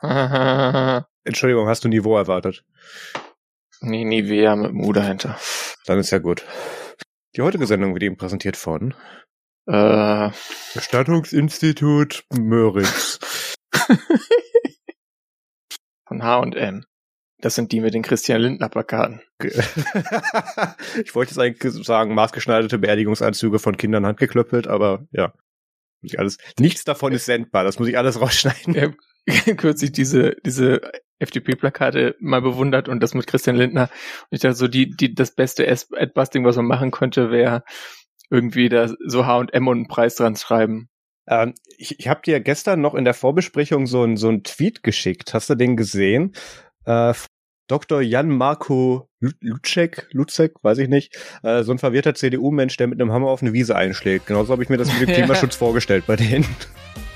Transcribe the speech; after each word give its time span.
Entschuldigung, 1.24 1.68
hast 1.68 1.84
du 1.84 1.88
Niveau 1.88 2.16
erwartet? 2.16 2.64
Nee, 3.80 4.04
Nivea 4.04 4.56
mit 4.56 4.70
dem 4.70 4.80
U 4.80 4.92
dahinter. 4.92 5.38
Dann 5.86 5.98
ist 5.98 6.10
ja 6.10 6.18
gut. 6.18 6.44
Die 7.36 7.42
heutige 7.42 7.66
Sendung 7.66 7.92
wird 7.92 8.02
Ihnen 8.02 8.16
präsentiert 8.16 8.56
von 8.56 8.94
Äh, 9.66 10.30
Bestattungsinstitut 10.74 12.24
Möritz. 12.32 13.18
von 16.06 16.22
H&M. 16.22 16.84
Das 17.38 17.54
sind 17.54 17.72
die 17.72 17.80
mit 17.80 17.92
den 17.92 18.02
Christian 18.02 18.40
Lindner 18.40 18.70
Plakaten. 18.70 19.20
ich 19.42 21.14
wollte 21.14 21.32
jetzt 21.32 21.38
eigentlich 21.38 21.86
sagen, 21.86 22.14
maßgeschneiderte 22.14 22.78
Beerdigungsanzüge 22.78 23.58
von 23.58 23.76
Kindern 23.76 24.06
handgeklöppelt, 24.06 24.66
aber 24.66 25.06
ja. 25.10 25.34
Alles, 26.16 26.38
nichts 26.58 26.84
davon 26.84 27.12
ist 27.12 27.26
sendbar, 27.26 27.64
das 27.64 27.78
muss 27.78 27.88
ich 27.88 27.98
alles 27.98 28.20
rausschneiden. 28.20 28.74
Ich 28.74 28.82
habe 28.82 28.96
kürzlich 29.56 29.92
diese, 29.92 30.36
diese 30.44 30.80
FDP-Plakate 31.18 32.16
mal 32.20 32.42
bewundert 32.42 32.88
und 32.88 33.02
das 33.02 33.14
mit 33.14 33.26
Christian 33.26 33.56
Lindner. 33.56 33.90
Und 34.30 34.36
ich 34.36 34.40
dachte 34.40 34.56
so, 34.56 34.68
die, 34.68 34.90
die, 34.90 35.14
das 35.14 35.34
beste 35.34 35.66
Adbusting, 35.68 36.44
was 36.44 36.56
man 36.56 36.66
machen 36.66 36.90
könnte, 36.90 37.30
wäre 37.30 37.64
irgendwie 38.30 38.68
da 38.68 38.92
so 39.06 39.26
H&M 39.26 39.68
und 39.68 39.76
einen 39.76 39.88
Preis 39.88 40.16
dran 40.16 40.36
schreiben. 40.36 40.88
Ähm, 41.28 41.54
ich 41.78 41.98
ich 41.98 42.08
habe 42.08 42.22
dir 42.24 42.40
gestern 42.40 42.80
noch 42.80 42.94
in 42.94 43.04
der 43.04 43.14
Vorbesprechung 43.14 43.86
so 43.86 44.04
ein 44.04 44.16
so 44.16 44.28
ein 44.28 44.42
Tweet 44.42 44.82
geschickt. 44.82 45.34
Hast 45.34 45.50
du 45.50 45.54
den 45.54 45.76
gesehen? 45.76 46.34
Äh, 46.84 47.14
Dr. 47.66 48.00
Jan 48.00 48.28
Marco 48.28 49.08
Lutzek, 49.40 50.06
Lutzek, 50.12 50.54
weiß 50.62 50.78
ich 50.78 50.88
nicht, 50.88 51.16
äh, 51.42 51.62
so 51.62 51.72
ein 51.72 51.78
verwirrter 51.78 52.14
CDU-Mensch, 52.14 52.76
der 52.76 52.86
mit 52.86 53.00
einem 53.00 53.12
Hammer 53.12 53.28
auf 53.28 53.42
eine 53.42 53.52
Wiese 53.52 53.76
einschlägt. 53.76 54.26
Genauso 54.26 54.52
habe 54.52 54.62
ich 54.62 54.68
mir 54.68 54.76
das 54.76 54.92
mit 54.92 55.08
dem 55.08 55.14
Klimaschutz 55.14 55.56
vorgestellt 55.56 56.04
bei 56.06 56.16
denen. 56.16 56.46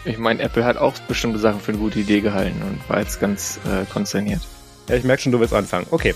Ich 0.05 0.19
meine, 0.19 0.43
Apple 0.43 0.65
hat 0.65 0.77
auch 0.77 0.99
bestimmte 1.01 1.39
Sachen 1.39 1.61
für 1.61 1.73
eine 1.73 1.81
gute 1.81 1.99
Idee 1.99 2.21
gehalten 2.21 2.63
und 2.63 2.89
war 2.89 3.01
jetzt 3.01 3.21
ganz 3.21 3.61
äh, 3.67 3.85
konsterniert. 3.93 4.41
Ja, 4.89 4.97
ich 4.97 5.05
merke 5.05 5.23
schon, 5.23 5.33
du 5.33 5.41
willst 5.41 5.55
anfangen. 5.55 5.87
Okay. 5.91 6.15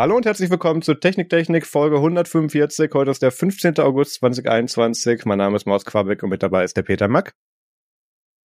Hallo 0.00 0.16
und 0.16 0.24
herzlich 0.24 0.48
willkommen 0.48 0.80
zu 0.80 0.94
Technik 0.94 1.28
Technik 1.28 1.66
Folge 1.66 1.96
145. 1.96 2.90
Heute 2.94 3.10
ist 3.10 3.20
der 3.20 3.30
15. 3.30 3.80
August 3.80 4.14
2021. 4.14 5.26
Mein 5.26 5.36
Name 5.36 5.56
ist 5.56 5.66
Maus 5.66 5.84
Quabeck 5.84 6.22
und 6.22 6.30
mit 6.30 6.42
dabei 6.42 6.64
ist 6.64 6.74
der 6.78 6.84
Peter 6.84 7.06
Mack. 7.06 7.34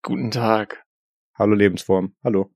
Guten 0.02 0.32
Tag. 0.32 0.82
Hallo 1.38 1.54
Lebensform. 1.54 2.16
Hallo. 2.24 2.50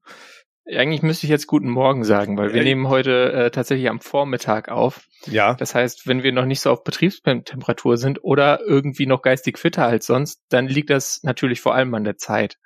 Eigentlich 0.67 1.03
müsste 1.03 1.27
ich 1.27 1.31
jetzt 1.31 1.47
guten 1.47 1.69
Morgen 1.69 2.03
sagen, 2.03 2.37
weil 2.39 2.53
wir 2.53 2.61
Äh, 2.61 2.65
nehmen 2.65 2.89
heute 2.89 3.33
äh, 3.33 3.51
tatsächlich 3.53 3.89
am 3.89 4.01
Vormittag 4.01 4.69
auf. 4.69 5.07
Ja, 5.27 5.55
Das 5.55 5.77
heißt, 5.77 6.09
wenn 6.09 6.25
wir 6.25 6.33
noch 6.33 6.45
nicht 6.47 6.61
so 6.61 6.73
auf 6.73 6.83
Betriebstemperatur 6.83 7.99
sind 7.99 8.25
oder 8.25 8.63
irgendwie 8.67 9.07
noch 9.07 9.23
geistig 9.23 9.59
fitter 9.59 9.87
als 9.87 10.07
sonst, 10.07 10.43
dann 10.49 10.67
liegt 10.67 10.91
das 10.91 11.21
natürlich 11.23 11.61
vor 11.61 11.77
allem 11.77 11.95
an 11.95 12.03
der 12.03 12.17
Zeit. 12.17 12.59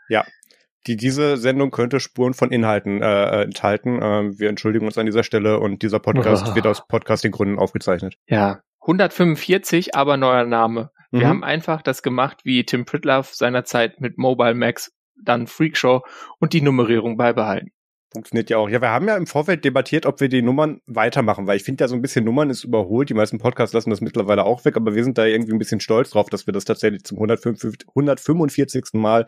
Die, 0.86 0.96
diese 0.96 1.36
Sendung 1.36 1.70
könnte 1.70 2.00
Spuren 2.00 2.34
von 2.34 2.50
Inhalten 2.50 3.02
äh, 3.02 3.42
enthalten. 3.42 4.00
Ähm, 4.02 4.38
wir 4.38 4.48
entschuldigen 4.48 4.86
uns 4.86 4.98
an 4.98 5.06
dieser 5.06 5.22
Stelle 5.24 5.60
und 5.60 5.82
dieser 5.82 5.98
Podcast 6.00 6.48
Uah. 6.48 6.54
wird 6.54 6.66
aus 6.66 6.86
Podcasting-Gründen 6.86 7.58
aufgezeichnet. 7.58 8.16
Ja. 8.26 8.60
145, 8.80 9.94
aber 9.94 10.16
neuer 10.16 10.44
Name. 10.44 10.90
Wir 11.10 11.20
Mhm. 11.20 11.26
haben 11.28 11.44
einfach 11.44 11.82
das 11.82 12.02
gemacht, 12.02 12.40
wie 12.44 12.64
Tim 12.64 12.84
Pritloff 12.84 13.34
seinerzeit 13.34 14.00
mit 14.00 14.18
Mobile 14.18 14.54
Max, 14.54 14.92
dann 15.22 15.46
Freakshow 15.46 16.02
und 16.40 16.52
die 16.52 16.62
Nummerierung 16.62 17.16
beibehalten. 17.16 17.70
Funktioniert 18.12 18.50
ja 18.50 18.58
auch. 18.58 18.68
Ja, 18.68 18.82
wir 18.82 18.90
haben 18.90 19.08
ja 19.08 19.16
im 19.16 19.26
Vorfeld 19.26 19.64
debattiert, 19.64 20.04
ob 20.04 20.20
wir 20.20 20.28
die 20.28 20.42
Nummern 20.42 20.82
weitermachen, 20.84 21.46
weil 21.46 21.56
ich 21.56 21.62
finde 21.62 21.82
ja 21.84 21.88
so 21.88 21.94
ein 21.94 22.02
bisschen 22.02 22.26
Nummern 22.26 22.50
ist 22.50 22.62
überholt. 22.62 23.08
Die 23.08 23.14
meisten 23.14 23.38
Podcasts 23.38 23.72
lassen 23.72 23.88
das 23.88 24.02
mittlerweile 24.02 24.44
auch 24.44 24.66
weg, 24.66 24.76
aber 24.76 24.94
wir 24.94 25.02
sind 25.02 25.16
da 25.16 25.24
irgendwie 25.24 25.52
ein 25.52 25.58
bisschen 25.58 25.80
stolz 25.80 26.10
drauf, 26.10 26.28
dass 26.28 26.46
wir 26.46 26.52
das 26.52 26.66
tatsächlich 26.66 27.04
zum 27.04 27.16
145, 27.16 27.88
145. 27.88 28.84
Mal 28.92 29.26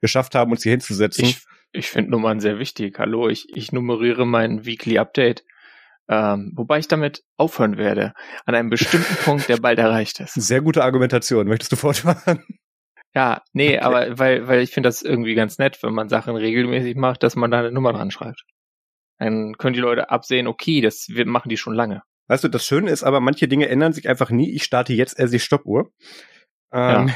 geschafft 0.00 0.34
haben, 0.34 0.50
uns 0.50 0.64
hier 0.64 0.72
hinzusetzen. 0.72 1.26
Ich, 1.26 1.44
ich 1.70 1.88
finde 1.88 2.10
Nummern 2.10 2.40
sehr 2.40 2.58
wichtig. 2.58 2.98
Hallo, 2.98 3.28
ich, 3.28 3.46
ich 3.54 3.70
nummeriere 3.70 4.26
mein 4.26 4.66
Weekly 4.66 4.98
Update. 4.98 5.44
Ähm, 6.08 6.52
wobei 6.56 6.80
ich 6.80 6.88
damit 6.88 7.22
aufhören 7.36 7.76
werde. 7.76 8.14
An 8.46 8.56
einem 8.56 8.68
bestimmten 8.68 9.14
Punkt, 9.24 9.48
der 9.48 9.58
bald 9.58 9.78
erreicht 9.78 10.18
ist. 10.18 10.34
Sehr 10.34 10.60
gute 10.60 10.82
Argumentation. 10.82 11.46
Möchtest 11.46 11.70
du 11.70 11.76
fortfahren? 11.76 12.42
Ja, 13.14 13.42
nee, 13.52 13.76
Okay. 13.76 13.78
aber 13.80 14.18
weil, 14.18 14.48
weil 14.48 14.60
ich 14.60 14.70
finde 14.72 14.88
das 14.88 15.02
irgendwie 15.02 15.34
ganz 15.34 15.58
nett, 15.58 15.82
wenn 15.82 15.94
man 15.94 16.08
Sachen 16.08 16.34
regelmäßig 16.36 16.96
macht, 16.96 17.22
dass 17.22 17.36
man 17.36 17.50
da 17.50 17.60
eine 17.60 17.70
Nummer 17.72 17.92
dran 17.92 18.10
schreibt. 18.10 18.44
Dann 19.18 19.56
können 19.56 19.74
die 19.74 19.80
Leute 19.80 20.10
absehen, 20.10 20.46
okay, 20.48 20.80
das 20.80 21.06
wir 21.08 21.24
machen 21.26 21.48
die 21.48 21.56
schon 21.56 21.74
lange. 21.74 22.02
Weißt 22.26 22.42
du, 22.42 22.48
das 22.48 22.66
Schöne 22.66 22.90
ist 22.90 23.04
aber, 23.04 23.20
manche 23.20 23.46
Dinge 23.48 23.68
ändern 23.68 23.92
sich 23.92 24.08
einfach 24.08 24.30
nie. 24.30 24.50
Ich 24.50 24.64
starte 24.64 24.92
jetzt 24.94 25.18
erst 25.18 25.32
die 25.34 25.38
Stoppuhr. 25.38 25.90
Ähm, 26.72 27.12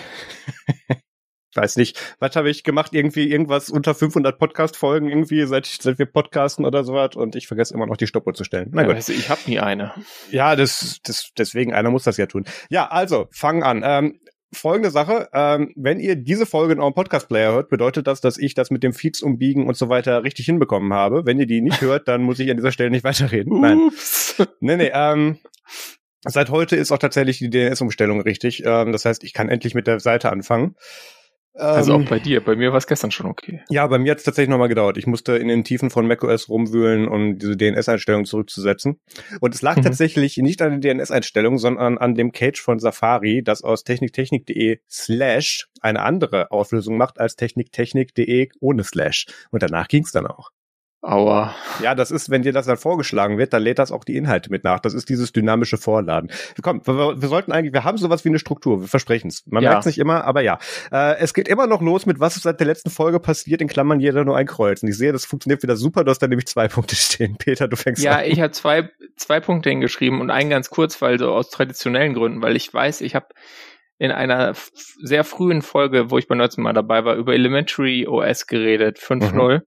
ich 1.51 1.57
weiß 1.57 1.77
nicht, 1.77 1.99
was 2.21 2.37
habe 2.37 2.51
ich 2.51 2.63
gemacht? 2.63 2.93
Irgendwie 2.93 3.29
irgendwas 3.31 3.71
unter 3.71 3.95
500 3.95 4.39
Podcast-Folgen 4.39 5.09
irgendwie, 5.09 5.45
seit, 5.47 5.67
ich- 5.67 5.79
seit 5.81 5.99
wir 5.99 6.07
podcasten 6.07 6.65
oder 6.65 6.85
sowas 6.85 7.17
und 7.17 7.35
ich 7.35 7.49
vergesse 7.49 7.75
immer 7.75 7.87
noch 7.87 7.97
die 7.97 8.07
Stoppuhr 8.07 8.35
zu 8.35 8.45
stellen. 8.45 8.69
Na 8.73 8.83
Ja, 8.87 8.93
gut. 8.95 9.09
du, 9.09 9.13
ich 9.13 9.29
habe 9.31 9.41
nie 9.47 9.59
eine. 9.59 9.93
Ja, 10.31 10.55
das, 10.55 11.01
das, 11.03 11.31
deswegen, 11.37 11.73
einer 11.75 11.91
muss 11.91 12.05
das 12.05 12.19
ja 12.19 12.27
tun. 12.27 12.45
Ja, 12.71 12.87
also, 12.89 13.27
fangen 13.33 13.63
an. 13.65 13.83
Ähm, 13.85 14.21
folgende 14.53 14.91
Sache, 14.91 15.29
ähm, 15.33 15.73
wenn 15.77 16.01
ihr 16.01 16.17
diese 16.17 16.47
Folge 16.47 16.73
in 16.73 16.81
eurem 16.81 16.95
Podcast-Player 16.95 17.53
hört, 17.53 17.69
bedeutet 17.69 18.07
das, 18.07 18.21
dass 18.21 18.39
ich 18.39 18.55
das 18.55 18.71
mit 18.71 18.83
dem 18.83 18.93
Feeds 18.93 19.23
umbiegen 19.23 19.67
und 19.67 19.77
so 19.77 19.89
weiter 19.89 20.25
richtig 20.25 20.47
hinbekommen 20.47 20.93
habe. 20.93 21.27
Wenn 21.27 21.39
ihr 21.39 21.47
die 21.47 21.61
nicht 21.61 21.81
hört, 21.81 22.09
dann 22.09 22.23
muss 22.23 22.39
ich 22.39 22.51
an 22.51 22.57
dieser 22.57 22.73
Stelle 22.73 22.91
nicht 22.91 23.05
weiterreden. 23.05 23.61
Nein. 23.61 23.91
Nee, 24.61 24.77
nee, 24.77 24.91
ähm, 24.95 25.39
seit 26.25 26.51
heute 26.51 26.77
ist 26.77 26.93
auch 26.93 26.99
tatsächlich 26.99 27.39
die 27.39 27.51
DNS-Umstellung 27.51 28.21
richtig. 28.21 28.63
Ähm, 28.65 28.93
das 28.93 29.05
heißt, 29.05 29.25
ich 29.25 29.33
kann 29.33 29.49
endlich 29.49 29.75
mit 29.75 29.87
der 29.87 30.01
Seite 30.01 30.31
anfangen. 30.31 30.77
Also 31.59 31.95
Ähm, 31.95 32.05
auch 32.05 32.09
bei 32.09 32.19
dir. 32.19 32.43
Bei 32.43 32.55
mir 32.57 32.71
war 32.71 32.79
es 32.79 32.87
gestern 32.87 33.11
schon 33.11 33.27
okay. 33.27 33.63
ja, 33.69 33.87
bei 33.87 33.99
mir 33.99 34.13
hat 34.13 34.19
es 34.19 34.25
tatsächlich 34.25 34.51
nochmal 34.51 34.69
gedauert. 34.69 34.97
Ich 34.97 35.07
musste 35.07 35.37
in 35.37 35.49
den 35.49 35.65
Tiefen 35.65 35.91
von 35.91 36.07
macOS 36.07 36.49
rumwühlen, 36.49 37.09
um 37.09 37.39
diese 37.39 37.57
DNS-Einstellung 37.57 38.25
zurückzusetzen. 38.25 39.01
Und 39.41 39.55
es 39.55 39.63
lag 39.63 39.77
Mhm. 39.77 39.83
tatsächlich 39.83 40.37
nicht 40.39 40.63
an 40.63 40.81
der 40.81 40.95
DNS-Einstellung, 40.95 41.59
sondern 41.59 41.99
an 41.99 42.15
dem 42.15 42.33
Cage 42.33 42.61
von 42.61 42.79
Safari, 42.79 43.43
das 43.43 43.63
aus 43.63 43.85
techniktechnik.de 43.85 44.79
slash 44.89 45.69
eine 45.81 46.03
andere 46.03 46.51
Auflösung 46.51 46.97
macht 46.97 47.19
als 47.21 47.37
techniktechnik.de 47.37 48.51
ohne 48.61 48.85
slash. 48.85 49.27
Und 49.51 49.63
danach 49.63 49.89
ging's 49.89 50.13
dann 50.13 50.27
auch. 50.27 50.51
Aua. 51.01 51.55
Ja, 51.81 51.95
das 51.95 52.11
ist, 52.11 52.29
wenn 52.29 52.43
dir 52.43 52.53
das 52.53 52.67
dann 52.67 52.77
vorgeschlagen 52.77 53.39
wird, 53.39 53.53
dann 53.53 53.63
lädt 53.63 53.79
das 53.79 53.93
auch 53.93 54.03
die 54.03 54.17
Inhalte 54.17 54.51
mit 54.51 54.65
nach. 54.65 54.81
Das 54.81 54.95
ist 54.95 55.09
dieses 55.09 55.33
dynamische 55.33 55.77
Vorladen. 55.77 56.29
Komm, 56.61 56.81
wir, 56.85 57.23
wir 57.23 57.29
sollten 57.29 57.53
eigentlich, 57.53 57.73
wir 57.73 57.85
haben 57.85 57.99
sowas 57.99 58.25
wie 58.25 58.31
eine 58.31 58.41
Struktur, 58.41 58.81
wir 58.81 58.89
versprechen 58.89 59.29
es. 59.29 59.45
Man 59.47 59.63
Ja. 59.63 59.71
merkt 59.71 59.83
es 59.83 59.87
nicht 59.87 59.99
immer, 59.99 60.25
aber 60.25 60.41
ja. 60.41 60.59
Äh, 60.91 61.17
es 61.19 61.35
geht 61.35 61.47
immer 61.47 61.69
noch 61.69 61.81
los 61.83 62.05
mit, 62.05 62.19
was 62.19 62.35
ist 62.37 62.43
seit 62.43 62.59
der 62.59 62.67
letzten 62.67 62.91
Folge 62.91 63.21
passiert, 63.21 63.61
in 63.61 63.69
Klammern 63.69 64.01
jeder 64.01 64.25
nur 64.25 64.37
ein 64.37 64.47
Kreuz. 64.47 64.83
Und 64.83 64.89
ich 64.89 64.99
sehe, 64.99 65.13
das 65.13 65.25
funktioniert 65.25 65.63
wieder 65.63 65.77
super, 65.77 66.03
du 66.03 66.11
hast 66.11 66.19
da 66.19 66.27
nämlich 66.27 66.47
zwei 66.49 66.67
Punkte 66.69 66.97
stehen. 66.97 67.37
Peter, 67.39 67.69
du 67.69 67.77
fängst 67.77 68.03
Ja, 68.03 68.17
an. 68.17 68.25
ich 68.25 68.41
habe 68.41 68.51
zwei, 68.51 68.91
zwei 69.17 69.39
Punkte 69.39 69.71
hingeschrieben 69.71 70.21
und 70.21 70.31
einen 70.31 70.51
ganz 70.51 70.69
kurz, 70.69 71.01
weil 71.01 71.19
so 71.21 71.31
aus 71.33 71.51
traditionellen 71.51 72.15
Gründen, 72.15 72.43
weil 72.43 72.57
ich 72.57 72.75
weiß, 72.75 73.03
ich 73.03 73.15
habe 73.15 73.27
in 73.99 74.11
einer 74.11 74.55
sehr 75.01 75.23
frühen 75.23 75.63
Folge, 75.63 76.11
wo 76.11 76.19
ich 76.19 76.27
beim 76.27 76.41
letzten 76.41 76.63
Mal 76.63 76.73
dabei 76.73 77.05
war, 77.05 77.15
über 77.15 77.35
Elementary 77.35 78.07
OS 78.09 78.49
geredet, 78.49 78.99
5.0. 78.99 79.61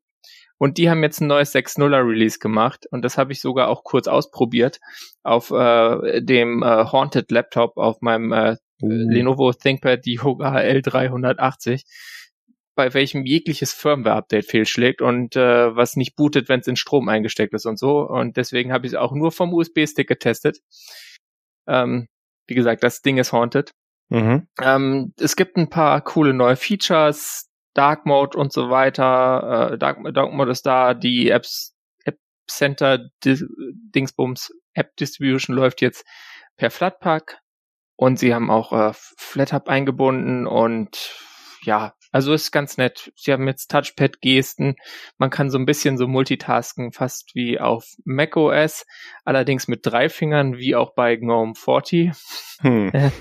Und 0.62 0.78
die 0.78 0.92
haben 0.92 1.02
jetzt 1.02 1.20
ein 1.22 1.28
neues 1.28 1.56
6.0er 1.56 2.08
Release 2.08 2.38
gemacht 2.38 2.86
und 2.92 3.04
das 3.04 3.18
habe 3.18 3.32
ich 3.32 3.42
sogar 3.42 3.68
auch 3.68 3.84
kurz 3.84 4.08
ausprobiert 4.08 4.80
auf 5.24 5.50
äh, 5.50 6.22
dem 6.22 6.62
äh, 6.62 6.86
Haunted 6.86 7.32
Laptop 7.32 7.78
auf 7.78 8.02
meinem 8.02 8.32
äh, 8.32 8.58
Lenovo 8.80 9.54
ThinkPad 9.54 10.06
Yoga 10.06 10.58
L380, 10.58 11.82
bei 12.76 12.94
welchem 12.94 13.26
jegliches 13.26 13.74
Firmware-Update 13.74 14.46
fehlschlägt 14.46 15.02
und 15.02 15.36
äh, 15.36 15.76
was 15.76 15.96
nicht 15.96 16.16
bootet, 16.16 16.48
wenn 16.48 16.60
es 16.60 16.68
in 16.68 16.76
Strom 16.76 17.10
eingesteckt 17.10 17.56
ist 17.56 17.66
und 17.66 17.80
so. 17.80 18.08
Und 18.08 18.38
deswegen 18.38 18.72
habe 18.72 18.86
ich 18.86 18.94
es 18.94 19.00
auch 19.00 19.14
nur 19.14 19.32
vom 19.32 19.56
USB-Stick 19.56 20.08
getestet. 20.08 20.60
Ähm, 21.68 22.08
wie 22.46 22.54
gesagt, 22.54 22.84
das 22.84 23.02
Ding 23.02 23.18
ist 23.18 23.34
haunted. 23.34 23.72
Mhm. 24.10 24.46
Ähm, 24.62 25.14
es 25.20 25.36
gibt 25.36 25.58
ein 25.58 25.72
paar 25.72 26.02
coole 26.02 26.36
neue 26.36 26.56
Features, 26.56 27.48
Dark 27.74 28.06
Mode 28.06 28.38
und 28.38 28.52
so 28.52 28.70
weiter. 28.70 29.72
Äh, 29.74 29.78
Dark, 29.78 30.00
Dark 30.14 30.34
Mode 30.34 30.52
ist 30.52 30.66
da, 30.66 30.94
die 30.94 31.30
Apps, 31.30 31.76
App 32.04 32.18
Center 32.48 33.10
Di 33.24 33.38
Dingsbums 33.96 34.52
App 34.74 34.96
Distribution 34.98 35.56
läuft 35.56 35.82
jetzt 35.82 36.06
per 36.58 36.72
Flatpak 36.72 37.40
und 37.96 38.20
sie 38.20 38.34
haben 38.34 38.50
auch 38.50 38.72
äh, 38.74 38.92
FlatHub 38.94 39.68
eingebunden 39.68 40.48
und 40.48 41.16
ja, 41.64 41.94
also 42.12 42.34
ist 42.34 42.52
ganz 42.52 42.78
nett. 42.78 43.12
Sie 43.16 43.32
haben 43.32 43.48
jetzt 43.48 43.70
Touchpad-Gesten. 43.70 44.76
Man 45.18 45.30
kann 45.30 45.50
so 45.50 45.58
ein 45.58 45.66
bisschen 45.66 45.98
so 45.98 46.08
multitasken, 46.08 46.92
fast 46.92 47.36
wie 47.36 47.60
auf 47.60 47.86
macOS, 48.04 48.86
allerdings 49.24 49.68
mit 49.68 49.86
drei 49.86 50.10
Fingern, 50.10 50.58
wie 50.58 50.76
auch 50.76 50.94
bei 50.96 51.16
GNOME 51.16 51.54
40. 51.56 52.12
Hm. 52.62 52.92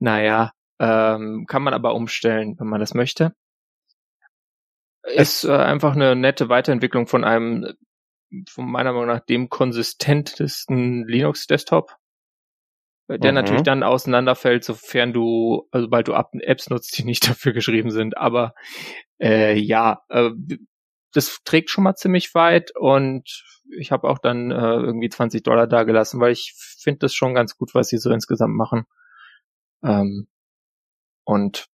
Naja, 0.00 0.52
Ähm, 0.80 1.44
kann 1.48 1.62
man 1.62 1.74
aber 1.74 1.94
umstellen, 1.94 2.54
wenn 2.58 2.68
man 2.68 2.80
das 2.80 2.94
möchte. 2.94 3.32
Ist 5.14 5.44
äh, 5.44 5.52
einfach 5.52 5.94
eine 5.94 6.16
nette 6.16 6.48
Weiterentwicklung 6.48 7.06
von 7.06 7.24
einem, 7.24 7.74
von 8.48 8.70
meiner 8.70 8.92
Meinung 8.92 9.08
nach, 9.08 9.24
dem 9.24 9.48
konsistentesten 9.48 11.06
Linux-Desktop. 11.06 11.96
Der 13.08 13.32
mhm. 13.32 13.36
natürlich 13.36 13.62
dann 13.62 13.82
auseinanderfällt, 13.82 14.64
sofern 14.64 15.14
du, 15.14 15.66
also 15.70 15.86
sobald 15.86 16.08
du 16.08 16.12
Apps 16.12 16.68
nutzt, 16.68 16.96
die 16.98 17.04
nicht 17.04 17.26
dafür 17.28 17.52
geschrieben 17.52 17.90
sind. 17.90 18.16
Aber 18.16 18.54
äh, 19.20 19.58
ja, 19.58 20.02
äh, 20.08 20.30
das 21.12 21.40
trägt 21.44 21.70
schon 21.70 21.84
mal 21.84 21.94
ziemlich 21.94 22.34
weit 22.34 22.76
und 22.76 23.44
ich 23.76 23.92
habe 23.92 24.08
auch 24.08 24.18
dann 24.18 24.50
äh, 24.50 24.54
irgendwie 24.54 25.08
20 25.08 25.42
Dollar 25.42 25.66
da 25.66 25.84
gelassen, 25.84 26.20
weil 26.20 26.32
ich 26.32 26.54
finde 26.56 27.00
das 27.00 27.14
schon 27.14 27.34
ganz 27.34 27.56
gut, 27.56 27.74
was 27.74 27.88
sie 27.88 27.98
so 27.98 28.10
insgesamt 28.10 28.54
machen. 28.54 28.84
Ähm, 29.82 30.28
und 31.24 31.68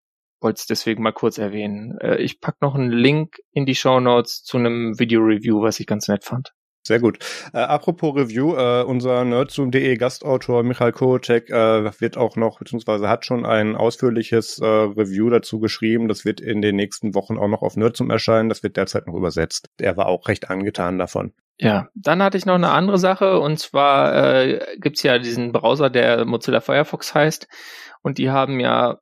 wollte 0.43 0.59
es 0.59 0.65
deswegen 0.67 1.03
mal 1.03 1.13
kurz 1.13 1.37
erwähnen. 1.37 1.97
Äh, 1.99 2.17
ich 2.17 2.39
pack 2.39 2.61
noch 2.61 2.75
einen 2.75 2.91
Link 2.91 3.37
in 3.51 3.65
die 3.65 3.75
Show 3.75 3.99
Notes 3.99 4.43
zu 4.43 4.57
einem 4.57 4.99
Video-Review, 4.99 5.61
was 5.61 5.79
ich 5.79 5.87
ganz 5.87 6.07
nett 6.07 6.23
fand. 6.23 6.53
Sehr 6.85 6.99
gut. 6.99 7.19
Äh, 7.53 7.59
apropos 7.59 8.13
Review, 8.13 8.55
äh, 8.57 8.83
unser 8.83 9.23
nerdzoom.de 9.23 9.95
Gastautor 9.95 10.63
Michael 10.63 10.91
Kowacek 10.91 11.49
äh, 11.49 12.01
wird 12.01 12.17
auch 12.17 12.35
noch, 12.35 12.59
beziehungsweise 12.59 13.07
hat 13.07 13.25
schon 13.25 13.45
ein 13.45 13.77
ausführliches 13.77 14.59
äh, 14.59 14.65
Review 14.65 15.29
dazu 15.29 15.61
geschrieben. 15.61 16.09
Das 16.09 16.25
wird 16.25 16.41
in 16.41 16.61
den 16.61 16.75
nächsten 16.75 17.15
Wochen 17.15 17.37
auch 17.37 17.47
noch 17.47 17.61
auf 17.61 17.77
Nerdzoom 17.77 18.09
erscheinen. 18.09 18.49
Das 18.49 18.63
wird 18.63 18.75
derzeit 18.75 19.07
noch 19.07 19.15
übersetzt. 19.15 19.69
Er 19.79 19.95
war 19.95 20.07
auch 20.07 20.27
recht 20.27 20.49
angetan 20.49 20.99
davon. 20.99 21.31
Ja, 21.57 21.87
dann 21.95 22.21
hatte 22.21 22.37
ich 22.37 22.45
noch 22.45 22.55
eine 22.55 22.71
andere 22.71 22.97
Sache 22.97 23.39
und 23.39 23.59
zwar 23.59 24.41
äh, 24.41 24.59
gibt's 24.79 25.03
ja 25.03 25.19
diesen 25.19 25.53
Browser, 25.53 25.89
der 25.89 26.25
Mozilla 26.25 26.59
Firefox 26.59 27.13
heißt 27.13 27.47
und 28.01 28.17
die 28.17 28.29
haben 28.29 28.59
ja 28.59 28.97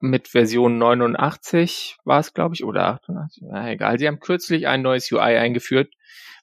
mit 0.00 0.28
Version 0.28 0.78
89 0.78 1.96
war 2.04 2.20
es, 2.20 2.34
glaube 2.34 2.54
ich, 2.54 2.64
oder 2.64 2.86
88, 2.86 3.44
na 3.46 3.70
egal. 3.70 3.98
Sie 3.98 4.06
haben 4.06 4.20
kürzlich 4.20 4.66
ein 4.66 4.82
neues 4.82 5.10
UI 5.10 5.20
eingeführt, 5.20 5.92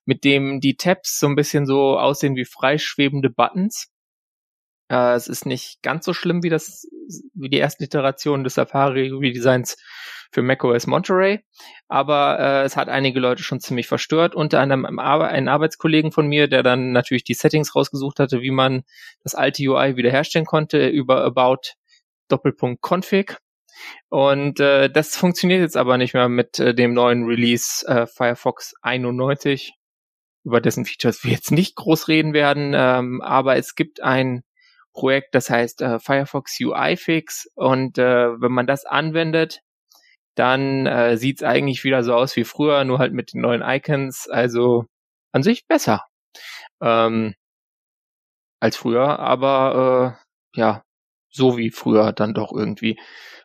mit 0.05 0.23
dem 0.23 0.59
die 0.59 0.75
Tabs 0.75 1.19
so 1.19 1.27
ein 1.27 1.35
bisschen 1.35 1.65
so 1.65 1.97
aussehen 1.97 2.35
wie 2.35 2.45
freischwebende 2.45 3.29
Buttons. 3.29 3.89
Äh, 4.89 5.13
es 5.13 5.27
ist 5.27 5.45
nicht 5.45 5.81
ganz 5.83 6.05
so 6.05 6.13
schlimm 6.13 6.43
wie 6.43 6.49
das, 6.49 6.87
wie 7.33 7.49
die 7.49 7.59
ersten 7.59 7.83
Iterationen 7.83 8.43
des 8.43 8.55
Safari 8.55 9.09
Redesigns 9.09 9.77
für 10.33 10.41
macOS 10.41 10.87
Monterey, 10.87 11.41
aber 11.89 12.39
äh, 12.39 12.63
es 12.63 12.77
hat 12.77 12.87
einige 12.87 13.19
Leute 13.19 13.43
schon 13.43 13.59
ziemlich 13.59 13.87
verstört, 13.87 14.33
unter 14.33 14.61
anderem 14.61 14.85
ein 14.99 15.47
Arbeitskollegen 15.49 16.11
von 16.11 16.27
mir, 16.27 16.47
der 16.47 16.63
dann 16.63 16.93
natürlich 16.93 17.25
die 17.25 17.33
Settings 17.33 17.75
rausgesucht 17.75 18.19
hatte, 18.19 18.41
wie 18.41 18.51
man 18.51 18.83
das 19.23 19.35
alte 19.35 19.61
UI 19.63 19.97
wiederherstellen 19.97 20.45
konnte 20.45 20.87
über 20.87 21.23
About 21.25 21.73
Doppelpunkt 22.27 22.81
Config. 22.81 23.37
Und 24.09 24.59
äh, 24.59 24.89
das 24.89 25.15
funktioniert 25.15 25.61
jetzt 25.61 25.77
aber 25.77 25.97
nicht 25.97 26.13
mehr 26.13 26.29
mit 26.29 26.59
äh, 26.59 26.75
dem 26.75 26.93
neuen 26.93 27.25
Release 27.25 27.85
äh, 27.87 28.05
Firefox 28.05 28.73
91, 28.81 29.73
über 30.43 30.61
dessen 30.61 30.85
Features 30.85 31.23
wir 31.23 31.31
jetzt 31.31 31.51
nicht 31.51 31.75
groß 31.75 32.07
reden 32.07 32.33
werden. 32.33 32.73
Ähm, 32.75 33.21
aber 33.21 33.57
es 33.57 33.75
gibt 33.75 34.01
ein 34.01 34.43
Projekt, 34.93 35.35
das 35.35 35.49
heißt 35.49 35.81
äh, 35.81 35.99
Firefox 35.99 36.57
UI 36.59 36.97
Fix. 36.97 37.47
Und 37.55 37.97
äh, 37.97 38.41
wenn 38.41 38.51
man 38.51 38.67
das 38.67 38.85
anwendet, 38.85 39.61
dann 40.35 40.85
äh, 40.85 41.17
sieht 41.17 41.37
es 41.41 41.43
eigentlich 41.43 41.83
wieder 41.83 42.03
so 42.03 42.13
aus 42.13 42.35
wie 42.35 42.43
früher, 42.43 42.83
nur 42.83 42.99
halt 42.99 43.13
mit 43.13 43.33
den 43.33 43.41
neuen 43.41 43.61
Icons. 43.61 44.27
Also 44.29 44.85
an 45.31 45.43
sich 45.43 45.67
besser 45.67 46.05
ähm, 46.81 47.35
als 48.59 48.77
früher, 48.77 49.19
aber 49.19 50.17
äh, 50.55 50.59
ja, 50.59 50.83
so 51.31 51.57
wie 51.57 51.71
früher 51.71 52.13
dann 52.13 52.33
doch 52.33 52.51
irgendwie. 52.53 52.99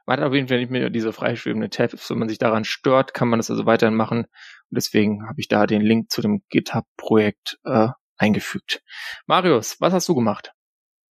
Man 0.07 0.21
hat 0.21 0.27
auf 0.27 0.35
jeden 0.35 0.49
Fall 0.49 0.59
nicht 0.59 0.71
mehr 0.71 0.91
diese 0.91 1.13
freischwebende 1.13 1.71
Tabs. 1.71 2.11
Wenn 2.11 2.19
man 2.19 2.29
sich 2.29 2.39
daran 2.39 2.65
stört, 2.65 3.15
kann 3.15 3.29
man 3.29 3.39
das 3.39 3.51
also 3.51 3.67
weiterhin 3.67 3.97
machen. 3.97 4.19
Und 4.21 4.29
deswegen 4.71 5.27
habe 5.27 5.41
ich 5.41 5.49
da 5.49 5.67
den 5.67 5.83
Link 5.83 6.11
zu 6.11 6.23
dem 6.23 6.43
GitHub-Projekt 6.49 7.59
äh, 7.65 7.89
eingefügt. 8.17 8.83
Marius, 9.27 9.81
was 9.81 9.93
hast 9.93 10.09
du 10.09 10.15
gemacht? 10.15 10.53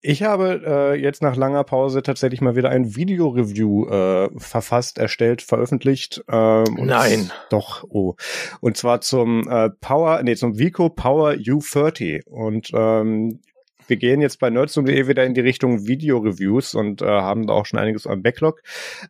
Ich 0.08 0.22
habe 0.22 0.62
äh, 0.64 1.02
jetzt 1.02 1.24
nach 1.24 1.36
langer 1.36 1.64
Pause 1.64 2.04
tatsächlich 2.04 2.40
mal 2.40 2.56
wieder 2.56 2.70
ein 2.70 2.96
Video-Review 2.96 3.88
äh, 3.90 4.30
verfasst, 4.38 5.00
erstellt, 5.00 5.42
veröffentlicht. 5.42 6.24
Ähm, 6.30 6.76
Nein. 6.78 7.32
Doch, 7.50 7.84
oh. 7.90 8.14
Und 8.62 8.78
zwar 8.78 9.02
zum 9.02 9.50
äh, 9.50 9.72
Power, 9.82 10.22
nee, 10.22 10.36
zum 10.36 10.60
Vico 10.60 10.90
Power 10.90 11.32
U30. 11.32 12.28
Und 12.28 12.70
ähm, 12.76 13.42
wir 13.88 13.98
gehen 13.98 14.22
jetzt 14.22 14.40
bei 14.40 14.50
nerdsum.de 14.50 15.08
wieder 15.08 15.26
in 15.26 15.34
die 15.34 15.42
Richtung 15.42 15.88
Video-Reviews 15.88 16.76
und 16.76 17.02
äh, 17.02 17.06
haben 17.06 17.48
da 17.48 17.54
auch 17.54 17.66
schon 17.66 17.80
einiges 17.80 18.08
am 18.08 18.22
Backlog. 18.22 18.62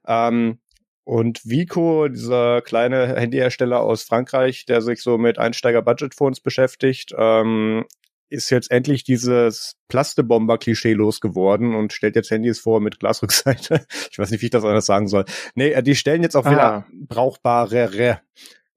Ähm, 0.08 0.60
und 1.04 1.46
Vico, 1.46 2.08
dieser 2.08 2.62
kleine 2.64 3.16
Handyhersteller 3.16 3.80
aus 3.80 4.04
Frankreich, 4.04 4.66
der 4.66 4.82
sich 4.82 5.02
so 5.04 5.20
mit 5.20 5.38
Einsteiger-Budget-Phones 5.38 6.40
beschäftigt, 6.40 7.14
ähm, 7.16 7.86
ist 8.30 8.50
jetzt 8.50 8.72
endlich 8.72 9.04
dieses 9.04 9.76
Plastebomber-Klischee 9.88 10.94
losgeworden 10.94 11.76
und 11.76 11.94
stellt 11.94 12.16
jetzt 12.16 12.32
Handys 12.32 12.60
vor 12.60 12.82
mit 12.82 13.00
Glasrückseite. 13.00 13.86
Ich 14.12 14.18
weiß 14.18 14.32
nicht, 14.32 14.42
wie 14.42 14.48
ich 14.48 14.52
das 14.52 14.64
anders 14.64 14.86
sagen 14.86 15.08
soll. 15.08 15.26
Nee, 15.54 15.72
äh, 15.72 15.84
die 15.84 15.96
stellen 15.96 16.24
jetzt 16.24 16.36
auch 16.36 16.46
ah. 16.46 16.52
wieder 16.52 16.86
brauchbare 16.92 17.92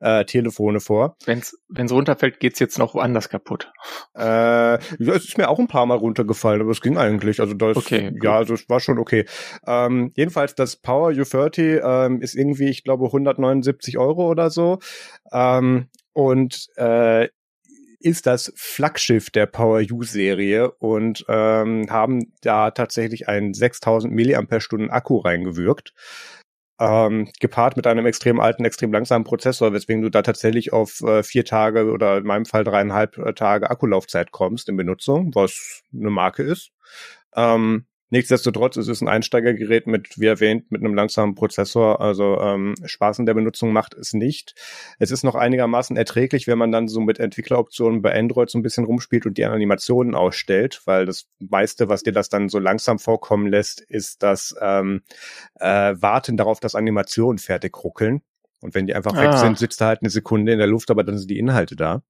äh, 0.01 0.25
Telefone 0.25 0.81
vor. 0.81 1.17
Wenn's 1.25 1.57
wenn's 1.69 1.93
runterfällt, 1.93 2.41
geht's 2.41 2.59
jetzt 2.59 2.79
noch 2.79 2.95
woanders 2.95 3.29
kaputt. 3.29 3.73
Äh, 4.17 4.23
ja, 4.23 4.79
es 4.99 5.25
ist 5.25 5.39
mir 5.39 5.49
auch 5.49 5.59
ein 5.59 5.69
paar 5.69 5.87
Mal 5.87 5.97
runtergefallen, 5.97 6.61
aber 6.61 6.71
es 6.71 6.81
ging 6.81 6.97
eigentlich. 6.97 7.41
Also 7.41 7.55
das, 7.55 7.77
okay, 7.77 8.13
ja, 8.23 8.37
also 8.37 8.55
es 8.55 8.69
war 8.69 8.81
schon 8.81 8.99
okay. 8.99 9.25
Ähm, 9.67 10.13
jedenfalls 10.15 10.55
das 10.55 10.77
Power 10.77 11.11
U30 11.11 11.81
ähm, 11.83 12.21
ist 12.21 12.35
irgendwie, 12.35 12.69
ich 12.69 12.85
glaube, 12.85 13.07
179 13.07 13.99
Euro 13.99 14.29
oder 14.29 14.51
so. 14.51 14.79
Ähm, 15.33 15.89
und 16.13 16.69
äh, 16.77 17.29
ist 18.01 18.27
das 18.27 18.53
Flaggschiff 18.57 19.31
der 19.31 19.47
Power 19.47 19.83
U-Serie 19.91 20.71
und 20.73 21.25
ähm, 21.29 21.87
haben 21.91 22.33
da 22.43 22.71
tatsächlich 22.71 23.29
einen 23.29 23.55
6000 23.55 24.15
mAh 24.15 24.93
Akku 24.93 25.19
reingewürgt. 25.19 25.93
Ähm, 26.81 27.29
gepaart 27.41 27.77
mit 27.77 27.89
einem 27.89 28.07
extrem 28.07 28.39
alten, 28.39 28.65
extrem 28.65 28.93
langsamen 28.93 29.25
Prozessor, 29.25 29.73
weswegen 29.73 30.01
du 30.03 30.11
da 30.11 30.23
tatsächlich 30.23 30.73
auf 30.73 31.01
äh, 31.01 31.25
vier 31.25 31.45
Tage 31.45 31.91
oder 31.91 32.19
in 32.19 32.25
meinem 32.25 32.45
Fall 32.45 32.63
dreieinhalb 32.63 33.19
äh, 33.19 33.35
Tage 33.35 33.69
Akkulaufzeit 33.69 34.31
kommst 34.31 34.69
in 34.69 34.77
Benutzung, 34.77 35.35
was 35.35 35.83
eine 35.93 36.11
Marke 36.11 36.45
ist. 36.45 36.71
Ähm, 37.35 37.87
Nichtsdestotrotz 38.11 38.77
ist 38.77 38.89
es 38.89 39.03
ein 39.03 39.09
Einsteigergerät 39.09 39.87
mit, 39.87 40.19
wie 40.19 40.27
erwähnt, 40.27 40.71
mit 40.71 40.83
einem 40.83 40.95
langsamen 40.95 41.35
Prozessor. 41.35 42.01
Also 42.01 42.41
ähm, 42.41 42.75
Spaß 42.85 43.19
in 43.19 43.27
der 43.27 43.35
Benutzung 43.35 43.73
macht 43.73 43.95
es 43.95 44.15
nicht. 44.15 44.55
Es 44.99 45.11
ist 45.11 45.25
noch 45.25 45.35
einigermaßen 45.35 45.97
erträglich, 45.97 46.47
wenn 46.47 46.59
man 46.59 46.73
dann 46.73 46.89
so 46.89 47.01
mit 47.01 47.19
Entwickleroptionen 47.19 48.01
bei 48.01 48.19
Android 48.19 48.49
so 48.49 48.59
ein 48.59 48.63
bisschen 48.63 48.85
rumspielt 48.85 49.27
und 49.27 49.37
die 49.37 49.45
Animationen 49.45 50.15
ausstellt, 50.15 50.81
weil 50.87 51.05
das 51.05 51.27
meiste, 51.39 51.89
was 51.89 52.03
dir 52.03 52.13
das 52.13 52.31
dann 52.31 52.49
so 52.49 52.59
langsam 52.59 52.99
vorkommen 52.99 53.47
lässt, 53.47 53.81
ist 53.83 54.23
das 54.23 54.55
ähm, 54.61 55.03
äh, 55.57 55.95
Warten 55.99 56.37
darauf, 56.37 56.61
dass 56.61 56.75
Animationen 56.75 57.39
fertig 57.39 57.77
ruckeln. 57.85 58.23
Und 58.61 58.75
wenn 58.75 58.87
die 58.87 58.95
einfach 58.95 59.15
ah. 59.15 59.23
weg 59.23 59.35
sind, 59.35 59.59
sitzt 59.59 59.81
da 59.81 59.87
halt 59.87 60.03
eine 60.03 60.11
Sekunde 60.11 60.53
in 60.53 60.59
der 60.59 60.67
Luft, 60.67 60.91
aber 60.91 61.05
dann 61.05 61.19
sind 61.19 61.31
die 61.31 61.39
Inhalte 61.39 61.77
da. 61.77 62.03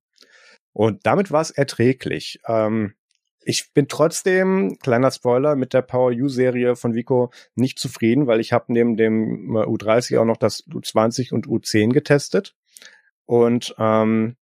Und 0.73 1.04
damit 1.06 1.30
war 1.32 1.40
es 1.40 1.50
erträglich. 1.50 2.40
Ähm, 2.46 2.94
ich 3.42 3.73
bin 3.73 3.88
trotzdem, 3.88 4.78
kleiner 4.80 5.11
Spoiler, 5.11 5.57
mit 5.57 5.73
der 5.73 5.83
Power 5.83 6.12
U-Serie 6.12 6.76
von 6.76 6.95
Vico 6.95 7.30
nicht 7.54 7.78
zufrieden, 7.78 8.26
weil 8.26 8.40
ich 8.40 8.52
habe 8.52 8.73
neben 8.73 8.97
dem 8.97 9.57
äh, 9.57 9.61
U30 9.61 10.18
auch 10.18 10.25
noch 10.25 10.37
das 10.37 10.66
U20 10.66 11.33
und 11.33 11.47
U10 11.47 11.92
getestet. 11.92 12.54
Und 13.26 13.75
ähm, 13.78 14.37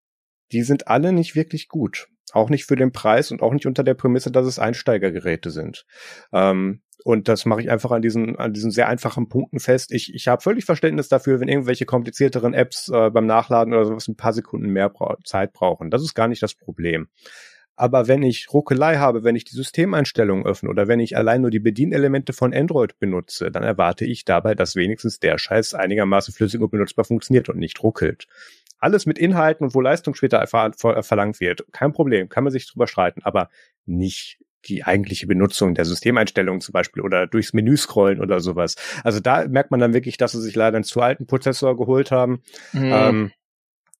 die 0.53 0.63
sind 0.63 0.89
alle 0.89 1.13
nicht 1.13 1.35
wirklich 1.35 1.69
gut. 1.69 2.09
Auch 2.33 2.51
nicht 2.51 2.65
für 2.65 2.77
den 2.77 2.93
Preis 2.93 3.31
und 3.31 3.43
auch 3.43 3.53
nicht 3.53 3.67
unter 3.67 3.85
der 3.85 3.95
Prämisse, 3.95 4.31
dass 4.31 4.47
es 4.47 4.59
Einsteigergeräte 4.59 5.51
sind. 5.51 5.87
Ähm, 6.33 6.83
und 7.05 7.29
das 7.29 7.47
mache 7.47 7.61
ich 7.61 7.71
einfach 7.71 7.93
an 7.93 8.03
diesen, 8.03 8.37
an 8.37 8.53
diesen 8.53 8.73
sehr 8.73 8.89
einfachen 8.89 9.29
Punkten 9.29 9.61
fest. 9.61 9.93
Ich, 9.93 10.13
ich 10.13 10.27
habe 10.27 10.43
völlig 10.43 10.65
Verständnis 10.65 11.09
dafür, 11.09 11.39
wenn 11.41 11.49
irgendwelche 11.49 11.87
komplizierteren 11.87 12.53
Apps 12.53 12.89
äh, 12.89 13.11
beim 13.11 13.27
Nachladen 13.27 13.75
oder 13.75 13.85
sowas 13.85 14.09
ein 14.09 14.17
paar 14.17 14.33
Sekunden 14.33 14.71
mehr 14.71 14.89
bra 14.89 15.17
Zeit 15.25 15.53
brauchen. 15.53 15.91
Das 15.91 16.03
ist 16.03 16.15
gar 16.15 16.27
nicht 16.27 16.43
das 16.43 16.55
Problem. 16.55 17.09
Aber 17.77 18.09
wenn 18.09 18.23
ich 18.23 18.53
Ruckelei 18.53 18.97
habe, 18.97 19.23
wenn 19.23 19.37
ich 19.37 19.45
die 19.45 19.55
Systemeinstellungen 19.55 20.47
öffne 20.47 20.71
oder 20.71 20.89
wenn 20.89 20.99
ich 20.99 21.17
allein 21.17 21.43
nur 21.43 21.51
die 21.51 21.61
Bedienelemente 21.61 22.33
von 22.33 22.55
Android 22.55 22.99
benutze, 22.99 23.51
dann 23.51 23.63
erwarte 23.63 24.07
ich 24.07 24.25
dabei, 24.25 24.55
dass 24.55 24.77
wenigstens 24.77 25.21
der 25.21 25.39
Scheiß 25.39 25.75
einigermaßen 25.75 26.33
flüssig 26.33 26.61
und 26.61 26.71
benutzbar 26.71 27.05
funktioniert 27.05 27.51
und 27.51 27.59
nicht 27.59 27.83
ruckelt. 27.83 28.27
Alles 28.79 29.07
mit 29.07 29.19
Inhalten 29.19 29.65
und 29.65 29.75
wo 29.75 29.81
Leistung 29.81 30.15
später 30.15 30.47
ver 30.47 30.73
ver 30.77 31.03
verlangt 31.03 31.41
wird, 31.41 31.65
kein 31.73 31.93
Problem, 31.93 32.29
kann 32.29 32.45
man 32.45 32.53
sich 32.53 32.67
drüber 32.71 32.87
streiten, 32.87 33.23
aber 33.23 33.49
nicht 33.85 34.39
die 34.69 34.85
eigentliche 34.85 35.27
Benutzung 35.27 35.75
der 35.75 35.85
Systemeinstellungen 35.85 36.61
zum 36.61 36.73
Beispiel 36.73 37.03
oder 37.03 37.27
durchs 37.27 37.53
Menü 37.53 37.77
scrollen 37.77 38.21
oder 38.21 38.41
sowas. 38.41 38.75
Also 39.05 39.21
da 39.21 39.47
merkt 39.47 39.71
man 39.71 39.81
dann 39.81 39.95
wirklich, 39.95 40.17
dass 40.17 40.33
sie 40.33 40.41
sich 40.41 40.55
leider 40.55 40.77
einen 40.77 40.85
zu 40.85 41.01
alten 41.01 41.27
Prozessor 41.27 41.77
geholt 41.77 42.11
haben. 42.11 42.43
Mhm. 42.73 42.91
Ähm, 42.93 43.33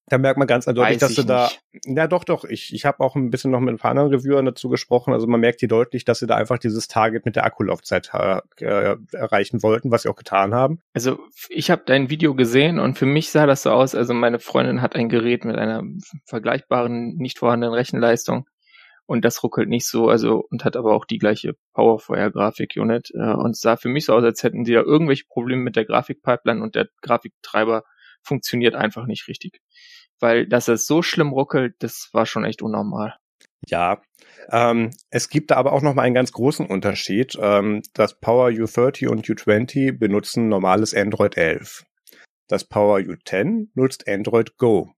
Da 0.09 0.19
merkt 0.19 0.39
man 0.39 0.47
ganz 0.47 0.69
eindeutig, 0.69 0.95
Weiß 0.95 1.01
dass 1.01 1.15
du 1.15 1.23
ich 1.23 1.27
da, 1.27 1.51
nicht. 1.73 1.97
ja 1.97 2.07
doch, 2.07 2.23
doch, 2.23 2.45
ich, 2.45 2.73
ich 2.73 2.85
habe 2.85 3.01
auch 3.01 3.17
ein 3.17 3.31
bisschen 3.31 3.51
noch 3.51 3.59
mit 3.59 3.75
ein 3.75 3.79
paar 3.79 3.91
anderen 3.91 4.11
Reviewern 4.11 4.45
dazu 4.45 4.69
gesprochen, 4.69 5.13
also 5.13 5.27
man 5.27 5.41
merkt 5.41 5.59
hier 5.61 5.69
deutlich, 5.69 6.05
dass 6.05 6.21
sie 6.21 6.29
da 6.29 6.37
einfach 6.37 6.59
dieses 6.59 6.87
Target 6.87 7.25
mit 7.25 7.35
der 7.35 7.45
Akkulaufzeit 7.45 8.13
äh, 8.15 8.97
erreichen 9.13 9.65
wollten, 9.65 9.91
was 9.91 10.03
sie 10.03 10.09
auch 10.09 10.17
getan 10.17 10.55
haben. 10.55 10.81
Also 10.95 11.19
ich 11.49 11.73
habe 11.73 11.83
dein 11.87 12.09
Video 12.09 12.37
gesehen 12.37 12.79
und 12.79 12.97
für 12.97 13.07
mich 13.07 13.31
sah 13.31 13.47
das 13.47 13.63
so 13.63 13.71
aus, 13.71 13.97
also 13.97 14.15
meine 14.15 14.39
Freundin 14.39 14.81
hat 14.81 14.95
ein 14.95 15.09
Gerät 15.09 15.45
mit 15.45 15.57
einer 15.57 15.83
vergleichbaren, 16.25 17.17
nicht 17.17 17.41
vorhandenen 17.41 17.75
Rechenleistung 17.75 18.47
und 19.07 19.25
das 19.25 19.43
ruckelt 19.43 19.69
nicht 19.69 19.89
so, 19.89 20.09
also 20.09 20.45
und 20.51 20.65
hat 20.65 20.77
aber 20.77 20.95
auch 20.95 21.05
die 21.05 21.19
gleiche 21.19 21.55
Powerfire-Grafik-Unit 21.75 23.11
äh, 23.15 23.33
und 23.35 23.53
es 23.53 23.61
sah 23.61 23.77
für 23.77 23.89
mich 23.89 24.05
so 24.05 24.15
aus, 24.15 24.23
als 24.23 24.45
hätten 24.45 24.63
die 24.63 24.73
da 24.73 24.83
irgendwelche 24.83 25.25
Probleme 25.29 25.63
mit 25.63 25.75
der 25.75 25.85
Grafikpipeline 25.85 26.63
und 26.63 26.77
der 26.77 26.89
Grafiktreiber 27.03 27.83
funktioniert 28.23 28.75
einfach 28.75 29.07
nicht 29.07 29.29
richtig. 29.29 29.61
Weil, 30.21 30.47
dass 30.47 30.69
es 30.69 30.87
so 30.87 31.03
schlimm 31.03 31.33
ruckelt, 31.33 31.75
das 31.81 32.09
war 32.13 32.27
schon 32.27 32.45
echt 32.45 32.63
unnormal. 32.63 33.17
Ja, 33.69 34.01
ähm, 34.51 34.91
es 35.11 35.29
gibt 35.29 35.51
da 35.51 35.57
aber 35.57 35.73
auch 35.73 35.83
noch 35.83 35.95
mal 35.95 36.03
einen 36.03 36.15
ganz 36.15 36.33
großen 36.33 36.67
Unterschied. 36.67 37.37
Ähm, 37.41 37.83
das 37.95 38.19
Power 38.19 38.49
U30 38.49 39.09
und 39.09 39.27
U20 39.27 39.99
benutzen 39.99 40.49
normales 40.49 40.95
Android 40.95 41.37
11. 41.37 41.85
Das 42.49 42.65
Power 42.65 42.99
U10 42.99 43.69
nutzt 43.75 44.09
Android 44.09 44.57
Go. 44.57 44.93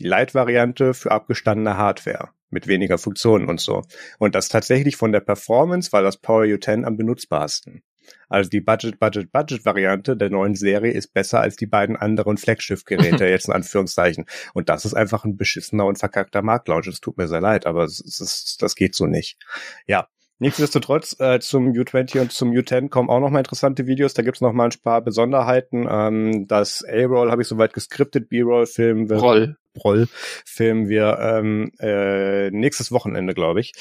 Die 0.00 0.06
Light-Variante 0.06 0.94
für 0.94 1.10
abgestandene 1.10 1.76
Hardware 1.76 2.30
mit 2.48 2.66
weniger 2.66 2.98
Funktionen 2.98 3.48
und 3.48 3.60
so. 3.60 3.82
Und 4.18 4.34
das 4.34 4.48
tatsächlich 4.48 4.96
von 4.96 5.12
der 5.12 5.20
Performance 5.20 5.92
war 5.92 6.02
das 6.02 6.16
Power 6.16 6.44
U10 6.44 6.84
am 6.84 6.96
benutzbarsten. 6.96 7.82
Also 8.28 8.48
die 8.50 8.60
Budget, 8.60 8.98
Budget, 8.98 9.32
Budget 9.32 9.64
Variante 9.64 10.16
der 10.16 10.30
neuen 10.30 10.54
Serie 10.54 10.92
ist 10.92 11.12
besser 11.12 11.40
als 11.40 11.56
die 11.56 11.66
beiden 11.66 11.96
anderen 11.96 12.36
Flaggschiff-Geräte, 12.36 13.26
jetzt 13.28 13.48
in 13.48 13.54
Anführungszeichen. 13.54 14.26
Und 14.54 14.68
das 14.68 14.84
ist 14.84 14.94
einfach 14.94 15.24
ein 15.24 15.36
beschissener 15.36 15.86
und 15.86 15.98
verkackter 15.98 16.42
Marktlaunch. 16.42 16.86
Es 16.86 17.00
tut 17.00 17.18
mir 17.18 17.28
sehr 17.28 17.40
leid, 17.40 17.66
aber 17.66 17.84
es 17.84 18.00
ist, 18.00 18.62
das 18.62 18.74
geht 18.74 18.94
so 18.94 19.06
nicht. 19.06 19.38
Ja. 19.86 20.08
Nichtsdestotrotz, 20.42 21.20
äh, 21.20 21.38
zum 21.38 21.72
U20 21.72 22.18
und 22.18 22.32
zum 22.32 22.50
U10 22.52 22.88
kommen 22.88 23.10
auch 23.10 23.20
noch 23.20 23.28
mal 23.28 23.40
interessante 23.40 23.86
Videos. 23.86 24.14
Da 24.14 24.22
gibt's 24.22 24.40
noch 24.40 24.54
mal 24.54 24.64
ein 24.64 24.82
paar 24.82 25.02
Besonderheiten. 25.02 25.86
Ähm, 25.90 26.46
das 26.48 26.82
A-Roll 26.82 27.30
habe 27.30 27.42
ich 27.42 27.48
soweit 27.48 27.74
geskriptet, 27.74 28.30
B-Roll 28.30 28.64
filmen 28.64 29.10
wir. 29.10 29.18
Roll. 29.18 29.56
Roll 29.84 30.08
filmen 30.46 30.88
wir 30.88 31.18
ähm, 31.20 31.72
äh, 31.78 32.50
nächstes 32.52 32.90
Wochenende, 32.90 33.34
glaube 33.34 33.60
ich. 33.60 33.72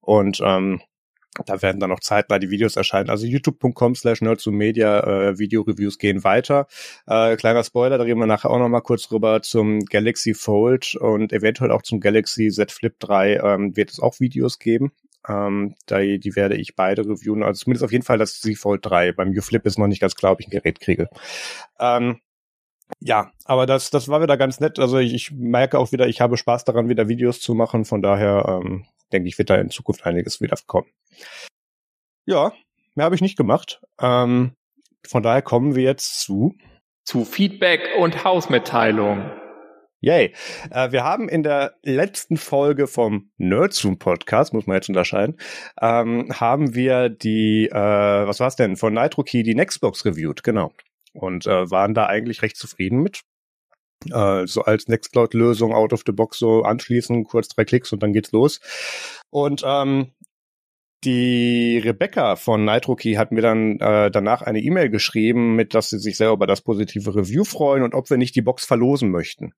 Und 0.00 0.40
ähm, 0.44 0.82
da 1.46 1.62
werden 1.62 1.80
dann 1.80 1.90
noch 1.90 2.00
zeitnah 2.00 2.38
die 2.38 2.50
Videos 2.50 2.76
erscheinen. 2.76 3.08
Also 3.10 3.26
youtube.com 3.26 3.94
slash 3.94 4.20
nerdzoommedia 4.20 5.00
äh, 5.00 5.38
Video-Reviews 5.38 5.98
gehen 5.98 6.24
weiter. 6.24 6.66
Äh, 7.06 7.36
kleiner 7.36 7.64
Spoiler, 7.64 7.98
da 7.98 8.04
reden 8.04 8.20
wir 8.20 8.26
nachher 8.26 8.50
auch 8.50 8.58
noch 8.58 8.68
mal 8.68 8.80
kurz 8.80 9.10
rüber 9.10 9.42
zum 9.42 9.84
Galaxy 9.86 10.34
Fold 10.34 10.94
und 10.96 11.32
eventuell 11.32 11.70
auch 11.70 11.82
zum 11.82 12.00
Galaxy 12.00 12.50
Z 12.50 12.70
Flip 12.70 12.94
3 12.98 13.36
ähm, 13.36 13.76
wird 13.76 13.90
es 13.90 14.00
auch 14.00 14.20
Videos 14.20 14.58
geben. 14.58 14.92
Ähm, 15.28 15.74
da, 15.86 16.00
die 16.00 16.36
werde 16.36 16.56
ich 16.56 16.74
beide 16.74 17.02
reviewen. 17.06 17.42
Also 17.42 17.64
zumindest 17.64 17.84
auf 17.84 17.92
jeden 17.92 18.04
Fall 18.04 18.18
das 18.18 18.40
Z 18.40 18.58
Fold 18.58 18.84
3. 18.84 19.12
Beim 19.12 19.30
U-Flip 19.30 19.64
ist 19.64 19.78
noch 19.78 19.86
nicht 19.86 20.00
ganz 20.00 20.14
klar, 20.16 20.32
ob 20.32 20.40
ich 20.40 20.48
ein 20.48 20.50
Gerät 20.50 20.80
kriege. 20.80 21.08
Ähm, 21.78 22.20
ja, 23.00 23.32
aber 23.44 23.66
das, 23.66 23.90
das 23.90 24.08
war 24.08 24.20
wieder 24.22 24.36
ganz 24.36 24.60
nett. 24.60 24.78
Also 24.78 24.98
ich, 24.98 25.14
ich 25.14 25.32
merke 25.32 25.78
auch 25.78 25.92
wieder, 25.92 26.08
ich 26.08 26.20
habe 26.20 26.36
Spaß 26.36 26.64
daran, 26.64 26.88
wieder 26.88 27.08
Videos 27.08 27.40
zu 27.40 27.54
machen. 27.54 27.84
Von 27.84 28.02
daher 28.02 28.60
ähm, 28.62 28.84
denke 29.12 29.28
ich, 29.28 29.38
wird 29.38 29.50
da 29.50 29.56
in 29.56 29.70
Zukunft 29.70 30.06
einiges 30.06 30.40
wieder 30.40 30.56
kommen. 30.66 30.88
Ja, 32.24 32.52
mehr 32.94 33.04
habe 33.04 33.14
ich 33.14 33.20
nicht 33.20 33.36
gemacht. 33.36 33.82
Ähm, 34.00 34.54
von 35.06 35.22
daher 35.22 35.42
kommen 35.42 35.74
wir 35.74 35.82
jetzt 35.82 36.20
zu 36.20 36.54
Zu 37.04 37.24
Feedback 37.24 37.80
und 37.98 38.24
Hausmitteilung. 38.24 39.30
Yay. 40.04 40.34
Äh, 40.70 40.90
wir 40.90 41.04
haben 41.04 41.28
in 41.28 41.44
der 41.44 41.76
letzten 41.82 42.36
Folge 42.36 42.88
vom 42.88 43.30
Nerdzoom 43.38 43.98
Podcast, 43.98 44.52
muss 44.52 44.66
man 44.66 44.74
jetzt 44.74 44.88
unterscheiden, 44.88 45.38
ähm, 45.80 46.28
haben 46.32 46.74
wir 46.74 47.08
die, 47.08 47.68
äh, 47.70 47.74
was 47.74 48.40
war's 48.40 48.56
denn, 48.56 48.76
von 48.76 48.94
NitroKey 48.94 49.44
die 49.44 49.54
Nextbox 49.54 50.04
reviewed, 50.04 50.42
genau. 50.42 50.72
Und 51.12 51.46
äh, 51.46 51.70
waren 51.70 51.94
da 51.94 52.06
eigentlich 52.06 52.42
recht 52.42 52.56
zufrieden 52.56 53.00
mit. 53.00 53.22
Äh, 54.10 54.46
so 54.46 54.62
als 54.62 54.88
Nextcloud-Lösung 54.88 55.72
out 55.72 55.92
of 55.92 56.02
the 56.06 56.12
box 56.12 56.38
so 56.38 56.62
anschließen, 56.62 57.24
kurz 57.24 57.48
drei 57.48 57.64
Klicks 57.64 57.92
und 57.92 58.02
dann 58.02 58.12
geht's 58.12 58.32
los. 58.32 58.60
Und 59.30 59.62
ähm, 59.64 60.12
die 61.04 61.78
Rebecca 61.78 62.36
von 62.36 62.64
NitroKey 62.64 63.14
hat 63.14 63.32
mir 63.32 63.42
dann 63.42 63.80
äh, 63.80 64.10
danach 64.10 64.42
eine 64.42 64.60
E-Mail 64.60 64.88
geschrieben, 64.88 65.56
mit 65.56 65.74
dass 65.74 65.90
sie 65.90 65.98
sich 65.98 66.16
sehr 66.16 66.30
über 66.30 66.46
das 66.46 66.60
positive 66.60 67.14
Review 67.14 67.44
freuen 67.44 67.82
und 67.82 67.94
ob 67.94 68.08
wir 68.08 68.16
nicht 68.16 68.36
die 68.36 68.42
Box 68.42 68.64
verlosen 68.64 69.10
möchten. 69.10 69.52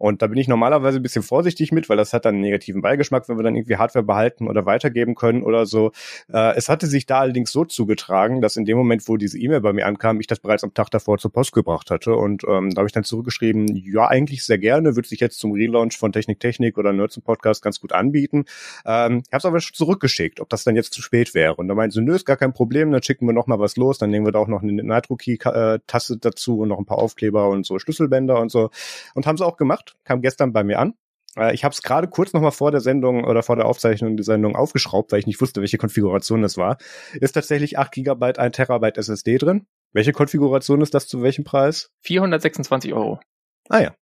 Und 0.00 0.22
da 0.22 0.28
bin 0.28 0.38
ich 0.38 0.48
normalerweise 0.48 0.98
ein 0.98 1.02
bisschen 1.02 1.22
vorsichtig 1.22 1.72
mit, 1.72 1.90
weil 1.90 1.98
das 1.98 2.14
hat 2.14 2.24
dann 2.24 2.36
einen 2.36 2.40
negativen 2.40 2.80
Beigeschmack, 2.80 3.28
wenn 3.28 3.38
wir 3.38 3.42
dann 3.42 3.54
irgendwie 3.54 3.76
Hardware 3.76 4.02
behalten 4.02 4.48
oder 4.48 4.64
weitergeben 4.64 5.14
können 5.14 5.42
oder 5.42 5.66
so. 5.66 5.92
Äh, 6.32 6.56
es 6.56 6.70
hatte 6.70 6.86
sich 6.86 7.04
da 7.04 7.20
allerdings 7.20 7.52
so 7.52 7.66
zugetragen, 7.66 8.40
dass 8.40 8.56
in 8.56 8.64
dem 8.64 8.78
Moment, 8.78 9.06
wo 9.08 9.18
diese 9.18 9.38
E-Mail 9.38 9.60
bei 9.60 9.74
mir 9.74 9.86
ankam, 9.86 10.18
ich 10.18 10.26
das 10.26 10.40
bereits 10.40 10.64
am 10.64 10.72
Tag 10.72 10.90
davor 10.90 11.18
zur 11.18 11.30
Post 11.30 11.52
gebracht 11.52 11.90
hatte. 11.90 12.14
Und 12.14 12.44
ähm, 12.48 12.70
da 12.70 12.78
habe 12.80 12.86
ich 12.86 12.94
dann 12.94 13.04
zurückgeschrieben, 13.04 13.76
ja, 13.76 14.08
eigentlich 14.08 14.42
sehr 14.42 14.56
gerne, 14.56 14.96
würde 14.96 15.06
sich 15.06 15.20
jetzt 15.20 15.38
zum 15.38 15.52
Relaunch 15.52 15.98
von 15.98 16.12
Technik 16.12 16.40
Technik 16.40 16.78
oder 16.78 16.94
Nerds 16.94 17.18
im 17.18 17.22
Podcast 17.22 17.62
ganz 17.62 17.78
gut 17.78 17.92
anbieten. 17.92 18.46
Ähm, 18.86 19.22
ich 19.26 19.32
habe 19.32 19.38
es 19.38 19.44
aber 19.44 19.60
schon 19.60 19.74
zurückgeschickt, 19.74 20.40
ob 20.40 20.48
das 20.48 20.64
dann 20.64 20.76
jetzt 20.76 20.94
zu 20.94 21.02
spät 21.02 21.34
wäre. 21.34 21.56
Und 21.56 21.68
da 21.68 21.74
meinten 21.74 21.92
sie, 21.92 22.00
nö, 22.00 22.14
ist 22.14 22.24
gar 22.24 22.38
kein 22.38 22.54
Problem, 22.54 22.90
dann 22.90 23.02
schicken 23.02 23.26
wir 23.26 23.34
noch 23.34 23.46
mal 23.46 23.58
was 23.58 23.76
los, 23.76 23.98
dann 23.98 24.08
nehmen 24.08 24.24
wir 24.24 24.32
da 24.32 24.38
auch 24.38 24.48
noch 24.48 24.62
eine 24.62 24.72
Nitro-Key-Tasse 24.82 26.16
dazu 26.16 26.60
und 26.60 26.68
noch 26.68 26.78
ein 26.78 26.86
paar 26.86 26.98
Aufkleber 26.98 27.50
und 27.50 27.66
so 27.66 27.78
Schlüsselbänder 27.78 28.40
und 28.40 28.50
so. 28.50 28.70
Und 29.14 29.26
haben 29.26 29.36
sie 29.36 29.44
auch 29.44 29.58
gemacht 29.58 29.89
kam 30.04 30.22
gestern 30.22 30.52
bei 30.52 30.64
mir 30.64 30.78
an. 30.78 30.94
Äh, 31.36 31.54
Ich 31.54 31.64
habe 31.64 31.72
es 31.72 31.82
gerade 31.82 32.08
kurz 32.08 32.32
noch 32.32 32.40
mal 32.40 32.50
vor 32.50 32.70
der 32.70 32.80
Sendung 32.80 33.24
oder 33.24 33.42
vor 33.42 33.56
der 33.56 33.66
Aufzeichnung 33.66 34.16
der 34.16 34.24
Sendung 34.24 34.56
aufgeschraubt, 34.56 35.12
weil 35.12 35.20
ich 35.20 35.26
nicht 35.26 35.40
wusste, 35.40 35.60
welche 35.60 35.78
Konfiguration 35.78 36.42
das 36.42 36.56
war. 36.56 36.78
Ist 37.14 37.32
tatsächlich 37.32 37.78
8 37.78 37.92
GB, 37.92 38.32
1 38.38 38.56
Terabyte 38.56 38.98
SSD 38.98 39.38
drin. 39.38 39.66
Welche 39.92 40.12
Konfiguration 40.12 40.80
ist 40.80 40.94
das 40.94 41.06
zu 41.08 41.22
welchem 41.22 41.44
Preis? 41.44 41.90
426 42.02 42.92
Euro. 42.94 43.20
Ah 43.68 43.80
ja. 43.80 43.94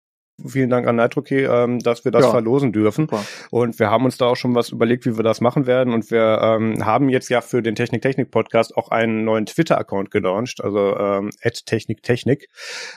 Vielen 0.46 0.70
Dank 0.70 0.86
an 0.86 0.94
NitroKey, 0.94 1.46
ähm, 1.46 1.80
dass 1.80 2.04
wir 2.04 2.12
das 2.12 2.24
Ja. 2.26 2.30
verlosen 2.30 2.72
dürfen. 2.72 3.06
Super. 3.06 3.24
Und 3.50 3.78
wir 3.80 3.90
haben 3.90 4.04
uns 4.04 4.18
da 4.18 4.26
auch 4.26 4.36
schon 4.36 4.54
was 4.54 4.68
überlegt, 4.70 5.04
wie 5.04 5.16
wir 5.16 5.24
das 5.24 5.40
machen 5.40 5.66
werden. 5.66 5.92
Und 5.92 6.12
wir 6.12 6.38
ähm, 6.40 6.86
haben 6.86 7.08
jetzt 7.08 7.28
ja 7.28 7.40
für 7.40 7.60
den 7.60 7.74
Technik-Technik-Podcast 7.74 8.76
auch 8.76 8.90
einen 8.92 9.24
neuen 9.24 9.46
Twitter-Account 9.46 10.12
gelauncht, 10.12 10.62
also 10.62 10.96
ähm, 10.96 11.30
@techniktechnik. 11.42 12.48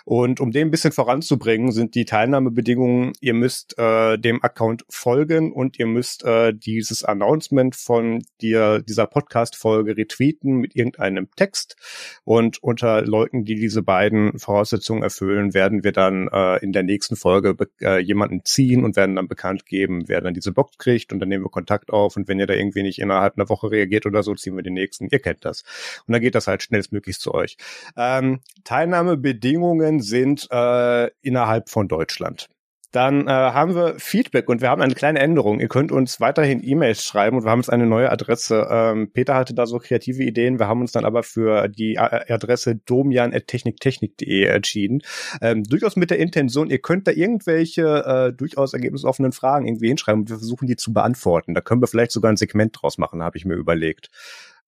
Und 0.06 0.40
um 0.40 0.52
den 0.52 0.68
ein 0.68 0.72
bisschen 0.72 0.92
voranzubringen, 0.92 1.72
sind 1.72 1.96
die 1.96 2.06
Teilnahmebedingungen, 2.06 3.14
ihr 3.22 3.34
müsst 3.34 3.76
äh, 3.80 4.20
dem 4.20 4.44
Account 4.44 4.86
folgen 4.88 5.52
und 5.52 5.80
ihr 5.80 5.88
müsst 5.88 6.24
äh, 6.24 6.54
dieses 6.54 7.04
Announcement 7.04 7.76
von 7.76 8.24
dir, 8.42 8.84
dieser 8.88 9.08
Podcast-Folge 9.08 9.98
retweeten 9.98 10.58
mit 10.58 10.76
irgendeinem 10.76 11.28
Text. 11.36 11.76
Und 12.24 12.62
unter 12.62 13.02
Leuten, 13.02 13.46
die 13.46 13.56
diese 13.56 13.82
beiden 13.82 14.38
Voraussetzungen 14.38 15.02
erfüllen, 15.02 15.56
werden 15.56 15.84
wir 15.84 15.92
dann 15.92 16.28
äh, 16.32 16.58
in 16.64 16.72
der 16.72 16.84
nächsten 16.84 17.16
Folge 17.16 17.31
be- 17.40 17.70
äh, 17.82 18.00
jemanden 18.00 18.44
ziehen 18.44 18.84
und 18.84 18.96
werden 18.96 19.16
dann 19.16 19.28
bekannt 19.28 19.66
geben, 19.66 20.04
wer 20.08 20.22
dann 20.22 20.34
diese 20.34 20.52
Box 20.52 20.78
kriegt 20.78 21.14
und 21.14 21.20
dann 21.20 21.30
nehmen 21.30 21.46
wir 21.46 21.50
Kontakt 21.50 21.92
auf 21.92 22.18
und 22.18 22.28
wenn 22.28 22.40
ihr 22.40 22.48
da 22.48 22.54
irgendwie 22.54 22.84
nicht 22.84 23.00
innerhalb 23.00 23.38
einer 23.38 23.48
Woche 23.48 23.72
reagiert 23.72 24.06
oder 24.06 24.24
so, 24.24 24.36
ziehen 24.36 24.56
wir 24.56 24.64
den 24.64 24.74
nächsten. 24.74 25.08
Ihr 25.12 25.20
kennt 25.20 25.46
das. 25.46 25.64
Und 26.08 26.14
dann 26.14 26.22
geht 26.22 26.36
das 26.36 26.48
halt 26.48 26.64
schnellstmöglichst 26.64 27.22
zu 27.22 27.34
euch. 27.34 27.58
Ähm, 27.96 28.42
Teilnahmebedingungen 28.64 30.02
sind 30.02 30.48
äh, 30.52 31.10
innerhalb 31.22 31.70
von 31.70 31.88
Deutschland. 31.88 32.50
Dann 32.92 33.28
äh, 33.28 33.32
haben 33.32 33.74
wir 33.74 33.96
Feedback 34.00 34.50
und 34.50 34.62
wir 34.62 34.70
haben 34.70 34.82
eine 34.82 34.94
kleine 34.94 35.20
Änderung. 35.20 35.60
Ihr 35.60 35.70
könnt 35.70 35.92
uns 35.92 36.20
weiterhin 36.20 36.62
E-Mails 36.64 37.04
schreiben 37.04 37.38
und 37.38 37.46
wir 37.46 37.52
haben 37.52 37.60
jetzt 37.60 37.70
eine 37.70 37.86
neue 37.86 38.12
Adresse. 38.12 38.68
Ähm, 38.70 39.12
Peter 39.14 39.36
hatte 39.36 39.54
da 39.54 39.66
so 39.66 39.78
kreative 39.80 40.24
Ideen. 40.24 40.60
Wir 40.60 40.68
haben 40.68 40.82
uns 40.82 40.92
dann 40.92 41.06
aber 41.06 41.24
für 41.24 41.70
die 41.70 41.98
A- 41.98 42.24
Adresse 42.28 42.76
domian.techniktechnik.de 42.76 44.44
entschieden. 44.46 45.02
Ähm, 45.42 45.64
durchaus 45.64 45.96
mit 45.96 46.10
der 46.12 46.20
Intention, 46.20 46.70
ihr 46.70 46.80
könnt 46.80 47.08
da 47.08 47.12
irgendwelche 47.12 48.32
äh, 48.32 48.34
durchaus 48.34 48.74
ergebnisoffenen 48.74 49.32
Fragen 49.32 49.68
irgendwie 49.68 49.88
hinschreiben 49.88 50.22
und 50.22 50.30
wir 50.30 50.38
versuchen 50.38 50.68
die 50.68 50.76
zu 50.76 50.92
beantworten. 50.94 51.54
Da 51.54 51.62
können 51.62 51.82
wir 51.82 51.88
vielleicht 51.88 52.12
sogar 52.12 52.32
ein 52.32 52.38
Segment 52.38 52.78
draus 52.82 52.98
machen, 52.98 53.24
habe 53.24 53.38
ich 53.38 53.46
mir 53.46 53.56
überlegt. 53.56 54.10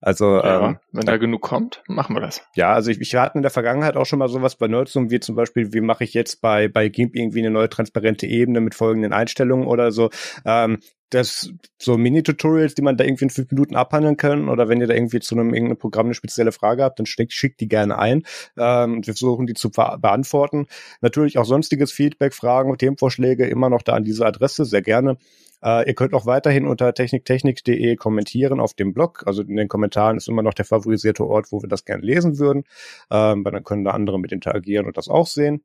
Also 0.04 0.36
Ja, 0.36 0.68
ähm, 0.68 0.78
wenn 0.92 1.06
da 1.06 1.16
genug 1.16 1.40
kommt, 1.40 1.82
machen 1.88 2.14
wir 2.14 2.20
das. 2.20 2.42
ja, 2.54 2.74
also 2.74 2.90
ich, 2.90 3.00
ich 3.00 3.14
hatte 3.14 3.36
in 3.38 3.42
der 3.42 3.50
Vergangenheit 3.50 3.96
auch 3.96 4.04
schon 4.04 4.18
mal 4.18 4.28
sowas 4.28 4.54
bei 4.56 4.68
Nerdsum, 4.68 5.10
wie 5.10 5.18
zum 5.18 5.34
Beispiel, 5.34 5.72
wie 5.72 5.80
mache 5.80 6.04
ich 6.04 6.12
jetzt 6.12 6.42
bei, 6.42 6.68
bei 6.68 6.90
GIMP 6.90 7.16
irgendwie 7.16 7.38
eine 7.38 7.50
neue 7.50 7.70
transparente 7.70 8.26
Ebene 8.26 8.60
mit 8.60 8.74
folgenden 8.74 9.14
Einstellungen 9.14 9.66
oder 9.66 9.92
so. 9.92 10.10
Ähm, 10.44 10.78
das 11.14 11.50
so 11.78 11.96
Mini-Tutorials, 11.96 12.74
die 12.74 12.82
man 12.82 12.96
da 12.96 13.04
irgendwie 13.04 13.24
in 13.24 13.30
fünf 13.30 13.50
Minuten 13.50 13.76
abhandeln 13.76 14.16
kann, 14.16 14.48
oder 14.48 14.68
wenn 14.68 14.80
ihr 14.80 14.86
da 14.86 14.94
irgendwie 14.94 15.20
zu 15.20 15.34
einem 15.34 15.54
irgendeinem 15.54 15.78
Programm 15.78 16.06
eine 16.06 16.14
spezielle 16.14 16.52
Frage 16.52 16.82
habt, 16.82 16.98
dann 16.98 17.06
schickt, 17.06 17.32
schickt 17.32 17.60
die 17.60 17.68
gerne 17.68 17.98
ein. 17.98 18.22
Ähm, 18.56 18.94
und 18.94 19.06
wir 19.06 19.14
versuchen 19.14 19.46
die 19.46 19.54
zu 19.54 19.70
beantworten. 19.70 20.66
Natürlich 21.00 21.38
auch 21.38 21.44
sonstiges 21.44 21.92
Feedback, 21.92 22.34
Fragen, 22.34 22.76
Themenvorschläge 22.76 23.46
immer 23.46 23.70
noch 23.70 23.82
da 23.82 23.94
an 23.94 24.04
diese 24.04 24.26
Adresse, 24.26 24.64
sehr 24.64 24.82
gerne. 24.82 25.16
Äh, 25.62 25.88
ihr 25.88 25.94
könnt 25.94 26.12
auch 26.14 26.26
weiterhin 26.26 26.66
unter 26.66 26.92
techniktechnik.de 26.92 27.96
kommentieren 27.96 28.60
auf 28.60 28.74
dem 28.74 28.92
Blog. 28.92 29.22
Also 29.26 29.42
in 29.42 29.56
den 29.56 29.68
Kommentaren 29.68 30.16
ist 30.16 30.28
immer 30.28 30.42
noch 30.42 30.54
der 30.54 30.66
favorisierte 30.66 31.26
Ort, 31.26 31.52
wo 31.52 31.62
wir 31.62 31.68
das 31.68 31.84
gerne 31.84 32.04
lesen 32.04 32.38
würden. 32.38 32.64
Ähm, 33.10 33.44
weil 33.44 33.52
dann 33.52 33.64
können 33.64 33.84
da 33.84 33.92
andere 33.92 34.20
mit 34.20 34.32
interagieren 34.32 34.86
und 34.86 34.96
das 34.96 35.08
auch 35.08 35.26
sehen. 35.26 35.62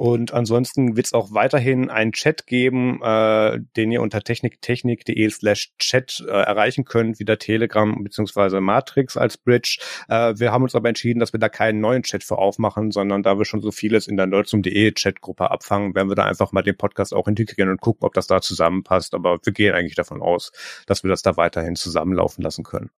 Und 0.00 0.32
ansonsten 0.32 0.96
wird 0.96 1.04
es 1.04 1.12
auch 1.12 1.34
weiterhin 1.34 1.90
einen 1.90 2.12
Chat 2.12 2.46
geben, 2.46 3.02
äh, 3.02 3.60
den 3.76 3.92
ihr 3.92 4.00
unter 4.00 4.22
techniktechnik.de 4.22 5.28
slash 5.28 5.74
chat 5.78 6.24
äh, 6.26 6.30
erreichen 6.30 6.86
könnt, 6.86 7.18
wie 7.20 7.26
der 7.26 7.38
Telegram 7.38 8.02
beziehungsweise 8.02 8.62
Matrix 8.62 9.18
als 9.18 9.36
Bridge. 9.36 9.78
Äh, 10.08 10.32
wir 10.38 10.52
haben 10.52 10.62
uns 10.62 10.74
aber 10.74 10.88
entschieden, 10.88 11.20
dass 11.20 11.34
wir 11.34 11.38
da 11.38 11.50
keinen 11.50 11.82
neuen 11.82 12.02
Chat 12.02 12.24
für 12.24 12.38
aufmachen, 12.38 12.92
sondern 12.92 13.22
da 13.22 13.36
wir 13.36 13.44
schon 13.44 13.60
so 13.60 13.72
vieles 13.72 14.06
in 14.06 14.16
der 14.16 14.26
nerdsum.de 14.26 14.92
Chatgruppe 14.92 15.50
abfangen, 15.50 15.94
werden 15.94 16.08
wir 16.08 16.16
da 16.16 16.24
einfach 16.24 16.52
mal 16.52 16.62
den 16.62 16.78
Podcast 16.78 17.12
auch 17.12 17.28
integrieren 17.28 17.68
und 17.68 17.82
gucken, 17.82 18.06
ob 18.06 18.14
das 18.14 18.26
da 18.26 18.40
zusammenpasst. 18.40 19.12
Aber 19.12 19.38
wir 19.44 19.52
gehen 19.52 19.74
eigentlich 19.74 19.96
davon 19.96 20.22
aus, 20.22 20.50
dass 20.86 21.04
wir 21.04 21.10
das 21.10 21.20
da 21.20 21.36
weiterhin 21.36 21.76
zusammenlaufen 21.76 22.42
lassen 22.42 22.64
können. 22.64 22.88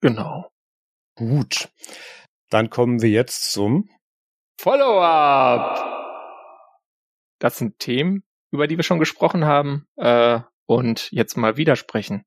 Genau. 0.00 0.50
Gut. 1.14 1.68
Dann 2.50 2.70
kommen 2.70 3.02
wir 3.02 3.10
jetzt 3.10 3.52
zum 3.52 3.88
Follow-up. 4.58 5.84
Das 7.38 7.58
sind 7.58 7.78
Themen, 7.78 8.24
über 8.50 8.66
die 8.66 8.76
wir 8.76 8.84
schon 8.84 8.98
gesprochen 8.98 9.44
haben 9.44 9.86
äh, 9.96 10.40
und 10.66 11.10
jetzt 11.10 11.36
mal 11.36 11.56
widersprechen. 11.56 12.24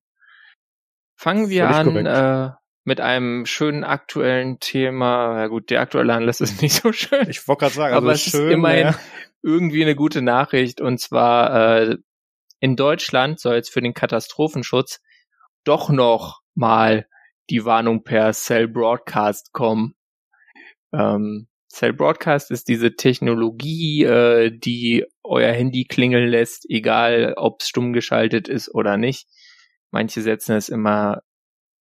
Fangen 1.15 1.49
wir 1.49 1.69
an 1.69 2.05
äh, 2.05 2.51
mit 2.83 3.01
einem 3.01 3.45
schönen 3.45 3.83
aktuellen 3.83 4.59
Thema. 4.59 5.39
Ja 5.39 5.47
gut, 5.47 5.71
der 5.71 5.81
aktuelle 5.81 6.13
Anlass 6.13 6.41
ist 6.41 6.61
nicht 6.61 6.81
so 6.81 6.91
schön. 6.91 7.29
Ich 7.29 7.47
wollte 7.47 7.61
gerade 7.61 7.73
sagen, 7.73 7.95
aber 7.95 8.09
also 8.09 8.27
es 8.27 8.31
schön, 8.31 8.47
ist 8.47 8.53
immerhin 8.53 8.87
ja. 8.87 8.99
irgendwie 9.41 9.81
eine 9.81 9.95
gute 9.95 10.21
Nachricht. 10.21 10.79
Und 10.79 10.99
zwar 10.99 11.79
äh, 11.79 11.97
in 12.59 12.75
Deutschland 12.75 13.39
soll 13.39 13.55
jetzt 13.55 13.71
für 13.71 13.81
den 13.81 13.93
Katastrophenschutz 13.93 15.01
doch 15.63 15.89
noch 15.89 16.41
mal 16.55 17.07
die 17.49 17.65
Warnung 17.65 18.03
per 18.03 18.33
Cell 18.33 18.67
Broadcast 18.67 19.53
kommen. 19.53 19.95
Ähm, 20.93 21.47
Cell 21.77 21.93
Broadcast 21.93 22.49
ist 22.49 22.67
diese 22.67 22.95
Technologie, 22.95 24.03
äh, 24.03 24.51
die 24.51 25.05
euer 25.23 25.51
Handy 25.51 25.85
klingeln 25.85 26.27
lässt, 26.27 26.65
egal 26.69 27.35
ob 27.37 27.61
es 27.61 27.67
stumm 27.67 27.93
geschaltet 27.93 28.47
ist 28.47 28.73
oder 28.73 28.97
nicht. 28.97 29.27
Manche 29.91 30.21
setzen 30.21 30.55
es 30.55 30.69
immer 30.69 31.21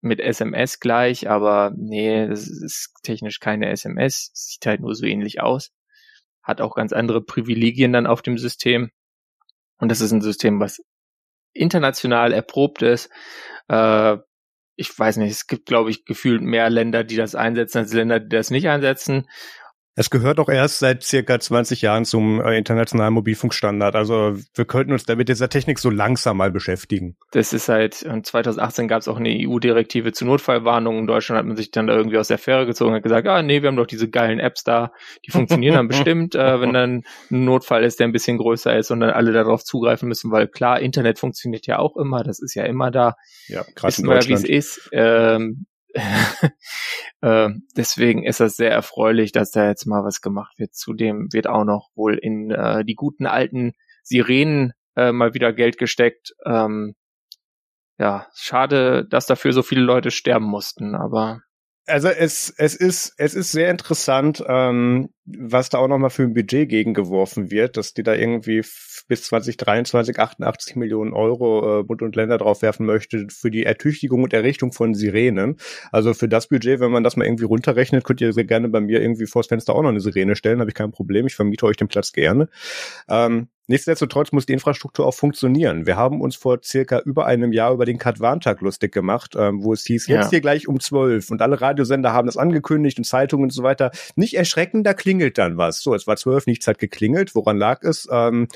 mit 0.01 0.19
SMS 0.19 0.79
gleich, 0.79 1.27
aber 1.27 1.73
nee, 1.75 2.25
es 2.25 2.47
ist 2.47 2.93
technisch 3.01 3.39
keine 3.39 3.71
SMS, 3.71 4.29
sieht 4.33 4.67
halt 4.67 4.81
nur 4.81 4.93
so 4.93 5.05
ähnlich 5.05 5.41
aus. 5.41 5.71
Hat 6.43 6.61
auch 6.61 6.75
ganz 6.75 6.93
andere 6.93 7.23
Privilegien 7.23 7.91
dann 7.91 8.05
auf 8.05 8.21
dem 8.21 8.37
System. 8.37 8.91
Und 9.79 9.89
das 9.89 10.01
ist 10.01 10.11
ein 10.11 10.21
System, 10.21 10.59
was 10.59 10.79
international 11.53 12.33
erprobt 12.33 12.83
ist. 12.83 13.09
Äh, 13.67 14.17
ich 14.75 14.97
weiß 14.97 15.17
nicht, 15.17 15.31
es 15.31 15.47
gibt, 15.47 15.65
glaube 15.65 15.89
ich, 15.89 16.05
gefühlt 16.05 16.43
mehr 16.43 16.69
Länder, 16.69 17.03
die 17.03 17.15
das 17.15 17.33
einsetzen, 17.33 17.79
als 17.79 17.93
Länder, 17.93 18.19
die 18.19 18.29
das 18.29 18.51
nicht 18.51 18.69
einsetzen. 18.69 19.27
Es 19.99 20.11
gehört 20.11 20.39
auch 20.39 20.47
erst 20.47 20.77
seit 20.77 21.01
circa 21.01 21.39
20 21.39 21.81
Jahren 21.81 22.05
zum 22.05 22.39
äh, 22.39 22.55
internationalen 22.55 23.15
Mobilfunkstandard. 23.15 23.95
Also 23.95 24.37
wir 24.53 24.65
könnten 24.65 24.93
uns 24.93 25.05
da 25.05 25.15
mit 25.15 25.27
dieser 25.27 25.49
Technik 25.49 25.79
so 25.79 25.89
langsam 25.89 26.37
mal 26.37 26.51
beschäftigen. 26.51 27.17
Das 27.31 27.51
ist 27.51 27.67
halt, 27.67 27.95
2018 27.95 28.87
gab 28.87 29.01
es 29.01 29.07
auch 29.07 29.17
eine 29.17 29.29
EU-Direktive 29.31 30.11
zu 30.11 30.25
Notfallwarnungen. 30.25 30.99
In 30.99 31.07
Deutschland 31.07 31.39
hat 31.39 31.47
man 31.47 31.57
sich 31.57 31.71
dann 31.71 31.87
da 31.87 31.95
irgendwie 31.95 32.19
aus 32.19 32.27
der 32.27 32.37
Fähre 32.37 32.67
gezogen 32.67 32.93
und 32.93 33.01
gesagt, 33.01 33.27
ah 33.27 33.41
nee, 33.41 33.63
wir 33.63 33.69
haben 33.69 33.75
doch 33.75 33.87
diese 33.87 34.07
geilen 34.07 34.39
Apps 34.39 34.63
da, 34.63 34.91
die 35.25 35.31
funktionieren 35.31 35.73
dann 35.73 35.87
bestimmt, 35.87 36.35
äh, 36.35 36.61
wenn 36.61 36.73
dann 36.73 37.01
ein 37.31 37.45
Notfall 37.45 37.83
ist, 37.83 37.99
der 37.99 38.07
ein 38.07 38.13
bisschen 38.13 38.37
größer 38.37 38.77
ist 38.77 38.91
und 38.91 38.99
dann 38.99 39.09
alle 39.09 39.31
darauf 39.31 39.63
zugreifen 39.63 40.07
müssen, 40.07 40.29
weil 40.29 40.47
klar, 40.47 40.79
Internet 40.79 41.17
funktioniert 41.17 41.65
ja 41.65 41.79
auch 41.79 41.97
immer, 41.97 42.23
das 42.23 42.39
ist 42.39 42.53
ja 42.53 42.65
immer 42.65 42.91
da. 42.91 43.15
Ja, 43.47 43.65
gerade 43.73 43.95
in 43.97 44.05
Deutschland. 44.05 44.43
wie 44.47 44.53
es 44.53 44.77
ist. 44.77 44.89
Ähm, 44.91 45.65
äh, 47.21 47.49
deswegen 47.75 48.23
ist 48.23 48.39
das 48.39 48.55
sehr 48.55 48.71
erfreulich, 48.71 49.31
dass 49.31 49.51
da 49.51 49.67
jetzt 49.67 49.85
mal 49.85 50.03
was 50.03 50.21
gemacht 50.21 50.59
wird. 50.59 50.75
Zudem 50.75 51.27
wird 51.31 51.47
auch 51.47 51.63
noch 51.63 51.89
wohl 51.95 52.17
in 52.17 52.51
äh, 52.51 52.83
die 52.85 52.95
guten 52.95 53.25
alten 53.25 53.73
Sirenen 54.03 54.73
äh, 54.95 55.11
mal 55.11 55.33
wieder 55.33 55.53
Geld 55.53 55.77
gesteckt. 55.77 56.33
Ähm, 56.45 56.95
ja, 57.99 58.27
schade, 58.35 59.05
dass 59.09 59.25
dafür 59.25 59.53
so 59.53 59.63
viele 59.63 59.81
Leute 59.81 60.11
sterben 60.11 60.45
mussten, 60.45 60.95
aber 60.95 61.41
also 61.87 62.09
es, 62.09 62.53
es 62.57 62.75
ist, 62.75 63.13
es 63.17 63.33
ist 63.33 63.51
sehr 63.51 63.71
interessant, 63.71 64.43
ähm, 64.47 65.09
was 65.25 65.69
da 65.69 65.77
auch 65.77 65.87
nochmal 65.87 66.09
für 66.09 66.23
ein 66.23 66.33
Budget 66.33 66.69
gegengeworfen 66.69 67.49
wird, 67.49 67.77
dass 67.77 67.93
die 67.93 68.03
da 68.03 68.13
irgendwie 68.13 68.61
bis 69.07 69.23
2023 69.23 70.19
88 70.19 70.75
Millionen 70.75 71.13
Euro 71.13 71.79
äh, 71.79 71.83
Bund 71.83 72.01
und 72.01 72.15
Länder 72.15 72.37
draufwerfen 72.37 72.85
möchte 72.85 73.27
für 73.29 73.51
die 73.51 73.63
Ertüchtigung 73.63 74.23
und 74.23 74.33
Errichtung 74.33 74.73
von 74.73 74.93
Sirenen. 74.93 75.57
Also 75.91 76.13
für 76.13 76.27
das 76.27 76.47
Budget, 76.47 76.79
wenn 76.79 76.91
man 76.91 77.03
das 77.03 77.15
mal 77.15 77.25
irgendwie 77.25 77.45
runterrechnet, 77.45 78.03
könnt 78.03 78.21
ihr 78.21 78.33
sehr 78.33 78.45
gerne 78.45 78.69
bei 78.69 78.81
mir 78.81 79.01
irgendwie 79.01 79.25
vors 79.25 79.47
Fenster 79.47 79.73
auch 79.73 79.81
noch 79.81 79.89
eine 79.89 80.01
Sirene 80.01 80.35
stellen, 80.35 80.59
habe 80.59 80.69
ich 80.69 80.75
kein 80.75 80.91
Problem. 80.91 81.25
Ich 81.27 81.35
vermiete 81.35 81.65
euch 81.65 81.77
den 81.77 81.87
Platz 81.87 82.11
gerne. 82.11 82.49
Ähm, 83.09 83.47
Nichtsdestotrotz 83.67 84.31
muss 84.31 84.45
die 84.45 84.53
Infrastruktur 84.53 85.05
auch 85.05 85.13
funktionieren. 85.13 85.85
Wir 85.85 85.97
haben 85.97 86.21
uns 86.21 86.37
vor 86.37 86.59
circa 86.63 86.99
über 86.99 87.25
einem 87.25 87.51
Jahr 87.51 87.73
über 87.73 87.85
den 87.85 87.97
Kat-Warntag 87.97 88.61
lustig 88.61 88.93
gemacht, 88.93 89.35
ähm, 89.37 89.63
wo 89.63 89.73
es 89.73 89.85
hieß, 89.85 90.07
jetzt 90.07 90.25
ja. 90.25 90.29
hier 90.29 90.41
gleich 90.41 90.67
um 90.67 90.79
zwölf 90.79 91.29
und 91.29 91.41
alle 91.41 91.59
Radiosender 91.59 92.13
haben 92.13 92.27
das 92.27 92.37
angekündigt 92.37 92.97
und 92.97 93.03
Zeitungen 93.03 93.43
und 93.43 93.49
so 93.51 93.63
weiter. 93.63 93.91
Nicht 94.15 94.35
erschrecken, 94.35 94.83
da 94.83 94.93
klingelt 94.93 95.37
dann 95.37 95.57
was. 95.57 95.81
So, 95.81 95.93
es 95.93 96.07
war 96.07 96.15
zwölf, 96.15 96.47
nichts 96.47 96.65
hat 96.67 96.79
geklingelt. 96.79 97.35
Woran 97.35 97.57
lag 97.57 97.83
es? 97.83 98.07
Ähm, 98.09 98.47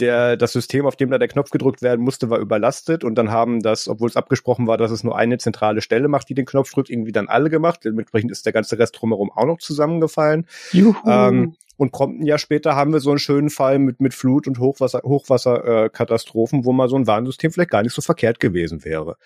der, 0.00 0.36
das 0.36 0.52
System, 0.52 0.86
auf 0.86 0.96
dem 0.96 1.10
da 1.10 1.18
der 1.18 1.28
Knopf 1.28 1.50
gedrückt 1.50 1.82
werden 1.82 2.00
musste, 2.00 2.30
war 2.30 2.38
überlastet 2.38 3.04
und 3.04 3.16
dann 3.16 3.30
haben 3.30 3.60
das, 3.60 3.86
obwohl 3.86 4.08
es 4.08 4.16
abgesprochen 4.16 4.66
war, 4.66 4.78
dass 4.78 4.90
es 4.90 5.04
nur 5.04 5.16
eine 5.16 5.38
zentrale 5.38 5.82
Stelle 5.82 6.08
macht, 6.08 6.28
die 6.28 6.34
den 6.34 6.46
Knopf 6.46 6.72
drückt, 6.72 6.88
irgendwie 6.88 7.12
dann 7.12 7.28
alle 7.28 7.50
gemacht. 7.50 7.80
Dementsprechend 7.84 8.30
ist 8.30 8.46
der 8.46 8.52
ganze 8.54 8.78
Rest 8.78 8.96
drumherum 8.98 9.30
auch 9.30 9.44
noch 9.44 9.58
zusammengefallen. 9.58 10.46
Juhu. 10.72 10.94
Ähm, 11.06 11.54
und 11.78 11.92
prompt 11.92 12.20
ein 12.20 12.26
Jahr 12.26 12.38
später 12.38 12.74
haben 12.74 12.92
wir 12.92 13.00
so 13.00 13.10
einen 13.10 13.20
schönen 13.20 13.50
Fall 13.50 13.78
mit, 13.78 14.00
mit 14.00 14.12
Flut- 14.12 14.48
und 14.48 14.58
Hochwasser, 14.58 15.00
Hochwasserkatastrophen, 15.04 16.60
äh, 16.60 16.64
wo 16.64 16.72
mal 16.72 16.88
so 16.88 16.96
ein 16.96 17.06
Warnsystem 17.06 17.52
vielleicht 17.52 17.70
gar 17.70 17.82
nicht 17.82 17.94
so 17.94 18.02
verkehrt 18.02 18.40
gewesen 18.40 18.84
wäre. 18.84 19.16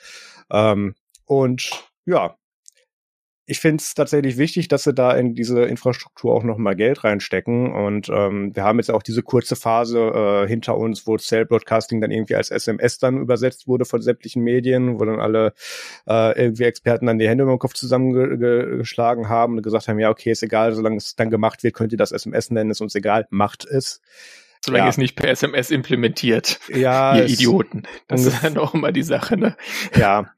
Ähm, 0.51 0.95
und 1.25 1.71
ja, 2.05 2.37
ich 3.44 3.59
finde 3.59 3.83
es 3.83 3.94
tatsächlich 3.94 4.37
wichtig, 4.38 4.68
dass 4.68 4.85
sie 4.85 4.94
da 4.94 5.12
in 5.12 5.35
diese 5.35 5.64
Infrastruktur 5.64 6.33
auch 6.33 6.44
nochmal 6.44 6.76
Geld 6.76 7.02
reinstecken. 7.02 7.72
Und 7.72 8.09
ähm, 8.09 8.55
wir 8.55 8.62
haben 8.62 8.78
jetzt 8.78 8.90
auch 8.90 9.02
diese 9.02 9.22
kurze 9.22 9.57
Phase 9.57 9.98
äh, 9.98 10.48
hinter 10.48 10.78
uns, 10.78 11.09
wo 11.09 11.16
Cell 11.18 11.44
Broadcasting 11.44 12.00
dann 12.00 12.12
irgendwie 12.12 12.37
als 12.37 12.52
SMS 12.52 12.98
dann 12.98 13.18
übersetzt 13.18 13.66
wurde 13.66 13.85
von 13.85 14.00
sämtlichen 14.00 14.44
Medien, 14.44 15.00
wo 15.00 15.05
dann 15.05 15.18
alle 15.18 15.55
äh, 16.07 16.40
irgendwie 16.40 16.64
Experten 16.64 17.07
dann 17.07 17.18
die 17.18 17.28
Hände 17.28 17.42
über 17.42 17.55
den 17.55 17.59
Kopf 17.59 17.74
zusammengeschlagen 17.74 19.28
haben 19.28 19.57
und 19.57 19.62
gesagt 19.62 19.88
haben, 19.88 19.98
ja, 19.98 20.11
okay, 20.11 20.31
ist 20.31 20.44
egal, 20.44 20.72
solange 20.72 20.98
es 20.98 21.16
dann 21.16 21.31
gemacht 21.31 21.64
wird, 21.64 21.74
könnt 21.74 21.90
ihr 21.90 21.98
das 21.98 22.12
SMS 22.12 22.50
nennen, 22.50 22.70
ist 22.70 22.81
uns 22.81 22.94
egal, 22.94 23.26
macht 23.31 23.64
es. 23.64 24.00
Solange 24.64 24.85
ja. 24.85 24.90
es 24.90 24.98
nicht 24.98 25.16
per 25.16 25.29
SMS 25.29 25.70
implementiert. 25.70 26.61
Ja. 26.68 27.16
Ihr 27.16 27.27
Idioten. 27.27 27.83
Das 28.07 28.25
ist 28.25 28.44
dann 28.44 28.59
auch 28.59 28.75
immer 28.75 28.92
die 28.92 29.03
Sache, 29.03 29.37
ne? 29.37 29.57
Ja. 29.96 30.33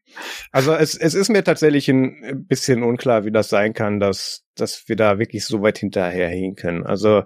Also 0.52 0.72
es, 0.72 0.96
es 0.96 1.14
ist 1.14 1.28
mir 1.28 1.44
tatsächlich 1.44 1.88
ein 1.88 2.46
bisschen 2.48 2.82
unklar, 2.82 3.24
wie 3.24 3.32
das 3.32 3.48
sein 3.48 3.74
kann, 3.74 4.00
dass, 4.00 4.44
dass 4.54 4.88
wir 4.88 4.96
da 4.96 5.18
wirklich 5.18 5.44
so 5.44 5.60
weit 5.60 5.78
hinterherhinken. 5.78 6.86
Also 6.86 7.24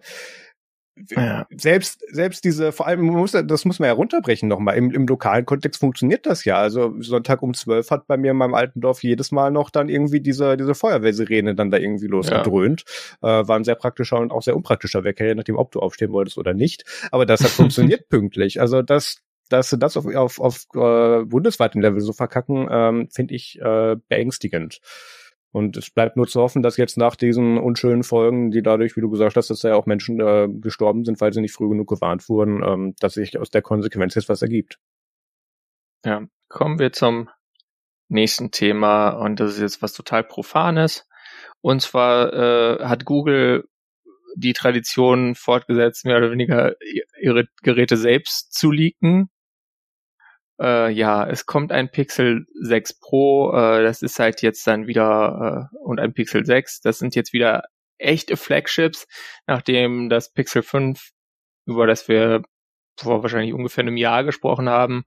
ja. 1.10 1.46
selbst 1.54 2.04
selbst 2.10 2.44
diese 2.44 2.72
vor 2.72 2.86
allem 2.86 3.02
muss 3.02 3.32
das 3.32 3.64
muss 3.64 3.78
man 3.78 3.88
ja 3.88 3.92
runterbrechen 3.92 4.48
nochmal 4.48 4.76
im, 4.76 4.90
im 4.90 5.06
lokalen 5.06 5.46
Kontext 5.46 5.80
funktioniert 5.80 6.26
das 6.26 6.44
ja 6.44 6.56
also 6.56 6.94
Sonntag 7.00 7.42
um 7.42 7.54
zwölf 7.54 7.90
hat 7.90 8.06
bei 8.06 8.16
mir 8.16 8.32
in 8.32 8.36
meinem 8.36 8.54
alten 8.54 8.80
Dorf 8.80 9.02
jedes 9.02 9.32
Mal 9.32 9.50
noch 9.50 9.70
dann 9.70 9.88
irgendwie 9.88 10.20
diese 10.20 10.56
diese 10.56 10.74
Feuerwehrsirene 10.74 11.54
dann 11.54 11.70
da 11.70 11.78
irgendwie 11.78 12.06
losgedröhnt 12.06 12.84
ja. 13.22 13.40
äh, 13.40 13.48
war 13.48 13.56
ein 13.56 13.64
sehr 13.64 13.76
praktischer 13.76 14.18
und 14.18 14.32
auch 14.32 14.42
sehr 14.42 14.56
unpraktischer 14.56 15.04
Wecker 15.04 15.26
je 15.26 15.34
nachdem 15.34 15.56
ob 15.56 15.72
du 15.72 15.80
aufstehen 15.80 16.12
wolltest 16.12 16.38
oder 16.38 16.54
nicht 16.54 16.84
aber 17.10 17.26
das 17.26 17.42
hat 17.42 17.50
funktioniert 17.50 18.08
pünktlich 18.08 18.60
also 18.60 18.82
das 18.82 19.22
dass 19.48 19.70
sie 19.70 19.78
das 19.78 19.96
auf, 19.96 20.06
auf, 20.06 20.40
auf 20.40 20.66
äh, 20.74 21.24
bundesweitem 21.24 21.80
Level 21.80 22.00
so 22.00 22.12
verkacken, 22.12 22.68
ähm, 22.70 23.08
finde 23.10 23.34
ich 23.34 23.58
äh, 23.60 23.96
beängstigend. 24.08 24.80
Und 25.50 25.76
es 25.76 25.90
bleibt 25.90 26.16
nur 26.16 26.26
zu 26.26 26.40
hoffen, 26.40 26.62
dass 26.62 26.76
jetzt 26.76 26.98
nach 26.98 27.16
diesen 27.16 27.58
unschönen 27.58 28.02
Folgen, 28.02 28.50
die 28.50 28.62
dadurch, 28.62 28.96
wie 28.96 29.00
du 29.00 29.08
gesagt 29.08 29.36
hast, 29.36 29.48
dass 29.48 29.62
ja 29.62 29.74
auch 29.74 29.86
Menschen 29.86 30.20
äh, 30.20 30.46
gestorben 30.50 31.04
sind, 31.04 31.20
weil 31.20 31.32
sie 31.32 31.40
nicht 31.40 31.54
früh 31.54 31.68
genug 31.68 31.88
gewarnt 31.88 32.28
wurden, 32.28 32.62
ähm, 32.62 32.94
dass 33.00 33.14
sich 33.14 33.38
aus 33.38 33.50
der 33.50 33.62
Konsequenz 33.62 34.14
jetzt 34.14 34.28
was 34.28 34.42
ergibt. 34.42 34.78
Ja, 36.04 36.26
kommen 36.48 36.78
wir 36.78 36.92
zum 36.92 37.30
nächsten 38.08 38.50
Thema 38.50 39.10
und 39.10 39.40
das 39.40 39.54
ist 39.54 39.60
jetzt 39.60 39.82
was 39.82 39.94
total 39.94 40.22
Profanes. 40.22 41.08
Und 41.60 41.80
zwar 41.80 42.32
äh, 42.32 42.84
hat 42.84 43.04
Google 43.04 43.68
die 44.36 44.52
Tradition 44.52 45.34
fortgesetzt, 45.34 46.04
mehr 46.04 46.18
oder 46.18 46.30
weniger 46.30 46.74
ihre 47.20 47.48
Geräte 47.62 47.96
selbst 47.96 48.52
zu 48.52 48.70
leaken 48.70 49.30
äh, 50.60 50.90
ja, 50.90 51.26
es 51.26 51.46
kommt 51.46 51.72
ein 51.72 51.90
Pixel 51.90 52.46
6 52.60 53.00
Pro, 53.00 53.52
äh, 53.52 53.82
das 53.82 54.02
ist 54.02 54.18
halt 54.18 54.42
jetzt 54.42 54.66
dann 54.66 54.86
wieder, 54.86 55.70
äh, 55.72 55.76
und 55.78 56.00
ein 56.00 56.14
Pixel 56.14 56.44
6, 56.44 56.80
das 56.80 56.98
sind 56.98 57.14
jetzt 57.14 57.32
wieder 57.32 57.64
echte 57.98 58.36
Flagships, 58.36 59.06
nachdem 59.46 60.08
das 60.08 60.32
Pixel 60.32 60.62
5, 60.62 61.10
über 61.66 61.86
das 61.86 62.08
wir 62.08 62.42
vor 62.98 63.22
wahrscheinlich 63.22 63.54
ungefähr 63.54 63.82
einem 63.82 63.96
Jahr 63.96 64.24
gesprochen 64.24 64.68
haben, 64.68 65.04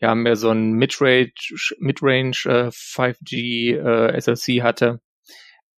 ja, 0.00 0.14
mehr 0.14 0.36
so 0.36 0.50
ein 0.50 0.72
Midrange, 0.72 1.32
Midrange 1.78 2.36
äh, 2.44 2.70
5G 2.70 3.76
äh, 3.76 4.20
SoC 4.20 4.62
hatte. 4.62 5.00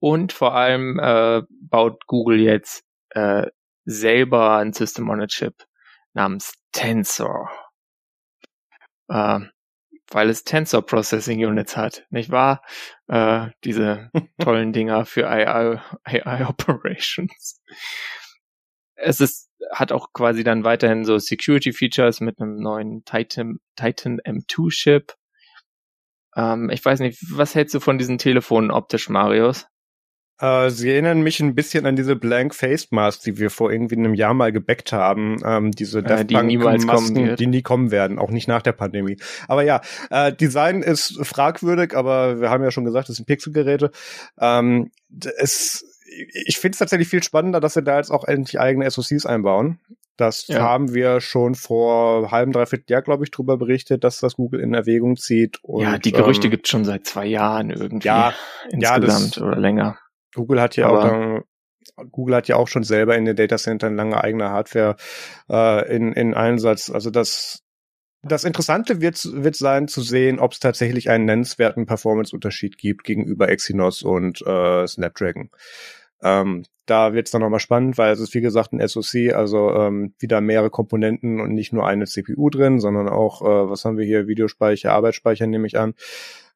Und 0.01 0.33
vor 0.33 0.55
allem 0.55 0.99
äh, 0.99 1.43
baut 1.51 2.07
Google 2.07 2.41
jetzt 2.41 2.85
äh, 3.11 3.47
selber 3.85 4.57
ein 4.57 4.73
System 4.73 5.09
on 5.09 5.23
a 5.23 5.27
Chip 5.27 5.65
namens 6.15 6.55
Tensor. 6.73 7.51
Äh, 9.09 9.41
weil 10.11 10.31
es 10.31 10.45
Tensor 10.45 10.85
Processing 10.85 11.45
Units 11.45 11.77
hat, 11.77 12.07
nicht 12.11 12.31
wahr? 12.31 12.63
Äh, 13.09 13.49
diese 13.65 14.11
tollen 14.41 14.73
Dinger 14.73 15.05
für 15.05 15.29
AI, 15.29 15.81
AI 16.05 16.47
Operations. 16.47 17.61
Es 18.95 19.21
ist, 19.21 19.51
hat 19.71 19.93
auch 19.93 20.13
quasi 20.13 20.45
dann 20.45 20.65
weiterhin 20.65 21.05
so 21.05 21.19
Security 21.19 21.73
Features 21.73 22.21
mit 22.21 22.41
einem 22.41 22.57
neuen 22.57 23.05
Titan, 23.05 23.61
Titan 23.77 24.21
M2 24.21 24.71
Chip. 24.71 25.15
Ähm, 26.37 26.71
ich 26.71 26.85
weiß 26.85 27.01
nicht, 27.01 27.19
was 27.31 27.55
hältst 27.55 27.75
du 27.75 27.81
von 27.81 27.99
diesen 27.99 28.19
Telefonen 28.19 28.71
optisch, 28.71 29.09
Marius? 29.09 29.67
Äh, 30.41 30.71
sie 30.71 30.91
erinnern 30.91 31.21
mich 31.23 31.41
ein 31.41 31.55
bisschen 31.55 31.87
an 31.87 31.97
diese 31.97 32.15
Blank 32.17 32.55
Face 32.55 32.91
Mask, 32.91 33.23
die 33.23 33.39
wir 33.39 33.51
vor 33.51 33.73
irgendwie 33.73 33.97
einem 33.97 34.15
Jahr 34.15 34.35
mal 34.35 34.53
gebackt 34.53 34.93
haben. 34.93 35.41
Ähm, 35.45 35.73
diese 35.73 36.01
äh, 36.01 36.25
die 36.25 36.41
niemals 36.43 36.85
Masken, 36.85 37.37
die 37.37 37.47
nie 37.47 37.63
kommen 37.63 37.91
werden, 37.91 38.19
auch 38.19 38.31
nicht 38.31 38.49
nach 38.49 38.63
der 38.63 38.73
Pandemie. 38.73 39.17
Aber 39.49 39.63
ja, 39.63 39.81
äh, 40.11 40.33
Design 40.33 40.83
ist 40.83 41.19
fragwürdig, 41.27 41.97
aber 41.97 42.41
wir 42.41 42.51
haben 42.51 42.63
ja 42.63 42.71
schon 42.71 42.85
gesagt, 42.85 43.09
es 43.09 43.17
sind 43.17 43.27
Pixelgeräte. 43.27 43.91
Ähm, 44.41 44.91
es, 45.39 45.85
ich 46.47 46.59
finde 46.59 46.75
es 46.75 46.79
tatsächlich 46.79 47.09
viel 47.09 47.23
spannender, 47.23 47.61
dass 47.61 47.75
sie 47.75 47.83
da 47.83 47.97
jetzt 47.97 48.11
auch 48.11 48.25
endlich 48.25 48.61
eigene 48.61 48.89
SoCs 48.91 49.27
einbauen. 49.27 49.81
Das 50.17 50.49
ja. 50.49 50.61
haben 50.61 50.95
wir 50.95 51.21
schon 51.21 51.55
vor 51.55 52.33
halbem, 52.33 52.53
dreiviertel 52.53 52.91
Jahr, 52.91 53.03
glaube 53.03 53.23
ich, 53.23 53.31
drüber 53.31 53.57
berichtet, 53.57 54.03
dass 54.03 54.19
das 54.19 54.35
Google 54.35 54.59
in 54.61 54.75
Erwägung 54.75 55.17
zieht. 55.17 55.63
Und, 55.63 55.85
ja, 55.85 55.97
die 55.97 56.11
Gerüchte 56.11 56.49
ähm, 56.49 56.51
gibt 56.51 56.67
schon 56.67 56.85
seit 56.85 57.07
zwei 57.07 57.27
Jahren 57.27 57.71
irgendwie. 57.71 58.09
Ja, 58.09 58.35
insgesamt 58.69 58.83
ja, 58.83 58.99
das, 58.99 59.41
oder 59.41 59.57
länger. 59.57 59.97
Google 60.39 60.61
hat 60.61 60.77
ja 60.77 60.87
Aber 60.87 60.99
auch 60.99 61.09
dann, 61.09 61.43
Google 62.13 62.37
hat 62.37 62.47
ja 62.47 62.55
auch 62.55 62.69
schon 62.69 62.85
selber 62.85 63.17
in 63.17 63.25
den 63.25 63.35
Datacentern 63.35 63.97
lange 63.97 64.23
eigene 64.23 64.51
Hardware 64.51 64.95
äh, 65.51 65.97
in, 65.97 66.13
in 66.13 66.33
Einsatz. 66.33 66.91
Also 66.91 67.11
das, 67.11 67.65
das 68.23 68.45
Interessante 68.45 69.01
wird, 69.01 69.21
wird 69.33 69.57
sein 69.57 69.89
zu 69.89 70.01
sehen, 70.01 70.39
ob 70.39 70.53
es 70.53 70.61
tatsächlich 70.61 71.11
einen 71.11 71.25
nennenswerten 71.25 71.87
Performance-Unterschied 71.87 72.79
gibt 72.79 73.03
gegenüber 73.03 73.49
Exynos 73.49 74.03
und 74.05 74.41
äh, 74.47 74.87
Snapdragon. 74.87 75.51
Ähm, 76.23 76.65
da 76.87 77.13
wird 77.13 77.27
es 77.27 77.33
dann 77.33 77.43
nochmal 77.43 77.61
spannend, 77.61 77.99
weil 77.99 78.13
es 78.13 78.21
ist 78.21 78.35
wie 78.35 78.41
gesagt 78.41 78.73
ein 78.73 78.87
SoC, 78.87 79.35
also 79.35 79.75
ähm, 79.75 80.15
wieder 80.19 80.41
mehrere 80.41 80.71
Komponenten 80.71 81.41
und 81.41 81.53
nicht 81.53 81.73
nur 81.73 81.87
eine 81.87 82.07
CPU 82.07 82.51
drin, 82.51 82.81
sondern 82.81 83.09
auch, 83.09 83.43
äh, 83.43 83.71
was 83.71 83.85
haben 83.85 83.99
wir 83.99 84.07
hier, 84.07 84.27
Videospeicher, 84.27 84.93
Arbeitsspeicher 84.93 85.47
nehme 85.47 85.67
ich 85.67 85.79
an. 85.79 85.95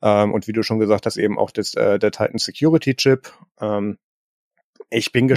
Ähm, 0.02 0.32
und 0.32 0.48
wie 0.48 0.52
du 0.52 0.62
schon 0.62 0.78
gesagt 0.78 1.06
hast, 1.06 1.16
eben 1.16 1.38
auch 1.38 1.50
das, 1.50 1.74
äh, 1.74 1.98
der 1.98 2.10
Titan 2.10 2.38
Security 2.38 2.96
Chip. 2.96 3.32
Ähm, 3.60 3.98
ich 4.90 5.12
bin 5.12 5.28
ja. 5.28 5.36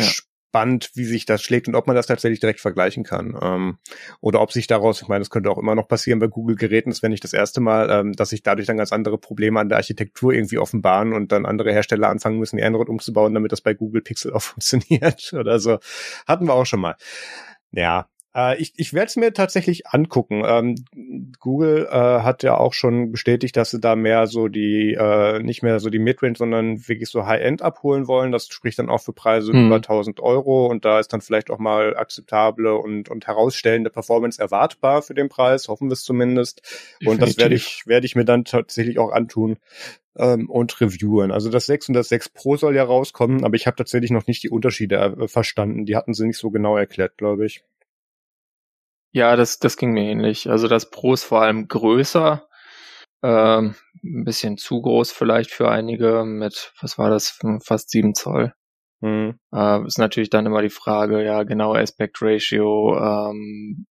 Gespannt, 0.56 0.92
wie 0.94 1.04
sich 1.04 1.26
das 1.26 1.44
schlägt 1.44 1.68
und 1.68 1.76
ob 1.76 1.86
man 1.86 1.98
das 1.98 2.08
tatsächlich 2.08 2.40
direkt 2.40 2.62
vergleichen 2.62 3.04
kann. 3.04 3.38
Ähm, 3.42 3.78
oder 4.22 4.42
ob 4.42 4.54
sich 4.54 4.68
daraus, 4.68 5.02
ich 5.02 5.08
meine, 5.10 5.20
das 5.20 5.30
könnte 5.30 5.50
auch 5.50 5.58
immer 5.58 5.76
noch 5.76 5.90
passieren 5.90 6.20
bei 6.20 6.28
Google-Geräten, 6.28 6.92
das 6.92 7.02
wäre 7.02 7.10
nicht 7.10 7.26
das 7.26 7.34
erste 7.34 7.60
Mal, 7.60 7.90
ähm, 7.90 8.14
dass 8.14 8.30
sich 8.30 8.42
dadurch 8.42 8.66
dann 8.66 8.78
ganz 8.78 8.94
andere 8.94 9.18
Probleme 9.18 9.60
an 9.60 9.68
der 9.68 9.80
Architektur 9.80 10.32
irgendwie 10.32 10.58
offenbaren 10.58 11.12
und 11.12 11.34
dann 11.34 11.46
andere 11.46 11.74
Hersteller 11.74 12.08
anfangen 12.08 12.40
müssen, 12.40 12.56
die 12.56 12.64
Android 12.64 12.88
umzubauen, 12.88 13.34
damit 13.34 13.52
das 13.52 13.60
bei 13.60 13.74
Google 13.74 14.02
Pixel 14.02 14.32
auch 14.32 14.42
funktioniert 14.54 15.34
oder 15.34 15.60
so. 15.60 15.80
Hatten 16.26 16.48
wir 16.48 16.54
auch 16.54 16.66
schon 16.66 16.80
mal. 16.80 16.96
Ja, 17.72 18.08
äh, 18.36 18.58
ich 18.62 18.74
ich 18.76 18.94
werde 18.94 19.08
es 19.08 19.16
mir 19.16 19.34
tatsächlich 19.34 19.88
angucken. 19.88 20.44
Ähm, 20.46 20.76
Google 21.40 21.88
äh, 21.90 21.96
hat 21.96 22.44
ja 22.44 22.58
auch 22.58 22.74
schon 22.74 23.12
bestätigt, 23.12 23.56
dass 23.56 23.72
sie 23.72 23.80
da 23.80 23.96
mehr 23.96 24.28
so 24.28 24.48
die, 24.48 24.94
äh, 24.94 25.40
nicht 25.40 25.64
mehr 25.64 25.80
so 25.80 25.90
die 25.90 26.00
Midrange, 26.00 26.36
sondern 26.38 26.88
wirklich 26.88 27.10
so 27.10 27.26
High-End 27.26 27.62
abholen 27.62 28.08
wollen. 28.08 28.32
Das 28.32 28.48
spricht 28.48 28.80
dann 28.80 28.90
auch 28.90 29.02
für 29.02 29.14
Preise 29.14 29.54
hm. 29.54 29.68
über 29.68 29.76
1000 29.76 30.20
Euro 30.20 30.68
und 30.68 30.86
da 30.86 31.00
ist 31.00 31.14
dann 31.14 31.22
vielleicht 31.22 31.50
auch 31.50 31.60
mal 31.60 31.96
akzeptable 31.96 32.76
und, 32.76 33.10
und 33.10 33.26
herausstellende 33.26 33.90
Performance 33.90 34.42
erwartbar 34.42 35.02
für 35.02 35.14
den 35.14 35.30
Preis, 35.30 35.68
hoffen 35.68 35.90
wir 35.90 35.94
es 35.94 36.04
zumindest. 36.04 36.62
Definitiv. 36.62 37.08
Und 37.08 37.22
das 37.22 37.38
werde 37.38 37.56
ich, 37.56 37.84
werde 37.88 38.06
ich 38.06 38.16
mir 38.16 38.26
dann 38.26 38.44
tatsächlich 38.44 39.00
auch 39.00 39.12
antun 39.12 39.58
ähm, 40.18 40.50
und 40.50 40.80
reviewen. 40.82 41.32
Also 41.32 41.50
das 41.50 41.66
6 41.68 41.90
und 41.90 41.94
das 41.94 42.10
6 42.10 42.30
Pro 42.30 42.58
soll 42.58 42.76
ja 42.76 42.84
rauskommen, 42.84 43.44
aber 43.44 43.56
ich 43.56 43.68
habe 43.68 43.78
tatsächlich 43.78 44.12
noch 44.12 44.28
nicht 44.28 44.44
die 44.44 44.50
Unterschiede 44.50 44.96
äh, 44.96 45.28
verstanden. 45.28 45.86
Die 45.86 45.96
hatten 45.96 46.14
sie 46.14 46.26
nicht 46.26 46.38
so 46.38 46.52
genau 46.52 46.78
erklärt, 46.78 47.18
glaube 47.18 47.46
ich. 47.46 47.64
Ja, 49.16 49.38
das, 49.38 49.60
das 49.60 49.78
ging 49.78 49.94
mir 49.94 50.04
ähnlich. 50.12 50.50
Also 50.50 50.68
das 50.68 50.90
Pro 50.90 51.14
ist 51.14 51.24
vor 51.24 51.42
allem 51.42 51.70
größer, 51.70 52.46
ähm, 53.24 53.76
ein 54.04 54.26
bisschen 54.26 54.58
zu 54.58 54.82
groß 54.82 55.14
vielleicht 55.14 55.52
für 55.52 55.72
einige 55.72 56.26
mit, 56.26 56.74
was 56.82 56.98
war 56.98 57.10
das, 57.10 57.40
fast 57.64 57.92
sieben 57.92 58.14
Zoll. 58.14 58.54
Mhm. 59.00 59.40
Äh, 59.54 59.86
ist 59.88 60.00
natürlich 60.00 60.30
dann 60.30 60.46
immer 60.46 60.62
die 60.62 60.70
Frage, 60.70 61.24
ja, 61.24 61.44
genau 61.44 61.76
Aspect 61.76 62.18
Ratio, 62.22 62.98
ähm, 63.00 63.88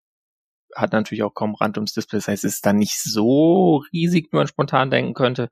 hat 0.77 0.93
natürlich 0.93 1.23
auch 1.23 1.33
kaum 1.33 1.55
Rand 1.55 1.79
ums 1.79 1.95
Display. 1.95 2.19
Das 2.19 2.29
heißt, 2.29 2.45
es 2.45 2.57
ist 2.57 2.67
dann 2.67 2.77
nicht 2.77 3.01
so 3.03 3.83
riesig, 3.95 4.29
wie 4.31 4.37
man 4.37 4.47
spontan 4.47 4.91
denken 4.91 5.15
könnte, 5.15 5.49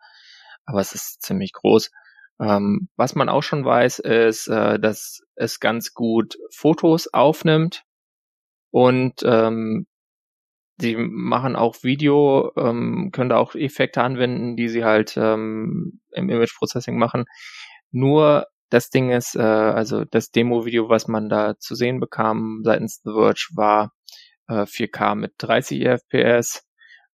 aber 0.67 0.81
es 0.81 0.95
ist 0.95 1.23
ziemlich 1.23 1.55
groß. 1.55 1.91
Ähm, 2.43 2.91
was 2.97 3.15
man 3.15 3.31
auch 3.31 3.43
schon 3.43 3.65
weiß, 3.65 4.01
ist, 4.01 4.49
äh, 4.49 4.79
dass 4.79 5.23
es 5.35 5.61
ganz 5.61 5.95
gut 5.95 6.37
Fotos 6.51 7.09
aufnimmt 7.15 7.87
und 8.73 9.23
ähm, 9.25 9.87
sie 10.81 10.97
machen 10.97 11.55
auch 11.55 11.77
Video, 11.85 12.53
ähm, 12.57 13.11
können 13.13 13.31
da 13.31 13.37
auch 13.37 13.55
Effekte 13.55 14.03
anwenden, 14.03 14.57
die 14.57 14.69
sie 14.69 14.85
halt 14.85 15.17
ähm, 15.17 16.01
im 16.11 16.29
Image 16.29 16.57
Processing 16.59 16.99
machen. 16.99 17.27
Nur 17.93 18.47
das 18.71 18.89
Ding 18.89 19.11
ist, 19.11 19.37
äh, 19.37 19.43
also 19.43 20.05
das 20.07 20.31
Demo-Video, 20.31 20.89
was 20.89 21.07
man 21.07 21.29
da 21.29 21.59
zu 21.59 21.75
sehen 21.75 22.01
bekam 22.01 22.63
seitens 22.65 23.03
The 23.05 23.13
Verge, 23.13 23.49
war 23.55 23.93
äh, 24.49 24.65
4K 24.65 25.15
mit 25.15 25.35
30 25.39 25.85
FPS. 25.85 26.67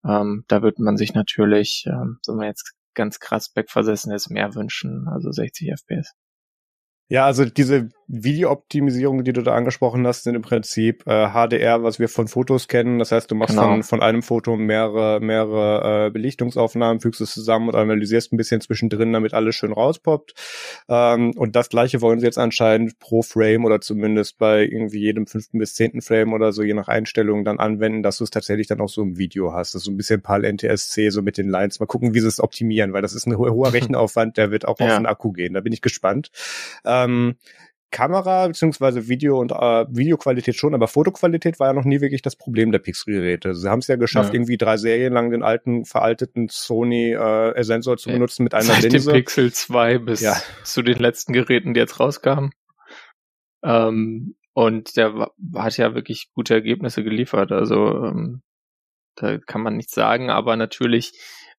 Ähm, 0.08 0.46
da 0.48 0.62
wird 0.62 0.78
man 0.78 0.96
sich 0.96 1.16
natürlich, 1.16 1.86
ähm, 1.88 2.20
wenn 2.28 2.36
man 2.36 2.46
jetzt 2.46 2.74
ganz 2.94 3.20
krass 3.20 3.52
backversessen 3.52 4.14
ist, 4.14 4.30
mehr 4.30 4.54
wünschen, 4.54 5.08
also 5.12 5.32
60 5.32 5.72
FPS. 5.72 6.14
Ja, 7.10 7.26
also 7.26 7.46
diese 7.46 7.90
Videooptimisierung, 8.08 9.26
die 9.26 9.34
du 9.34 9.42
da 9.42 9.54
angesprochen 9.54 10.08
hast, 10.08 10.24
sind 10.24 10.36
im 10.36 10.42
Prinzip 10.42 11.06
äh, 11.08 11.28
HDR, 11.30 11.84
was 11.84 12.00
wir 12.00 12.08
von 12.08 12.30
Fotos 12.30 12.70
kennen. 12.70 13.00
Das 13.00 13.12
heißt, 13.12 13.30
du 13.30 13.36
machst 13.36 13.56
genau. 13.56 13.68
von, 13.68 13.84
von 13.84 14.02
einem 14.02 14.24
Foto 14.24 14.56
mehrere, 14.56 15.20
mehrere 15.20 16.08
äh, 16.08 16.10
Belichtungsaufnahmen, 16.10 17.02
fügst 17.02 17.20
es 17.20 17.34
zusammen 17.34 17.68
und 17.68 17.76
analysierst 17.76 18.32
ein 18.32 18.38
bisschen 18.38 18.62
zwischendrin, 18.62 19.12
damit 19.12 19.34
alles 19.34 19.56
schön 19.56 19.74
rauspoppt. 19.74 20.36
Ähm, 20.88 21.34
und 21.36 21.58
das 21.58 21.68
gleiche 21.68 22.00
wollen 22.02 22.20
sie 22.20 22.26
jetzt 22.26 22.38
anscheinend 22.38 22.98
pro 23.00 23.24
Frame 23.24 23.66
oder 23.66 23.82
zumindest 23.82 24.38
bei 24.38 24.64
irgendwie 24.64 25.00
jedem 25.00 25.28
fünften 25.28 25.60
bis 25.60 25.76
zehnten 25.76 26.02
Frame 26.02 26.32
oder 26.32 26.54
so, 26.54 26.64
je 26.64 26.74
nach 26.74 26.88
Einstellung, 26.88 27.44
dann 27.44 27.60
anwenden, 27.60 28.04
dass 28.04 28.20
du 28.20 28.24
es 28.24 28.30
tatsächlich 28.30 28.68
dann 28.68 28.80
auch 28.80 28.90
so 28.90 29.02
im 29.02 29.18
Video 29.18 29.52
hast. 29.52 29.76
Das 29.76 29.82
ist 29.82 29.86
so 29.86 29.92
ein 29.92 29.98
bisschen 29.98 30.22
PAL 30.22 30.46
NTSC, 30.46 31.10
so 31.10 31.22
mit 31.22 31.38
den 31.38 31.50
Lines. 31.50 31.82
Mal 31.82 31.88
gucken, 31.88 32.14
wie 32.14 32.22
sie 32.22 32.28
es 32.28 32.40
optimieren, 32.40 32.94
weil 32.94 33.02
das 33.02 33.14
ist 33.14 33.28
ein 33.28 33.38
hoher 33.38 33.74
Rechenaufwand, 33.74 34.38
der 34.38 34.50
wird 34.50 34.66
auch 34.66 34.80
ja. 34.80 34.88
auf 34.88 34.96
den 34.96 35.06
Akku 35.06 35.34
gehen. 35.34 35.56
Da 35.56 35.60
bin 35.60 35.74
ich 35.74 35.82
gespannt. 35.82 36.32
Ähm, 36.86 37.36
Kamera 37.92 38.48
beziehungsweise 38.48 39.08
Video 39.08 39.40
und 39.40 39.52
äh, 39.52 39.86
Videoqualität 39.90 40.56
schon, 40.56 40.74
aber 40.74 40.88
Fotoqualität 40.88 41.60
war 41.60 41.68
ja 41.68 41.74
noch 41.74 41.86
nie 41.86 42.02
wirklich 42.02 42.22
das 42.22 42.36
Problem 42.36 42.72
der 42.72 42.80
Pixel-Geräte. 42.80 43.56
Sie 43.56 43.70
haben 43.70 43.80
es 43.80 43.88
ja 43.88 43.96
geschafft, 43.96 44.30
ja. 44.30 44.36
irgendwie 44.36 44.58
drei 44.58 44.78
Serien 44.78 45.14
lang 45.14 45.32
den 45.32 45.44
alten 45.44 45.86
veralteten 45.86 46.48
Sony 46.50 47.14
äh, 47.14 47.64
Sensor 47.64 47.98
zu 47.98 48.10
benutzen 48.10 48.44
mit 48.44 48.54
einer 48.54 48.64
Seit 48.64 48.84
Linse. 48.84 49.12
Dem 49.12 49.20
Pixel 49.20 49.54
2 49.54 50.00
bis 50.00 50.22
ja. 50.22 50.36
zu 50.64 50.82
den 50.82 50.98
letzten 50.98 51.34
Geräten, 51.34 51.74
die 51.74 51.80
jetzt 51.80 52.00
rauskamen. 52.00 52.52
Ähm, 53.64 54.36
und 54.54 54.98
der 54.98 55.32
hat 55.56 55.78
ja 55.78 55.96
wirklich 55.96 56.32
gute 56.34 56.56
Ergebnisse 56.56 57.04
geliefert. 57.04 57.52
Also 57.52 58.06
ähm, 58.06 58.42
da 59.16 59.38
kann 59.38 59.62
man 59.62 59.78
nichts 59.78 59.94
sagen, 59.94 60.30
aber 60.30 60.56
natürlich 60.58 61.14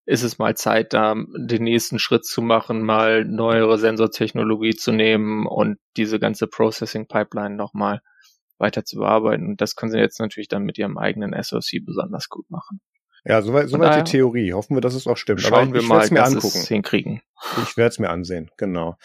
ist 0.08 0.22
es 0.22 0.38
mal 0.38 0.56
Zeit, 0.56 0.94
da 0.94 1.14
den 1.14 1.64
nächsten 1.64 1.98
Schritt 1.98 2.24
zu 2.24 2.40
machen, 2.40 2.80
mal 2.82 3.26
neuere 3.26 3.76
Sensortechnologie 3.76 4.74
zu 4.74 4.90
nehmen 4.90 5.46
und 5.46 5.76
diese 5.98 6.18
ganze 6.18 6.46
Processing 6.46 7.06
Pipeline 7.06 7.54
nochmal 7.54 8.00
weiter 8.56 8.86
zu 8.86 8.96
bearbeiten. 8.96 9.46
Und 9.48 9.60
das 9.60 9.76
können 9.76 9.92
sie 9.92 9.98
jetzt 9.98 10.18
natürlich 10.18 10.48
dann 10.48 10.62
mit 10.62 10.78
ihrem 10.78 10.96
eigenen 10.96 11.34
SoC 11.38 11.84
besonders 11.84 12.30
gut 12.30 12.48
machen. 12.50 12.80
Ja, 13.28 13.42
soweit, 13.42 13.68
soweit 13.68 13.94
die 13.94 14.10
Theorie. 14.10 14.54
Hoffen 14.54 14.74
wir, 14.74 14.80
dass 14.80 14.94
es 14.94 15.06
auch 15.06 15.18
stimmt. 15.18 15.42
Schauen 15.42 15.74
wir 15.74 15.82
mal, 15.82 16.08
mir 16.08 16.20
dass 16.20 16.32
angucken. 16.32 16.58
es 16.60 16.68
hinkriegen. 16.68 17.20
Ich 17.62 17.76
werde 17.76 17.90
es 17.90 17.98
mir 17.98 18.08
ansehen, 18.08 18.50
genau. 18.56 18.96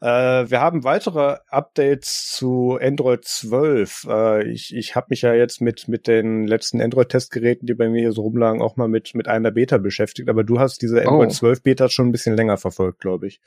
Äh, 0.00 0.06
wir 0.06 0.60
haben 0.60 0.84
weitere 0.84 1.38
Updates 1.48 2.30
zu 2.30 2.78
Android 2.80 3.24
12. 3.24 4.06
Äh, 4.08 4.48
ich 4.48 4.74
ich 4.74 4.94
habe 4.94 5.08
mich 5.10 5.22
ja 5.22 5.34
jetzt 5.34 5.60
mit 5.60 5.88
mit 5.88 6.06
den 6.06 6.46
letzten 6.46 6.80
Android-Testgeräten, 6.80 7.66
die 7.66 7.74
bei 7.74 7.88
mir 7.88 8.00
hier 8.00 8.12
so 8.12 8.22
rumlagen, 8.22 8.62
auch 8.62 8.76
mal 8.76 8.86
mit 8.86 9.16
mit 9.16 9.26
einer 9.26 9.50
Beta 9.50 9.78
beschäftigt. 9.78 10.28
Aber 10.28 10.44
du 10.44 10.60
hast 10.60 10.80
diese 10.80 11.00
Android 11.00 11.30
oh. 11.30 11.34
12 11.34 11.62
Beta 11.64 11.88
schon 11.88 12.08
ein 12.08 12.12
bisschen 12.12 12.36
länger 12.36 12.58
verfolgt, 12.58 13.00
glaube 13.00 13.26
ich. 13.26 13.40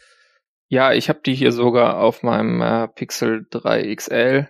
Ja, 0.67 0.91
ich 0.91 1.07
habe 1.07 1.21
die 1.25 1.33
hier 1.33 1.53
sogar 1.53 2.01
auf 2.01 2.23
meinem 2.23 2.61
äh, 2.61 2.89
Pixel 2.89 3.47
3 3.49 3.95
XL. 3.95 4.47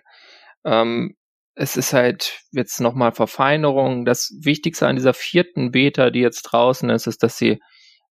Ähm, 0.66 1.16
es 1.56 1.78
ist 1.78 1.94
halt 1.94 2.42
jetzt 2.52 2.82
nochmal 2.82 3.14
Verfeinerung. 3.14 4.06
Das 4.06 4.34
Wichtigste 4.42 4.88
an 4.88 4.98
dieser 4.98 5.14
vierten 5.14 5.72
Beta, 5.72 6.10
die 6.10 6.20
jetzt 6.20 6.44
draußen 6.44 6.90
ist, 6.90 7.08
ist, 7.08 7.24
dass 7.24 7.38
sie 7.38 7.62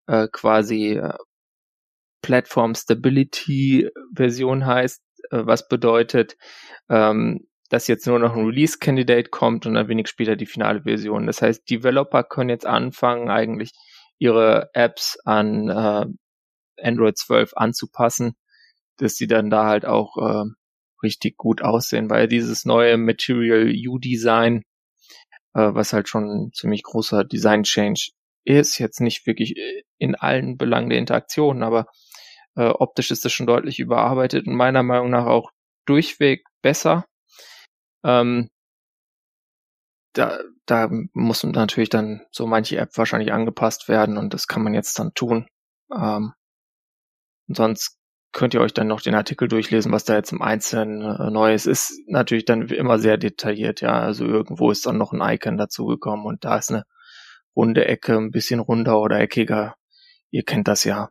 äh, 0.06 0.28
quasi 0.32 0.94
äh, 0.94 1.14
Platform 2.22 2.74
Stability 2.74 3.90
Version 4.14 4.64
heißt, 4.66 5.02
äh, 5.30 5.42
was 5.44 5.68
bedeutet, 5.68 6.36
ähm, 6.88 7.46
dass 7.68 7.86
jetzt 7.86 8.06
nur 8.06 8.18
noch 8.18 8.34
ein 8.34 8.46
Release-Candidate 8.46 9.28
kommt 9.30 9.66
und 9.66 9.74
dann 9.74 9.88
wenig 9.88 10.08
später 10.08 10.36
die 10.36 10.46
finale 10.46 10.82
Version. 10.82 11.26
Das 11.26 11.42
heißt, 11.42 11.68
Developer 11.68 12.24
können 12.24 12.50
jetzt 12.50 12.66
anfangen, 12.66 13.30
eigentlich 13.30 13.72
ihre 14.18 14.70
Apps 14.72 15.18
an 15.24 15.68
äh, 15.68 16.06
Android 16.82 17.18
12 17.18 17.52
anzupassen, 17.56 18.36
dass 18.96 19.16
die 19.16 19.26
dann 19.26 19.50
da 19.50 19.66
halt 19.66 19.84
auch 19.84 20.16
äh, 20.16 20.44
richtig 21.04 21.36
gut 21.36 21.62
aussehen, 21.62 22.10
weil 22.10 22.28
dieses 22.28 22.64
neue 22.64 22.96
Material 22.96 23.72
U-Design, 23.88 24.64
äh, 25.54 25.70
was 25.72 25.92
halt 25.92 26.08
schon 26.08 26.24
ein 26.24 26.52
ziemlich 26.52 26.82
großer 26.82 27.24
Design-Change 27.24 28.10
ist, 28.44 28.78
jetzt 28.78 29.00
nicht 29.00 29.26
wirklich 29.26 29.54
in 29.98 30.14
allen 30.16 30.58
Belangen 30.58 30.90
der 30.90 30.98
Interaktion, 30.98 31.62
aber 31.62 31.86
äh, 32.56 32.68
optisch 32.68 33.10
ist 33.10 33.24
das 33.24 33.32
schon 33.32 33.46
deutlich 33.46 33.78
überarbeitet 33.78 34.46
und 34.46 34.54
meiner 34.54 34.82
Meinung 34.82 35.10
nach 35.10 35.26
auch 35.26 35.50
durchweg 35.86 36.44
besser. 36.62 37.06
Ähm, 38.04 38.50
da, 40.14 40.38
da 40.66 40.88
muss 41.12 41.42
natürlich 41.42 41.88
dann 41.88 42.24
so 42.30 42.46
manche 42.46 42.76
App 42.76 42.96
wahrscheinlich 42.96 43.32
angepasst 43.32 43.88
werden 43.88 44.16
und 44.16 44.32
das 44.32 44.46
kann 44.46 44.62
man 44.62 44.74
jetzt 44.74 44.98
dann 44.98 45.12
tun. 45.14 45.48
Ähm, 45.92 46.32
sonst 47.48 47.98
könnt 48.34 48.52
ihr 48.52 48.60
euch 48.60 48.74
dann 48.74 48.88
noch 48.88 49.00
den 49.00 49.14
Artikel 49.14 49.48
durchlesen, 49.48 49.92
was 49.92 50.04
da 50.04 50.16
jetzt 50.16 50.32
im 50.32 50.42
Einzelnen 50.42 51.00
äh, 51.00 51.30
neu 51.30 51.54
ist. 51.54 51.66
Ist 51.66 52.00
natürlich 52.06 52.44
dann 52.44 52.68
immer 52.68 52.98
sehr 52.98 53.16
detailliert, 53.16 53.80
ja. 53.80 54.00
Also 54.00 54.26
irgendwo 54.26 54.70
ist 54.70 54.84
dann 54.84 54.98
noch 54.98 55.12
ein 55.12 55.22
Icon 55.22 55.56
dazugekommen 55.56 56.26
und 56.26 56.44
da 56.44 56.58
ist 56.58 56.70
eine 56.70 56.84
runde 57.56 57.86
Ecke, 57.86 58.16
ein 58.16 58.32
bisschen 58.32 58.60
runder 58.60 59.00
oder 59.00 59.20
eckiger. 59.20 59.76
Ihr 60.30 60.42
kennt 60.42 60.68
das 60.68 60.84
ja. 60.84 61.08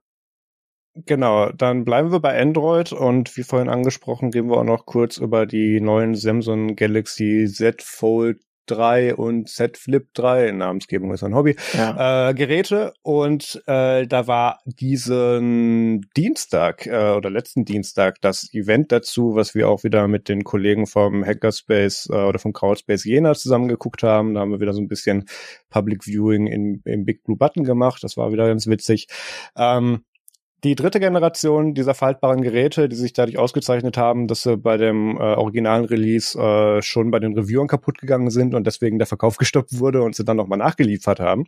Genau, 0.96 1.50
dann 1.52 1.86
bleiben 1.86 2.12
wir 2.12 2.20
bei 2.20 2.40
Android 2.40 2.92
und 2.92 3.36
wie 3.36 3.44
vorhin 3.44 3.70
angesprochen, 3.70 4.32
reden 4.32 4.50
wir 4.50 4.58
auch 4.58 4.64
noch 4.64 4.86
kurz 4.86 5.18
über 5.18 5.48
die 5.48 5.82
neuen 5.82 6.14
Samsung 6.14 6.76
Galaxy 6.76 7.48
Z 7.52 7.82
Fold 7.82 8.42
3 8.66 9.16
und 9.16 9.50
Z 9.50 9.78
Flip 9.78 10.08
3, 10.14 10.52
Namensgebung 10.52 11.14
ist 11.14 11.24
ein 11.24 11.36
Hobby, 11.36 11.56
ja. 11.74 12.30
äh, 12.30 12.34
Geräte. 12.34 12.94
Und 13.02 13.62
äh, 13.68 14.08
da 14.08 14.28
war 14.28 14.60
diesen 14.66 16.02
Dienstag 16.16 16.86
äh, 16.86 17.12
oder 17.12 17.30
letzten 17.30 17.66
Dienstag 17.66 18.22
das 18.22 18.54
Event 18.54 18.92
dazu, 18.92 19.36
was 19.36 19.56
wir 19.56 19.70
auch 19.70 19.84
wieder 19.84 20.08
mit 20.08 20.30
den 20.30 20.44
Kollegen 20.44 20.88
vom 20.88 21.26
Hackerspace 21.26 22.10
äh, 22.12 22.16
oder 22.16 22.40
vom 22.40 22.54
Crowdspace 22.54 23.06
Jena 23.06 23.34
zusammengeguckt 23.34 24.04
haben. 24.04 24.34
Da 24.34 24.42
haben 24.42 24.52
wir 24.52 24.60
wieder 24.60 24.74
so 24.74 24.82
ein 24.82 24.88
bisschen 24.88 25.26
Public 25.70 26.04
Viewing 26.06 26.48
in, 26.48 26.82
im 26.86 27.06
Big 27.06 27.24
Blue 27.24 27.38
Button 27.38 27.64
gemacht. 27.64 28.04
Das 28.04 28.18
war 28.18 28.32
wieder 28.32 28.48
ganz 28.48 28.68
witzig. 28.68 29.08
Ähm, 29.56 30.04
die 30.64 30.76
dritte 30.76 31.00
Generation 31.00 31.74
dieser 31.74 31.94
faltbaren 31.94 32.42
Geräte, 32.42 32.88
die 32.88 32.96
sich 32.96 33.14
dadurch 33.14 33.38
ausgezeichnet 33.38 33.98
haben, 33.98 34.28
dass 34.28 34.44
sie 34.44 34.58
bei 34.58 34.78
dem 34.78 35.18
äh, 35.18 35.20
originalen 35.20 35.86
Release 35.86 36.40
äh, 36.40 36.82
schon 36.82 37.12
bei 37.12 37.20
den 37.20 37.34
Reviewern 37.34 37.68
kaputt 37.68 37.98
gegangen 37.98 38.30
sind 38.30 38.54
und 38.54 38.66
deswegen 38.66 38.98
der 38.98 39.08
Verkauf 39.08 39.38
gestoppt 39.44 39.80
wurde 39.80 40.02
und 40.02 40.16
sie 40.16 40.24
dann 40.24 40.38
nochmal 40.38 40.60
nachgeliefert 40.60 41.20
haben 41.20 41.48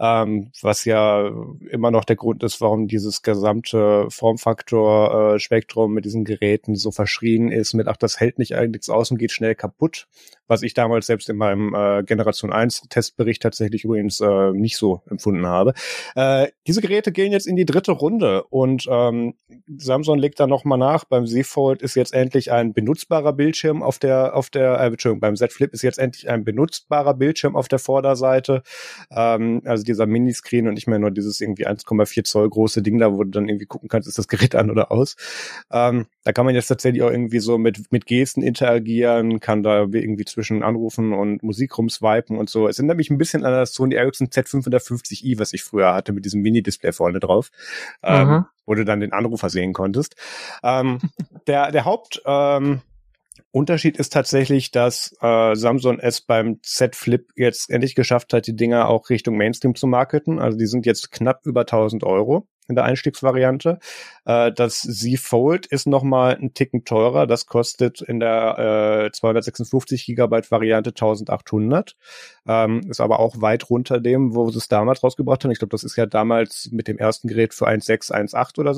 ähm, 0.00 0.50
was 0.62 0.86
ja 0.86 1.30
immer 1.70 1.90
noch 1.90 2.04
der 2.04 2.16
Grund 2.16 2.42
ist, 2.42 2.62
warum 2.62 2.88
dieses 2.88 3.20
gesamte 3.20 4.06
Formfaktor-Spektrum 4.08 5.92
äh, 5.92 5.94
mit 5.94 6.06
diesen 6.06 6.24
Geräten 6.24 6.74
so 6.74 6.90
verschrien 6.90 7.52
ist, 7.52 7.74
mit 7.74 7.86
ach, 7.86 7.98
das 7.98 8.18
hält 8.18 8.38
nicht 8.38 8.54
eigentlich 8.54 8.88
aus 8.88 9.10
und 9.10 9.18
geht 9.18 9.30
schnell 9.30 9.54
kaputt, 9.54 10.08
was 10.46 10.62
ich 10.62 10.72
damals 10.72 11.06
selbst 11.06 11.28
in 11.28 11.36
meinem 11.36 11.74
äh, 11.74 12.02
Generation 12.02 12.50
1 12.50 12.88
Testbericht 12.88 13.42
tatsächlich 13.42 13.84
übrigens 13.84 14.20
äh, 14.20 14.52
nicht 14.52 14.78
so 14.78 15.02
empfunden 15.10 15.46
habe. 15.46 15.74
Äh, 16.14 16.48
diese 16.66 16.80
Geräte 16.80 17.12
gehen 17.12 17.32
jetzt 17.32 17.46
in 17.46 17.56
die 17.56 17.66
dritte 17.66 17.92
Runde 17.92 18.44
und 18.44 18.86
ähm, 18.88 19.34
Samsung 19.76 20.18
legt 20.18 20.40
da 20.40 20.46
nochmal 20.46 20.78
nach, 20.78 21.04
beim 21.04 21.26
Z 21.26 21.46
Fold 21.46 21.82
ist 21.82 21.94
jetzt 21.94 22.14
endlich 22.14 22.50
ein 22.52 22.72
benutzbarer 22.72 23.34
Bildschirm 23.34 23.82
auf 23.82 23.98
der, 23.98 24.34
auf 24.34 24.48
der, 24.48 24.80
äh, 24.80 24.86
Entschuldigung, 24.86 25.20
beim 25.20 25.36
Z 25.36 25.52
Flip 25.52 25.72
ist 25.74 25.82
jetzt 25.82 25.98
endlich 25.98 26.30
ein 26.30 26.42
benutzbarer 26.42 27.12
Bildschirm 27.12 27.54
auf 27.54 27.68
der 27.68 27.78
Vorderseite. 27.78 28.62
Ähm, 29.10 29.60
also 29.66 29.89
dieser 29.90 30.06
Miniscreen 30.06 30.68
und 30.68 30.74
nicht 30.74 30.86
mehr 30.86 30.98
nur 30.98 31.10
dieses 31.10 31.40
irgendwie 31.40 31.66
1,4 31.66 32.24
Zoll 32.24 32.48
große 32.48 32.82
Ding 32.82 32.98
da, 32.98 33.12
wo 33.12 33.24
du 33.24 33.30
dann 33.30 33.48
irgendwie 33.48 33.66
gucken 33.66 33.88
kannst, 33.88 34.08
ist 34.08 34.18
das 34.18 34.28
Gerät 34.28 34.54
an 34.54 34.70
oder 34.70 34.90
aus. 34.90 35.16
Ähm, 35.70 36.06
da 36.24 36.32
kann 36.32 36.46
man 36.46 36.54
jetzt 36.54 36.68
tatsächlich 36.68 37.02
auch 37.02 37.10
irgendwie 37.10 37.40
so 37.40 37.58
mit, 37.58 37.92
mit 37.92 38.06
Gesten 38.06 38.42
interagieren, 38.42 39.40
kann 39.40 39.62
da 39.62 39.82
irgendwie 39.92 40.24
zwischen 40.24 40.62
Anrufen 40.62 41.12
und 41.12 41.42
Musik 41.42 41.76
rumswipen 41.76 42.38
und 42.38 42.48
so. 42.48 42.68
Es 42.68 42.78
erinnert 42.78 42.96
mich 42.96 43.10
ein 43.10 43.18
bisschen 43.18 43.44
an 43.44 43.52
das 43.52 43.74
Sony 43.74 43.94
Ericsson 43.94 44.28
Z550i, 44.28 45.38
was 45.38 45.52
ich 45.52 45.62
früher 45.62 45.94
hatte, 45.94 46.12
mit 46.12 46.24
diesem 46.24 46.42
Mini-Display 46.42 46.92
vorne 46.92 47.20
drauf. 47.20 47.50
Ähm, 48.02 48.44
wo 48.66 48.74
du 48.76 48.84
dann 48.84 49.00
den 49.00 49.12
Anrufer 49.12 49.50
sehen 49.50 49.72
konntest. 49.72 50.14
Ähm, 50.62 51.00
der, 51.48 51.72
der 51.72 51.84
Haupt, 51.84 52.22
ähm, 52.24 52.82
Unterschied 53.52 53.96
ist 53.96 54.12
tatsächlich, 54.12 54.70
dass 54.70 55.14
äh, 55.20 55.54
Samsung 55.56 55.98
es 55.98 56.20
beim 56.20 56.62
Z 56.62 56.94
Flip 56.94 57.28
jetzt 57.34 57.70
endlich 57.70 57.94
geschafft 57.94 58.32
hat, 58.32 58.46
die 58.46 58.54
Dinger 58.54 58.88
auch 58.88 59.10
Richtung 59.10 59.36
Mainstream 59.36 59.74
zu 59.74 59.86
marketen. 59.86 60.38
Also 60.38 60.56
die 60.56 60.66
sind 60.66 60.86
jetzt 60.86 61.10
knapp 61.10 61.44
über 61.46 61.62
1000 61.62 62.04
Euro 62.04 62.46
in 62.68 62.76
der 62.76 62.84
Einstiegsvariante. 62.84 63.80
Äh, 64.24 64.52
das 64.52 64.80
Z 64.80 65.18
Fold 65.18 65.66
ist 65.66 65.86
nochmal 65.86 66.38
ein 66.40 66.54
Ticken 66.54 66.84
teurer. 66.84 67.26
Das 67.26 67.46
kostet 67.46 68.00
in 68.00 68.20
der 68.20 69.08
äh, 69.08 69.12
256 69.12 70.06
Gigabyte 70.06 70.50
Variante 70.50 70.90
1800. 70.90 71.96
Ähm, 72.46 72.80
ist 72.88 73.00
aber 73.00 73.18
auch 73.18 73.40
weit 73.40 73.68
runter 73.68 74.00
dem, 74.00 74.34
wo 74.34 74.48
sie 74.50 74.58
es 74.58 74.68
damals 74.68 75.02
rausgebracht 75.02 75.44
haben. 75.44 75.50
Ich 75.50 75.58
glaube, 75.58 75.72
das 75.72 75.84
ist 75.84 75.96
ja 75.96 76.06
damals 76.06 76.70
mit 76.70 76.88
dem 76.88 76.98
ersten 76.98 77.26
Gerät 77.26 77.52
für 77.52 77.66
1.618 77.66 78.60
oder 78.60 78.70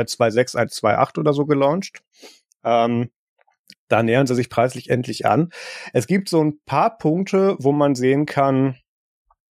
äh, 0.00 0.04
2.6.128 0.04 1.18
oder 1.18 1.32
so 1.34 1.44
gelauncht. 1.44 2.02
Ähm, 2.64 3.10
da 3.88 4.02
nähern 4.02 4.26
sie 4.26 4.34
sich 4.34 4.50
preislich 4.50 4.90
endlich 4.90 5.26
an. 5.26 5.50
Es 5.92 6.06
gibt 6.06 6.28
so 6.28 6.42
ein 6.42 6.58
paar 6.66 6.96
Punkte, 6.96 7.56
wo 7.58 7.72
man 7.72 7.94
sehen 7.94 8.26
kann, 8.26 8.76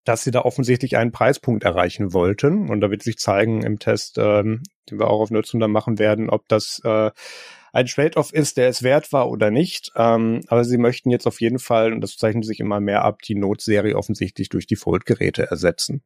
dass 0.03 0.23
sie 0.23 0.31
da 0.31 0.41
offensichtlich 0.41 0.97
einen 0.97 1.11
Preispunkt 1.11 1.63
erreichen 1.63 2.13
wollten. 2.13 2.69
Und 2.69 2.81
da 2.81 2.91
wird 2.91 3.03
sich 3.03 3.17
zeigen 3.17 3.63
im 3.63 3.79
Test, 3.79 4.17
ähm, 4.17 4.63
den 4.89 4.99
wir 4.99 5.09
auch 5.09 5.21
auf 5.21 5.31
Nutzung 5.31 5.59
dann 5.59 5.71
machen 5.71 5.99
werden, 5.99 6.29
ob 6.29 6.47
das 6.47 6.81
äh, 6.83 7.11
ein 7.73 7.87
Trade-off 7.87 8.31
ist, 8.31 8.57
der 8.57 8.69
es 8.69 8.83
wert 8.83 9.11
war 9.11 9.29
oder 9.29 9.49
nicht. 9.49 9.91
Ähm, 9.95 10.41
aber 10.47 10.63
sie 10.63 10.77
möchten 10.77 11.09
jetzt 11.09 11.25
auf 11.25 11.41
jeden 11.41 11.57
Fall, 11.57 11.91
und 11.91 12.01
das 12.01 12.17
zeichnet 12.17 12.45
sich 12.45 12.59
immer 12.59 12.79
mehr 12.79 13.03
ab, 13.03 13.23
die 13.23 13.33
Note-Serie 13.33 13.95
offensichtlich 13.95 14.49
durch 14.49 14.67
die 14.67 14.75
Fold-Geräte 14.75 15.49
ersetzen. 15.49 16.03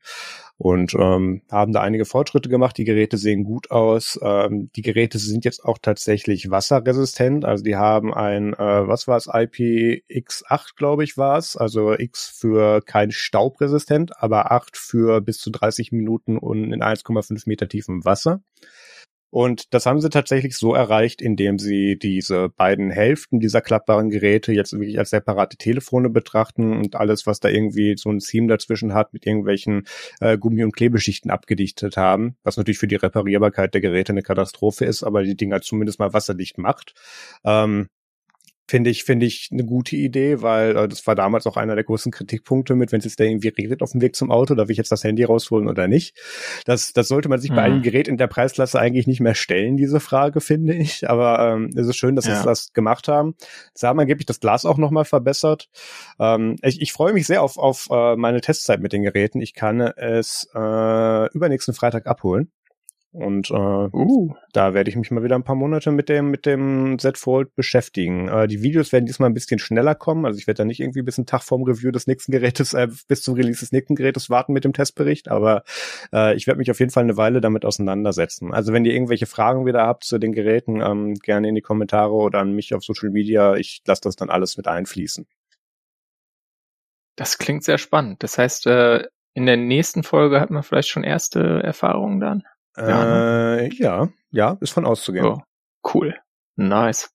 Und 0.58 0.93
ähm, 0.93 1.41
haben 1.51 1.73
da 1.73 1.82
einige 1.82 2.06
Fortschritte 2.06 2.47
gemacht. 2.47 2.77
Die 2.77 2.86
Geräte 2.86 3.17
sehen 3.17 3.43
gut 3.43 3.69
aus. 3.69 4.17
Ähm, 4.23 4.71
die 4.77 4.82
Geräte 4.82 5.19
sind 5.19 5.43
jetzt 5.43 5.65
auch 5.65 5.77
tatsächlich 5.77 6.49
wasserresistent. 6.49 7.43
Also 7.43 7.65
die 7.65 7.75
haben 7.75 8.13
ein, 8.13 8.53
äh, 8.53 8.88
was 8.88 9.10
war 9.10 9.17
es, 9.17 9.27
IPX8, 9.27 10.77
glaube 10.77 11.03
ich, 11.03 11.17
war 11.17 11.38
es. 11.38 11.58
Also 11.58 11.93
X 11.93 12.30
für 12.30 12.82
kein 12.82 13.12
Staubresistent, 13.12 14.13
aber 14.23 14.53
8 14.53 14.77
für 14.77 15.19
bis 15.19 15.39
zu 15.39 15.51
30 15.51 15.91
Minuten 15.91 16.38
und 16.38 16.71
in 16.71 16.82
1,5 16.82 17.43
Meter 17.45 17.67
tiefem 17.67 18.06
Wasser. 18.06 18.41
Und 19.30 19.74
das 19.74 19.86
haben 19.86 20.00
sie 20.00 20.10
tatsächlich 20.10 20.56
so 20.56 20.74
erreicht, 20.74 21.22
indem 21.22 21.60
sie 21.60 21.98
diese 21.98 22.50
beiden 22.50 22.90
Hälften 22.92 23.40
dieser 23.40 23.62
klappbaren 23.62 24.10
Geräte 24.10 24.54
jetzt 24.54 24.74
wirklich 24.74 25.00
als 25.00 25.10
separate 25.10 25.58
Telefone 25.58 26.10
betrachten 26.10 26.74
und 26.74 26.96
alles, 26.96 27.28
was 27.28 27.40
da 27.40 27.50
irgendwie 27.50 27.96
so 27.98 28.10
ein 28.10 28.20
Seam 28.20 28.48
dazwischen 28.48 28.94
hat, 28.94 29.13
mit 29.13 29.26
irgendwelchen 29.26 29.86
äh, 30.22 30.38
Gummi- 30.38 30.63
und 30.63 30.76
Klebeschichten 30.76 31.30
abgedichtet 31.30 31.98
haben, 31.98 32.38
was 32.44 32.58
natürlich 32.58 32.80
für 32.80 32.88
die 32.88 32.96
Reparierbarkeit 32.96 33.74
der 33.74 33.82
Geräte 33.82 34.13
eine 34.13 34.24
Katastrophe 34.24 34.86
ist, 34.86 35.04
aber 35.04 35.24
die 35.24 35.36
Dinger 35.36 35.62
zumindest 35.62 36.00
mal 36.00 36.13
wasserdicht 36.13 36.58
macht. 36.58 36.94
Ähm, 37.44 37.90
Finde 38.69 38.89
ich, 38.89 39.03
finde 39.06 39.25
ich 39.25 39.49
eine 39.51 39.63
gute 39.63 39.95
Idee, 39.95 40.41
weil 40.41 40.75
äh, 40.75 40.88
das 40.88 41.08
war 41.08 41.15
damals 41.15 41.47
auch 41.47 41.56
einer 41.56 41.75
der 41.75 41.86
großen 41.86 42.12
Kritikpunkte 42.12 42.75
mit, 42.75 42.91
wenn 42.91 42.99
es 42.99 43.06
jetzt 43.06 43.19
da 43.19 43.23
irgendwie 43.23 43.47
regnet 43.47 43.82
auf 43.82 43.91
dem 43.91 44.01
Weg 44.01 44.15
zum 44.15 44.30
Auto, 44.30 44.56
darf 44.56 44.69
ich 44.69 44.77
jetzt 44.77 44.91
das 44.91 45.03
Handy 45.03 45.23
rausholen 45.23 45.69
oder 45.69 45.88
nicht? 45.88 46.17
Das, 46.65 46.91
das 46.91 47.08
sollte 47.08 47.30
man 47.30 47.39
sich 47.39 47.51
mhm. 47.51 47.56
bei 47.56 47.62
einem 47.63 47.82
Gerät 47.82 48.08
in 48.08 48.17
der 48.17 48.27
Preisklasse 48.27 48.80
eigentlich 48.80 49.08
nicht 49.08 49.21
mehr 49.21 49.36
stellen, 49.36 49.77
diese 49.77 49.99
Frage, 49.99 50.41
finde 50.41 50.73
ich. 50.73 51.10
Aber 51.10 51.53
ähm, 51.53 51.69
es 51.75 51.88
ist 51.88 51.95
schön, 51.95 52.15
dass 52.15 52.25
ja. 52.25 52.36
sie 52.36 52.45
das 52.45 52.73
gemacht 52.73 53.08
haben. 53.08 53.36
Sie 53.73 53.88
haben 53.88 53.99
angeblich 53.99 54.25
das 54.25 54.39
Glas 54.39 54.65
auch 54.65 54.77
nochmal 54.77 55.06
verbessert. 55.06 55.69
Ähm, 56.19 56.58
ich, 56.62 56.82
ich 56.82 56.91
freue 56.91 57.13
mich 57.13 57.25
sehr 57.25 57.43
auf, 57.43 57.58
auf 57.58 57.88
äh, 57.89 58.15
meine 58.15 58.41
Testzeit 58.41 58.82
mit 58.82 58.91
den 58.91 59.03
Geräten. 59.03 59.39
Ich 59.39 59.53
kann 59.53 59.80
es 59.80 60.49
äh, 60.53 61.34
übernächsten 61.34 61.73
Freitag 61.73 62.08
abholen. 62.08 62.51
Und 63.13 63.50
äh, 63.50 63.54
uh. 63.54 64.34
da 64.54 64.74
werde 64.74 64.89
ich 64.89 64.96
mich 64.96 65.10
mal 65.12 65.24
wieder 65.24 65.36
ein 65.36 65.43
paar 65.43 65.56
Monate 65.56 65.91
mit 65.91 66.10
dem 66.10 66.30
mit 66.30 66.46
dem 66.46 67.00
Z 67.00 67.17
Fold 67.17 67.56
beschäftigen. 67.56 68.28
Äh, 68.28 68.48
die 68.48 68.62
Videos 68.62 68.91
werden 68.91 69.06
diesmal 69.06 69.30
ein 69.30 69.34
bisschen 69.34 69.60
schneller 69.60 69.96
kommen. 69.96 70.26
Also 70.26 70.38
ich 70.38 70.46
werde 70.46 70.60
da 70.60 70.65
nicht 70.65 70.80
irgendwie 70.80 71.02
bis 71.02 71.17
einen 71.17 71.26
Tag 71.26 71.41
vorm 71.43 71.63
Review 71.63 71.91
des 71.91 72.06
nächsten 72.06 72.32
Gerätes, 72.32 72.74
äh, 72.74 72.88
bis 73.08 73.24
zum 73.24 73.36
Release 73.36 73.62
des 73.62 73.72
nächsten 73.72 73.96
Gerätes 73.96 74.30
warten 74.30 74.54
mit 74.54 74.65
dem 74.65 74.74
Testbericht. 74.74 75.30
Aber 75.30 75.63
äh, 76.13 76.36
ich 76.36 76.48
werde 76.48 76.60
mich 76.60 76.70
auf 76.70 76.80
jeden 76.80 76.91
Fall 76.91 77.04
eine 77.04 77.17
Weile 77.17 77.41
damit 77.41 77.65
auseinandersetzen. 77.65 78.54
Also 78.54 78.74
wenn 78.74 78.86
ihr 78.86 78.93
irgendwelche 78.93 79.26
Fragen 79.26 79.65
wieder 79.65 79.88
habt 79.88 80.04
zu 80.04 80.20
den 80.20 80.34
Geräten, 80.34 80.82
ähm, 80.82 81.15
gerne 81.15 81.48
in 81.50 81.56
die 81.56 81.62
Kommentare 81.62 82.13
oder 82.13 82.39
an 82.39 82.54
mich 82.54 82.74
auf 82.74 82.84
Social 82.84 83.10
Media. 83.10 83.56
Ich 83.56 83.82
lasse 83.86 84.02
das 84.02 84.15
dann 84.15 84.30
alles 84.30 84.58
mit 84.58 84.67
einfließen. 84.67 85.26
Das 87.15 87.38
klingt 87.38 87.63
sehr 87.63 87.78
spannend. 87.80 88.22
Das 88.22 88.38
heißt, 88.38 88.67
äh, 88.67 89.08
in 89.34 89.46
der 89.46 89.58
nächsten 89.58 90.04
Folge 90.04 90.39
hat 90.39 90.52
man 90.52 90.63
vielleicht 90.63 90.89
schon 90.89 91.04
erste 91.04 91.62
Erfahrungen 91.63 92.20
dann? 92.20 92.43
Ja, 92.78 93.06
ne? 93.06 93.62
äh, 93.62 93.74
ja, 93.76 94.10
ja, 94.32 94.58
ist 94.62 94.72
von 94.72 94.86
auszugehen. 94.86 95.26
Oh, 95.26 95.42
cool. 95.94 96.16
Nice. 96.56 97.10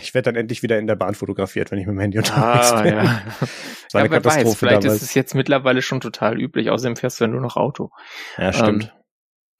Ich 0.00 0.14
werde 0.14 0.32
dann 0.32 0.36
endlich 0.36 0.64
wieder 0.64 0.78
in 0.78 0.88
der 0.88 0.96
Bahn 0.96 1.14
fotografiert, 1.14 1.70
wenn 1.70 1.78
ich 1.78 1.86
mit 1.86 1.94
dem 1.94 2.00
Handy 2.00 2.18
unterwegs 2.18 2.72
ah, 2.72 2.82
bin. 2.82 2.94
Ja. 2.94 3.22
Das 3.86 3.94
war 3.94 4.00
ja, 4.00 4.04
eine 4.06 4.10
wer 4.10 4.20
Katastrophe 4.20 4.48
weiß, 4.48 4.58
vielleicht 4.58 4.84
damals. 4.84 5.02
ist 5.02 5.08
es 5.10 5.14
jetzt 5.14 5.36
mittlerweile 5.36 5.80
schon 5.80 6.00
total 6.00 6.40
üblich. 6.40 6.70
Außerdem 6.70 6.96
fährst 6.96 7.20
du 7.20 7.24
ja 7.24 7.28
nur 7.28 7.40
noch 7.40 7.54
Auto. 7.54 7.90
ja, 8.36 8.52
stimmt. 8.52 8.92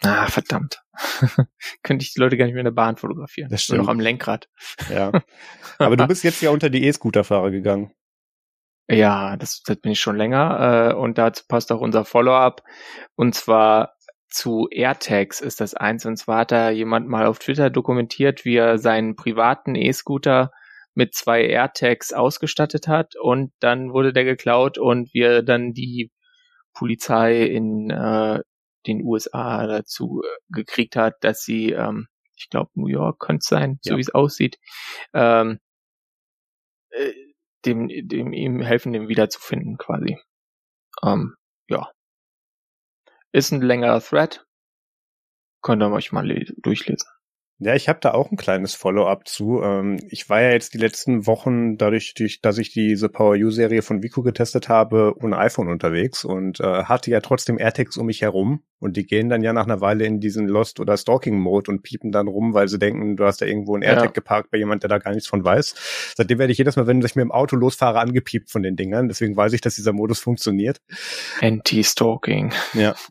Ah, 0.02 0.26
verdammt. 0.26 0.82
Könnte 1.82 2.04
ich 2.04 2.12
die 2.12 2.20
Leute 2.20 2.36
gar 2.36 2.44
nicht 2.44 2.54
mehr 2.54 2.60
in 2.60 2.66
der 2.66 2.72
Bahn 2.72 2.96
fotografieren. 2.96 3.50
Das 3.50 3.68
Nur 3.68 3.78
noch 3.78 3.84
stimmt. 3.84 3.98
am 3.98 4.00
Lenkrad. 4.00 4.48
ja. 4.90 5.12
Aber 5.78 5.96
du 5.96 6.06
bist 6.06 6.24
jetzt 6.24 6.42
ja 6.42 6.50
unter 6.50 6.70
die 6.70 6.84
E-Scooter-Fahrer 6.84 7.50
gegangen. 7.50 7.92
Ja, 8.88 9.36
das, 9.36 9.62
das 9.64 9.78
bin 9.78 9.92
ich 9.92 10.00
schon 10.00 10.16
länger. 10.16 10.90
Äh, 10.90 10.94
und 10.94 11.18
dazu 11.18 11.44
passt 11.48 11.72
auch 11.72 11.80
unser 11.80 12.04
Follow-up. 12.04 12.62
Und 13.14 13.34
zwar 13.34 13.95
zu 14.28 14.68
AirTags 14.70 15.40
ist 15.40 15.60
das 15.60 15.74
eins. 15.74 16.04
Und 16.06 16.16
zwar 16.16 16.40
hat 16.40 16.52
da 16.52 16.70
jemand 16.70 17.08
mal 17.08 17.26
auf 17.26 17.38
Twitter 17.38 17.70
dokumentiert, 17.70 18.44
wie 18.44 18.56
er 18.56 18.78
seinen 18.78 19.16
privaten 19.16 19.74
E-Scooter 19.74 20.50
mit 20.94 21.14
zwei 21.14 21.42
AirTags 21.46 22.12
ausgestattet 22.12 22.88
hat. 22.88 23.14
Und 23.16 23.52
dann 23.60 23.92
wurde 23.92 24.12
der 24.12 24.24
geklaut 24.24 24.78
und 24.78 25.12
wie 25.14 25.22
er 25.22 25.42
dann 25.42 25.72
die 25.72 26.10
Polizei 26.74 27.44
in 27.44 27.90
äh, 27.90 28.40
den 28.86 29.02
USA 29.02 29.66
dazu 29.66 30.22
äh, 30.24 30.28
gekriegt 30.52 30.96
hat, 30.96 31.14
dass 31.22 31.42
sie, 31.42 31.72
ähm, 31.72 32.06
ich 32.36 32.48
glaube, 32.50 32.70
New 32.74 32.88
York 32.88 33.18
könnte 33.20 33.40
es 33.42 33.46
sein, 33.48 33.78
so 33.82 33.92
Ja. 33.92 33.96
wie 33.96 34.02
es 34.02 34.14
aussieht, 34.14 34.58
ähm, 35.14 35.58
äh, 36.90 37.12
dem, 37.64 37.88
dem 37.88 38.32
ihm 38.32 38.60
helfen, 38.60 38.92
den 38.92 39.08
wiederzufinden, 39.08 39.76
quasi. 39.78 40.18
Ähm, 41.04 41.34
ja. 41.68 41.90
Ist 43.36 43.52
ein 43.52 43.60
längerer 43.60 44.00
Thread. 44.00 44.46
Könnt 45.62 45.82
ihr 45.82 45.90
euch 45.92 46.10
mal 46.10 46.26
le- 46.26 46.46
durchlesen. 46.56 47.06
Ja, 47.58 47.74
ich 47.74 47.88
habe 47.88 47.98
da 48.02 48.12
auch 48.12 48.30
ein 48.30 48.36
kleines 48.36 48.74
Follow-up 48.74 49.26
zu. 49.26 49.62
Ähm, 49.62 49.98
ich 50.10 50.28
war 50.28 50.42
ja 50.42 50.50
jetzt 50.50 50.74
die 50.74 50.78
letzten 50.78 51.26
Wochen, 51.26 51.78
dadurch, 51.78 52.12
durch, 52.12 52.42
dass 52.42 52.58
ich 52.58 52.70
diese 52.70 53.08
Power 53.08 53.34
U-Serie 53.34 53.80
von 53.80 54.02
Vico 54.02 54.22
getestet 54.22 54.68
habe, 54.68 55.14
ohne 55.22 55.38
iPhone 55.38 55.68
unterwegs 55.68 56.22
und 56.24 56.60
äh, 56.60 56.84
hatte 56.84 57.10
ja 57.10 57.20
trotzdem 57.20 57.58
AirTags 57.58 57.96
um 57.96 58.06
mich 58.06 58.20
herum. 58.20 58.62
Und 58.78 58.98
die 58.98 59.06
gehen 59.06 59.30
dann 59.30 59.42
ja 59.42 59.54
nach 59.54 59.64
einer 59.64 59.80
Weile 59.80 60.04
in 60.04 60.20
diesen 60.20 60.46
Lost- 60.48 60.80
oder 60.80 60.98
Stalking-Mode 60.98 61.70
und 61.70 61.82
piepen 61.82 62.12
dann 62.12 62.28
rum, 62.28 62.52
weil 62.52 62.68
sie 62.68 62.78
denken, 62.78 63.16
du 63.16 63.24
hast 63.24 63.40
da 63.40 63.46
irgendwo 63.46 63.74
ein 63.74 63.80
Ja. 63.82 63.88
AirTag 63.92 64.12
geparkt 64.12 64.50
bei 64.50 64.58
jemand, 64.58 64.82
der 64.82 64.88
da 64.90 64.98
gar 64.98 65.12
nichts 65.12 65.26
von 65.28 65.42
weiß. 65.42 66.12
Seitdem 66.14 66.38
werde 66.38 66.52
ich 66.52 66.58
jedes 66.58 66.76
Mal, 66.76 66.86
wenn 66.86 67.00
ich 67.00 67.16
mit 67.16 67.22
dem 67.22 67.32
Auto 67.32 67.56
losfahre, 67.56 68.00
angepiept 68.00 68.50
von 68.50 68.62
den 68.62 68.76
Dingern. 68.76 69.08
Deswegen 69.08 69.34
weiß 69.34 69.54
ich, 69.54 69.62
dass 69.62 69.76
dieser 69.76 69.94
Modus 69.94 70.20
funktioniert. 70.20 70.82
Anti-Stalking. 71.40 72.52
Ja. 72.74 72.94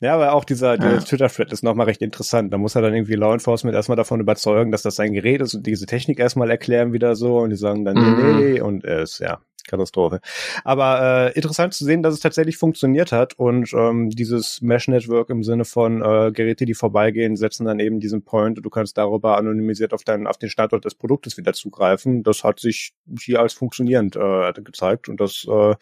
Ja, 0.00 0.14
aber 0.14 0.32
auch 0.32 0.44
dieser, 0.44 0.78
dieser 0.78 0.94
Ja. 0.94 0.98
Twitter-Thread 1.00 1.52
ist 1.52 1.62
nochmal 1.62 1.86
recht 1.86 2.00
interessant. 2.02 2.52
Da 2.52 2.58
muss 2.58 2.74
er 2.74 2.82
dann 2.82 2.94
irgendwie 2.94 3.14
Law 3.14 3.32
Enforcement 3.34 3.74
erstmal 3.76 3.96
davon 3.96 4.20
überzeugen, 4.20 4.72
dass 4.72 4.82
das 4.82 4.96
sein 4.96 5.12
Gerät 5.12 5.40
ist 5.42 5.54
und 5.54 5.66
diese 5.66 5.86
Technik 5.86 6.18
erstmal 6.18 6.50
erklären 6.50 6.92
wieder 6.92 7.14
so 7.16 7.38
und 7.38 7.50
die 7.50 7.56
sagen 7.56 7.84
dann, 7.84 7.96
Mhm. 7.96 8.36
nee, 8.36 8.52
nee, 8.52 8.60
und 8.60 8.84
es, 8.84 9.18
ja, 9.18 9.40
Katastrophe. 9.68 10.20
Aber 10.64 11.28
äh, 11.28 11.36
interessant 11.36 11.74
zu 11.74 11.84
sehen, 11.84 12.02
dass 12.02 12.14
es 12.14 12.20
tatsächlich 12.20 12.56
funktioniert 12.56 13.12
hat 13.12 13.34
und 13.38 13.72
ähm, 13.74 14.08
dieses 14.10 14.60
Mesh-Network 14.62 15.28
im 15.30 15.44
Sinne 15.44 15.64
von 15.64 16.00
äh, 16.02 16.32
Geräte, 16.32 16.64
die 16.64 16.74
vorbeigehen, 16.74 17.36
setzen 17.36 17.66
dann 17.66 17.78
eben 17.78 18.00
diesen 18.00 18.24
Point 18.24 18.56
und 18.58 18.64
du 18.64 18.70
kannst 18.70 18.96
darüber 18.98 19.36
anonymisiert 19.36 19.92
auf, 19.92 20.02
deinen, 20.02 20.26
auf 20.26 20.38
den 20.38 20.48
Standort 20.48 20.86
des 20.86 20.94
Produktes 20.94 21.36
wieder 21.36 21.52
zugreifen. 21.52 22.22
Das 22.22 22.42
hat 22.42 22.58
sich 22.58 22.94
hier 23.20 23.40
als 23.40 23.52
funktionierend 23.52 24.16
äh, 24.16 24.52
gezeigt 24.62 25.08
und 25.10 25.20
das 25.20 25.46
äh, 25.48 25.74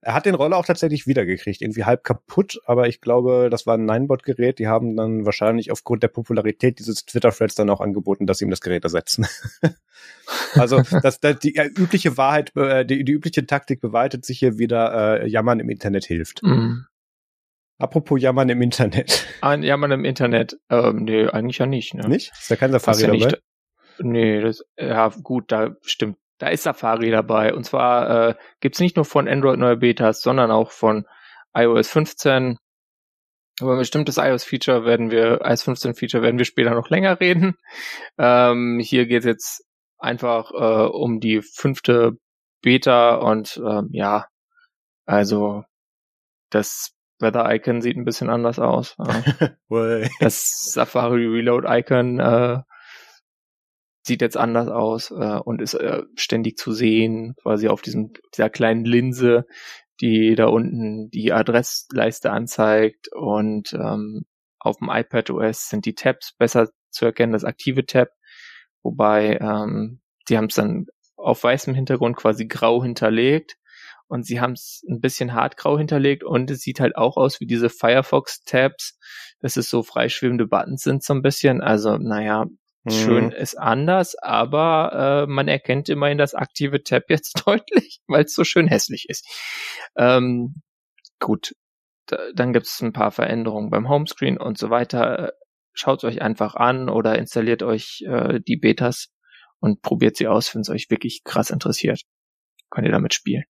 er 0.00 0.14
hat 0.14 0.26
den 0.26 0.34
Roller 0.34 0.56
auch 0.56 0.64
tatsächlich 0.64 1.06
wiedergekriegt, 1.06 1.60
irgendwie 1.60 1.84
halb 1.84 2.04
kaputt, 2.04 2.60
aber 2.66 2.86
ich 2.86 3.00
glaube, 3.00 3.48
das 3.50 3.66
war 3.66 3.76
ein 3.76 3.84
Ninebot-Gerät. 3.84 4.58
Die 4.58 4.68
haben 4.68 4.96
dann 4.96 5.26
wahrscheinlich 5.26 5.72
aufgrund 5.72 6.02
der 6.02 6.08
Popularität 6.08 6.78
dieses 6.78 7.04
Twitter-Threads 7.04 7.56
dann 7.56 7.70
auch 7.70 7.80
angeboten, 7.80 8.26
dass 8.26 8.38
sie 8.38 8.44
ihm 8.44 8.50
das 8.50 8.60
Gerät 8.60 8.84
ersetzen. 8.84 9.26
also 10.54 10.82
das, 11.02 11.18
das, 11.20 11.38
die 11.40 11.56
äh, 11.56 11.66
übliche 11.66 12.16
Wahrheit, 12.16 12.54
äh, 12.56 12.84
die, 12.84 13.04
die 13.04 13.12
übliche 13.12 13.44
Taktik 13.44 13.80
beweitet 13.80 14.24
sich 14.24 14.38
hier 14.38 14.58
wieder, 14.58 15.22
äh, 15.22 15.28
Jammern 15.28 15.58
im 15.58 15.68
Internet 15.68 16.04
hilft. 16.04 16.42
Mhm. 16.44 16.86
Apropos 17.78 18.20
Jammern 18.20 18.48
im 18.48 18.62
Internet. 18.62 19.26
Ah, 19.40 19.54
Ja, 19.54 19.76
man 19.76 19.90
im 19.92 20.04
Internet. 20.04 20.58
Ähm, 20.68 21.04
nee, 21.04 21.26
eigentlich 21.26 21.58
ja 21.58 21.66
nicht. 21.66 21.94
Ne? 21.94 22.08
Nicht? 22.08 22.32
Ist 22.38 22.50
da 22.50 22.56
kein 22.56 22.72
Safari 22.72 23.02
ja 23.02 23.06
dabei? 23.06 23.16
nicht, 23.16 23.42
nee, 24.00 24.40
das, 24.40 24.64
ja, 24.76 25.08
gut, 25.08 25.52
da 25.52 25.76
stimmt. 25.82 26.18
Da 26.38 26.48
ist 26.48 26.62
Safari 26.62 27.10
dabei. 27.10 27.54
Und 27.54 27.64
zwar 27.64 28.28
äh, 28.28 28.34
gibt's 28.60 28.80
nicht 28.80 28.96
nur 28.96 29.04
von 29.04 29.28
Android 29.28 29.58
neue 29.58 29.76
Betas, 29.76 30.22
sondern 30.22 30.50
auch 30.50 30.70
von 30.70 31.04
iOS 31.54 31.90
15. 31.90 32.58
Über 33.60 33.72
ein 33.72 33.78
bestimmtes 33.78 34.18
iOS-Feature 34.18 34.84
werden 34.84 35.10
wir, 35.10 35.40
iOS 35.42 35.66
15-Feature 35.66 36.22
werden 36.22 36.38
wir 36.38 36.44
später 36.44 36.70
noch 36.70 36.90
länger 36.90 37.18
reden. 37.20 37.56
Ähm, 38.16 38.78
hier 38.80 39.06
geht's 39.06 39.26
jetzt 39.26 39.64
einfach 39.98 40.52
äh, 40.52 40.88
um 40.88 41.18
die 41.18 41.42
fünfte 41.42 42.12
Beta 42.62 43.16
und 43.16 43.60
ähm, 43.64 43.88
ja, 43.92 44.26
also 45.06 45.64
das 46.50 46.92
Weather-Icon 47.20 47.82
sieht 47.82 47.96
ein 47.96 48.04
bisschen 48.04 48.30
anders 48.30 48.58
aus. 48.58 48.96
Ja. 48.98 49.22
Das 50.20 50.72
Safari 50.72 51.26
Reload 51.26 51.66
Icon 51.68 52.20
äh, 52.20 52.60
sieht 54.08 54.22
jetzt 54.22 54.36
anders 54.36 54.68
aus 54.68 55.12
äh, 55.12 55.38
und 55.38 55.62
ist 55.62 55.74
äh, 55.74 56.02
ständig 56.16 56.58
zu 56.58 56.72
sehen, 56.72 57.34
quasi 57.40 57.68
auf 57.68 57.82
diesem 57.82 58.12
dieser 58.34 58.50
kleinen 58.50 58.84
Linse, 58.84 59.46
die 60.00 60.34
da 60.34 60.46
unten 60.46 61.10
die 61.10 61.32
Adressleiste 61.32 62.32
anzeigt. 62.32 63.08
Und 63.14 63.72
ähm, 63.74 64.24
auf 64.58 64.78
dem 64.78 64.90
iPad 64.90 65.30
OS 65.30 65.68
sind 65.68 65.84
die 65.86 65.94
Tabs 65.94 66.34
besser 66.36 66.70
zu 66.90 67.04
erkennen, 67.04 67.32
das 67.32 67.44
aktive 67.44 67.86
Tab, 67.86 68.08
wobei 68.82 69.38
ähm, 69.40 70.00
die 70.28 70.36
haben 70.36 70.46
es 70.46 70.56
dann 70.56 70.86
auf 71.16 71.42
weißem 71.42 71.74
Hintergrund 71.74 72.16
quasi 72.16 72.46
grau 72.46 72.82
hinterlegt. 72.82 73.56
Und 74.08 74.24
sie 74.24 74.40
haben 74.40 74.52
es 74.52 74.82
ein 74.88 75.00
bisschen 75.00 75.34
hartgrau 75.34 75.76
hinterlegt. 75.76 76.24
Und 76.24 76.50
es 76.50 76.60
sieht 76.60 76.80
halt 76.80 76.96
auch 76.96 77.18
aus 77.18 77.40
wie 77.40 77.46
diese 77.46 77.68
Firefox-Tabs, 77.68 78.98
dass 79.40 79.58
es 79.58 79.68
so 79.68 79.82
freischwebende 79.82 80.46
Buttons 80.46 80.82
sind 80.82 81.02
so 81.02 81.12
ein 81.12 81.20
bisschen. 81.20 81.60
Also, 81.60 81.98
naja, 81.98 82.46
schön 82.90 83.26
Mhm. 83.26 83.30
ist 83.32 83.56
anders, 83.58 84.16
aber 84.16 85.24
äh, 85.24 85.30
man 85.30 85.48
erkennt 85.48 85.88
immerhin 85.88 86.18
das 86.18 86.34
aktive 86.34 86.82
Tab 86.82 87.04
jetzt 87.08 87.42
deutlich, 87.46 88.00
weil 88.06 88.24
es 88.24 88.34
so 88.34 88.44
schön 88.44 88.68
hässlich 88.68 89.06
ist. 89.08 89.26
Ähm, 89.96 90.62
gut, 91.20 91.54
da, 92.06 92.18
dann 92.34 92.52
gibt 92.52 92.66
es 92.66 92.80
ein 92.80 92.92
paar 92.92 93.10
Veränderungen 93.10 93.70
beim 93.70 93.88
Homescreen 93.88 94.38
und 94.38 94.58
so 94.58 94.70
weiter. 94.70 95.32
Schaut 95.72 96.04
euch 96.04 96.22
einfach 96.22 96.54
an 96.54 96.88
oder 96.88 97.18
installiert 97.18 97.62
euch 97.62 98.02
äh, 98.06 98.40
die 98.40 98.56
Betas 98.56 99.08
und 99.60 99.82
probiert 99.82 100.16
sie 100.16 100.26
aus, 100.28 100.54
wenn 100.54 100.62
es 100.62 100.70
euch 100.70 100.90
wirklich 100.90 101.22
krass 101.24 101.50
interessiert. 101.50 102.02
Könnt 102.70 102.86
ihr 102.86 102.92
damit 102.92 103.14
spielen. 103.14 103.44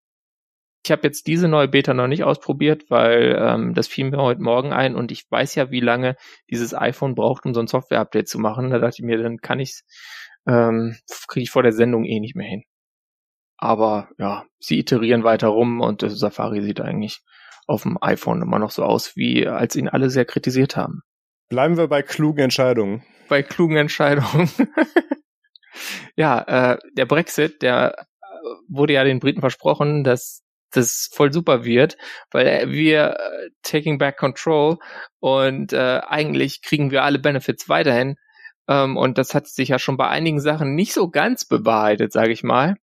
Ich 0.85 0.93
habe 0.93 1.03
jetzt 1.03 1.27
diese 1.27 1.49
neue 1.49 1.69
Beta 1.69 1.93
noch 1.93 2.07
nicht 2.07 2.25
ausprobiert, 2.25 2.85
weil 2.89 3.37
ähm, 3.39 3.75
das 3.75 3.89
fiel 3.89 4.11
mir 4.11 4.19
heute 4.19 4.41
Morgen 4.41 4.73
ein 4.73 4.95
und 4.95 5.11
ich 5.11 5.31
weiß 5.31 5.55
ja, 5.57 5.71
wie 5.71 5.81
lange 5.81 6.17
dieses 6.51 6.75
iPhone 6.75 7.15
braucht, 7.15 7.45
um 7.45 7.55
so 7.55 7.61
ein 7.61 7.67
Software-Update 7.67 8.29
zu 8.29 8.39
machen. 8.39 8.71
Da 8.71 8.79
dachte 8.79 8.97
ich 8.99 9.05
mir, 9.05 9.23
dann 9.23 9.39
kann 9.39 9.61
ich's, 9.61 9.85
ähm, 10.47 10.97
kriege 11.27 11.43
ich 11.43 11.51
vor 11.51 11.63
der 11.63 11.73
Sendung 11.73 12.05
eh 12.05 12.21
nicht 12.21 12.37
mehr 12.37 12.49
hin. 12.49 12.63
Aber 13.59 14.09
ja, 14.19 14.47
sie 14.61 14.79
iterieren 14.79 15.25
weiter 15.25 15.49
rum 15.49 15.81
und 15.81 16.03
das 16.03 16.19
Safari 16.19 16.63
sieht 16.63 16.81
eigentlich 16.81 17.21
auf 17.67 17.83
dem 17.83 17.99
iPhone 18.01 18.41
immer 18.41 18.59
noch 18.59 18.71
so 18.71 18.85
aus, 18.85 19.17
wie 19.17 19.47
als 19.47 19.77
ihn 19.77 19.89
alle 19.89 20.11
sehr 20.11 20.25
kritisiert 20.25 20.77
haben. 20.77 21.03
Bleiben 21.49 21.77
wir 21.77 21.89
bei 21.89 22.03
klugen 22.03 22.45
Entscheidungen. 22.45 23.05
Bei 23.29 23.43
klugen 23.43 23.77
Entscheidungen. 23.77 24.51
ja, 26.17 26.41
äh, 26.73 26.79
der 26.95 27.07
Brexit, 27.07 27.63
der 27.63 27.95
äh, 27.99 28.37
wurde 28.69 28.95
ja 28.95 29.05
den 29.05 29.19
Briten 29.19 29.41
versprochen, 29.41 30.05
dass 30.05 30.45
das 30.79 31.11
voll 31.13 31.33
super 31.33 31.65
wird, 31.65 31.97
weil 32.31 32.71
wir 32.71 33.17
äh, 33.19 33.51
taking 33.63 33.99
back 33.99 34.17
control 34.17 34.79
und 35.21 35.73
äh, 35.73 36.01
eigentlich 36.07 36.63
kriegen 36.63 36.91
wir 36.91 37.05
alle 37.05 37.19
Benefits 37.19 37.69
weiterhin. 37.69 38.17
Ähm, 38.69 38.97
und 38.97 39.19
das 39.19 39.35
hat 39.35 39.47
sich 39.49 39.69
ja 39.69 39.79
schon 39.79 39.97
bei 39.97 40.09
einigen 40.09 40.41
Sachen 40.41 40.75
nicht 40.75 40.93
so 40.93 41.11
ganz 41.11 41.45
bewahrheitet, 41.47 42.13
sage 42.13 42.33
ich 42.33 42.43
mal. 42.43 42.77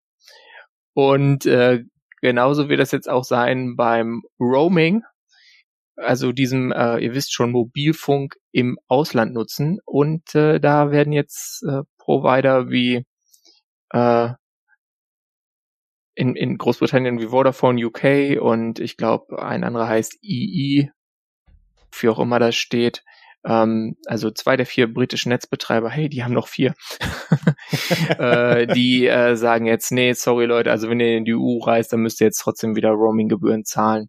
Und 0.94 1.46
äh, 1.46 1.84
genauso 2.22 2.70
wird 2.70 2.80
das 2.80 2.92
jetzt 2.92 3.10
auch 3.10 3.24
sein 3.24 3.76
beim 3.76 4.24
Roaming, 4.40 5.04
also 5.98 6.32
diesem, 6.32 6.72
äh, 6.72 6.98
ihr 7.00 7.14
wisst 7.14 7.34
schon, 7.34 7.52
Mobilfunk 7.52 8.36
im 8.52 8.78
Ausland 8.88 9.34
nutzen. 9.34 9.80
Und 9.86 10.36
äh, 10.36 10.60
da 10.60 10.92
werden 10.92 11.14
jetzt 11.14 11.64
äh, 11.64 11.82
Provider 11.98 12.70
wie 12.70 13.06
äh, 13.92 14.30
in, 16.16 16.36
in 16.36 16.58
Großbritannien 16.58 17.20
wie 17.20 17.28
Vodafone 17.28 17.86
UK 17.86 18.42
und 18.42 18.80
ich 18.80 18.98
glaube, 18.98 19.42
ein 19.42 19.64
anderer 19.64 19.88
heißt 19.88 20.18
EE, 20.22 20.90
wie 22.00 22.10
auch 22.10 22.20
immer 22.20 22.40
das 22.40 22.56
steht. 22.56 23.04
Ähm, 23.46 23.98
also 24.06 24.32
zwei 24.32 24.58
der 24.58 24.66
vier 24.66 24.92
britischen 24.92 25.30
Netzbetreiber, 25.30 25.90
hey, 25.90 26.10
die 26.10 26.24
haben 26.24 26.34
noch 26.34 26.48
vier. 26.48 26.74
äh, 28.18 28.66
die 28.68 29.08
äh, 29.08 29.36
sagen 29.36 29.66
jetzt, 29.66 29.92
nee, 29.92 30.14
sorry 30.14 30.46
Leute, 30.46 30.72
also 30.72 30.90
wenn 30.90 31.00
ihr 31.00 31.18
in 31.18 31.26
die 31.26 31.36
EU 31.36 31.60
reist, 31.60 31.94
dann 31.94 32.02
müsst 32.02 32.22
ihr 32.22 32.28
jetzt 32.28 32.40
trotzdem 32.40 32.76
wieder 32.76 32.90
Roaminggebühren 32.90 33.66
zahlen. 33.66 34.08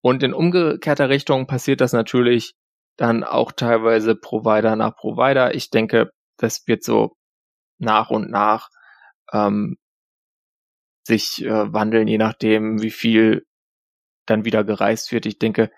Und 0.00 0.22
in 0.22 0.32
umgekehrter 0.32 1.08
Richtung 1.08 1.46
passiert 1.46 1.80
das 1.80 1.92
natürlich 1.92 2.54
dann 2.96 3.24
auch 3.24 3.52
teilweise 3.52 4.14
Provider 4.14 4.76
nach 4.76 4.96
Provider. 4.96 5.54
Ich 5.54 5.70
denke, 5.70 6.10
das 6.38 6.66
wird 6.66 6.84
so 6.84 7.16
nach 7.78 8.10
und 8.10 8.30
nach 8.30 8.68
ähm, 9.32 9.76
sich 11.08 11.44
äh, 11.44 11.72
wandeln, 11.72 12.06
je 12.06 12.18
nachdem, 12.18 12.80
wie 12.82 12.90
viel 12.90 13.44
dann 14.26 14.44
wieder 14.44 14.62
gereist 14.62 15.10
wird. 15.10 15.26
Ich 15.26 15.38
denke, 15.38 15.70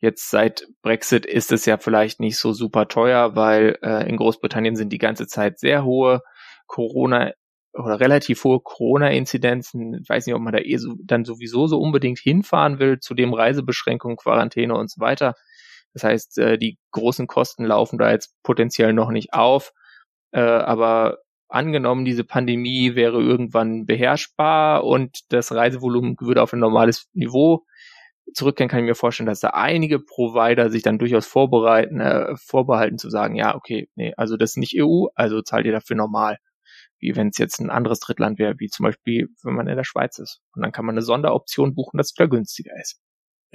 jetzt 0.00 0.30
seit 0.30 0.66
Brexit 0.82 1.26
ist 1.26 1.50
es 1.50 1.66
ja 1.66 1.78
vielleicht 1.78 2.20
nicht 2.20 2.38
so 2.38 2.52
super 2.52 2.86
teuer, 2.86 3.34
weil 3.34 3.78
äh, 3.82 4.08
in 4.08 4.16
Großbritannien 4.16 4.76
sind 4.76 4.92
die 4.92 4.98
ganze 4.98 5.26
Zeit 5.26 5.58
sehr 5.58 5.84
hohe 5.84 6.20
Corona 6.66 7.32
oder 7.72 7.98
relativ 7.98 8.44
hohe 8.44 8.60
Corona-Inzidenzen. 8.60 10.00
Ich 10.02 10.08
weiß 10.08 10.26
nicht, 10.26 10.34
ob 10.34 10.42
man 10.42 10.52
da 10.52 10.60
eh 10.60 10.76
so, 10.76 10.94
dann 11.02 11.24
sowieso 11.24 11.66
so 11.66 11.80
unbedingt 11.80 12.20
hinfahren 12.20 12.78
will, 12.78 13.00
zu 13.00 13.14
dem 13.14 13.34
Reisebeschränkungen, 13.34 14.16
Quarantäne 14.16 14.76
und 14.76 14.90
so 14.90 15.00
weiter. 15.00 15.34
Das 15.92 16.04
heißt, 16.04 16.38
äh, 16.38 16.58
die 16.58 16.78
großen 16.92 17.26
Kosten 17.26 17.64
laufen 17.64 17.98
da 17.98 18.10
jetzt 18.12 18.34
potenziell 18.42 18.92
noch 18.92 19.10
nicht 19.10 19.32
auf. 19.32 19.72
Äh, 20.32 20.40
aber 20.40 21.18
angenommen, 21.54 22.04
diese 22.04 22.24
Pandemie 22.24 22.94
wäre 22.94 23.20
irgendwann 23.20 23.86
beherrschbar 23.86 24.84
und 24.84 25.20
das 25.30 25.52
Reisevolumen 25.52 26.16
würde 26.20 26.42
auf 26.42 26.52
ein 26.52 26.60
normales 26.60 27.08
Niveau 27.12 27.64
zurückkehren, 28.32 28.68
kann 28.68 28.80
ich 28.80 28.86
mir 28.86 28.94
vorstellen, 28.94 29.26
dass 29.26 29.40
da 29.40 29.50
einige 29.50 30.00
Provider 30.00 30.70
sich 30.70 30.82
dann 30.82 30.98
durchaus 30.98 31.26
vorbereiten, 31.26 32.00
äh, 32.00 32.34
vorbehalten 32.36 32.98
zu 32.98 33.10
sagen, 33.10 33.36
ja, 33.36 33.54
okay, 33.54 33.88
nee, 33.94 34.12
also 34.16 34.36
das 34.36 34.50
ist 34.50 34.56
nicht 34.56 34.74
EU, 34.76 35.06
also 35.14 35.42
zahlt 35.42 35.66
ihr 35.66 35.72
dafür 35.72 35.96
normal 35.96 36.38
wie 37.04 37.14
wenn 37.16 37.28
es 37.28 37.36
jetzt 37.36 37.60
ein 37.60 37.68
anderes 37.68 38.00
Drittland 38.00 38.38
wäre, 38.38 38.54
wie 38.58 38.68
zum 38.68 38.84
Beispiel, 38.84 39.28
wenn 39.42 39.54
man 39.54 39.68
in 39.68 39.76
der 39.76 39.84
Schweiz 39.84 40.18
ist. 40.18 40.40
Und 40.54 40.62
dann 40.62 40.72
kann 40.72 40.86
man 40.86 40.94
eine 40.94 41.02
Sonderoption 41.02 41.74
buchen, 41.74 41.98
das 41.98 42.14
wieder 42.16 42.28
günstiger 42.28 42.72
ist. 42.80 42.98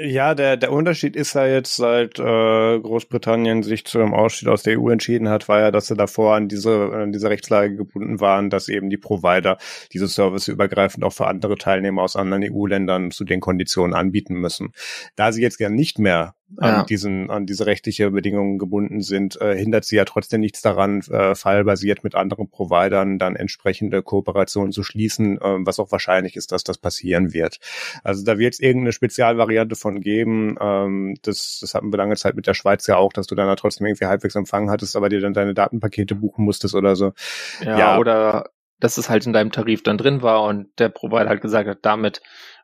Ja, 0.02 0.34
der, 0.34 0.56
der 0.56 0.72
Unterschied 0.72 1.18
ist 1.18 1.34
ja 1.34 1.46
jetzt, 1.46 1.76
seit 1.76 2.20
äh, 2.20 2.80
Großbritannien 2.80 3.64
sich 3.64 3.84
zu 3.84 4.00
einem 4.00 4.14
Ausstieg 4.14 4.48
aus 4.48 4.64
der 4.64 4.80
EU 4.80 4.88
entschieden 4.88 5.28
hat, 5.28 5.50
war 5.50 5.60
ja, 5.60 5.72
dass 5.72 5.88
sie 5.88 5.96
davor 5.96 6.36
an 6.36 6.48
diese, 6.48 6.94
an 6.94 7.12
diese 7.12 7.30
Rechtslage 7.30 7.76
gebunden 7.76 8.22
waren, 8.22 8.50
dass 8.50 8.70
eben 8.70 8.90
die 8.90 8.96
Provider 8.96 9.58
diese 9.92 10.08
Service 10.08 10.48
übergreifend 10.48 11.04
auch 11.04 11.12
für 11.12 11.28
andere 11.28 11.58
Teilnehmer 11.58 12.02
aus 12.02 12.16
anderen 12.16 12.46
EU-Ländern 12.50 13.12
zu 13.12 13.26
den 13.26 13.42
Konditionen 13.42 13.94
anbieten 13.94 14.36
müssen. 14.36 14.72
Da 15.18 15.34
sie 15.34 15.42
jetzt 15.42 15.60
ja 15.60 15.68
nicht 15.68 16.00
mehr 16.00 16.36
an 16.58 16.70
ja. 16.70 16.84
diesen, 16.84 17.30
an 17.30 17.46
diese 17.46 17.66
rechtliche 17.66 18.10
Bedingungen 18.12 18.58
gebunden 18.58 19.02
sind, 19.02 19.40
äh, 19.40 19.56
hindert 19.56 19.86
sie 19.86 19.98
ja 19.98 20.06
trotzdem 20.06 20.42
nichts 20.42 20.62
daran, 20.62 21.02
äh, 21.02 21.36
fallbasiert 21.36 22.04
mit 22.04 22.16
anderen 22.16 22.50
Providern 22.50 23.20
dann 23.20 23.36
entsprechende 23.36 24.02
Kooperationen 24.02 24.72
zu 24.72 24.84
schließen, 24.84 25.38
äh, 25.38 25.58
was 25.60 25.80
auch 25.80 25.92
wahrscheinlich 25.92 26.36
ist, 26.36 26.52
dass 26.52 26.64
das 26.64 26.78
passieren 26.78 27.34
wird. 27.34 27.60
Also 28.04 28.24
da 28.26 28.40
wird 28.40 28.56
es 28.56 28.60
irgendeine 28.60 28.94
Spezialvariante 28.94 29.76
von 29.76 29.89
geben. 29.96 30.56
Ähm, 30.60 31.16
das, 31.24 31.60
das 31.62 31.74
hatten 31.74 31.92
wir 31.92 31.98
lange 31.98 32.16
Zeit 32.16 32.36
mit 32.36 32.48
der 32.48 32.54
Schweiz 32.54 32.88
ja 32.88 32.98
auch, 32.98 33.14
dass 33.14 33.28
du 33.28 33.36
dann 33.36 33.48
da 33.48 33.56
trotzdem 33.56 33.88
irgendwie 33.88 34.06
halbwegs 34.06 34.36
Empfang 34.36 34.70
hattest, 34.70 34.96
aber 34.96 35.10
dir 35.10 35.22
dann 35.22 35.34
deine 35.34 35.54
Datenpakete 35.54 36.16
buchen 36.16 36.46
musstest 36.46 36.76
oder 36.76 36.96
so. 36.96 37.14
Ja, 37.62 37.78
ja. 37.78 37.98
oder 37.98 38.50
dass 38.80 38.98
es 38.98 39.10
halt 39.10 39.26
in 39.26 39.34
deinem 39.34 39.52
Tarif 39.52 39.84
dann 39.84 39.98
drin 39.98 40.22
war 40.22 40.44
und 40.44 40.68
der 40.80 40.90
Provider 40.90 41.30
halt 41.30 41.42
gesagt 41.42 41.68
hat, 41.68 41.80
damit 41.82 42.22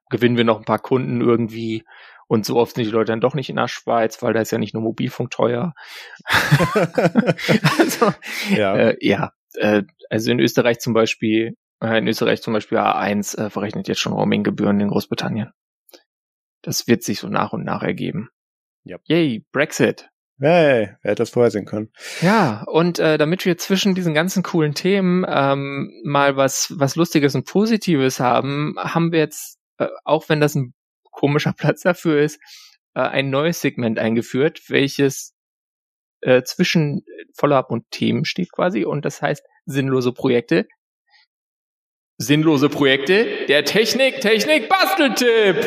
gewinnen 0.10 0.38
wir 0.38 0.46
noch 0.46 0.60
ein 0.60 0.66
paar 0.66 0.80
Kunden 0.80 1.22
irgendwie 1.22 1.84
und 2.28 2.46
so 2.46 2.56
oft 2.56 2.76
sind 2.76 2.86
die 2.86 2.92
Leute 2.92 3.12
dann 3.12 3.22
doch 3.22 3.36
nicht 3.36 3.50
in 3.50 3.56
der 3.58 3.68
Schweiz, 3.68 4.22
weil 4.22 4.34
da 4.34 4.42
ist 4.42 4.52
ja 4.52 4.58
nicht 4.58 4.74
nur 4.74 4.84
Mobilfunk 4.84 5.30
teuer. 5.30 5.74
also, 7.78 8.14
ja, 8.50 8.76
äh, 8.76 8.98
ja 9.00 9.32
äh, 9.56 9.84
also 10.10 10.32
in 10.32 10.40
Österreich 10.40 10.80
zum 10.80 10.94
Beispiel, 10.94 11.56
äh, 11.82 11.98
in 11.98 12.08
Österreich 12.08 12.42
zum 12.42 12.54
Beispiel 12.54 12.78
A1 12.80 13.38
äh, 13.38 13.50
verrechnet 13.50 13.88
jetzt 13.88 14.00
schon 14.00 14.14
Roaminggebühren 14.14 14.80
in 14.80 14.90
Großbritannien. 14.90 15.52
Das 16.66 16.88
wird 16.88 17.04
sich 17.04 17.20
so 17.20 17.28
nach 17.28 17.54
und 17.54 17.64
nach 17.64 17.84
ergeben. 17.84 18.30
Yep. 18.88 19.02
Yay, 19.06 19.46
Brexit. 19.52 20.10
Hey, 20.40 20.90
wer 21.02 21.12
hätte 21.12 21.22
das 21.22 21.30
vorhersehen 21.30 21.66
können? 21.66 21.92
Ja, 22.22 22.64
und 22.64 22.98
äh, 22.98 23.20
damit 23.20 23.46
wir 23.46 23.58
zwischen 23.60 23.94
diesen 23.94 24.16
ganzen 24.16 24.42
coolen 24.42 24.74
Themen 24.74 25.24
ähm, 25.30 25.94
mal 26.04 26.38
was, 26.38 26.74
was 26.76 26.96
Lustiges 26.96 27.36
und 27.36 27.46
Positives 27.46 28.20
haben, 28.20 28.76
haben 28.78 29.12
wir 29.12 29.20
jetzt, 29.20 29.60
äh, 29.78 29.88
auch 30.04 30.28
wenn 30.28 30.42
das 30.42 30.56
ein 30.56 30.74
komischer 31.04 31.54
Platz 31.58 31.82
dafür 31.82 32.20
ist, 32.20 32.42
äh, 32.96 33.02
ein 33.02 33.30
neues 33.30 33.62
Segment 33.62 34.00
eingeführt, 34.00 34.64
welches 34.70 35.36
äh, 36.22 36.42
zwischen 36.42 37.06
Follow-up 37.36 37.70
und 37.70 37.90
Themen 37.92 38.26
steht 38.26 38.52
quasi 38.52 38.86
und 38.86 39.06
das 39.06 39.22
heißt 39.22 39.46
sinnlose 39.66 40.14
Projekte. 40.14 40.68
Sinnlose 42.18 42.70
Projekte, 42.70 43.46
der 43.48 43.66
Technik, 43.66 44.20
Technik, 44.22 44.68
Basteltipp! 44.68 45.58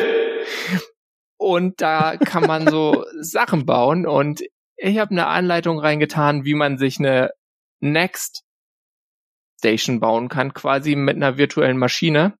Und 1.39 1.79
da 1.81 2.17
kann 2.17 2.43
man 2.43 2.67
so 2.67 3.05
Sachen 3.21 3.65
bauen. 3.65 4.05
Und 4.05 4.43
ich 4.75 4.99
habe 4.99 5.11
eine 5.11 5.27
Anleitung 5.27 5.79
reingetan, 5.79 6.43
wie 6.43 6.53
man 6.53 6.77
sich 6.77 6.99
eine 6.99 7.31
Next 7.79 8.43
Station 9.57 9.99
bauen 10.01 10.27
kann, 10.27 10.53
quasi 10.53 10.95
mit 10.95 11.15
einer 11.15 11.37
virtuellen 11.37 11.77
Maschine. 11.77 12.37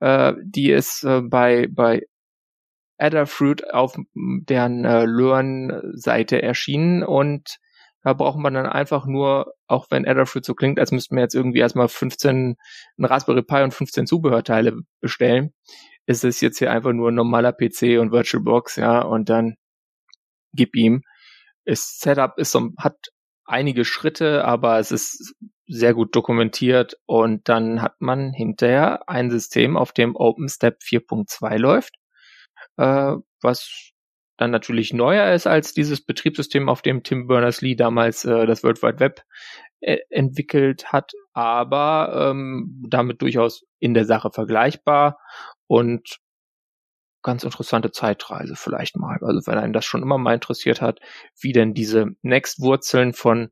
Äh, 0.00 0.34
die 0.42 0.70
ist 0.70 1.02
äh, 1.02 1.20
bei, 1.20 1.66
bei 1.68 2.06
Adafruit 2.96 3.72
auf 3.74 3.96
deren 4.14 4.84
äh, 4.84 5.04
Learn-Seite 5.04 6.40
erschienen. 6.42 7.02
Und 7.02 7.58
da 8.04 8.12
braucht 8.12 8.38
man 8.38 8.54
dann 8.54 8.66
einfach 8.66 9.04
nur, 9.06 9.54
auch 9.66 9.86
wenn 9.90 10.06
Adafruit 10.06 10.44
so 10.44 10.54
klingt, 10.54 10.78
als 10.78 10.92
müssten 10.92 11.16
wir 11.16 11.22
jetzt 11.22 11.34
irgendwie 11.34 11.58
erstmal 11.58 11.88
15, 11.88 12.56
ein 12.98 13.04
Raspberry 13.04 13.42
Pi 13.42 13.62
und 13.62 13.74
15 13.74 14.06
Zubehörteile 14.06 14.78
bestellen, 15.00 15.52
ist 16.06 16.24
es 16.24 16.40
jetzt 16.40 16.58
hier 16.58 16.72
einfach 16.72 16.92
nur 16.92 17.10
ein 17.10 17.14
normaler 17.14 17.52
PC 17.52 17.98
und 18.00 18.12
VirtualBox, 18.12 18.76
ja, 18.76 19.02
und 19.02 19.28
dann 19.28 19.56
gib 20.52 20.76
ihm. 20.76 21.02
Das 21.64 21.98
Setup 21.98 22.38
ist 22.38 22.52
so, 22.52 22.70
hat 22.78 22.96
einige 23.44 23.84
Schritte, 23.84 24.44
aber 24.44 24.78
es 24.78 24.90
ist 24.92 25.34
sehr 25.66 25.94
gut 25.94 26.14
dokumentiert 26.16 26.96
und 27.06 27.48
dann 27.48 27.82
hat 27.82 28.00
man 28.00 28.32
hinterher 28.32 29.08
ein 29.08 29.30
System, 29.30 29.76
auf 29.76 29.92
dem 29.92 30.16
OpenStep 30.16 30.78
4.2 30.82 31.58
läuft 31.58 31.96
äh, 32.76 33.14
was 33.42 33.90
dann 34.38 34.50
natürlich 34.50 34.92
neuer 34.92 35.32
ist 35.34 35.46
als 35.46 35.72
dieses 35.74 36.04
Betriebssystem, 36.04 36.68
auf 36.68 36.82
dem 36.82 37.02
Tim 37.02 37.26
Berners-Lee 37.26 37.76
damals 37.76 38.24
äh, 38.24 38.46
das 38.46 38.64
World 38.64 38.82
Wide 38.82 39.00
Web 39.00 39.22
äh, 39.80 39.98
entwickelt 40.10 40.92
hat, 40.92 41.12
aber 41.32 42.30
ähm, 42.30 42.82
damit 42.88 43.22
durchaus 43.22 43.64
in 43.78 43.94
der 43.94 44.04
Sache 44.04 44.30
vergleichbar 44.30 45.18
und 45.72 46.18
ganz 47.22 47.44
interessante 47.44 47.92
Zeitreise 47.92 48.56
vielleicht 48.56 48.96
mal. 48.96 49.18
Also 49.22 49.46
wenn 49.46 49.56
einen 49.56 49.72
das 49.72 49.86
schon 49.86 50.02
immer 50.02 50.18
mal 50.18 50.34
interessiert 50.34 50.82
hat, 50.82 51.00
wie 51.40 51.52
denn 51.52 51.72
diese 51.72 52.08
Next-Wurzeln 52.20 53.14
von 53.14 53.50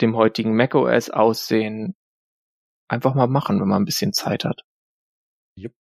dem 0.00 0.16
heutigen 0.16 0.56
macOS 0.56 1.10
aussehen, 1.10 1.94
einfach 2.88 3.14
mal 3.14 3.26
machen, 3.26 3.60
wenn 3.60 3.68
man 3.68 3.82
ein 3.82 3.84
bisschen 3.84 4.14
Zeit 4.14 4.46
hat. 4.46 4.62
Yep. 5.58 5.74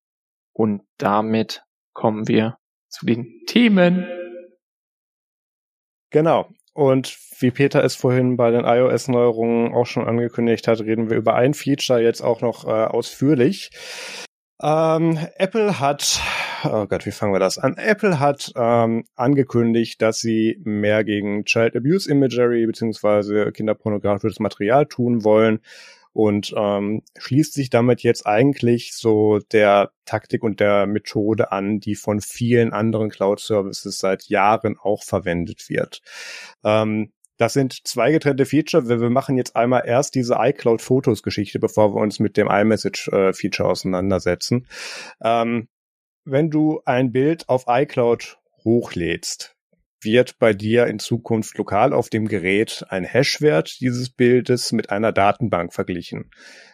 Und 0.55 0.87
damit 0.97 1.65
kommen 1.93 2.27
wir 2.29 2.57
zu 2.89 3.05
den 3.05 3.43
Themen. 3.47 4.09
Genau. 6.11 6.49
Und 6.73 7.15
wie 7.41 7.51
Peter 7.51 7.85
es 7.85 7.95
vorhin 7.95 8.39
bei 8.39 8.51
den 8.51 8.65
iOS-Neuerungen 8.65 9.75
auch 9.75 9.85
schon 9.85 10.09
angekündigt 10.09 10.67
hat, 10.67 10.81
reden 10.81 11.11
wir 11.11 11.19
über 11.19 11.35
ein 11.35 11.53
Feature 11.53 12.01
jetzt 12.01 12.23
auch 12.23 12.41
noch 12.41 12.65
äh, 12.65 12.87
ausführlich. 12.87 13.71
Ähm, 14.61 15.19
Apple 15.37 15.79
hat, 15.79 16.21
oh 16.65 16.87
Gott, 16.87 17.07
wie 17.07 17.13
fangen 17.13 17.33
wir 17.33 17.39
das 17.39 17.59
an? 17.59 17.77
Apple 17.77 18.19
hat 18.19 18.53
ähm, 18.57 19.05
angekündigt, 19.15 20.03
dass 20.03 20.19
sie 20.19 20.61
mehr 20.65 21.05
gegen 21.05 21.45
Child 21.45 21.77
Abuse 21.77 22.11
Imagery 22.11 22.67
beziehungsweise 22.67 23.53
kinderpornografisches 23.53 24.41
Material 24.41 24.87
tun 24.87 25.23
wollen 25.23 25.61
und 26.13 26.53
ähm, 26.57 27.03
schließt 27.17 27.55
sich 27.55 27.71
damit 27.71 28.03
jetzt 28.03 28.27
eigentlich 28.27 28.95
so 28.95 29.39
der 29.53 29.93
Taktik 30.05 30.43
und 30.43 30.59
der 30.59 30.89
Methode 30.89 31.53
an, 31.53 31.79
die 31.79 31.95
von 31.95 32.21
vielen 32.21 32.73
anderen 32.73 33.11
Cloud-Services 33.11 33.99
seit 33.99 34.25
Jahren 34.25 34.77
auch 34.83 35.05
verwendet 35.05 35.69
wird. 35.69 36.01
Ähm, 36.65 37.13
das 37.39 37.55
sind 37.55 37.87
zwei 37.87 38.13
getrennte 38.13 38.45
Feature. 38.45 38.89
Wir, 38.89 39.01
wir 39.01 39.11
machen 39.11 39.37
jetzt 39.37 39.57
einmal 39.57 39.85
erst 39.87 40.15
diese 40.15 40.37
iCloud-Fotos-Geschichte, 40.39 41.59
bevor 41.59 41.95
wir 41.95 42.01
uns 42.03 42.19
mit 42.19 42.37
dem 42.37 42.49
iMessage-Feature 42.49 43.69
auseinandersetzen. 43.69 44.67
Ähm, 45.23 45.69
wenn 46.25 46.51
du 46.51 46.83
ein 46.85 47.11
Bild 47.13 47.49
auf 47.49 47.65
iCloud 47.69 48.39
hochlädst, 48.65 49.57
wird 50.01 50.39
bei 50.39 50.53
dir 50.53 50.87
in 50.87 50.99
Zukunft 50.99 51.57
lokal 51.59 51.93
auf 51.93 52.09
dem 52.09 52.29
Gerät 52.29 52.85
ein 52.89 53.05
Hashwert 53.05 53.81
dieses 53.81 54.11
Bildes 54.11 54.73
mit 54.73 54.91
einer 54.91 55.13
Datenbank 55.13 55.73
verglichen. 55.75 56.31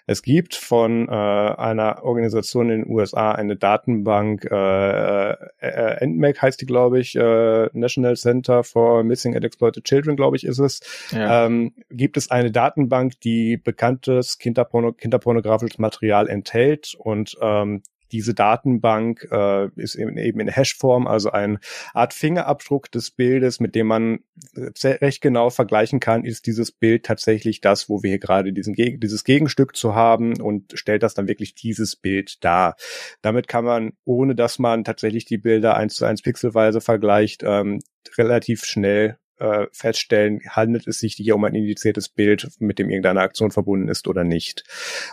Es 0.06 0.22
gibt 0.22 0.54
von 0.54 1.08
äh, 1.08 1.12
einer 1.12 2.04
Organisation 2.04 2.68
in 2.70 2.82
den 2.82 2.90
USA 2.90 3.32
eine 3.32 3.56
Datenbank, 3.56 4.44
äh, 4.50 5.30
äh, 5.60 6.06
NMAC 6.06 6.42
heißt 6.42 6.60
die, 6.60 6.66
glaube 6.66 7.00
ich, 7.00 7.16
äh, 7.16 7.68
National 7.72 8.16
Center 8.16 8.64
for 8.64 9.02
Missing 9.02 9.34
and 9.34 9.44
Exploited 9.44 9.84
Children, 9.84 10.16
glaube 10.16 10.36
ich, 10.36 10.44
ist 10.44 10.58
es. 10.58 10.80
Ja. 11.10 11.46
Ähm, 11.46 11.72
gibt 11.90 12.18
es 12.18 12.30
eine 12.30 12.50
Datenbank, 12.50 13.18
die 13.20 13.56
bekanntes 13.56 14.38
Kinderporno 14.38 14.92
kinderpornografisches 14.92 15.78
Material 15.78 16.28
enthält 16.28 16.94
und 16.98 17.36
ähm, 17.40 17.82
diese 18.14 18.32
Datenbank 18.32 19.26
äh, 19.32 19.68
ist 19.74 19.96
eben, 19.96 20.16
eben 20.16 20.38
in 20.38 20.46
Hashform, 20.46 21.08
also 21.08 21.32
eine 21.32 21.58
Art 21.92 22.14
Fingerabdruck 22.14 22.90
des 22.92 23.10
Bildes, 23.10 23.58
mit 23.58 23.74
dem 23.74 23.88
man 23.88 24.20
recht 24.84 25.20
genau 25.20 25.50
vergleichen 25.50 25.98
kann, 25.98 26.24
ist 26.24 26.46
dieses 26.46 26.70
Bild 26.70 27.04
tatsächlich 27.04 27.60
das, 27.60 27.88
wo 27.88 28.04
wir 28.04 28.10
hier 28.10 28.20
gerade 28.20 28.52
diesen, 28.52 28.74
dieses 28.74 29.24
Gegenstück 29.24 29.74
zu 29.74 29.96
haben 29.96 30.40
und 30.40 30.72
stellt 30.74 31.02
das 31.02 31.14
dann 31.14 31.26
wirklich 31.26 31.56
dieses 31.56 31.96
Bild 31.96 32.44
dar. 32.44 32.76
Damit 33.20 33.48
kann 33.48 33.64
man, 33.64 33.92
ohne 34.04 34.36
dass 34.36 34.60
man 34.60 34.84
tatsächlich 34.84 35.24
die 35.24 35.38
Bilder 35.38 35.76
eins 35.76 35.94
zu 35.94 36.04
eins 36.04 36.22
pixelweise 36.22 36.80
vergleicht, 36.80 37.42
ähm, 37.44 37.80
relativ 38.16 38.64
schnell 38.64 39.18
äh, 39.38 39.66
feststellen, 39.72 40.40
handelt 40.48 40.86
es 40.86 41.00
sich 41.00 41.14
hier 41.14 41.34
um 41.34 41.42
ein 41.42 41.56
indiziertes 41.56 42.08
Bild, 42.08 42.48
mit 42.60 42.78
dem 42.78 42.90
irgendeine 42.90 43.22
Aktion 43.22 43.50
verbunden 43.50 43.88
ist 43.88 44.06
oder 44.06 44.22
nicht. 44.22 44.62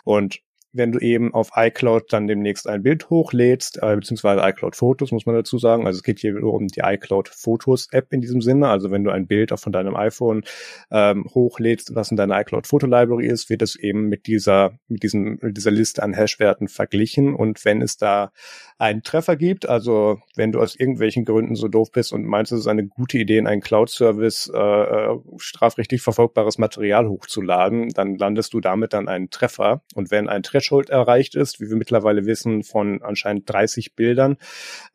Und 0.04 0.42
wenn 0.74 0.92
du 0.92 1.00
eben 1.00 1.34
auf 1.34 1.52
iCloud 1.56 2.14
dann 2.14 2.28
demnächst 2.28 2.68
ein 2.68 2.84
Bild 2.84 3.10
hochlädst, 3.10 3.80
äh, 3.82 3.96
beziehungsweise 3.96 4.42
iCloud 4.42 4.76
Fotos, 4.76 5.12
muss 5.12 5.26
man 5.26 5.36
dazu 5.36 5.58
sagen. 5.58 5.86
Also 5.86 5.98
es 5.98 6.04
geht 6.04 6.20
hier 6.20 6.42
um 6.44 6.68
die 6.68 6.82
iCloud 6.84 7.30
Fotos 7.30 7.88
App 7.92 8.14
in 8.14 8.22
diesem 8.22 8.42
Sinne. 8.42 8.70
Also 8.70 8.90
wenn 8.90 9.04
du 9.04 9.12
ein 9.12 9.28
Bild 9.28 9.52
auch 9.52 9.60
von 9.60 9.74
deinem 9.74 9.96
iPhone 9.96 10.44
ähm, 10.90 11.26
hochlädst, 11.34 11.94
was 11.96 12.12
in 12.12 12.18
deiner 12.18 12.40
iCloud 12.40 12.68
Foto 12.68 12.88
Library 12.88 13.28
ist, 13.28 13.50
wird 13.50 13.62
es 13.62 13.76
eben 13.76 14.08
mit 14.08 14.28
dieser, 14.28 14.78
mit 14.88 15.04
diesem, 15.04 15.40
mit 15.42 15.58
dieser 15.58 15.72
Liste 15.72 16.04
an 16.04 16.14
Hashwerten 16.14 16.70
verglichen. 16.70 17.36
Und 17.36 17.66
wenn 17.66 17.82
es 17.82 17.98
da 17.98 18.32
einen 18.78 19.04
Treffer 19.04 19.36
gibt, 19.36 19.68
also 19.68 20.20
wenn 20.36 20.54
du 20.54 20.60
aus 20.60 20.76
irgendwelchen 20.76 21.26
Gründen 21.26 21.56
so 21.56 21.68
doof 21.68 21.92
bist 21.92 22.14
und 22.14 22.26
meinst, 22.26 22.52
es 22.54 22.62
ist 22.62 22.68
eine 22.68 22.88
gute 22.88 23.18
Idee, 23.18 23.38
in 23.38 23.48
einen 23.48 23.62
Cloud-Service 23.62 24.52
äh, 24.54 24.58
äh 24.58 25.18
strafrechtlich 25.38 26.02
verfolgbares 26.02 26.58
Material 26.58 27.10
hochzuladen, 27.10 27.90
dann 27.90 28.16
landest 28.16 28.54
du 28.54 28.62
damit 28.62 28.94
dann 28.94 29.10
einen 29.10 29.30
Treffer. 29.30 29.82
Und 29.96 30.12
wenn 30.12 30.30
ein 30.30 30.44
Treffer 30.44 30.61
Threshold 30.62 30.90
erreicht 30.90 31.36
ist, 31.36 31.60
wie 31.60 31.70
wir 31.70 31.76
mittlerweile 31.76 32.26
wissen, 32.26 32.64
von 32.64 33.02
anscheinend 33.02 33.50
30 33.50 33.96
Bildern, 33.96 34.38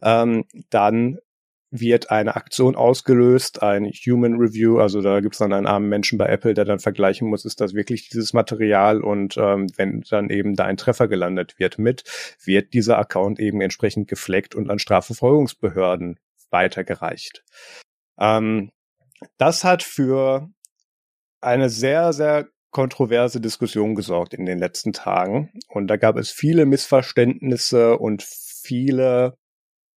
ähm, 0.01 0.45
dann 0.71 1.19
wird 1.73 2.11
eine 2.11 2.37
Aktion 2.37 2.77
ausgelöst, 2.77 3.62
ein 3.62 3.87
Human 3.87 4.37
Review, 4.37 4.79
also 4.79 5.03
da 5.03 5.21
gibt 5.21 5.35
es 5.35 5.41
dann 5.41 5.53
einen 5.53 5.67
armen 5.67 5.89
Menschen 5.89 6.17
bei 6.17 6.27
Apple, 6.27 6.55
der 6.55 6.64
dann 6.64 6.79
vergleichen 6.79 7.29
muss, 7.29 7.45
ist 7.45 7.61
das 7.61 7.75
wirklich 7.75 8.09
dieses 8.09 8.33
Material 8.33 9.03
und 9.03 9.37
ähm, 9.37 9.67
wenn 9.77 10.03
dann 10.09 10.31
eben 10.31 10.55
da 10.55 10.64
ein 10.64 10.77
Treffer 10.77 11.09
gelandet 11.09 11.59
wird 11.59 11.79
mit, 11.79 12.05
wird 12.45 12.73
dieser 12.73 12.99
Account 12.99 13.41
eben 13.41 13.61
entsprechend 13.61 14.09
gefleckt 14.09 14.55
und 14.55 14.71
an 14.71 14.79
Strafverfolgungsbehörden 14.79 16.21
weitergereicht. 16.51 17.43
Ähm, 18.19 18.71
das 19.37 19.64
hat 19.64 19.83
für 19.83 20.49
eine 21.41 21.69
sehr, 21.69 22.12
sehr 22.12 22.49
kontroverse 22.77 23.41
Diskussion 23.41 23.95
gesorgt 23.95 24.35
in 24.35 24.45
den 24.45 24.59
letzten 24.59 24.93
Tagen. 24.93 25.51
Und 25.68 25.87
da 25.87 25.97
gab 25.97 26.18
es 26.18 26.31
viele 26.31 26.66
Missverständnisse 26.66 27.97
und 27.97 28.22
viele 28.22 29.39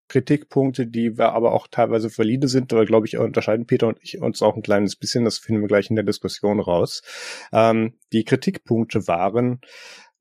Kritikpunkte, 0.07 0.87
die 0.87 1.17
wir 1.17 1.33
aber 1.33 1.51
auch 1.51 1.67
teilweise 1.67 2.09
valide 2.17 2.47
sind, 2.47 2.71
aber 2.71 2.85
glaube 2.85 3.05
ich, 3.05 3.17
unterscheiden 3.17 3.67
Peter 3.67 3.87
und 3.87 3.99
ich 4.01 4.21
uns 4.21 4.41
auch 4.41 4.55
ein 4.55 4.61
kleines 4.61 4.95
bisschen, 4.95 5.25
das 5.25 5.39
finden 5.39 5.59
wir 5.59 5.67
gleich 5.67 5.89
in 5.89 5.97
der 5.97 6.05
Diskussion 6.05 6.61
raus. 6.61 7.01
Ähm, 7.51 7.95
die 8.13 8.23
Kritikpunkte 8.23 9.09
waren, 9.09 9.59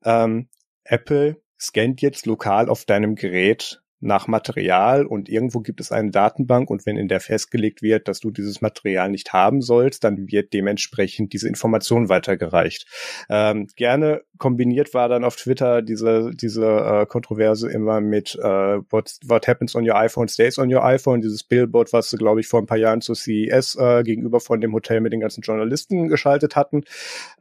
ähm, 0.03 0.49
Apple 0.83 1.41
scannt 1.57 2.01
jetzt 2.01 2.25
lokal 2.25 2.67
auf 2.67 2.83
deinem 2.83 3.15
Gerät 3.15 3.81
nach 3.99 4.27
Material 4.27 5.05
und 5.05 5.29
irgendwo 5.29 5.59
gibt 5.59 5.81
es 5.81 5.91
eine 5.91 6.11
Datenbank 6.11 6.69
und 6.69 6.85
wenn 6.85 6.97
in 6.97 7.07
der 7.07 7.19
festgelegt 7.19 7.81
wird, 7.81 8.07
dass 8.07 8.19
du 8.19 8.31
dieses 8.31 8.61
Material 8.61 9.09
nicht 9.09 9.33
haben 9.33 9.61
sollst, 9.61 10.03
dann 10.03 10.29
wird 10.29 10.53
dementsprechend 10.53 11.33
diese 11.33 11.47
Information 11.47 12.09
weitergereicht. 12.09 12.85
Ähm, 13.29 13.67
gerne 13.75 14.21
kombiniert 14.37 14.93
war 14.93 15.09
dann 15.09 15.23
auf 15.23 15.35
Twitter 15.35 15.81
diese 15.81 16.31
diese 16.33 16.65
äh, 16.65 17.05
Kontroverse 17.05 17.69
immer 17.69 18.01
mit 18.01 18.35
äh, 18.35 18.79
what, 18.89 19.17
what 19.25 19.47
happens 19.47 19.75
on 19.75 19.87
your 19.87 19.95
iPhone 19.95 20.27
stays 20.27 20.57
on 20.57 20.73
your 20.73 20.83
iPhone, 20.83 21.21
dieses 21.21 21.43
Billboard, 21.43 21.91
was 21.91 22.09
sie 22.09 22.17
glaube 22.17 22.39
ich 22.39 22.47
vor 22.47 22.61
ein 22.61 22.67
paar 22.67 22.77
Jahren 22.77 23.01
zur 23.01 23.15
CES 23.15 23.75
äh, 23.75 24.03
gegenüber 24.03 24.39
von 24.39 24.61
dem 24.61 24.73
Hotel 24.73 25.01
mit 25.01 25.13
den 25.13 25.19
ganzen 25.19 25.41
Journalisten 25.41 26.07
geschaltet 26.07 26.55
hatten. 26.55 26.83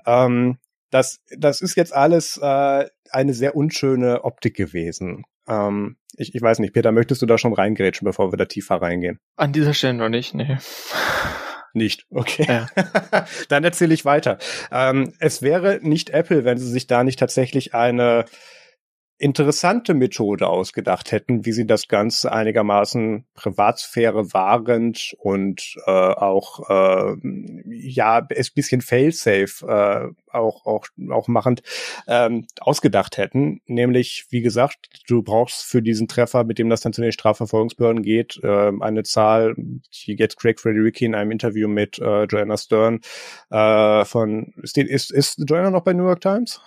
Ähm, 0.06 0.58
das, 0.90 1.20
das 1.36 1.60
ist 1.60 1.76
jetzt 1.76 1.94
alles 1.94 2.38
äh, 2.38 2.86
eine 3.10 3.34
sehr 3.34 3.56
unschöne 3.56 4.24
Optik 4.24 4.56
gewesen. 4.56 5.24
Ähm, 5.48 5.96
ich, 6.16 6.34
ich 6.34 6.42
weiß 6.42 6.58
nicht, 6.58 6.74
Peter, 6.74 6.92
möchtest 6.92 7.22
du 7.22 7.26
da 7.26 7.38
schon 7.38 7.52
reingrätschen, 7.52 8.04
bevor 8.04 8.32
wir 8.32 8.36
da 8.36 8.44
tiefer 8.44 8.76
reingehen? 8.76 9.20
An 9.36 9.52
dieser 9.52 9.74
Stelle 9.74 9.94
noch 9.94 10.08
nicht, 10.08 10.34
nee. 10.34 10.58
Nicht, 11.74 12.06
okay. 12.10 12.46
Ja. 12.48 12.66
Dann 13.48 13.62
erzähle 13.62 13.94
ich 13.94 14.04
weiter. 14.04 14.38
Ähm, 14.72 15.12
es 15.20 15.42
wäre 15.42 15.80
nicht 15.82 16.10
Apple, 16.10 16.44
wenn 16.44 16.58
sie 16.58 16.68
sich 16.68 16.86
da 16.86 17.04
nicht 17.04 17.18
tatsächlich 17.18 17.74
eine 17.74 18.24
interessante 19.18 19.94
Methode 19.94 20.46
ausgedacht 20.46 21.10
hätten, 21.10 21.44
wie 21.44 21.52
sie 21.52 21.66
das 21.66 21.88
Ganze 21.88 22.30
einigermaßen 22.30 23.26
Privatsphäre 23.34 24.32
wahrend 24.32 25.16
und 25.18 25.76
äh, 25.86 25.90
auch 25.90 26.70
äh, 26.70 27.16
ja 27.66 28.26
es 28.30 28.50
bisschen 28.50 28.80
failsafe 28.80 29.66
äh, 29.66 30.32
auch 30.32 30.66
auch 30.66 30.86
auch 31.10 31.26
machend 31.26 31.62
ähm, 32.06 32.46
ausgedacht 32.60 33.18
hätten. 33.18 33.60
Nämlich 33.66 34.26
wie 34.30 34.40
gesagt, 34.40 34.88
du 35.08 35.22
brauchst 35.22 35.64
für 35.64 35.82
diesen 35.82 36.06
Treffer, 36.06 36.44
mit 36.44 36.58
dem 36.58 36.70
das 36.70 36.80
dann 36.80 36.92
zu 36.92 37.02
den 37.02 37.12
Strafverfolgungsbehörden 37.12 38.02
geht, 38.02 38.38
äh, 38.44 38.72
eine 38.80 39.02
Zahl, 39.02 39.54
die 39.56 40.14
jetzt 40.16 40.38
Craig 40.38 40.60
Fredericki 40.60 41.04
in 41.04 41.16
einem 41.16 41.32
Interview 41.32 41.66
mit 41.66 41.98
äh, 41.98 42.24
Joanna 42.24 42.56
Stern 42.56 43.00
äh, 43.50 44.04
von 44.04 44.52
ist, 44.62 44.76
ist 44.78 45.10
ist 45.10 45.42
Joanna 45.48 45.70
noch 45.70 45.82
bei 45.82 45.92
New 45.92 46.06
York 46.06 46.20
Times? 46.20 46.60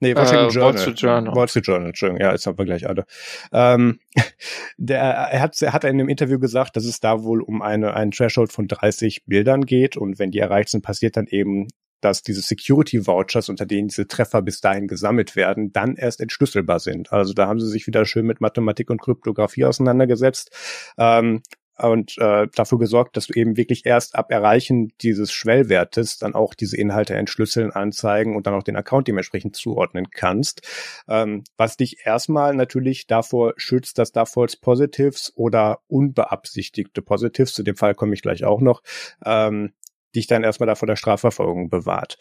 Nee, 0.00 0.16
Washington 0.16 0.48
äh, 0.48 0.52
Journal. 0.52 0.72
Wall 0.72 0.78
Street 0.78 0.98
Journal. 0.98 1.34
Wall 1.34 1.48
Street 1.48 1.66
Journal, 1.66 1.88
Entschuldigung. 1.88 2.20
Ja, 2.22 2.32
jetzt 2.32 2.46
haben 2.46 2.58
wir 2.58 2.64
gleich 2.64 2.88
alle. 2.88 3.04
Ähm, 3.52 4.00
der, 4.78 5.00
er 5.00 5.40
hat, 5.40 5.60
er 5.60 5.72
hat 5.72 5.84
in 5.84 5.90
einem 5.90 6.08
Interview 6.08 6.38
gesagt, 6.38 6.76
dass 6.76 6.84
es 6.84 7.00
da 7.00 7.22
wohl 7.22 7.42
um 7.42 7.62
eine, 7.62 7.94
einen 7.94 8.10
Threshold 8.10 8.50
von 8.50 8.66
30 8.66 9.26
Bildern 9.26 9.66
geht 9.66 9.96
und 9.96 10.18
wenn 10.18 10.30
die 10.30 10.38
erreicht 10.38 10.70
sind, 10.70 10.82
passiert 10.82 11.16
dann 11.16 11.26
eben, 11.26 11.68
dass 12.00 12.22
diese 12.22 12.40
Security 12.40 13.06
Vouchers, 13.06 13.50
unter 13.50 13.66
denen 13.66 13.88
diese 13.88 14.08
Treffer 14.08 14.40
bis 14.40 14.62
dahin 14.62 14.88
gesammelt 14.88 15.36
werden, 15.36 15.72
dann 15.72 15.96
erst 15.96 16.20
entschlüsselbar 16.20 16.80
sind. 16.80 17.12
Also 17.12 17.34
da 17.34 17.46
haben 17.46 17.60
sie 17.60 17.68
sich 17.68 17.86
wieder 17.86 18.06
schön 18.06 18.26
mit 18.26 18.40
Mathematik 18.40 18.88
und 18.88 19.02
Kryptographie 19.02 19.66
auseinandergesetzt. 19.66 20.50
Ähm, 20.96 21.42
und 21.82 22.18
äh, 22.18 22.46
dafür 22.54 22.78
gesorgt, 22.78 23.16
dass 23.16 23.26
du 23.26 23.34
eben 23.34 23.56
wirklich 23.56 23.86
erst 23.86 24.14
ab 24.14 24.30
Erreichen 24.30 24.92
dieses 25.00 25.32
Schwellwertes 25.32 26.18
dann 26.18 26.34
auch 26.34 26.54
diese 26.54 26.76
Inhalte 26.76 27.14
entschlüsseln, 27.14 27.70
anzeigen 27.70 28.36
und 28.36 28.46
dann 28.46 28.54
auch 28.54 28.62
den 28.62 28.76
Account 28.76 29.08
dementsprechend 29.08 29.56
zuordnen 29.56 30.10
kannst. 30.10 30.62
Ähm, 31.08 31.44
was 31.56 31.76
dich 31.76 32.04
erstmal 32.04 32.54
natürlich 32.54 33.06
davor 33.06 33.54
schützt, 33.56 33.98
dass 33.98 34.12
da 34.12 34.24
False 34.24 34.58
Positives 34.60 35.32
oder 35.36 35.80
unbeabsichtigte 35.88 37.02
Positives, 37.02 37.54
zu 37.54 37.62
dem 37.62 37.76
Fall 37.76 37.94
komme 37.94 38.14
ich 38.14 38.22
gleich 38.22 38.44
auch 38.44 38.60
noch, 38.60 38.82
ähm, 39.24 39.72
dich 40.14 40.26
dann 40.26 40.44
erstmal 40.44 40.66
davor 40.66 40.86
der 40.86 40.96
Strafverfolgung 40.96 41.70
bewahrt. 41.70 42.18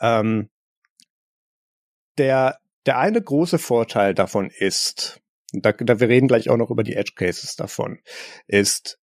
Ähm, 0.00 0.50
der, 2.18 2.58
der 2.86 2.98
eine 2.98 3.20
große 3.20 3.58
Vorteil 3.58 4.14
davon 4.14 4.50
ist, 4.50 5.20
da, 5.62 5.72
da 5.72 6.00
wir 6.00 6.08
reden 6.08 6.28
gleich 6.28 6.50
auch 6.50 6.56
noch 6.56 6.70
über 6.70 6.82
die 6.82 6.94
Edge 6.94 7.12
Cases 7.16 7.56
davon, 7.56 7.98
ist, 8.46 8.98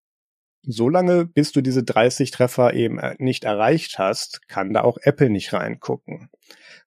solange 0.62 1.26
bis 1.26 1.52
du 1.52 1.60
diese 1.60 1.82
30 1.82 2.30
Treffer 2.30 2.74
eben 2.74 2.98
äh, 2.98 3.14
nicht 3.18 3.44
erreicht 3.44 3.98
hast, 3.98 4.48
kann 4.48 4.72
da 4.72 4.82
auch 4.82 4.98
Apple 5.02 5.30
nicht 5.30 5.52
reingucken. 5.52 6.28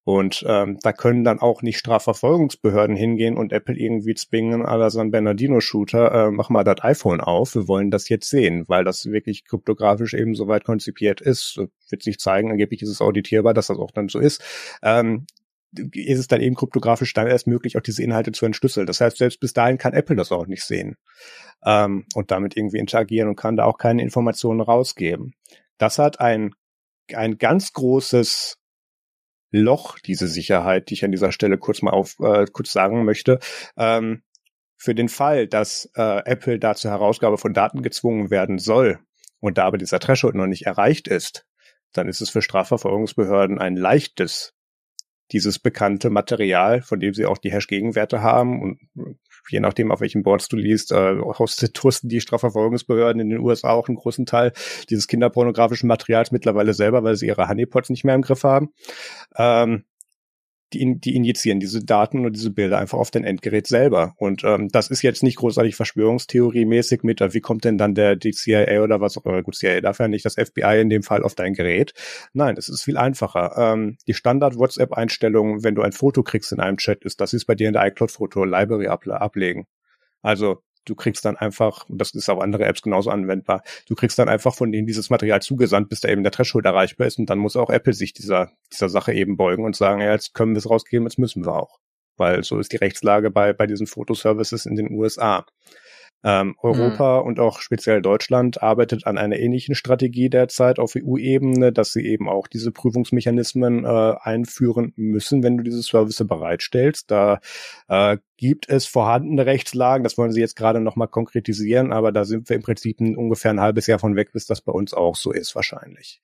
Und 0.05 0.43
ähm, 0.47 0.79
da 0.81 0.91
können 0.91 1.23
dann 1.23 1.39
auch 1.39 1.61
nicht 1.61 1.77
Strafverfolgungsbehörden 1.77 2.95
hingehen 2.95 3.37
und 3.37 3.53
Apple 3.53 3.75
irgendwie 3.75 4.15
zwingen, 4.15 4.61
la 4.61 4.89
San 4.89 5.11
Bernardino-Shooter, 5.11 6.27
äh, 6.27 6.31
mach 6.31 6.49
mal 6.49 6.65
das 6.65 6.83
iPhone 6.83 7.21
auf, 7.21 7.55
wir 7.55 7.69
wollen 7.69 7.89
das 7.89 8.09
jetzt 8.09 8.29
sehen, 8.29 8.65
weil 8.67 8.83
das 8.83 9.05
wirklich 9.05 9.45
kryptografisch 9.45 10.13
eben 10.13 10.35
soweit 10.35 10.65
konzipiert 10.65 11.21
ist. 11.21 11.57
Wird 11.89 12.03
sich 12.03 12.19
zeigen, 12.19 12.51
angeblich 12.51 12.81
ist 12.81 12.89
es 12.89 13.01
auditierbar, 13.01 13.53
dass 13.53 13.67
das 13.67 13.77
auch 13.77 13.91
dann 13.91 14.09
so 14.09 14.19
ist. 14.19 14.43
Ähm, 14.81 15.25
ist 15.93 16.19
es 16.19 16.27
dann 16.27 16.41
eben 16.41 16.55
kryptografisch 16.55 17.13
dann 17.13 17.27
erst 17.27 17.47
möglich, 17.47 17.77
auch 17.77 17.81
diese 17.81 18.03
Inhalte 18.03 18.31
zu 18.31 18.45
entschlüsseln. 18.45 18.87
Das 18.87 19.01
heißt, 19.01 19.17
selbst 19.17 19.39
bis 19.39 19.53
dahin 19.53 19.77
kann 19.77 19.93
Apple 19.93 20.15
das 20.15 20.31
auch 20.31 20.47
nicht 20.47 20.63
sehen 20.63 20.97
ähm, 21.65 22.05
und 22.13 22.31
damit 22.31 22.55
irgendwie 22.57 22.79
interagieren 22.79 23.29
und 23.29 23.35
kann 23.35 23.57
da 23.57 23.65
auch 23.65 23.77
keine 23.77 24.01
Informationen 24.01 24.61
rausgeben. 24.61 25.33
Das 25.77 25.99
hat 25.99 26.19
ein, 26.19 26.53
ein 27.13 27.37
ganz 27.37 27.73
großes 27.73 28.57
Loch, 29.51 29.99
diese 29.99 30.27
Sicherheit, 30.27 30.89
die 30.89 30.95
ich 30.95 31.05
an 31.05 31.11
dieser 31.11 31.31
Stelle 31.31 31.57
kurz 31.57 31.81
mal 31.81 31.91
auf 31.91 32.15
äh, 32.19 32.45
kurz 32.51 32.71
sagen 32.71 33.05
möchte. 33.05 33.39
Ähm, 33.77 34.23
für 34.77 34.95
den 34.95 35.09
Fall, 35.09 35.47
dass 35.47 35.89
äh, 35.95 36.23
Apple 36.25 36.59
da 36.59 36.75
zur 36.75 36.91
Herausgabe 36.91 37.37
von 37.37 37.53
Daten 37.53 37.83
gezwungen 37.83 38.31
werden 38.31 38.57
soll 38.57 38.99
und 39.39 39.57
da 39.57 39.65
aber 39.65 39.77
dieser 39.77 39.99
Threshold 39.99 40.35
noch 40.35 40.47
nicht 40.47 40.65
erreicht 40.65 41.07
ist, 41.07 41.45
dann 41.93 42.07
ist 42.07 42.21
es 42.21 42.31
für 42.31 42.41
Strafverfolgungsbehörden 42.41 43.59
ein 43.59 43.77
leichtes 43.77 44.53
dieses 45.31 45.59
bekannte 45.59 46.09
Material, 46.09 46.81
von 46.81 46.99
dem 46.99 47.13
sie 47.13 47.25
auch 47.25 47.37
die 47.37 47.51
Hash-Gegenwerte 47.51 48.21
haben 48.21 48.61
und 48.61 48.79
je 49.49 49.59
nachdem, 49.59 49.91
auf 49.91 50.01
welchen 50.01 50.23
Boards 50.23 50.47
du 50.47 50.55
liest, 50.55 50.91
äh, 50.91 51.19
hosten 51.19 52.09
die 52.09 52.21
Strafverfolgungsbehörden 52.21 53.21
in 53.21 53.29
den 53.29 53.39
USA 53.39 53.71
auch 53.71 53.87
einen 53.87 53.97
großen 53.97 54.25
Teil 54.25 54.53
dieses 54.89 55.07
kinderpornografischen 55.07 55.87
Materials 55.87 56.31
mittlerweile 56.31 56.73
selber, 56.73 57.03
weil 57.03 57.15
sie 57.15 57.27
ihre 57.27 57.47
Honeypots 57.47 57.89
nicht 57.89 58.03
mehr 58.03 58.15
im 58.15 58.21
Griff 58.21 58.43
haben. 58.43 58.69
Ähm, 59.35 59.83
die, 60.73 60.99
die 60.99 61.15
injizieren 61.15 61.59
diese 61.59 61.83
Daten 61.83 62.25
und 62.25 62.35
diese 62.35 62.51
Bilder 62.51 62.79
einfach 62.79 62.97
auf 62.97 63.11
dein 63.11 63.23
Endgerät 63.23 63.67
selber. 63.67 64.13
Und 64.17 64.43
ähm, 64.43 64.69
das 64.69 64.89
ist 64.89 65.01
jetzt 65.01 65.23
nicht 65.23 65.37
großartig 65.37 65.75
Verschwörungstheorie-mäßig 65.75 67.03
mit, 67.03 67.21
wie 67.21 67.41
kommt 67.41 67.63
denn 67.63 67.77
dann 67.77 67.95
der 67.95 68.15
die 68.15 68.31
CIA 68.31 68.81
oder 68.81 69.01
was 69.01 69.17
auch 69.17 69.25
immer, 69.25 69.43
gut, 69.43 69.55
CIA 69.55 69.81
darf 69.81 69.99
ja 69.99 70.07
nicht 70.07 70.25
das 70.25 70.35
FBI 70.35 70.81
in 70.81 70.89
dem 70.89 71.03
Fall 71.03 71.23
auf 71.23 71.35
dein 71.35 71.53
Gerät. 71.53 71.93
Nein, 72.33 72.55
es 72.57 72.69
ist 72.69 72.83
viel 72.83 72.97
einfacher. 72.97 73.53
Ähm, 73.57 73.97
die 74.07 74.13
Standard-WhatsApp-Einstellung, 74.13 75.63
wenn 75.63 75.75
du 75.75 75.81
ein 75.81 75.91
Foto 75.91 76.23
kriegst 76.23 76.51
in 76.51 76.59
einem 76.59 76.77
Chat, 76.77 77.03
ist, 77.03 77.21
dass 77.21 77.31
sie 77.31 77.37
es 77.37 77.45
bei 77.45 77.55
dir 77.55 77.67
in 77.67 77.73
der 77.73 77.85
iCloud-Foto-Library 77.87 78.87
ablegen. 78.87 79.67
Also 80.21 80.63
du 80.85 80.95
kriegst 80.95 81.25
dann 81.25 81.37
einfach, 81.37 81.89
und 81.89 81.99
das 81.99 82.11
ist 82.11 82.29
auf 82.29 82.39
andere 82.39 82.65
Apps 82.65 82.81
genauso 82.81 83.09
anwendbar, 83.09 83.63
du 83.87 83.95
kriegst 83.95 84.17
dann 84.19 84.29
einfach 84.29 84.53
von 84.53 84.71
denen 84.71 84.87
dieses 84.87 85.09
Material 85.09 85.41
zugesandt, 85.41 85.89
bis 85.89 86.01
da 86.01 86.09
eben 86.09 86.23
der 86.23 86.31
Threshold 86.31 86.65
erreichbar 86.65 87.07
ist 87.07 87.19
und 87.19 87.29
dann 87.29 87.39
muss 87.39 87.55
auch 87.55 87.69
Apple 87.69 87.93
sich 87.93 88.13
dieser, 88.13 88.51
dieser 88.71 88.89
Sache 88.89 89.13
eben 89.13 89.37
beugen 89.37 89.65
und 89.65 89.75
sagen, 89.75 90.01
ja, 90.01 90.11
jetzt 90.11 90.33
können 90.33 90.53
wir 90.53 90.59
es 90.59 90.69
rausgeben, 90.69 91.05
jetzt 91.05 91.19
müssen 91.19 91.45
wir 91.45 91.55
auch. 91.55 91.79
Weil 92.15 92.43
so 92.43 92.59
ist 92.59 92.71
die 92.71 92.77
Rechtslage 92.77 93.31
bei, 93.31 93.53
bei 93.53 93.65
diesen 93.65 93.87
Fotoservices 93.87 94.65
in 94.65 94.75
den 94.75 94.91
USA. 94.91 95.45
Ähm, 96.25 96.55
Europa 96.61 97.19
mhm. 97.19 97.27
und 97.27 97.39
auch 97.41 97.59
speziell 97.59 98.01
Deutschland 98.01 98.63
arbeitet 98.63 99.05
an 99.05 99.17
einer 99.17 99.37
ähnlichen 99.37 99.75
Strategie 99.75 100.29
derzeit 100.29 100.79
auf 100.79 100.93
EU-Ebene, 100.95 101.73
dass 101.73 101.91
sie 101.91 102.05
eben 102.05 102.29
auch 102.29 102.47
diese 102.47 102.71
Prüfungsmechanismen 102.71 103.83
äh, 103.83 104.15
einführen 104.21 104.93
müssen, 104.95 105.43
wenn 105.43 105.57
du 105.57 105.63
diese 105.63 105.81
Services 105.81 106.25
bereitstellst. 106.25 107.11
Da 107.11 107.41
äh, 107.89 108.17
gibt 108.37 108.69
es 108.69 108.85
vorhandene 108.85 109.45
Rechtslagen, 109.45 110.05
das 110.05 110.17
wollen 110.17 110.31
sie 110.31 110.39
jetzt 110.39 110.55
gerade 110.55 110.79
nochmal 110.79 111.09
konkretisieren, 111.09 111.91
aber 111.91 112.13
da 112.13 112.23
sind 112.23 112.47
wir 112.47 112.55
im 112.55 112.63
Prinzip 112.63 113.01
ungefähr 113.01 113.51
ein 113.51 113.59
halbes 113.59 113.87
Jahr 113.87 113.99
von 113.99 114.15
weg, 114.15 114.31
bis 114.31 114.45
das 114.45 114.61
bei 114.61 114.71
uns 114.71 114.93
auch 114.93 115.17
so 115.17 115.33
ist 115.33 115.55
wahrscheinlich. 115.55 116.21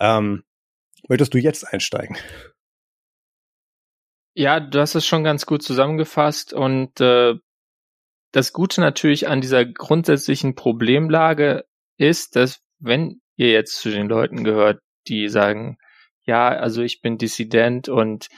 Ähm, 0.00 0.44
möchtest 1.06 1.34
du 1.34 1.38
jetzt 1.38 1.70
einsteigen? 1.70 2.16
Ja, 4.34 4.60
du 4.60 4.80
hast 4.80 4.94
es 4.94 5.04
schon 5.04 5.24
ganz 5.24 5.46
gut 5.46 5.62
zusammengefasst 5.62 6.52
und 6.52 7.00
äh, 7.00 7.34
das 8.32 8.52
Gute 8.52 8.80
natürlich 8.80 9.28
an 9.28 9.40
dieser 9.40 9.64
grundsätzlichen 9.64 10.54
Problemlage 10.54 11.64
ist, 11.96 12.36
dass 12.36 12.60
wenn 12.78 13.20
ihr 13.36 13.50
jetzt 13.50 13.80
zu 13.80 13.90
den 13.90 14.08
Leuten 14.08 14.44
gehört, 14.44 14.80
die 15.06 15.28
sagen, 15.28 15.78
ja, 16.24 16.48
also 16.48 16.82
ich 16.82 17.00
bin 17.00 17.18
Dissident 17.18 17.88
und 17.88 18.28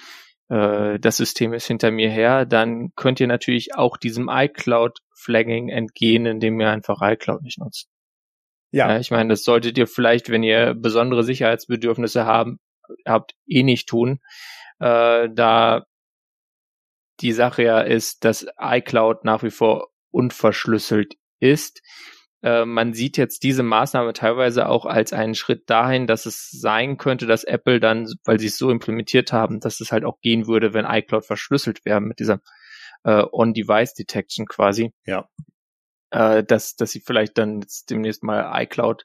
äh, 0.48 0.98
das 1.00 1.16
System 1.16 1.52
ist 1.52 1.66
hinter 1.66 1.90
mir 1.90 2.10
her, 2.10 2.46
dann 2.46 2.90
könnt 2.94 3.20
ihr 3.20 3.26
natürlich 3.26 3.74
auch 3.74 3.96
diesem 3.96 4.28
iCloud-Flagging 4.28 5.68
entgehen, 5.68 6.26
indem 6.26 6.60
ihr 6.60 6.70
einfach 6.70 7.00
iCloud 7.02 7.42
nicht 7.42 7.58
nutzt. 7.58 7.88
Ja. 8.70 8.90
ja. 8.92 8.98
Ich 9.00 9.10
meine, 9.10 9.30
das 9.30 9.42
solltet 9.42 9.76
ihr 9.78 9.86
vielleicht, 9.86 10.30
wenn 10.30 10.42
ihr 10.42 10.74
besondere 10.74 11.24
Sicherheitsbedürfnisse 11.24 12.24
haben, 12.24 12.58
habt, 13.06 13.34
eh 13.46 13.62
nicht 13.62 13.88
tun. 13.88 14.20
Äh, 14.78 15.28
da 15.32 15.84
die 17.20 17.32
Sache 17.32 17.62
ja 17.62 17.80
ist, 17.80 18.24
dass 18.24 18.46
iCloud 18.58 19.24
nach 19.24 19.42
wie 19.42 19.50
vor 19.50 19.88
unverschlüsselt 20.10 21.16
ist. 21.38 21.82
Äh, 22.42 22.64
man 22.64 22.94
sieht 22.94 23.16
jetzt 23.16 23.42
diese 23.42 23.62
Maßnahme 23.62 24.12
teilweise 24.12 24.68
auch 24.68 24.86
als 24.86 25.12
einen 25.12 25.34
Schritt 25.34 25.68
dahin, 25.68 26.06
dass 26.06 26.26
es 26.26 26.50
sein 26.50 26.96
könnte, 26.96 27.26
dass 27.26 27.44
Apple 27.44 27.80
dann, 27.80 28.08
weil 28.24 28.40
sie 28.40 28.46
es 28.46 28.58
so 28.58 28.70
implementiert 28.70 29.32
haben, 29.32 29.60
dass 29.60 29.80
es 29.80 29.92
halt 29.92 30.04
auch 30.04 30.20
gehen 30.20 30.46
würde, 30.46 30.72
wenn 30.72 30.86
iCloud 30.86 31.26
verschlüsselt 31.26 31.84
wäre 31.84 32.00
mit 32.00 32.18
dieser 32.18 32.40
äh, 33.04 33.24
On-Device-Detection 33.30 34.46
quasi. 34.46 34.92
Ja. 35.04 35.28
Äh, 36.10 36.42
dass, 36.44 36.76
dass 36.76 36.90
sie 36.90 37.00
vielleicht 37.00 37.36
dann 37.38 37.60
jetzt 37.60 37.90
demnächst 37.90 38.22
mal 38.22 38.62
iCloud 38.62 39.04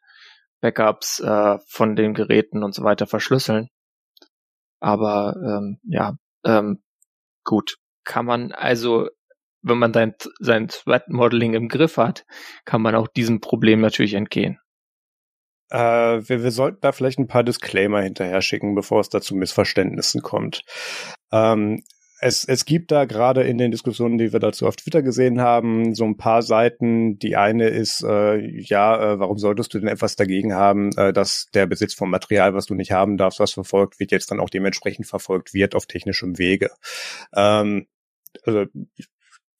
Backups 0.62 1.20
äh, 1.20 1.60
von 1.68 1.96
den 1.96 2.14
Geräten 2.14 2.64
und 2.64 2.74
so 2.74 2.84
weiter 2.84 3.06
verschlüsseln. 3.06 3.70
Aber 4.80 5.36
ähm, 5.44 5.80
ja, 5.84 6.18
ähm, 6.46 6.82
gut 7.44 7.78
kann 8.06 8.26
man 8.26 8.52
also, 8.52 9.10
wenn 9.62 9.78
man 9.78 9.94
sein, 9.94 10.14
sein 10.40 10.68
Threat 10.68 11.10
Modeling 11.10 11.54
im 11.54 11.68
Griff 11.68 11.98
hat, 11.98 12.26
kann 12.64 12.82
man 12.82 12.96
auch 12.96 13.08
diesem 13.08 13.42
Problem 13.42 13.82
natürlich 13.82 14.14
entgehen. 14.14 14.60
Äh, 15.70 15.78
wir, 15.78 16.44
wir 16.44 16.52
sollten 16.52 16.80
da 16.82 16.92
vielleicht 16.92 17.20
ein 17.20 17.28
paar 17.28 17.44
Disclaimer 17.44 18.02
hinterher 18.02 18.42
schicken, 18.42 18.76
bevor 18.76 19.02
es 19.02 19.10
da 19.10 19.22
zu 19.22 19.36
Missverständnissen 19.36 20.22
kommt. 20.22 20.62
Ähm, 21.32 21.84
es, 22.22 22.46
es 22.46 22.66
gibt 22.66 22.92
da 22.92 23.06
gerade 23.06 23.44
in 23.44 23.58
den 23.58 23.72
Diskussionen, 23.72 24.18
die 24.18 24.32
wir 24.32 24.40
dazu 24.40 24.68
auf 24.68 24.78
Twitter 24.78 25.02
gesehen 25.02 25.42
haben, 25.42 25.94
so 25.96 26.06
ein 26.06 26.18
paar 26.18 26.42
Seiten. 26.42 27.20
Die 27.20 27.36
eine 27.36 27.68
ist, 27.68 28.04
äh, 28.04 28.38
ja, 28.38 29.14
äh, 29.14 29.20
warum 29.20 29.38
solltest 29.38 29.74
du 29.74 29.80
denn 29.80 29.90
etwas 29.90 30.16
dagegen 30.16 30.54
haben, 30.54 30.92
äh, 30.98 31.12
dass 31.12 31.48
der 31.54 31.66
Besitz 31.66 31.94
von 31.94 32.10
Material, 32.10 32.54
was 32.54 32.68
du 32.68 32.74
nicht 32.74 32.92
haben 32.92 33.18
darfst, 33.18 33.40
was 33.40 33.52
verfolgt 33.52 34.00
wird, 34.00 34.12
jetzt 34.12 34.32
dann 34.32 34.40
auch 34.40 34.50
dementsprechend 34.50 35.08
verfolgt 35.08 35.54
wird 35.54 35.76
auf 35.76 35.88
technischem 35.88 36.38
Wege. 36.38 36.72
Ähm, 37.36 37.88
also 38.44 38.66
ich 38.96 39.08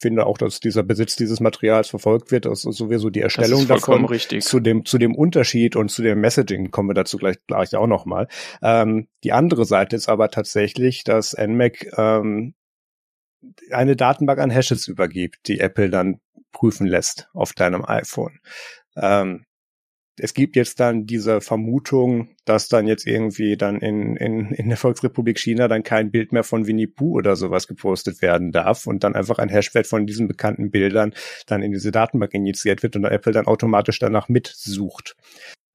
finde 0.02 0.26
auch, 0.26 0.38
dass 0.38 0.60
dieser 0.60 0.84
Besitz 0.84 1.16
dieses 1.16 1.40
Materials 1.40 1.90
verfolgt 1.90 2.32
wird, 2.32 2.46
ist 2.46 2.62
sowieso 2.62 3.10
die 3.10 3.22
Erstellung 3.22 3.68
davon. 3.68 4.06
Richtig. 4.06 4.44
Zu 4.44 4.60
dem, 4.60 4.86
zu 4.86 4.98
dem 4.98 5.16
Unterschied 5.16 5.76
und 5.76 5.90
zu 5.90 6.02
dem 6.02 6.20
Messaging 6.20 6.70
kommen 6.72 6.90
wir 6.90 6.94
dazu 6.94 7.18
gleich, 7.18 7.38
gleich 7.48 7.76
auch 7.76 7.88
nochmal. 7.88 8.28
Ähm, 8.62 9.08
die 9.24 9.32
andere 9.32 9.66
Seite 9.66 9.96
ist 9.96 10.10
aber 10.10 10.30
tatsächlich, 10.30 11.04
dass 11.04 11.36
NMAC 11.38 11.98
ähm, 11.98 12.56
eine 13.72 13.96
Datenbank 13.96 14.40
an 14.40 14.50
Hashes 14.50 14.88
übergibt, 14.88 15.48
die 15.48 15.60
Apple 15.60 15.90
dann 15.90 16.20
prüfen 16.52 16.88
lässt 16.88 17.30
auf 17.34 17.54
deinem 17.54 17.86
iPhone. 17.86 18.40
Ähm, 18.96 19.46
es 20.18 20.34
gibt 20.34 20.56
jetzt 20.56 20.80
dann 20.80 21.06
diese 21.06 21.42
Vermutung, 21.42 22.30
dass 22.46 22.70
dann 22.70 22.88
jetzt 22.88 23.06
irgendwie 23.06 23.58
dann 23.58 23.80
in, 23.80 24.16
in, 24.16 24.52
in 24.52 24.70
der 24.70 24.78
Volksrepublik 24.78 25.38
China 25.40 25.68
dann 25.68 25.84
kein 25.84 26.12
Bild 26.12 26.32
mehr 26.32 26.44
von 26.44 26.68
Winnie 26.68 26.88
Pooh 26.88 27.18
oder 27.18 27.36
sowas 27.36 27.68
gepostet 27.68 28.22
werden 28.22 28.52
darf 28.52 28.88
und 28.88 29.04
dann 29.04 29.16
einfach 29.16 29.40
ein 29.40 29.50
Hashwert 29.50 29.88
von 29.88 30.06
diesen 30.06 30.28
bekannten 30.28 30.72
Bildern 30.72 31.14
dann 31.48 31.62
in 31.62 31.72
diese 31.72 31.92
Datenbank 31.92 32.34
injiziert 32.34 32.84
wird 32.84 32.96
und 32.96 33.06
Apple 33.06 33.34
dann 33.34 33.48
automatisch 33.48 34.00
danach 34.00 34.30
mitsucht. 34.30 35.16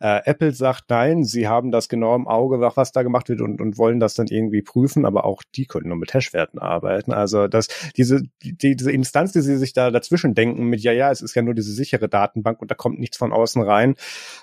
Äh, 0.00 0.22
Apple 0.24 0.52
sagt 0.52 0.84
nein, 0.88 1.24
sie 1.24 1.46
haben 1.46 1.70
das 1.70 1.88
genau 1.88 2.16
im 2.16 2.26
Auge, 2.26 2.60
was 2.60 2.92
da 2.92 3.02
gemacht 3.02 3.28
wird 3.28 3.40
und, 3.40 3.60
und 3.60 3.78
wollen 3.78 4.00
das 4.00 4.14
dann 4.14 4.26
irgendwie 4.26 4.62
prüfen, 4.62 5.04
aber 5.04 5.24
auch 5.24 5.42
die 5.54 5.66
können 5.66 5.88
nur 5.88 5.98
mit 5.98 6.14
Hashwerten 6.14 6.58
arbeiten. 6.58 7.12
Also 7.12 7.48
dass 7.48 7.68
diese, 7.96 8.22
die, 8.42 8.76
diese 8.76 8.90
Instanz, 8.90 9.32
die 9.32 9.42
sie 9.42 9.56
sich 9.56 9.72
da 9.72 9.90
dazwischen 9.90 10.34
denken 10.34 10.64
mit, 10.64 10.80
ja, 10.80 10.92
ja, 10.92 11.10
es 11.10 11.20
ist 11.20 11.34
ja 11.34 11.42
nur 11.42 11.54
diese 11.54 11.72
sichere 11.72 12.08
Datenbank 12.08 12.60
und 12.60 12.70
da 12.70 12.74
kommt 12.74 12.98
nichts 12.98 13.18
von 13.18 13.32
außen 13.32 13.62
rein, 13.62 13.94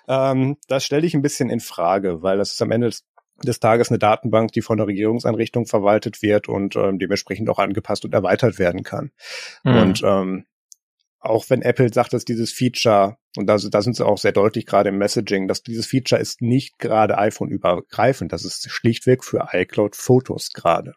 ähm, 0.08 0.58
das 0.68 0.86
stelle 0.86 1.06
ich 1.06 1.16
ein 1.16 1.22
bisschen 1.22 1.50
in 1.50 1.60
Frage, 1.60 2.22
weil 2.22 2.38
das 2.38 2.54
ist 2.54 2.62
am 2.62 2.72
Ende 2.72 2.88
des 2.88 3.06
des 3.44 3.60
Tages 3.60 3.90
eine 3.90 4.00
Datenbank, 4.00 4.52
die 4.52 4.62
von 4.62 4.78
der 4.78 4.88
Regierungseinrichtung 4.88 5.68
verwaltet 5.68 6.22
wird 6.22 6.50
und 6.50 6.76
ähm, 6.76 6.98
dementsprechend 6.98 7.50
auch 7.50 7.60
angepasst 7.60 8.04
und 8.06 8.14
erweitert 8.14 8.58
werden 8.58 8.84
kann. 8.84 9.12
Mhm. 9.64 9.78
Und 9.78 10.02
ähm, 10.04 10.46
auch 11.20 11.50
wenn 11.50 11.62
Apple 11.62 11.92
sagt, 11.94 12.14
dass 12.14 12.26
dieses 12.26 12.52
Feature, 12.52 13.18
und 13.38 13.48
da, 13.48 13.58
da 13.58 13.82
sind 13.82 13.96
sie 13.96 14.06
auch 14.06 14.18
sehr 14.18 14.32
deutlich 14.32 14.66
gerade 14.66 14.90
im 14.90 14.98
Messaging, 14.98 15.48
dass 15.48 15.64
dieses 15.64 15.86
Feature 15.86 16.20
ist 16.22 16.42
nicht 16.42 16.80
gerade 16.80 17.18
iPhone-übergreifend, 17.18 18.32
das 18.32 18.46
ist 18.46 18.70
schlichtweg 18.70 19.24
für 19.24 19.50
iCloud-Fotos 19.52 20.52
gerade. 20.54 20.94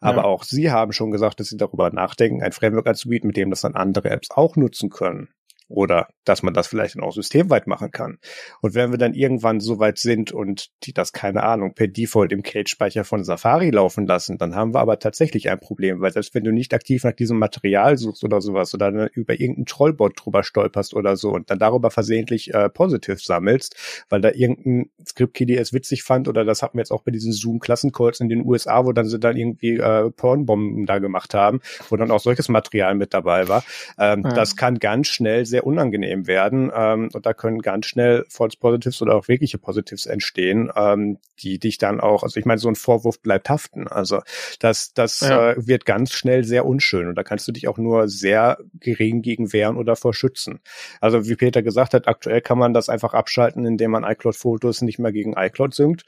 Aber 0.00 0.18
ja. 0.18 0.24
auch 0.24 0.44
sie 0.44 0.70
haben 0.70 0.92
schon 0.92 1.10
gesagt, 1.10 1.40
dass 1.40 1.48
sie 1.48 1.56
darüber 1.56 1.90
nachdenken, 1.90 2.42
ein 2.42 2.52
Framework 2.52 2.86
anzubieten, 2.86 3.28
mit 3.28 3.36
dem 3.36 3.50
das 3.50 3.62
dann 3.62 3.74
andere 3.74 4.10
Apps 4.10 4.30
auch 4.30 4.56
nutzen 4.56 4.90
können. 4.90 5.28
Oder 5.68 6.08
dass 6.24 6.42
man 6.42 6.54
das 6.54 6.66
vielleicht 6.66 6.96
dann 6.96 7.02
auch 7.02 7.12
systemweit 7.12 7.66
machen 7.66 7.90
kann. 7.90 8.18
Und 8.60 8.74
wenn 8.74 8.90
wir 8.90 8.98
dann 8.98 9.14
irgendwann 9.14 9.60
so 9.60 9.78
weit 9.78 9.98
sind 9.98 10.32
und 10.32 10.70
die 10.84 10.92
das, 10.92 11.12
keine 11.12 11.42
Ahnung, 11.42 11.74
per 11.74 11.88
Default 11.88 12.32
im 12.32 12.42
Cage-Speicher 12.42 13.04
von 13.04 13.24
Safari 13.24 13.70
laufen 13.70 14.06
lassen, 14.06 14.38
dann 14.38 14.54
haben 14.54 14.74
wir 14.74 14.80
aber 14.80 14.98
tatsächlich 14.98 15.50
ein 15.50 15.58
Problem, 15.58 16.00
weil 16.00 16.12
selbst 16.12 16.34
wenn 16.34 16.44
du 16.44 16.52
nicht 16.52 16.74
aktiv 16.74 17.04
nach 17.04 17.12
diesem 17.12 17.38
Material 17.38 17.96
suchst 17.96 18.24
oder 18.24 18.40
sowas 18.40 18.74
oder 18.74 18.92
dann 18.92 19.08
über 19.12 19.34
irgendeinen 19.34 19.66
Trollbot 19.66 20.12
drüber 20.16 20.42
stolperst 20.42 20.94
oder 20.94 21.16
so 21.16 21.30
und 21.30 21.50
dann 21.50 21.58
darüber 21.58 21.90
versehentlich 21.90 22.54
äh, 22.54 22.68
Positives 22.68 23.24
sammelst, 23.24 24.04
weil 24.08 24.20
da 24.20 24.30
irgendein 24.30 24.90
Script-Kiddie 25.04 25.56
es 25.56 25.72
witzig 25.72 26.02
fand 26.02 26.28
oder 26.28 26.44
das 26.44 26.62
hatten 26.62 26.78
wir 26.78 26.82
jetzt 26.82 26.92
auch 26.92 27.02
bei 27.02 27.10
diesen 27.10 27.32
Zoom-Klassencalls 27.32 28.20
in 28.20 28.28
den 28.28 28.44
USA, 28.44 28.84
wo 28.84 28.92
dann 28.92 29.06
sie 29.06 29.18
dann 29.18 29.36
irgendwie 29.36 29.76
äh, 29.76 30.10
Pornbomben 30.10 30.86
da 30.86 30.98
gemacht 30.98 31.34
haben, 31.34 31.60
wo 31.88 31.96
dann 31.96 32.10
auch 32.10 32.20
solches 32.20 32.48
Material 32.48 32.94
mit 32.94 33.14
dabei 33.14 33.48
war. 33.48 33.64
Ähm, 33.98 34.22
ja. 34.24 34.32
Das 34.32 34.56
kann 34.56 34.78
ganz 34.78 35.08
schnell 35.08 35.46
sehr 35.46 35.55
sehr 35.56 35.66
unangenehm 35.66 36.26
werden 36.26 36.70
ähm, 36.74 37.08
und 37.14 37.24
da 37.24 37.32
können 37.32 37.62
ganz 37.62 37.86
schnell 37.86 38.26
False 38.28 38.58
Positives 38.58 39.00
oder 39.00 39.14
auch 39.14 39.26
wirkliche 39.26 39.56
Positives 39.56 40.04
entstehen, 40.04 40.70
ähm, 40.76 41.16
die 41.38 41.58
dich 41.58 41.78
dann 41.78 41.98
auch, 41.98 42.22
also 42.22 42.38
ich 42.38 42.44
meine, 42.44 42.58
so 42.58 42.68
ein 42.68 42.74
Vorwurf 42.74 43.22
bleibt 43.22 43.48
haften. 43.48 43.88
Also 43.88 44.20
das, 44.60 44.92
das 44.92 45.20
ja. 45.20 45.52
äh, 45.52 45.66
wird 45.66 45.86
ganz 45.86 46.12
schnell 46.12 46.44
sehr 46.44 46.66
unschön 46.66 47.08
und 47.08 47.14
da 47.14 47.22
kannst 47.22 47.48
du 47.48 47.52
dich 47.52 47.68
auch 47.68 47.78
nur 47.78 48.06
sehr 48.08 48.58
gering 48.74 49.22
gegen 49.22 49.54
wehren 49.54 49.78
oder 49.78 49.96
vor 49.96 50.12
schützen. 50.12 50.60
Also 51.00 51.26
wie 51.26 51.36
Peter 51.36 51.62
gesagt 51.62 51.94
hat, 51.94 52.06
aktuell 52.06 52.42
kann 52.42 52.58
man 52.58 52.74
das 52.74 52.90
einfach 52.90 53.14
abschalten, 53.14 53.64
indem 53.64 53.92
man 53.92 54.04
iCloud-Fotos 54.04 54.82
nicht 54.82 54.98
mehr 54.98 55.12
gegen 55.12 55.32
iCloud 55.38 55.72
synkt. 55.74 56.04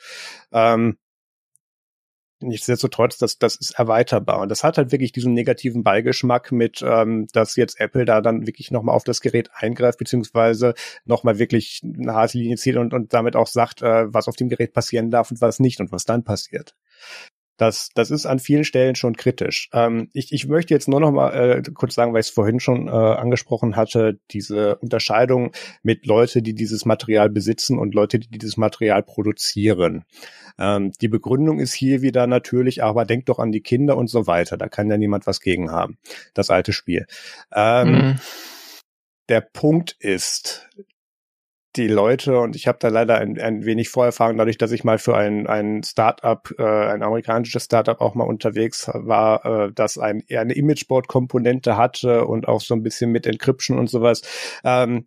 Ähm, 0.52 0.98
Nichtsdestotrotz, 2.40 3.18
das, 3.18 3.38
das 3.38 3.56
ist 3.56 3.72
erweiterbar. 3.72 4.40
Und 4.40 4.48
das 4.48 4.62
hat 4.62 4.78
halt 4.78 4.92
wirklich 4.92 5.10
diesen 5.10 5.32
negativen 5.32 5.82
Beigeschmack 5.82 6.52
mit, 6.52 6.82
ähm, 6.82 7.26
dass 7.32 7.56
jetzt 7.56 7.80
Apple 7.80 8.04
da 8.04 8.20
dann 8.20 8.46
wirklich 8.46 8.70
nochmal 8.70 8.94
auf 8.94 9.02
das 9.02 9.20
Gerät 9.20 9.50
eingreift, 9.54 9.98
beziehungsweise 9.98 10.74
nochmal 11.04 11.40
wirklich 11.40 11.82
eine 11.82 12.14
harte 12.14 12.38
Linie 12.38 12.56
zieht 12.56 12.76
und, 12.76 12.94
und 12.94 13.12
damit 13.12 13.34
auch 13.34 13.48
sagt, 13.48 13.82
äh, 13.82 14.12
was 14.12 14.28
auf 14.28 14.36
dem 14.36 14.48
Gerät 14.48 14.72
passieren 14.72 15.10
darf 15.10 15.32
und 15.32 15.40
was 15.40 15.58
nicht 15.58 15.80
und 15.80 15.90
was 15.90 16.04
dann 16.04 16.22
passiert. 16.22 16.76
Das, 17.58 17.90
das 17.94 18.10
ist 18.10 18.24
an 18.24 18.38
vielen 18.38 18.64
Stellen 18.64 18.94
schon 18.94 19.16
kritisch. 19.16 19.68
Ähm, 19.72 20.08
ich, 20.12 20.32
ich 20.32 20.46
möchte 20.46 20.72
jetzt 20.72 20.88
nur 20.88 21.00
noch 21.00 21.10
mal 21.10 21.30
äh, 21.30 21.62
kurz 21.74 21.94
sagen, 21.94 22.14
weil 22.14 22.20
ich 22.20 22.28
es 22.28 22.32
vorhin 22.32 22.60
schon 22.60 22.86
äh, 22.88 22.90
angesprochen 22.90 23.76
hatte, 23.76 24.18
diese 24.30 24.76
Unterscheidung 24.76 25.52
mit 25.82 26.06
Leute, 26.06 26.40
die 26.40 26.54
dieses 26.54 26.86
Material 26.86 27.28
besitzen 27.28 27.78
und 27.78 27.94
Leute, 27.94 28.20
die 28.20 28.30
dieses 28.30 28.56
Material 28.56 29.02
produzieren. 29.02 30.04
Ähm, 30.56 30.92
die 31.00 31.08
Begründung 31.08 31.58
ist 31.58 31.74
hier 31.74 32.00
wieder 32.00 32.28
natürlich, 32.28 32.82
aber 32.82 33.04
denkt 33.04 33.28
doch 33.28 33.40
an 33.40 33.50
die 33.50 33.60
Kinder 33.60 33.96
und 33.96 34.08
so 34.08 34.28
weiter. 34.28 34.56
Da 34.56 34.68
kann 34.68 34.88
ja 34.88 34.96
niemand 34.96 35.26
was 35.26 35.40
gegen 35.40 35.72
haben. 35.72 35.98
Das 36.34 36.50
alte 36.50 36.72
Spiel. 36.72 37.06
Ähm, 37.52 37.90
mhm. 37.90 38.20
Der 39.28 39.40
Punkt 39.40 39.96
ist, 39.98 40.68
die 41.78 41.88
Leute, 41.88 42.40
und 42.40 42.56
ich 42.56 42.66
habe 42.66 42.78
da 42.80 42.88
leider 42.88 43.18
ein, 43.18 43.40
ein 43.40 43.64
wenig 43.64 43.88
Vorerfahrung, 43.88 44.36
dadurch, 44.36 44.58
dass 44.58 44.72
ich 44.72 44.84
mal 44.84 44.98
für 44.98 45.16
ein, 45.16 45.46
ein 45.46 45.82
Startup, 45.84 46.52
äh, 46.58 46.62
ein 46.62 47.02
amerikanisches 47.02 47.64
Startup 47.64 48.00
auch 48.00 48.14
mal 48.14 48.24
unterwegs 48.24 48.90
war, 48.92 49.44
äh, 49.46 49.72
das 49.72 49.96
ein, 49.96 50.24
eine 50.30 50.54
Imageboard-Komponente 50.54 51.76
hatte 51.76 52.26
und 52.26 52.48
auch 52.48 52.60
so 52.60 52.74
ein 52.74 52.82
bisschen 52.82 53.10
mit 53.12 53.26
Encryption 53.26 53.78
und 53.78 53.88
sowas. 53.88 54.22
Ähm, 54.64 55.06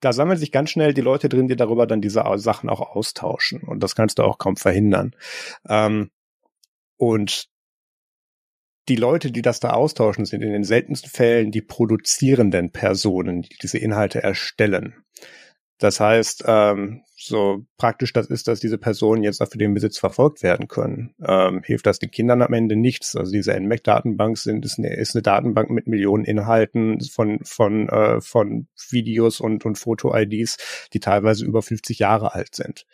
da 0.00 0.12
sammeln 0.12 0.38
sich 0.38 0.52
ganz 0.52 0.70
schnell 0.70 0.94
die 0.94 1.00
Leute 1.00 1.28
drin, 1.28 1.48
die 1.48 1.56
darüber 1.56 1.86
dann 1.86 2.00
diese 2.00 2.22
Sachen 2.36 2.70
auch 2.70 2.80
austauschen. 2.80 3.62
Und 3.62 3.80
das 3.82 3.94
kannst 3.94 4.18
du 4.18 4.22
auch 4.22 4.38
kaum 4.38 4.56
verhindern. 4.56 5.16
Ähm, 5.68 6.10
und 6.96 7.48
die 8.88 8.96
Leute, 8.96 9.32
die 9.32 9.42
das 9.42 9.60
da 9.60 9.70
austauschen, 9.70 10.26
sind 10.26 10.42
in 10.42 10.52
den 10.52 10.64
seltensten 10.64 11.10
Fällen 11.10 11.50
die 11.50 11.62
produzierenden 11.62 12.70
Personen, 12.70 13.42
die 13.42 13.56
diese 13.60 13.78
Inhalte 13.78 14.22
erstellen. 14.22 15.04
Das 15.84 16.00
heißt, 16.00 16.44
ähm, 16.46 17.02
so 17.14 17.66
praktisch 17.76 18.14
das 18.14 18.28
ist, 18.28 18.48
dass 18.48 18.58
diese 18.58 18.78
Personen 18.78 19.22
jetzt 19.22 19.42
auch 19.42 19.50
für 19.50 19.58
den 19.58 19.74
Besitz 19.74 19.98
verfolgt 19.98 20.42
werden 20.42 20.66
können, 20.66 21.14
ähm, 21.22 21.60
hilft 21.62 21.84
das 21.84 21.98
den 21.98 22.10
Kindern 22.10 22.40
am 22.40 22.54
Ende 22.54 22.74
nichts. 22.74 23.14
Also 23.14 23.32
diese 23.32 23.52
NMAC-Datenbank 23.52 24.38
sind 24.38 24.64
ist 24.64 24.78
eine, 24.78 24.96
ist 24.96 25.14
eine 25.14 25.20
Datenbank 25.20 25.68
mit 25.68 25.86
Millionen 25.86 26.24
Inhalten 26.24 27.02
von 27.02 27.40
von 27.42 27.90
äh, 27.90 28.22
von 28.22 28.66
Videos 28.88 29.40
und 29.40 29.66
und 29.66 29.76
Foto-IDs, 29.76 30.56
die 30.94 31.00
teilweise 31.00 31.44
über 31.44 31.60
50 31.60 31.98
Jahre 31.98 32.32
alt 32.32 32.54
sind. 32.54 32.86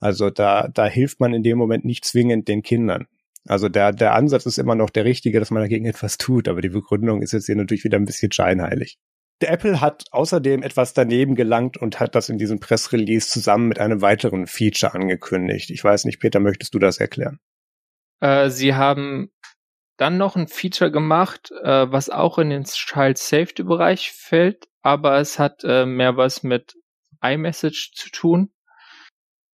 Also 0.00 0.28
da 0.28 0.66
da 0.66 0.86
hilft 0.86 1.20
man 1.20 1.34
in 1.34 1.44
dem 1.44 1.58
Moment 1.58 1.84
nicht 1.84 2.04
zwingend 2.04 2.48
den 2.48 2.64
Kindern. 2.64 3.06
Also 3.46 3.68
der 3.68 3.92
der 3.92 4.14
Ansatz 4.14 4.46
ist 4.46 4.58
immer 4.58 4.74
noch 4.74 4.90
der 4.90 5.04
richtige, 5.04 5.38
dass 5.38 5.52
man 5.52 5.62
dagegen 5.62 5.86
etwas 5.86 6.18
tut, 6.18 6.48
aber 6.48 6.60
die 6.60 6.70
Begründung 6.70 7.22
ist 7.22 7.34
jetzt 7.34 7.46
hier 7.46 7.54
natürlich 7.54 7.84
wieder 7.84 7.98
ein 7.98 8.04
bisschen 8.04 8.32
scheinheilig. 8.32 8.98
Apple 9.48 9.80
hat 9.80 10.04
außerdem 10.10 10.62
etwas 10.62 10.94
daneben 10.94 11.34
gelangt 11.34 11.76
und 11.76 12.00
hat 12.00 12.14
das 12.14 12.28
in 12.28 12.38
diesem 12.38 12.60
Pressrelease 12.60 13.28
zusammen 13.28 13.68
mit 13.68 13.78
einem 13.78 14.00
weiteren 14.02 14.46
Feature 14.46 14.94
angekündigt. 14.94 15.70
Ich 15.70 15.82
weiß 15.82 16.04
nicht, 16.04 16.20
Peter, 16.20 16.40
möchtest 16.40 16.74
du 16.74 16.78
das 16.78 16.98
erklären? 16.98 17.38
Äh, 18.20 18.50
sie 18.50 18.74
haben 18.74 19.30
dann 19.96 20.16
noch 20.16 20.36
ein 20.36 20.48
Feature 20.48 20.90
gemacht, 20.90 21.50
äh, 21.62 21.90
was 21.90 22.10
auch 22.10 22.38
in 22.38 22.50
den 22.50 22.64
Child 22.64 23.18
Safety 23.18 23.62
Bereich 23.62 24.12
fällt, 24.12 24.68
aber 24.82 25.18
es 25.18 25.38
hat 25.38 25.64
äh, 25.64 25.86
mehr 25.86 26.16
was 26.16 26.42
mit 26.42 26.74
iMessage 27.22 27.92
zu 27.94 28.10
tun. 28.10 28.52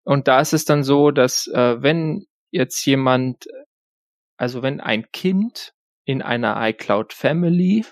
Und 0.05 0.27
da 0.27 0.41
ist 0.41 0.55
es 0.55 0.65
dann 0.65 0.85
so, 0.85 1.11
dass 1.11 1.49
äh, 1.49 1.83
wenn 1.83 2.27
jetzt 2.51 2.85
jemand, 2.87 3.47
also 4.39 4.63
wenn 4.63 4.81
ein 4.81 5.11
Kind 5.13 5.75
in 6.05 6.23
einer 6.23 6.57
iCloud 6.67 7.13
Family 7.13 7.85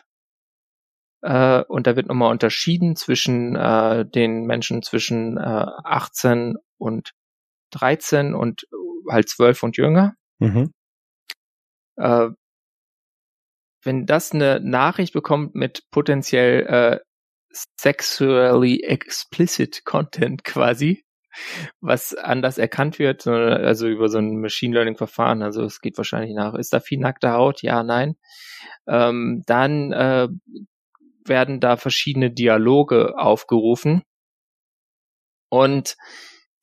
äh, 1.23 1.63
und 1.63 1.87
da 1.87 1.97
wird 1.97 2.07
nochmal 2.07 2.31
unterschieden 2.31 2.97
zwischen 2.97 3.57
äh, 3.57 4.05
den 4.05 4.45
Menschen 4.47 4.83
zwischen 4.83 5.37
äh, 5.39 5.41
18 5.41 6.57
und 6.79 7.13
13 7.71 8.35
und 8.35 8.65
äh, 8.65 9.13
halt 9.13 9.29
12 9.29 9.63
und 9.63 9.77
jünger. 9.77 10.15
Mhm. 10.39 10.73
Äh, 11.97 12.29
wenn 13.83 14.05
das 14.05 14.33
eine 14.33 14.61
Nachricht 14.61 15.13
bekommt 15.13 15.55
mit 15.55 15.85
potenziell 15.91 16.67
äh, 16.67 17.01
sexually 17.79 18.83
explicit 18.83 19.85
Content 19.85 20.45
quasi, 20.45 21.05
was 21.81 22.15
anders 22.15 22.59
erkannt 22.59 22.99
wird, 22.99 23.27
also 23.27 23.87
über 23.87 24.09
so 24.09 24.19
ein 24.19 24.41
Machine 24.41 24.75
Learning 24.75 24.97
Verfahren, 24.97 25.43
also 25.43 25.63
es 25.63 25.81
geht 25.81 25.97
wahrscheinlich 25.97 26.35
nach, 26.35 26.55
ist 26.55 26.73
da 26.73 26.81
viel 26.81 26.99
nackte 26.99 27.33
Haut? 27.33 27.63
Ja, 27.63 27.83
nein. 27.83 28.17
Ähm, 28.87 29.43
dann 29.47 29.93
äh, 29.93 30.29
werden 31.29 31.61
da 31.61 31.77
verschiedene 31.77 32.31
Dialoge 32.31 33.19
aufgerufen 33.19 34.03
und 35.51 35.97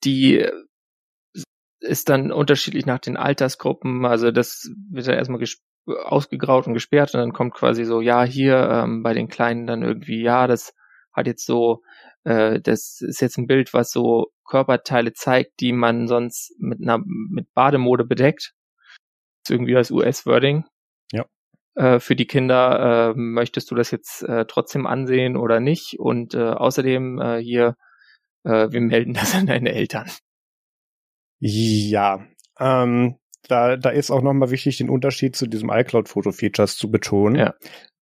die 0.04 0.46
ist 1.80 2.08
dann 2.08 2.32
unterschiedlich 2.32 2.86
nach 2.86 2.98
den 2.98 3.16
Altersgruppen. 3.16 4.06
Also 4.06 4.30
das 4.30 4.70
wird 4.90 5.06
ja 5.06 5.14
erstmal 5.14 5.42
ausgegraut 5.86 6.66
und 6.66 6.74
gesperrt 6.74 7.14
und 7.14 7.20
dann 7.20 7.32
kommt 7.32 7.54
quasi 7.54 7.84
so, 7.84 8.00
ja, 8.00 8.24
hier 8.24 8.56
ähm, 8.70 9.02
bei 9.02 9.12
den 9.12 9.28
Kleinen 9.28 9.66
dann 9.66 9.82
irgendwie, 9.82 10.22
ja, 10.22 10.46
das 10.46 10.74
hat 11.12 11.26
jetzt 11.26 11.44
so, 11.44 11.82
äh, 12.24 12.60
das 12.60 13.00
ist 13.00 13.20
jetzt 13.20 13.36
ein 13.36 13.46
Bild, 13.46 13.74
was 13.74 13.90
so 13.90 14.32
Körperteile 14.46 15.12
zeigt, 15.12 15.60
die 15.60 15.72
man 15.72 16.08
sonst 16.08 16.54
mit 16.58 16.80
einer 16.80 17.02
mit 17.04 17.52
Bademode 17.52 18.04
bedeckt. 18.04 18.54
Das 19.42 19.50
ist 19.50 19.54
irgendwie 19.54 19.74
das 19.74 19.90
US-Wording. 19.90 20.64
Äh, 21.74 22.00
für 22.00 22.16
die 22.16 22.26
Kinder, 22.26 23.12
äh, 23.14 23.18
möchtest 23.18 23.70
du 23.70 23.74
das 23.74 23.90
jetzt 23.90 24.22
äh, 24.22 24.44
trotzdem 24.46 24.86
ansehen 24.86 25.36
oder 25.36 25.60
nicht? 25.60 25.98
Und 25.98 26.34
äh, 26.34 26.38
außerdem 26.38 27.20
äh, 27.20 27.38
hier, 27.38 27.76
äh, 28.44 28.68
wir 28.70 28.80
melden 28.80 29.14
das 29.14 29.34
an 29.34 29.46
deine 29.46 29.72
Eltern. 29.72 30.10
Ja, 31.40 32.24
ähm, 32.58 33.16
da, 33.48 33.76
da 33.76 33.90
ist 33.90 34.10
auch 34.10 34.22
nochmal 34.22 34.50
wichtig, 34.50 34.78
den 34.78 34.88
Unterschied 34.88 35.36
zu 35.36 35.46
diesem 35.46 35.70
iCloud-Foto-Features 35.70 36.76
zu 36.76 36.90
betonen. 36.90 37.36
Ja 37.36 37.54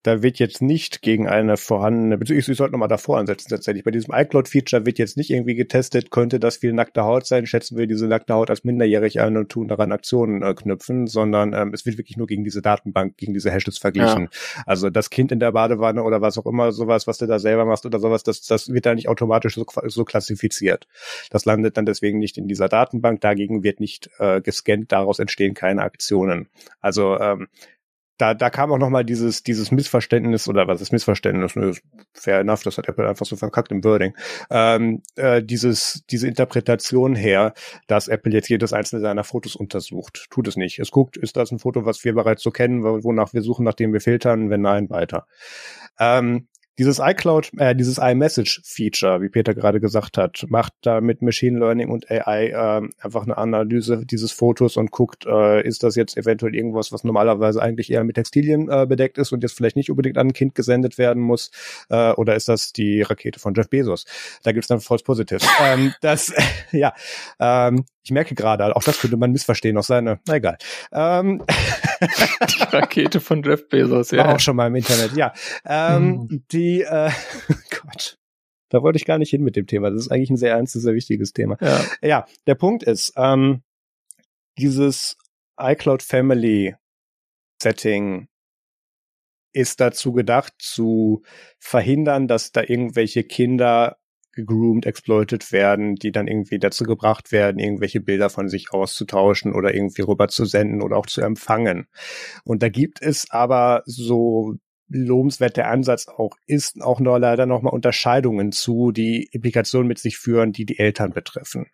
da 0.03 0.23
wird 0.23 0.39
jetzt 0.39 0.63
nicht 0.63 1.03
gegen 1.03 1.29
eine 1.29 1.57
vorhandene, 1.57 2.19
ich, 2.25 2.49
ich 2.49 2.57
sollte 2.57 2.73
nochmal 2.73 2.89
davor 2.89 3.19
ansetzen 3.19 3.49
tatsächlich. 3.49 3.85
Bei 3.85 3.91
diesem 3.91 4.13
iCloud-Feature 4.13 4.85
wird 4.85 4.99
jetzt 4.99 5.17
nicht 5.17 5.31
irgendwie 5.31 5.55
getestet, 5.55 6.11
könnte 6.11 6.41
das 6.41 6.57
viel 6.57 6.73
nackte 6.73 7.05
Haut 7.05 7.27
sein, 7.27 7.47
schätzen 7.47 7.77
wir 7.79 7.87
diese 7.87 8.07
nackte 8.07 8.35
Haut 8.35 8.51
als 8.51 8.65
minderjährig 8.65 9.21
ein 9.21 9.37
und 9.37 9.49
tun 9.49 9.69
daran 9.69 9.93
Aktionen 9.93 10.43
äh, 10.43 10.55
knüpfen, 10.55 11.07
sondern 11.07 11.53
ähm, 11.53 11.73
es 11.73 11.87
wird 11.87 11.99
wirklich 11.99 12.17
nur 12.17 12.27
gegen 12.27 12.43
diese 12.43 12.63
Datenbank, 12.63 13.17
gegen 13.17 13.33
diese 13.33 13.51
Hashes 13.51 13.79
verglichen. 13.79 14.29
Ja. 14.33 14.63
Also 14.67 14.91
das 14.91 15.11
Kind 15.11 15.31
in 15.31 15.39
der 15.39 15.53
Badewanne 15.53 16.03
oder 16.03 16.21
was 16.21 16.37
auch 16.37 16.47
immer, 16.47 16.73
sowas, 16.73 17.07
was 17.07 17.19
du 17.19 17.27
da 17.27 17.39
selber 17.39 17.65
machst 17.65 17.87
oder 17.87 18.01
sowas, 18.01 18.25
das, 18.25 18.43
das 18.43 18.73
wird 18.73 18.87
da 18.87 18.95
nicht 18.95 19.09
automatisch 19.09 19.55
so, 19.55 19.65
so 19.85 20.05
klassifiziert. 20.05 20.89
Das 21.31 21.45
landet 21.45 21.77
dann 21.77 21.87
deswegen 21.87 22.19
nicht 22.19 22.39
in 22.39 22.49
dieser 22.49 22.69
Datenbank, 22.69 23.21
dagegen 23.21 23.63
wird 23.63 23.79
nicht 23.79 24.11
äh, 24.19 24.41
gescannt, 24.41 24.91
daraus 24.91 25.21
entstehen 25.21 25.55
keine 25.55 25.83
Aktionen. 25.83 26.49
Also 26.81 27.19
ähm, 27.19 27.49
da, 28.19 28.35
da 28.35 28.51
kam 28.51 28.71
auch 28.73 28.79
nochmal 28.79 29.05
dieses, 29.05 29.43
dieses 29.43 29.71
Missverständnis, 29.71 30.49
oder 30.49 30.69
was 30.69 30.81
ist 30.81 30.93
Missverständnis? 30.93 31.57
Ne, 31.57 31.75
fair 32.13 32.41
enough, 32.41 32.63
das 32.63 32.79
hat 32.79 32.89
Apple 32.89 33.09
einfach 33.09 33.27
so 33.27 33.37
verkackt 33.37 33.73
im 33.73 33.83
Wording. 33.85 34.15
Ähm, 34.51 35.03
äh, 35.17 35.43
dieses, 35.43 36.05
diese 36.11 36.29
Interpretation 36.29 37.15
her, 37.15 37.55
dass 37.87 38.09
Apple 38.09 38.33
jetzt 38.33 38.49
jedes 38.49 38.73
einzelne 38.73 39.03
seiner 39.03 39.25
Fotos 39.25 39.57
untersucht. 39.57 40.27
Tut 40.31 40.49
es 40.49 40.57
nicht. 40.57 40.79
Es 40.79 40.91
guckt, 40.91 41.17
ist 41.17 41.37
das 41.37 41.51
ein 41.51 41.59
Foto, 41.59 41.85
was 41.85 42.05
wir 42.05 42.15
bereits 42.15 42.43
so 42.43 42.51
kennen, 42.51 42.83
wonach 42.85 43.35
wir 43.35 43.43
suchen, 43.43 43.65
nachdem 43.65 43.93
wir 43.93 44.01
filtern, 44.01 44.51
wenn 44.51 44.61
nein, 44.61 44.91
weiter. 44.91 45.27
Ähm, 45.99 46.49
dieses 46.79 46.99
iCloud, 46.99 47.51
äh, 47.59 47.75
dieses 47.75 47.99
iMessage-Feature, 47.99 49.21
wie 49.21 49.29
Peter 49.29 49.55
gerade 49.55 49.81
gesagt 49.81 50.17
hat, 50.17 50.47
macht 50.49 50.73
da 50.83 51.01
mit 51.01 51.23
Machine 51.23 51.59
Learning 51.59 51.91
und 51.91 52.11
AI 52.11 52.49
äh, 52.49 52.89
einfach 53.01 53.25
eine 53.25 53.37
Analyse 53.37 54.05
dieses 54.07 54.33
Fotos 54.33 54.77
und 54.77 54.91
guckt, 54.91 55.27
äh, 55.27 55.67
ist 55.67 55.83
das 55.83 55.97
jetzt 55.97 56.17
eventuell 56.17 56.55
irgendwas, 56.55 56.93
was 56.93 57.05
normalerweise 57.05 57.63
eigentlich 57.63 57.91
eher 57.91 58.05
mit 58.05 58.17
Textilien 58.17 58.69
äh, 58.71 58.87
bedeckt 58.87 59.19
ist 59.19 59.33
und 59.33 59.43
jetzt 59.43 59.57
vielleicht 59.57 59.77
nicht 59.77 59.91
unbedingt 59.91 60.19
an 60.19 60.29
ein 60.29 60.33
Kind 60.33 60.55
gesendet 60.55 60.99
werden 60.99 61.23
muss, 61.23 61.51
äh, 61.91 62.13
oder 62.13 62.37
ist 62.37 62.49
das 62.49 62.73
die 62.73 63.03
Rakete 63.03 63.39
von 63.39 63.55
Jeff 63.55 63.69
Bezos? 63.69 64.07
Da 64.43 64.53
gibt's 64.53 64.69
dann 64.69 64.81
False 64.81 65.05
Positives. 65.05 65.47
ähm, 65.63 65.93
das, 66.01 66.33
ja, 66.73 66.95
ähm, 67.39 67.85
ich 68.05 68.11
merke 68.11 68.35
gerade, 68.35 68.75
auch 68.75 68.83
das 68.83 69.01
könnte 69.01 69.17
man 69.17 69.31
missverstehen 69.33 69.77
auf 69.77 69.87
seine, 69.87 70.21
na 70.27 70.35
egal. 70.35 70.59
Ähm, 70.93 71.43
die 72.01 72.63
Rakete 72.63 73.21
von 73.21 73.43
Jeff 73.43 73.69
Bezos, 73.69 74.11
ja. 74.11 74.25
War 74.25 74.35
auch 74.35 74.41
schon 74.41 74.57
mal 74.57 74.67
im 74.67 74.75
Internet, 74.75 75.13
ja. 75.17 75.33
Ähm, 75.65 76.29
hm. 76.29 76.45
Die, 76.51 76.83
äh, 76.83 77.11
Gott. 77.71 78.19
Da 78.71 78.83
wollte 78.83 78.97
ich 78.97 79.05
gar 79.05 79.19
nicht 79.19 79.31
hin 79.31 79.43
mit 79.43 79.55
dem 79.55 79.67
Thema. 79.67 79.91
Das 79.91 80.01
ist 80.01 80.11
eigentlich 80.11 80.31
ein 80.31 80.37
sehr 80.37 80.55
ernstes, 80.55 80.83
sehr 80.83 80.95
wichtiges 80.95 81.33
Thema. 81.33 81.59
Ja, 81.61 81.85
ja 82.03 82.27
der 82.47 82.55
Punkt 82.55 82.83
ist, 82.83 83.13
ähm, 83.17 83.63
dieses 84.59 85.17
iCloud 85.61 86.03
Family 86.03 86.75
Setting 87.63 88.29
ist 89.53 89.81
dazu 89.81 90.13
gedacht, 90.13 90.55
zu 90.59 91.23
verhindern, 91.59 92.27
dass 92.27 92.53
da 92.53 92.63
irgendwelche 92.63 93.23
Kinder 93.25 93.99
gegroomt, 94.33 94.87
exploited 94.87 95.53
werden, 95.53 95.97
die 95.97 96.13
dann 96.13 96.27
irgendwie 96.27 96.59
dazu 96.59 96.85
gebracht 96.85 97.33
werden, 97.33 97.59
irgendwelche 97.59 98.01
Bilder 98.01 98.31
von 98.31 98.49
sich 98.49 98.73
auszutauschen 98.73 99.53
oder 99.53 99.75
irgendwie 99.75 100.03
rüber 100.03 100.29
zu 100.29 100.45
senden 100.45 100.83
oder 100.83 100.97
auch 100.97 101.07
zu 101.07 101.21
empfangen. 101.21 101.87
Und 102.45 102.63
da 102.63 102.69
gibt 102.69 103.03
es 103.03 103.31
aber 103.31 103.83
so 103.87 104.57
lobenswert 104.89 105.57
der 105.57 105.71
Ansatz 105.71 106.07
auch 106.09 106.37
ist, 106.47 106.81
auch 106.83 107.01
nur 107.01 107.19
leider 107.19 107.47
nochmal 107.47 107.73
Unterscheidungen 107.73 108.53
zu, 108.53 108.93
die 108.93 109.29
Implikationen 109.33 109.89
mit 109.89 109.99
sich 109.99 110.19
führen, 110.19 110.53
die 110.53 110.67
die 110.67 110.79
Eltern 110.79 111.13
betreffen. 111.13 111.67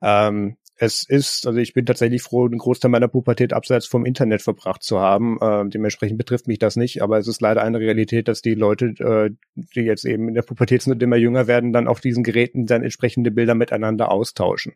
Ähm, 0.00 0.56
es 0.76 1.08
ist, 1.08 1.46
also 1.46 1.58
ich 1.58 1.72
bin 1.72 1.86
tatsächlich 1.86 2.22
froh, 2.22 2.46
einen 2.46 2.58
Großteil 2.58 2.90
meiner 2.90 3.08
Pubertät 3.08 3.52
abseits 3.52 3.86
vom 3.86 4.04
Internet 4.04 4.42
verbracht 4.42 4.82
zu 4.82 4.98
haben. 4.98 5.38
Äh, 5.40 5.68
dementsprechend 5.68 6.18
betrifft 6.18 6.48
mich 6.48 6.58
das 6.58 6.76
nicht, 6.76 7.02
aber 7.02 7.18
es 7.18 7.28
ist 7.28 7.40
leider 7.40 7.62
eine 7.62 7.78
Realität, 7.78 8.26
dass 8.26 8.42
die 8.42 8.54
Leute, 8.54 8.86
äh, 8.98 9.30
die 9.54 9.80
jetzt 9.82 10.04
eben 10.04 10.28
in 10.28 10.34
der 10.34 10.42
Pubertät 10.42 10.82
sind 10.82 10.94
und 10.94 11.02
immer 11.02 11.16
jünger 11.16 11.46
werden, 11.46 11.72
dann 11.72 11.86
auf 11.86 12.00
diesen 12.00 12.24
Geräten 12.24 12.66
dann 12.66 12.82
entsprechende 12.82 13.30
Bilder 13.30 13.54
miteinander 13.54 14.10
austauschen. 14.10 14.74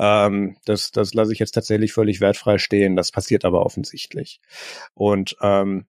Ähm, 0.00 0.56
das 0.64 0.90
das 0.90 1.14
lasse 1.14 1.32
ich 1.32 1.38
jetzt 1.38 1.52
tatsächlich 1.52 1.92
völlig 1.92 2.20
wertfrei 2.20 2.58
stehen. 2.58 2.96
Das 2.96 3.12
passiert 3.12 3.44
aber 3.44 3.64
offensichtlich. 3.64 4.40
Und 4.94 5.36
ähm, 5.42 5.86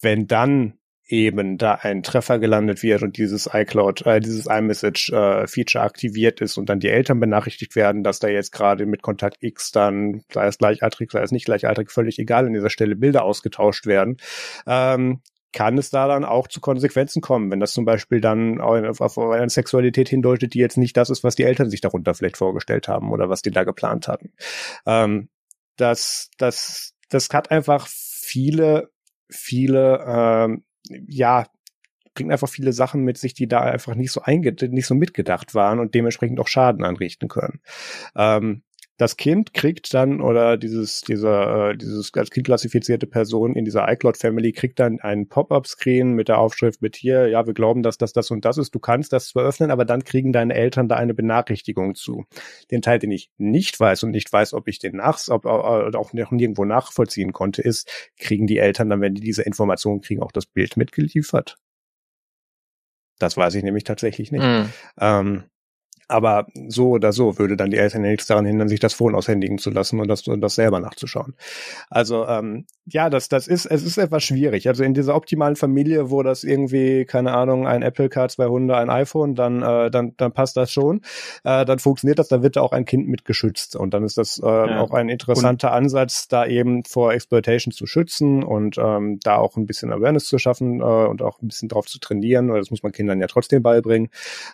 wenn 0.00 0.26
dann 0.26 0.78
eben 1.06 1.58
da 1.58 1.74
ein 1.74 2.02
Treffer 2.02 2.38
gelandet 2.38 2.82
wird 2.82 3.02
und 3.02 3.18
dieses 3.18 3.48
iCloud, 3.52 4.06
äh, 4.06 4.20
dieses 4.20 4.46
iMessage-Feature 4.46 5.82
äh, 5.82 5.86
aktiviert 5.86 6.40
ist 6.40 6.56
und 6.56 6.68
dann 6.68 6.80
die 6.80 6.88
Eltern 6.88 7.20
benachrichtigt 7.20 7.76
werden, 7.76 8.02
dass 8.02 8.20
da 8.20 8.28
jetzt 8.28 8.52
gerade 8.52 8.86
mit 8.86 9.02
Kontakt 9.02 9.36
X 9.40 9.70
dann, 9.70 10.22
sei 10.32 10.46
es 10.46 10.58
gleichaltrig, 10.58 11.10
sei 11.12 11.22
es 11.22 11.30
nicht 11.30 11.44
gleichaltrig, 11.44 11.90
völlig 11.90 12.18
egal, 12.18 12.46
an 12.46 12.54
dieser 12.54 12.70
Stelle 12.70 12.96
Bilder 12.96 13.24
ausgetauscht 13.24 13.86
werden, 13.86 14.16
ähm, 14.66 15.20
kann 15.52 15.78
es 15.78 15.90
da 15.90 16.08
dann 16.08 16.24
auch 16.24 16.48
zu 16.48 16.60
Konsequenzen 16.60 17.22
kommen, 17.22 17.50
wenn 17.50 17.60
das 17.60 17.72
zum 17.72 17.84
Beispiel 17.84 18.20
dann 18.20 18.60
auf 18.60 19.18
eine 19.18 19.48
Sexualität 19.48 20.08
hindeutet, 20.08 20.52
die 20.54 20.58
jetzt 20.58 20.76
nicht 20.76 20.96
das 20.96 21.10
ist, 21.10 21.22
was 21.22 21.36
die 21.36 21.44
Eltern 21.44 21.70
sich 21.70 21.80
darunter 21.80 22.14
vielleicht 22.14 22.36
vorgestellt 22.36 22.88
haben 22.88 23.12
oder 23.12 23.28
was 23.28 23.40
die 23.40 23.52
da 23.52 23.62
geplant 23.62 24.08
hatten. 24.08 24.32
Ähm, 24.84 25.28
das, 25.76 26.30
das, 26.38 26.94
das 27.08 27.28
hat 27.30 27.50
einfach 27.50 27.86
viele, 27.88 28.90
viele 29.30 30.04
ähm, 30.06 30.64
ja, 30.88 31.46
bringt 32.14 32.32
einfach 32.32 32.48
viele 32.48 32.72
Sachen 32.72 33.02
mit 33.02 33.18
sich, 33.18 33.34
die 33.34 33.48
da 33.48 33.60
einfach 33.60 33.94
nicht 33.94 34.12
so 34.12 34.22
einge 34.22 34.54
nicht 34.68 34.86
so 34.86 34.94
mitgedacht 34.94 35.54
waren 35.54 35.80
und 35.80 35.94
dementsprechend 35.94 36.38
auch 36.40 36.48
Schaden 36.48 36.84
anrichten 36.84 37.28
können. 37.28 37.60
Ähm, 38.16 38.62
das 38.96 39.16
Kind 39.16 39.54
kriegt 39.54 39.92
dann 39.92 40.20
oder 40.20 40.56
dieses 40.56 41.00
dieser 41.00 41.70
äh, 41.70 41.76
dieses 41.76 42.12
als 42.14 42.30
Kind 42.30 42.46
klassifizierte 42.46 43.06
Person 43.06 43.56
in 43.56 43.64
dieser 43.64 43.90
iCloud 43.90 44.16
Family 44.16 44.52
kriegt 44.52 44.78
dann 44.78 45.00
einen 45.00 45.28
Pop-up 45.28 45.66
Screen 45.66 46.12
mit 46.12 46.28
der 46.28 46.38
Aufschrift 46.38 46.80
mit 46.80 46.94
hier 46.94 47.28
ja 47.28 47.46
wir 47.46 47.54
glauben 47.54 47.82
dass 47.82 47.98
das 47.98 48.12
das 48.12 48.30
und 48.30 48.44
das 48.44 48.56
ist 48.56 48.74
du 48.74 48.78
kannst 48.78 49.12
das 49.12 49.28
zwar 49.28 49.44
öffnen 49.44 49.72
aber 49.72 49.84
dann 49.84 50.04
kriegen 50.04 50.32
deine 50.32 50.54
Eltern 50.54 50.88
da 50.88 50.96
eine 50.96 51.14
Benachrichtigung 51.14 51.94
zu. 51.94 52.24
Den 52.70 52.82
Teil 52.82 52.98
den 53.00 53.10
ich 53.10 53.30
nicht 53.36 53.80
weiß 53.80 54.04
und 54.04 54.12
nicht 54.12 54.32
weiß 54.32 54.54
ob 54.54 54.68
ich 54.68 54.78
den 54.78 54.96
nach 54.96 55.18
ob, 55.28 55.44
ob, 55.44 55.94
auch 55.94 56.12
nirgendwo 56.12 56.64
nachvollziehen 56.64 57.32
konnte 57.32 57.62
ist 57.62 57.90
kriegen 58.18 58.46
die 58.46 58.58
Eltern 58.58 58.90
dann 58.90 59.00
wenn 59.00 59.14
die 59.14 59.20
diese 59.20 59.42
Informationen 59.42 60.02
kriegen 60.02 60.22
auch 60.22 60.32
das 60.32 60.46
Bild 60.46 60.76
mitgeliefert? 60.76 61.56
Das 63.18 63.36
weiß 63.36 63.54
ich 63.54 63.62
nämlich 63.62 63.84
tatsächlich 63.84 64.32
nicht. 64.32 64.42
Mm. 64.42 64.64
ähm, 65.00 65.44
aber 66.08 66.46
so 66.68 66.90
oder 66.90 67.12
so 67.12 67.38
würde 67.38 67.56
dann 67.56 67.70
die 67.70 67.78
Eltern 67.78 68.04
ja 68.04 68.10
nichts 68.10 68.26
daran 68.26 68.46
hindern, 68.46 68.68
sich 68.68 68.80
das 68.80 68.94
Phone 68.94 69.14
aushändigen 69.14 69.58
zu 69.58 69.70
lassen 69.70 70.00
und 70.00 70.08
das, 70.08 70.26
und 70.28 70.40
das 70.40 70.54
selber 70.54 70.80
nachzuschauen. 70.80 71.34
Also 71.90 72.26
ähm, 72.26 72.66
ja, 72.86 73.08
das, 73.08 73.28
das 73.28 73.48
ist, 73.48 73.64
es 73.64 73.82
ist 73.82 73.96
etwas 73.96 74.24
schwierig. 74.24 74.68
Also 74.68 74.84
in 74.84 74.92
dieser 74.92 75.14
optimalen 75.14 75.56
Familie, 75.56 76.10
wo 76.10 76.22
das 76.22 76.44
irgendwie, 76.44 77.06
keine 77.06 77.32
Ahnung, 77.32 77.66
ein 77.66 77.82
Apple 77.82 78.10
Car, 78.10 78.28
zwei 78.28 78.46
Hunde, 78.46 78.76
ein 78.76 78.90
iPhone, 78.90 79.34
dann, 79.34 79.62
äh, 79.62 79.90
dann, 79.90 80.14
dann 80.18 80.32
passt 80.32 80.56
das 80.58 80.70
schon. 80.70 81.00
Äh, 81.44 81.64
dann 81.64 81.78
funktioniert 81.78 82.18
das, 82.18 82.28
dann 82.28 82.42
wird 82.42 82.56
da 82.56 82.60
auch 82.60 82.72
ein 82.72 82.84
Kind 82.84 83.08
mit 83.08 83.24
geschützt. 83.24 83.74
Und 83.74 83.94
dann 83.94 84.04
ist 84.04 84.18
das 84.18 84.38
äh, 84.38 84.46
ja. 84.46 84.80
auch 84.80 84.90
ein 84.90 85.08
interessanter 85.08 85.68
und 85.68 85.76
Ansatz, 85.76 86.28
da 86.28 86.44
eben 86.44 86.84
vor 86.84 87.14
Exploitation 87.14 87.72
zu 87.72 87.86
schützen 87.86 88.42
und 88.42 88.76
ähm, 88.76 89.18
da 89.22 89.36
auch 89.36 89.56
ein 89.56 89.66
bisschen 89.66 89.90
Awareness 89.90 90.26
zu 90.26 90.36
schaffen 90.38 90.80
äh, 90.80 90.82
und 90.82 91.22
auch 91.22 91.40
ein 91.40 91.48
bisschen 91.48 91.70
drauf 91.70 91.86
zu 91.86 91.98
trainieren. 91.98 92.48
Das 92.48 92.70
muss 92.70 92.82
man 92.82 92.92
Kindern 92.92 93.18
ja 93.18 93.28
trotzdem 93.28 93.62
beibringen. 93.62 94.10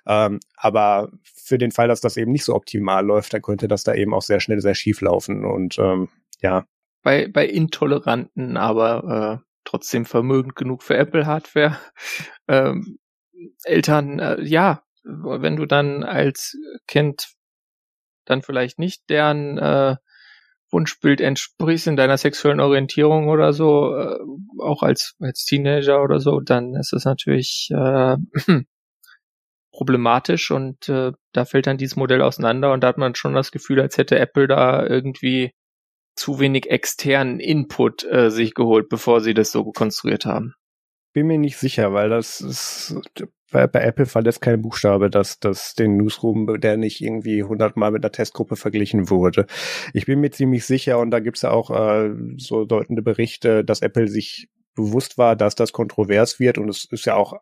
Ähm, 0.06 0.38
aber 0.56 1.10
für 1.50 1.58
den 1.58 1.72
Fall, 1.72 1.88
dass 1.88 2.00
das 2.00 2.16
eben 2.16 2.30
nicht 2.30 2.44
so 2.44 2.54
optimal 2.54 3.04
läuft, 3.04 3.34
dann 3.34 3.42
könnte 3.42 3.66
das 3.66 3.82
da 3.82 3.92
eben 3.92 4.14
auch 4.14 4.22
sehr 4.22 4.38
schnell 4.38 4.60
sehr 4.60 4.76
schief 4.76 5.00
laufen. 5.00 5.44
Und 5.44 5.78
ähm, 5.78 6.08
ja, 6.40 6.64
bei, 7.02 7.26
bei 7.26 7.44
intoleranten, 7.44 8.56
aber 8.56 9.40
äh, 9.42 9.44
trotzdem 9.64 10.04
vermögend 10.04 10.54
genug 10.56 10.82
für 10.82 10.96
Apple-Hardware. 10.96 11.78
Ähm, 12.48 12.98
Eltern, 13.62 14.18
äh, 14.18 14.42
ja, 14.42 14.82
wenn 15.04 15.54
du 15.54 15.66
dann 15.66 16.02
als 16.02 16.56
Kind 16.88 17.28
dann 18.24 18.42
vielleicht 18.42 18.80
nicht 18.80 19.08
deren 19.08 19.56
äh, 19.56 19.94
Wunschbild 20.72 21.20
entsprichst 21.20 21.86
in 21.86 21.94
deiner 21.94 22.18
sexuellen 22.18 22.58
Orientierung 22.58 23.28
oder 23.28 23.52
so, 23.52 23.94
äh, 23.94 24.18
auch 24.58 24.82
als, 24.82 25.14
als 25.20 25.44
Teenager 25.44 26.02
oder 26.02 26.18
so, 26.18 26.40
dann 26.40 26.74
ist 26.74 26.92
es 26.92 27.04
natürlich 27.04 27.68
äh, 27.70 28.16
problematisch 29.80 30.50
und 30.50 30.90
äh, 30.90 31.12
da 31.32 31.44
fällt 31.46 31.66
dann 31.66 31.78
dieses 31.78 31.96
Modell 31.96 32.20
auseinander 32.20 32.70
und 32.70 32.82
da 32.82 32.88
hat 32.88 32.98
man 32.98 33.14
schon 33.14 33.32
das 33.32 33.50
Gefühl, 33.50 33.80
als 33.80 33.96
hätte 33.96 34.18
Apple 34.18 34.46
da 34.46 34.86
irgendwie 34.86 35.52
zu 36.16 36.38
wenig 36.38 36.68
externen 36.70 37.40
Input 37.40 38.04
äh, 38.04 38.30
sich 38.30 38.52
geholt, 38.52 38.90
bevor 38.90 39.22
sie 39.22 39.32
das 39.32 39.52
so 39.52 39.64
konstruiert 39.72 40.26
haben. 40.26 40.52
Bin 41.14 41.28
mir 41.28 41.38
nicht 41.38 41.56
sicher, 41.56 41.94
weil 41.94 42.10
das 42.10 42.42
ist 42.42 42.94
bei, 43.50 43.66
bei 43.66 43.80
Apple 43.80 44.04
verlässt 44.04 44.42
kein 44.42 44.60
Buchstabe, 44.60 45.08
dass 45.08 45.40
dass 45.40 45.74
den 45.74 45.96
Newsroom, 45.96 46.60
der 46.60 46.76
nicht 46.76 47.00
irgendwie 47.00 47.42
hundertmal 47.42 47.90
mit 47.90 48.04
einer 48.04 48.12
Testgruppe 48.12 48.56
verglichen 48.56 49.08
wurde. 49.08 49.46
Ich 49.94 50.04
bin 50.04 50.20
mir 50.20 50.30
ziemlich 50.30 50.66
sicher 50.66 50.98
und 50.98 51.10
da 51.10 51.20
gibt's 51.20 51.40
ja 51.40 51.52
auch 51.52 51.70
äh, 51.70 52.10
so 52.36 52.66
deutende 52.66 53.00
Berichte, 53.00 53.64
dass 53.64 53.80
Apple 53.80 54.08
sich 54.08 54.48
bewusst 54.74 55.16
war, 55.16 55.36
dass 55.36 55.54
das 55.54 55.72
kontrovers 55.72 56.38
wird 56.38 56.58
und 56.58 56.68
es 56.68 56.84
ist 56.84 57.06
ja 57.06 57.14
auch 57.14 57.40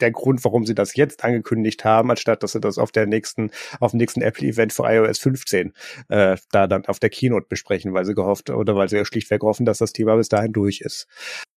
der 0.00 0.10
Grund, 0.10 0.44
warum 0.44 0.64
sie 0.64 0.74
das 0.74 0.96
jetzt 0.96 1.24
angekündigt 1.24 1.84
haben, 1.84 2.10
anstatt 2.10 2.42
dass 2.42 2.52
sie 2.52 2.60
das 2.60 2.78
auf 2.78 2.92
der 2.92 3.06
nächsten, 3.06 3.50
auf 3.80 3.92
dem 3.92 3.98
nächsten 3.98 4.22
Apple-Event 4.22 4.72
für 4.72 4.84
iOS 4.84 5.18
15 5.18 5.72
äh, 6.08 6.36
da 6.50 6.66
dann 6.66 6.86
auf 6.86 6.98
der 6.98 7.10
Keynote 7.10 7.46
besprechen, 7.48 7.94
weil 7.94 8.04
sie 8.04 8.14
gehofft 8.14 8.50
oder 8.50 8.76
weil 8.76 8.88
sie 8.88 9.04
schlichtweg 9.04 9.42
hoffen, 9.42 9.66
dass 9.66 9.78
das 9.78 9.92
Thema 9.92 10.16
bis 10.16 10.28
dahin 10.28 10.52
durch 10.52 10.80
ist. 10.80 11.06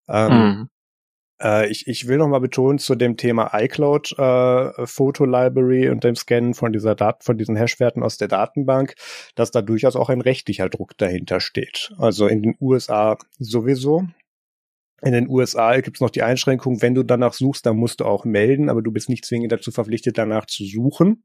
Ähm, 0.08 0.32
mhm. 0.32 0.68
äh, 1.42 1.68
ich, 1.68 1.86
ich 1.86 2.08
will 2.08 2.18
noch 2.18 2.28
mal 2.28 2.40
betonen 2.40 2.78
zu 2.78 2.94
dem 2.94 3.16
Thema 3.16 3.50
iCloud 3.54 4.12
äh, 4.18 4.86
Photo 4.86 5.24
Library 5.24 5.88
und 5.88 6.04
dem 6.04 6.16
Scannen 6.16 6.54
von 6.54 6.72
dieser 6.72 6.94
Dat 6.94 7.24
von 7.24 7.38
diesen 7.38 7.56
Hashwerten 7.56 8.02
aus 8.02 8.16
der 8.16 8.28
Datenbank, 8.28 8.94
dass 9.34 9.50
da 9.50 9.62
durchaus 9.62 9.96
auch 9.96 10.08
ein 10.08 10.20
rechtlicher 10.20 10.68
Druck 10.68 10.96
dahinter 10.98 11.40
steht. 11.40 11.92
Also 11.98 12.26
in 12.26 12.42
den 12.42 12.56
USA 12.60 13.16
sowieso. 13.38 14.06
In 15.02 15.12
den 15.12 15.28
USA 15.28 15.80
gibt 15.80 15.96
es 15.96 16.00
noch 16.00 16.10
die 16.10 16.22
Einschränkung, 16.22 16.82
wenn 16.82 16.94
du 16.94 17.02
danach 17.02 17.32
suchst, 17.32 17.64
dann 17.66 17.76
musst 17.76 18.00
du 18.00 18.04
auch 18.04 18.24
melden, 18.24 18.68
aber 18.68 18.82
du 18.82 18.92
bist 18.92 19.08
nicht 19.08 19.24
zwingend 19.24 19.52
dazu 19.52 19.70
verpflichtet, 19.70 20.18
danach 20.18 20.46
zu 20.46 20.64
suchen. 20.64 21.24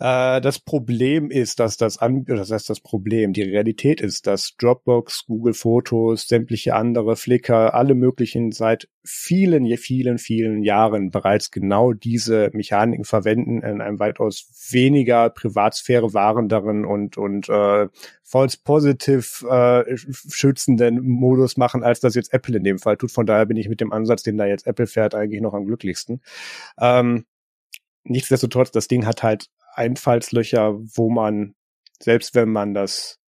Äh, 0.00 0.40
das 0.40 0.60
Problem 0.60 1.30
ist, 1.30 1.58
dass 1.58 1.76
das 1.76 1.98
an, 1.98 2.24
das 2.24 2.50
heißt 2.50 2.70
das 2.70 2.80
Problem, 2.80 3.32
die 3.32 3.42
Realität 3.42 4.00
ist, 4.00 4.26
dass 4.26 4.54
Dropbox, 4.56 5.26
Google 5.26 5.54
Fotos, 5.54 6.28
sämtliche 6.28 6.74
andere 6.74 7.16
Flickr, 7.16 7.74
alle 7.74 7.94
möglichen 7.94 8.52
seit 8.52 8.88
vielen, 9.04 9.66
vielen, 9.76 10.18
vielen 10.18 10.62
Jahren 10.62 11.10
bereits 11.10 11.50
genau 11.50 11.92
diese 11.92 12.50
Mechaniken 12.52 13.04
verwenden 13.04 13.62
in 13.62 13.80
einem 13.80 13.98
weitaus 13.98 14.48
weniger 14.70 15.30
Privatsphäre 15.30 16.14
wahrenderen 16.14 16.84
und 16.84 17.16
und 17.16 17.48
äh, 17.48 17.88
false 18.22 18.58
positive 18.62 19.48
äh, 19.48 19.96
schützenden 19.96 21.00
Modus 21.08 21.56
machen, 21.56 21.82
als 21.82 22.00
das 22.00 22.14
jetzt 22.14 22.32
Apple 22.32 22.56
in 22.58 22.64
dem 22.64 22.78
Fall 22.78 22.96
tut. 22.96 23.10
Von 23.10 23.26
daher 23.26 23.46
bin 23.46 23.56
ich 23.56 23.68
mit 23.68 23.80
dem 23.80 23.92
Ansatz, 23.92 24.22
den 24.22 24.36
da 24.36 24.46
jetzt 24.46 24.66
Apple 24.66 24.86
fährt, 24.86 25.14
eigentlich 25.14 25.40
noch 25.40 25.54
am 25.54 25.64
glücklichsten. 25.66 26.20
Ähm, 26.78 27.24
nichtsdestotrotz, 28.04 28.70
das 28.70 28.88
Ding 28.88 29.06
hat 29.06 29.22
halt 29.22 29.48
Einfallslöcher, 29.78 30.74
wo 30.78 31.10
man, 31.10 31.54
selbst 32.00 32.34
wenn 32.34 32.50
man 32.50 32.74
das 32.74 33.18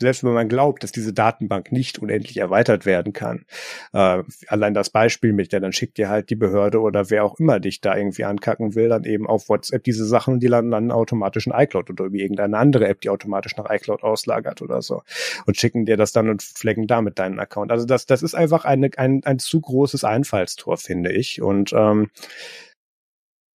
selbst 0.00 0.24
wenn 0.24 0.32
man 0.32 0.48
glaubt, 0.48 0.82
dass 0.82 0.92
diese 0.92 1.12
Datenbank 1.12 1.70
nicht 1.70 1.98
unendlich 1.98 2.36
erweitert 2.36 2.84
werden 2.84 3.12
kann. 3.12 3.44
Äh, 3.92 4.22
allein 4.48 4.74
das 4.74 4.90
Beispiel 4.90 5.32
mit, 5.32 5.52
ja, 5.52 5.60
dann 5.60 5.72
schickt 5.72 5.98
dir 5.98 6.08
halt 6.08 6.30
die 6.30 6.36
Behörde 6.36 6.80
oder 6.80 7.10
wer 7.10 7.24
auch 7.24 7.38
immer 7.38 7.60
dich 7.60 7.80
da 7.80 7.96
irgendwie 7.96 8.24
ankacken 8.24 8.74
will, 8.74 8.88
dann 8.88 9.04
eben 9.04 9.26
auf 9.26 9.48
WhatsApp 9.48 9.84
diese 9.84 10.04
Sachen, 10.04 10.40
die 10.40 10.48
landen 10.48 10.72
dann 10.72 10.90
automatisch 10.90 11.46
in 11.46 11.52
iCloud 11.52 11.90
oder 11.90 12.12
wie 12.12 12.22
irgendeine 12.22 12.58
andere 12.58 12.88
App, 12.88 13.00
die 13.00 13.10
automatisch 13.10 13.56
nach 13.56 13.70
iCloud 13.70 14.02
auslagert 14.02 14.62
oder 14.62 14.82
so 14.82 15.02
und 15.46 15.56
schicken 15.56 15.86
dir 15.86 15.96
das 15.96 16.12
dann 16.12 16.28
und 16.28 16.42
flecken 16.42 16.86
damit 16.86 17.18
deinen 17.18 17.38
Account. 17.38 17.70
Also 17.70 17.86
das, 17.86 18.06
das 18.06 18.22
ist 18.22 18.34
einfach 18.34 18.64
eine, 18.64 18.90
ein, 18.96 19.22
ein 19.24 19.38
zu 19.38 19.60
großes 19.60 20.04
Einfallstor, 20.04 20.76
finde 20.76 21.12
ich. 21.12 21.40
Und 21.40 21.72
ähm, 21.72 22.10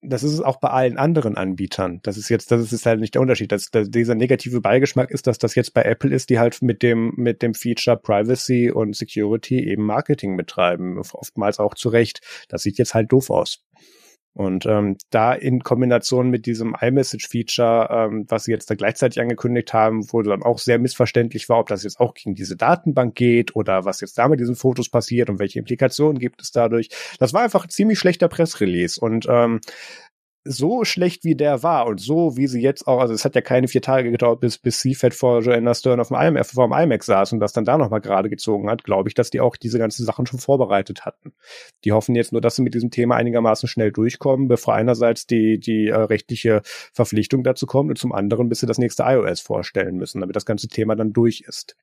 das 0.02 0.22
ist 0.22 0.32
es 0.32 0.40
auch 0.40 0.56
bei 0.56 0.68
allen 0.68 0.96
anderen 0.96 1.36
Anbietern. 1.36 2.00
Das 2.02 2.16
ist 2.16 2.30
jetzt, 2.30 2.50
das 2.50 2.72
ist 2.72 2.86
halt 2.86 3.00
nicht 3.00 3.14
der 3.14 3.22
Unterschied. 3.22 3.52
Das, 3.52 3.70
das, 3.70 3.90
dieser 3.90 4.14
negative 4.14 4.60
Beigeschmack 4.60 5.10
ist, 5.10 5.26
dass 5.26 5.38
das 5.38 5.54
jetzt 5.54 5.74
bei 5.74 5.82
Apple 5.82 6.14
ist, 6.14 6.30
die 6.30 6.38
halt 6.38 6.62
mit 6.62 6.82
dem, 6.82 7.12
mit 7.16 7.42
dem 7.42 7.54
Feature 7.54 7.98
Privacy 7.98 8.70
und 8.70 8.96
Security 8.96 9.68
eben 9.68 9.84
Marketing 9.84 10.36
betreiben. 10.36 10.98
Oftmals 10.98 11.58
auch 11.58 11.74
zu 11.74 11.90
Recht. 11.90 12.20
Das 12.48 12.62
sieht 12.62 12.78
jetzt 12.78 12.94
halt 12.94 13.12
doof 13.12 13.30
aus. 13.30 13.62
Und 14.32 14.64
ähm, 14.64 14.96
da 15.10 15.32
in 15.32 15.64
Kombination 15.64 16.30
mit 16.30 16.46
diesem 16.46 16.76
iMessage-Feature, 16.80 17.88
ähm, 17.90 18.26
was 18.28 18.44
sie 18.44 18.52
jetzt 18.52 18.70
da 18.70 18.76
gleichzeitig 18.76 19.20
angekündigt 19.20 19.72
haben, 19.72 20.10
wo 20.12 20.22
dann 20.22 20.44
auch 20.44 20.58
sehr 20.58 20.78
missverständlich 20.78 21.48
war, 21.48 21.58
ob 21.58 21.68
das 21.68 21.82
jetzt 21.82 21.98
auch 21.98 22.14
gegen 22.14 22.36
diese 22.36 22.56
Datenbank 22.56 23.16
geht 23.16 23.56
oder 23.56 23.84
was 23.84 24.00
jetzt 24.00 24.16
da 24.18 24.28
mit 24.28 24.38
diesen 24.38 24.54
Fotos 24.54 24.88
passiert 24.88 25.30
und 25.30 25.40
welche 25.40 25.58
Implikationen 25.58 26.18
gibt 26.18 26.42
es 26.42 26.52
dadurch. 26.52 26.90
Das 27.18 27.32
war 27.32 27.42
einfach 27.42 27.64
ein 27.64 27.70
ziemlich 27.70 27.98
schlechter 27.98 28.28
Pressrelease. 28.28 29.00
Und 29.00 29.26
ähm, 29.28 29.60
so 30.44 30.84
schlecht 30.84 31.24
wie 31.24 31.34
der 31.34 31.62
war 31.62 31.86
und 31.86 32.00
so 32.00 32.36
wie 32.36 32.46
sie 32.46 32.62
jetzt 32.62 32.86
auch, 32.86 33.00
also 33.00 33.12
es 33.12 33.24
hat 33.26 33.34
ja 33.34 33.42
keine 33.42 33.68
vier 33.68 33.82
Tage 33.82 34.10
gedauert, 34.10 34.40
bis, 34.40 34.56
bis 34.56 34.80
Seafed 34.80 35.12
vor 35.12 35.40
Joanna 35.40 35.74
Stern 35.74 36.00
auf 36.00 36.08
dem 36.08 36.16
IMF, 36.16 36.52
vor 36.52 36.66
dem 36.66 36.72
IMAX 36.72 37.06
saß 37.06 37.34
und 37.34 37.40
das 37.40 37.52
dann 37.52 37.66
da 37.66 37.76
nochmal 37.76 38.00
gerade 38.00 38.30
gezogen 38.30 38.70
hat, 38.70 38.82
glaube 38.82 39.08
ich, 39.10 39.14
dass 39.14 39.28
die 39.30 39.40
auch 39.40 39.56
diese 39.56 39.78
ganzen 39.78 40.06
Sachen 40.06 40.26
schon 40.26 40.38
vorbereitet 40.38 41.04
hatten. 41.04 41.34
Die 41.84 41.92
hoffen 41.92 42.14
jetzt 42.14 42.32
nur, 42.32 42.40
dass 42.40 42.56
sie 42.56 42.62
mit 42.62 42.74
diesem 42.74 42.90
Thema 42.90 43.16
einigermaßen 43.16 43.68
schnell 43.68 43.92
durchkommen, 43.92 44.48
bevor 44.48 44.74
einerseits 44.74 45.26
die, 45.26 45.60
die 45.60 45.88
äh, 45.88 45.94
rechtliche 45.94 46.62
Verpflichtung 46.64 47.44
dazu 47.44 47.66
kommt 47.66 47.90
und 47.90 47.96
zum 47.96 48.12
anderen, 48.12 48.48
bis 48.48 48.60
sie 48.60 48.66
das 48.66 48.78
nächste 48.78 49.02
iOS 49.02 49.40
vorstellen 49.40 49.96
müssen, 49.96 50.20
damit 50.20 50.36
das 50.36 50.46
ganze 50.46 50.68
Thema 50.68 50.96
dann 50.96 51.12
durch 51.12 51.44
ist. 51.46 51.76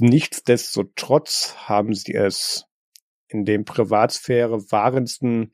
Nichtsdestotrotz 0.00 1.54
haben 1.56 1.94
sie 1.94 2.14
es 2.14 2.66
in 3.26 3.44
dem 3.44 3.64
Privatsphäre 3.64 4.70
wahrendsten 4.70 5.52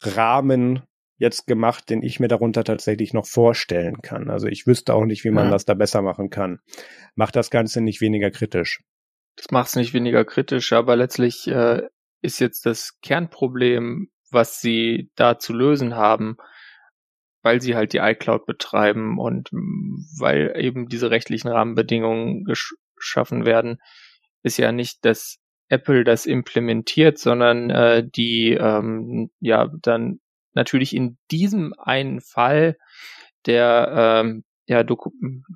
Rahmen 0.00 0.82
jetzt 1.16 1.46
gemacht, 1.46 1.88
den 1.90 2.02
ich 2.02 2.20
mir 2.20 2.28
darunter 2.28 2.64
tatsächlich 2.64 3.12
noch 3.12 3.26
vorstellen 3.26 4.02
kann. 4.02 4.30
Also 4.30 4.46
ich 4.46 4.66
wüsste 4.66 4.94
auch 4.94 5.04
nicht, 5.04 5.24
wie 5.24 5.30
man 5.30 5.46
ja. 5.46 5.50
das 5.50 5.64
da 5.64 5.74
besser 5.74 6.02
machen 6.02 6.30
kann. 6.30 6.60
Macht 7.14 7.36
das 7.36 7.50
Ganze 7.50 7.80
nicht 7.80 8.00
weniger 8.00 8.30
kritisch. 8.30 8.82
Das 9.36 9.50
macht 9.50 9.68
es 9.68 9.76
nicht 9.76 9.94
weniger 9.94 10.24
kritisch, 10.24 10.72
aber 10.72 10.96
letztlich 10.96 11.46
äh, 11.48 11.82
ist 12.22 12.40
jetzt 12.40 12.66
das 12.66 12.98
Kernproblem, 13.00 14.08
was 14.30 14.60
sie 14.60 15.10
da 15.14 15.38
zu 15.38 15.52
lösen 15.52 15.96
haben, 15.96 16.36
weil 17.42 17.60
sie 17.60 17.76
halt 17.76 17.92
die 17.92 17.98
iCloud 17.98 18.46
betreiben 18.46 19.18
und 19.18 19.50
weil 19.52 20.54
eben 20.56 20.88
diese 20.88 21.10
rechtlichen 21.10 21.48
Rahmenbedingungen 21.48 22.44
geschaffen 22.44 23.44
werden, 23.44 23.80
ist 24.42 24.58
ja 24.58 24.72
nicht, 24.72 25.04
dass 25.04 25.38
Apple 25.68 26.04
das 26.04 26.26
implementiert, 26.26 27.18
sondern 27.18 27.70
äh, 27.70 28.06
die 28.06 28.52
ähm, 28.52 29.30
ja 29.40 29.68
dann 29.82 30.20
natürlich 30.54 30.94
in 30.94 31.18
diesem 31.30 31.74
einen 31.78 32.20
Fall 32.20 32.76
der 33.46 34.22
ähm, 34.24 34.44
ja 34.66 34.82
Doku 34.82 35.10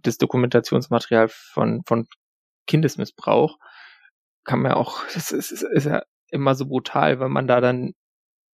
des 0.04 0.18
Dokumentationsmaterial 0.18 1.28
von 1.28 1.82
von 1.86 2.06
Kindesmissbrauch 2.66 3.58
kann 4.44 4.60
man 4.60 4.72
auch 4.72 5.04
das 5.14 5.32
ist, 5.32 5.50
ist, 5.50 5.62
ist 5.62 5.86
ja 5.86 6.02
immer 6.30 6.54
so 6.54 6.66
brutal, 6.66 7.20
wenn 7.20 7.32
man 7.32 7.46
da 7.46 7.60
dann 7.60 7.94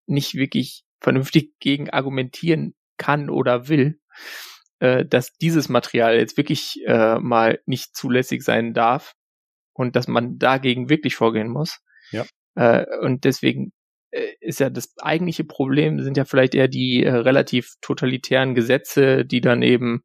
nicht 0.06 0.36
wirklich 0.36 0.84
vernünftig 1.00 1.54
gegen 1.60 1.90
argumentieren 1.90 2.76
kann 2.98 3.30
oder 3.30 3.68
will, 3.68 4.00
äh, 4.80 5.06
dass 5.06 5.34
dieses 5.34 5.70
Material 5.70 6.18
jetzt 6.18 6.38
wirklich 6.38 6.82
äh, 6.86 7.20
mal 7.20 7.60
nicht 7.66 7.96
zulässig 7.96 8.44
sein 8.44 8.74
darf 8.74 9.14
und 9.74 9.96
dass 9.96 10.08
man 10.08 10.38
dagegen 10.38 10.90
wirklich 10.90 11.16
vorgehen 11.16 11.50
muss. 11.50 11.80
Ja. 12.12 12.26
Äh, 12.56 12.86
und 13.02 13.24
deswegen 13.24 13.74
ist 14.40 14.60
ja 14.60 14.70
das 14.70 14.94
eigentliche 15.00 15.44
Problem 15.44 16.02
sind 16.02 16.18
ja 16.18 16.26
vielleicht 16.26 16.56
eher 16.56 16.68
die 16.68 17.04
äh, 17.04 17.12
relativ 17.12 17.76
totalitären 17.82 18.54
Gesetze, 18.54 19.26
die 19.26 19.42
dann 19.42 19.62
eben 19.62 20.04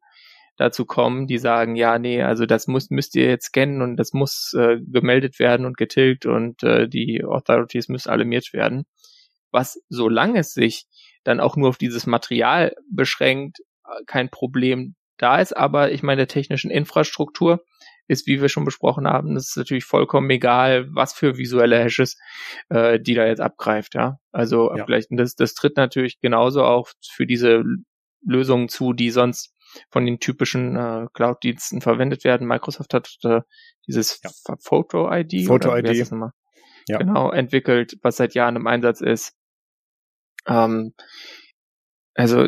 dazu 0.57 0.85
kommen, 0.85 1.27
die 1.27 1.37
sagen, 1.37 1.75
ja, 1.75 1.99
nee, 1.99 2.21
also 2.21 2.45
das 2.45 2.67
muss, 2.67 2.89
müsst 2.89 3.15
ihr 3.15 3.27
jetzt 3.27 3.47
scannen 3.47 3.81
und 3.81 3.97
das 3.97 4.13
muss 4.13 4.53
äh, 4.57 4.77
gemeldet 4.81 5.39
werden 5.39 5.65
und 5.65 5.77
getilgt 5.77 6.25
und 6.25 6.63
äh, 6.63 6.89
die 6.89 7.23
Authorities 7.23 7.87
müssen 7.87 8.09
alarmiert 8.09 8.51
werden. 8.51 8.85
Was, 9.51 9.79
solange 9.89 10.39
es 10.39 10.53
sich 10.53 10.85
dann 11.23 11.39
auch 11.39 11.55
nur 11.55 11.69
auf 11.69 11.77
dieses 11.77 12.07
Material 12.07 12.73
beschränkt, 12.91 13.59
äh, 13.85 14.03
kein 14.05 14.29
Problem 14.29 14.95
da 15.17 15.39
ist, 15.39 15.55
aber 15.55 15.91
ich 15.91 16.03
meine, 16.03 16.17
der 16.17 16.27
technischen 16.27 16.71
Infrastruktur 16.71 17.63
ist, 18.09 18.27
wie 18.27 18.41
wir 18.41 18.49
schon 18.49 18.65
besprochen 18.65 19.07
haben, 19.07 19.35
das 19.35 19.49
ist 19.49 19.57
natürlich 19.57 19.85
vollkommen 19.85 20.29
egal, 20.29 20.87
was 20.89 21.13
für 21.13 21.37
visuelle 21.37 21.79
Hashes 21.79 22.17
äh, 22.69 22.99
die 22.99 23.13
da 23.13 23.25
jetzt 23.25 23.41
abgreift, 23.41 23.95
ja. 23.95 24.19
Also 24.31 24.73
ja. 24.73 24.81
abgleichen. 24.81 25.17
Das, 25.17 25.35
das 25.35 25.53
tritt 25.53 25.77
natürlich 25.77 26.19
genauso 26.19 26.63
auch 26.63 26.89
für 27.09 27.25
diese 27.25 27.63
Lösungen 28.25 28.67
zu, 28.67 28.93
die 28.93 29.11
sonst 29.11 29.53
von 29.89 30.05
den 30.05 30.19
typischen 30.19 30.75
äh, 30.75 31.07
Cloud-Diensten 31.13 31.81
verwendet 31.81 32.23
werden. 32.23 32.47
Microsoft 32.47 32.93
hat 32.93 33.15
äh, 33.23 33.41
dieses 33.87 34.19
ja. 34.23 34.31
Photo-ID, 34.59 35.45
Photo-ID. 35.45 36.09
Ja. 36.87 36.97
genau 36.97 37.31
entwickelt, 37.31 37.99
was 38.01 38.17
seit 38.17 38.33
Jahren 38.33 38.55
im 38.55 38.65
Einsatz 38.65 39.01
ist. 39.01 39.35
Ähm, 40.47 40.95
also 42.15 42.47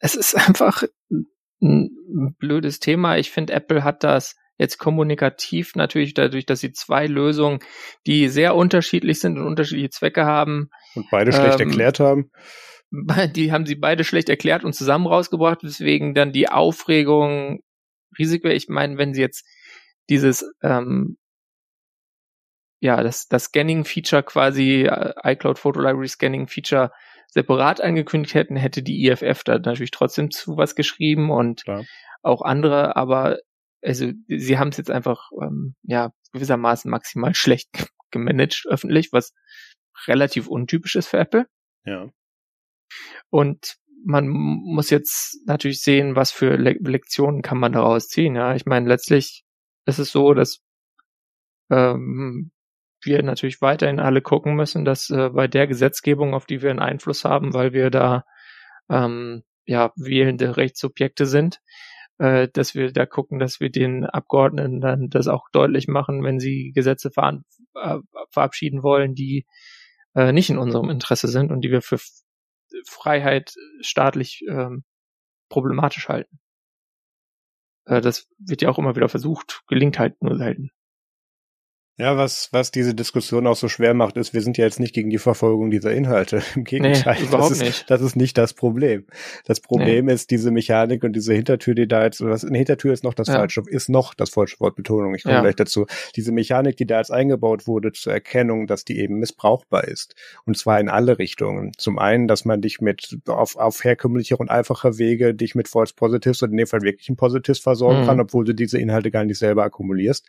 es 0.00 0.16
ist 0.16 0.34
einfach 0.34 0.82
ein 1.62 2.34
blödes 2.38 2.80
Thema. 2.80 3.16
Ich 3.16 3.30
finde, 3.30 3.52
Apple 3.52 3.84
hat 3.84 4.04
das 4.04 4.36
jetzt 4.58 4.78
kommunikativ 4.78 5.74
natürlich 5.74 6.14
dadurch, 6.14 6.46
dass 6.46 6.60
sie 6.60 6.72
zwei 6.72 7.06
Lösungen, 7.06 7.60
die 8.06 8.28
sehr 8.28 8.54
unterschiedlich 8.54 9.20
sind 9.20 9.38
und 9.38 9.46
unterschiedliche 9.46 9.90
Zwecke 9.90 10.26
haben. 10.26 10.70
Und 10.94 11.06
beide 11.10 11.32
schlecht 11.32 11.60
ähm, 11.60 11.68
erklärt 11.68 12.00
haben. 12.00 12.30
Die 13.34 13.52
haben 13.52 13.64
sie 13.64 13.74
beide 13.74 14.04
schlecht 14.04 14.28
erklärt 14.28 14.64
und 14.64 14.74
zusammen 14.74 15.06
rausgebracht, 15.06 15.64
weswegen 15.64 16.12
dann 16.12 16.30
die 16.30 16.50
Aufregung 16.50 17.60
riesig 18.18 18.44
wäre. 18.44 18.52
Ich 18.52 18.68
meine, 18.68 18.98
wenn 18.98 19.14
sie 19.14 19.22
jetzt 19.22 19.46
dieses 20.10 20.44
ähm, 20.62 21.16
ja, 22.82 23.00
das, 23.00 23.28
das 23.28 23.44
Scanning-Feature 23.44 24.24
quasi, 24.24 24.82
äh, 24.82 25.14
iCloud 25.22 25.58
Photo 25.60 25.80
Library 25.80 26.08
Scanning-Feature 26.08 26.90
separat 27.32 27.80
angekündigt 27.80 28.34
hätten, 28.34 28.56
hätte 28.56 28.82
die 28.82 29.06
IFF 29.06 29.42
da 29.42 29.58
natürlich 29.58 29.90
trotzdem 29.90 30.30
zu 30.30 30.56
was 30.58 30.74
geschrieben 30.74 31.30
und 31.30 31.64
Klar. 31.64 31.84
auch 32.22 32.42
andere, 32.42 32.94
aber 32.96 33.38
also 33.82 34.12
sie 34.28 34.58
haben 34.58 34.68
es 34.68 34.76
jetzt 34.76 34.90
einfach 34.90 35.30
ähm, 35.42 35.74
ja 35.82 36.12
gewissermaßen 36.32 36.90
maximal 36.90 37.34
schlecht 37.34 37.88
gemanagt 38.10 38.64
öffentlich, 38.68 39.12
was 39.12 39.32
relativ 40.06 40.46
untypisch 40.46 40.94
ist 40.94 41.08
für 41.08 41.18
Apple. 41.18 41.46
Ja. 41.84 42.10
Und 43.30 43.76
man 44.04 44.28
muss 44.28 44.90
jetzt 44.90 45.38
natürlich 45.46 45.80
sehen, 45.80 46.16
was 46.16 46.32
für 46.32 46.56
Le 46.56 46.76
Lektionen 46.80 47.40
kann 47.40 47.58
man 47.58 47.72
daraus 47.72 48.08
ziehen. 48.08 48.36
Ja, 48.36 48.54
ich 48.54 48.66
meine, 48.66 48.88
letztlich 48.88 49.44
ist 49.86 49.98
es 49.98 50.12
so, 50.12 50.34
dass 50.34 50.60
ähm, 51.70 52.50
wir 53.02 53.22
natürlich 53.22 53.60
weiterhin 53.60 54.00
alle 54.00 54.22
gucken 54.22 54.54
müssen, 54.54 54.84
dass 54.84 55.10
äh, 55.10 55.30
bei 55.30 55.48
der 55.48 55.66
Gesetzgebung, 55.66 56.34
auf 56.34 56.46
die 56.46 56.62
wir 56.62 56.70
einen 56.70 56.78
Einfluss 56.80 57.24
haben, 57.24 57.54
weil 57.54 57.72
wir 57.72 57.90
da 57.90 58.24
ähm, 58.90 59.42
ja 59.66 59.92
wählende 59.96 60.56
Rechtssubjekte 60.56 61.26
sind, 61.26 61.60
äh, 62.18 62.48
dass 62.52 62.74
wir 62.74 62.92
da 62.92 63.06
gucken, 63.06 63.38
dass 63.38 63.60
wir 63.60 63.70
den 63.70 64.04
Abgeordneten 64.04 64.80
dann 64.80 65.08
das 65.10 65.28
auch 65.28 65.48
deutlich 65.52 65.88
machen, 65.88 66.22
wenn 66.24 66.40
sie 66.40 66.72
Gesetze 66.74 67.10
ver 67.10 67.40
äh, 67.74 67.98
verabschieden 68.30 68.82
wollen, 68.82 69.14
die 69.14 69.46
äh, 70.14 70.32
nicht 70.32 70.50
in 70.50 70.58
unserem 70.58 70.90
Interesse 70.90 71.28
sind 71.28 71.50
und 71.52 71.62
die 71.62 71.70
wir 71.70 71.82
für 71.82 71.98
Freiheit 72.86 73.54
staatlich 73.80 74.44
ähm, 74.48 74.84
problematisch 75.48 76.08
halten. 76.08 76.40
Äh, 77.86 78.00
das 78.00 78.28
wird 78.38 78.62
ja 78.62 78.68
auch 78.68 78.78
immer 78.78 78.96
wieder 78.96 79.08
versucht, 79.08 79.62
gelingt 79.68 79.98
halt 79.98 80.20
nur 80.22 80.36
selten. 80.36 80.70
Ja, 81.98 82.16
was, 82.16 82.48
was 82.52 82.70
diese 82.70 82.94
Diskussion 82.94 83.46
auch 83.46 83.54
so 83.54 83.68
schwer 83.68 83.92
macht, 83.92 84.16
ist, 84.16 84.32
wir 84.32 84.40
sind 84.40 84.56
ja 84.56 84.64
jetzt 84.64 84.80
nicht 84.80 84.94
gegen 84.94 85.10
die 85.10 85.18
Verfolgung 85.18 85.70
dieser 85.70 85.92
Inhalte. 85.92 86.42
Im 86.56 86.64
Gegenteil, 86.64 87.16
nee, 87.20 87.26
überhaupt 87.26 87.50
das, 87.50 87.58
ist, 87.58 87.62
nicht. 87.62 87.90
das 87.90 88.00
ist 88.00 88.16
nicht 88.16 88.38
das 88.38 88.54
Problem. 88.54 89.04
Das 89.44 89.60
Problem 89.60 90.06
nee. 90.06 90.14
ist 90.14 90.30
diese 90.30 90.50
Mechanik 90.50 91.04
und 91.04 91.12
diese 91.14 91.34
Hintertür, 91.34 91.74
die 91.74 91.86
da 91.86 92.04
jetzt, 92.04 92.24
was, 92.24 92.46
eine 92.46 92.56
Hintertür 92.56 92.94
ist 92.94 93.04
noch 93.04 93.12
das 93.12 93.28
ja. 93.28 93.34
falsche, 93.34 93.62
ist 93.66 93.90
noch 93.90 94.14
das 94.14 94.30
falsche 94.30 94.58
Wort 94.60 94.74
Betonung, 94.74 95.14
ich 95.14 95.24
komme 95.24 95.34
ja. 95.34 95.40
gleich 95.42 95.56
dazu. 95.56 95.86
Diese 96.16 96.32
Mechanik, 96.32 96.78
die 96.78 96.86
da 96.86 96.96
jetzt 96.96 97.12
eingebaut 97.12 97.66
wurde 97.66 97.92
zur 97.92 98.14
Erkennung, 98.14 98.66
dass 98.66 98.86
die 98.86 98.98
eben 98.98 99.18
missbrauchbar 99.18 99.84
ist. 99.84 100.14
Und 100.46 100.56
zwar 100.56 100.80
in 100.80 100.88
alle 100.88 101.18
Richtungen. 101.18 101.72
Zum 101.76 101.98
einen, 101.98 102.26
dass 102.26 102.46
man 102.46 102.62
dich 102.62 102.80
mit, 102.80 103.18
auf, 103.26 103.56
auf 103.56 103.84
herkömmlicher 103.84 104.40
und 104.40 104.50
einfacher 104.50 104.96
Wege, 104.96 105.34
dich 105.34 105.54
mit 105.54 105.68
False 105.68 105.92
Positives 105.94 106.42
oder 106.42 106.52
in 106.52 106.58
dem 106.58 106.66
Fall 106.66 106.80
wirklichen 106.80 107.16
Positives 107.16 107.58
versorgen 107.58 108.00
mhm. 108.00 108.06
kann, 108.06 108.20
obwohl 108.20 108.46
du 108.46 108.54
diese 108.54 108.78
Inhalte 108.78 109.10
gar 109.10 109.24
nicht 109.24 109.38
selber 109.38 109.64
akkumulierst, 109.64 110.26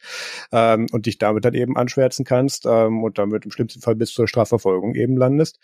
ähm, 0.52 0.88
und 0.92 1.06
dich 1.06 1.18
damit 1.18 1.46
dann 1.46 1.53
eben 1.54 1.78
anschwärzen 1.78 2.26
kannst 2.26 2.66
ähm, 2.66 3.04
und 3.04 3.18
damit 3.18 3.46
im 3.46 3.52
schlimmsten 3.52 3.82
Fall 3.82 3.96
bis 3.96 4.14
zur 4.14 4.28
Strafverfolgung 4.28 4.96
eben 4.96 5.18
landest. 5.18 5.60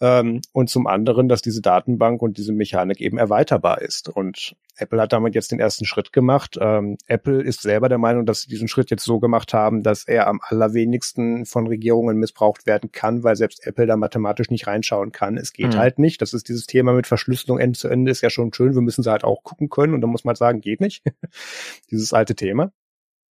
Ähm, 0.00 0.40
und 0.52 0.70
zum 0.70 0.86
anderen, 0.86 1.28
dass 1.28 1.42
diese 1.42 1.62
Datenbank 1.62 2.22
und 2.22 2.38
diese 2.38 2.52
Mechanik 2.52 3.00
eben 3.00 3.18
erweiterbar 3.18 3.82
ist. 3.82 4.08
Und 4.08 4.56
Apple 4.76 5.00
hat 5.00 5.12
damit 5.12 5.34
jetzt 5.34 5.52
den 5.52 5.60
ersten 5.60 5.84
Schritt 5.84 6.12
gemacht. 6.12 6.58
Ähm, 6.60 6.96
Apple 7.06 7.42
ist 7.42 7.62
selber 7.62 7.88
der 7.88 7.98
Meinung, 7.98 8.26
dass 8.26 8.42
sie 8.42 8.48
diesen 8.48 8.68
Schritt 8.68 8.90
jetzt 8.90 9.04
so 9.04 9.20
gemacht 9.20 9.54
haben, 9.54 9.82
dass 9.82 10.04
er 10.04 10.26
am 10.26 10.40
allerwenigsten 10.42 11.46
von 11.46 11.66
Regierungen 11.66 12.18
missbraucht 12.18 12.66
werden 12.66 12.90
kann, 12.92 13.22
weil 13.22 13.36
selbst 13.36 13.66
Apple 13.66 13.86
da 13.86 13.96
mathematisch 13.96 14.50
nicht 14.50 14.66
reinschauen 14.66 15.12
kann. 15.12 15.36
Es 15.36 15.52
geht 15.52 15.74
mhm. 15.74 15.78
halt 15.78 15.98
nicht. 15.98 16.20
Das 16.22 16.34
ist 16.34 16.48
dieses 16.48 16.66
Thema 16.66 16.92
mit 16.92 17.06
Verschlüsselung 17.06 17.58
Ende 17.58 17.78
zu 17.78 17.88
Ende 17.88 18.10
ist 18.10 18.20
ja 18.20 18.30
schon 18.30 18.52
schön. 18.52 18.74
Wir 18.74 18.82
müssen 18.82 19.02
sie 19.02 19.10
halt 19.10 19.24
auch 19.24 19.42
gucken 19.42 19.68
können 19.68 19.94
und 19.94 20.00
da 20.00 20.06
muss 20.06 20.24
man 20.24 20.34
sagen, 20.34 20.60
geht 20.60 20.80
nicht. 20.80 21.02
dieses 21.90 22.12
alte 22.12 22.34
Thema. 22.34 22.72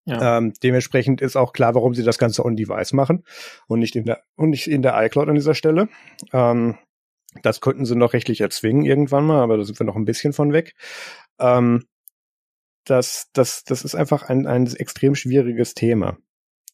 Ja. 0.05 0.37
Ähm, 0.37 0.53
dementsprechend 0.61 1.21
ist 1.21 1.37
auch 1.37 1.53
klar, 1.53 1.75
warum 1.75 1.93
sie 1.93 2.03
das 2.03 2.17
Ganze 2.17 2.43
on-device 2.43 2.93
machen 2.93 3.23
und 3.67 3.79
nicht 3.79 3.95
in 3.95 4.03
der 4.05 4.23
und 4.35 4.49
nicht 4.49 4.67
in 4.67 4.81
der 4.81 5.01
iCloud 5.05 5.29
an 5.29 5.35
dieser 5.35 5.55
Stelle. 5.55 5.87
Ähm, 6.33 6.77
das 7.41 7.61
könnten 7.61 7.85
sie 7.85 7.95
noch 7.95 8.13
rechtlich 8.13 8.41
erzwingen 8.41 8.85
irgendwann 8.85 9.25
mal, 9.25 9.41
aber 9.41 9.57
da 9.57 9.63
sind 9.63 9.79
wir 9.79 9.85
noch 9.85 9.95
ein 9.95 10.05
bisschen 10.05 10.33
von 10.33 10.53
weg. 10.53 10.75
Ähm, 11.39 11.85
das, 12.85 13.29
das, 13.33 13.63
das 13.63 13.83
ist 13.85 13.95
einfach 13.95 14.23
ein, 14.23 14.45
ein 14.45 14.67
extrem 14.75 15.15
schwieriges 15.15 15.73
Thema. 15.73 16.17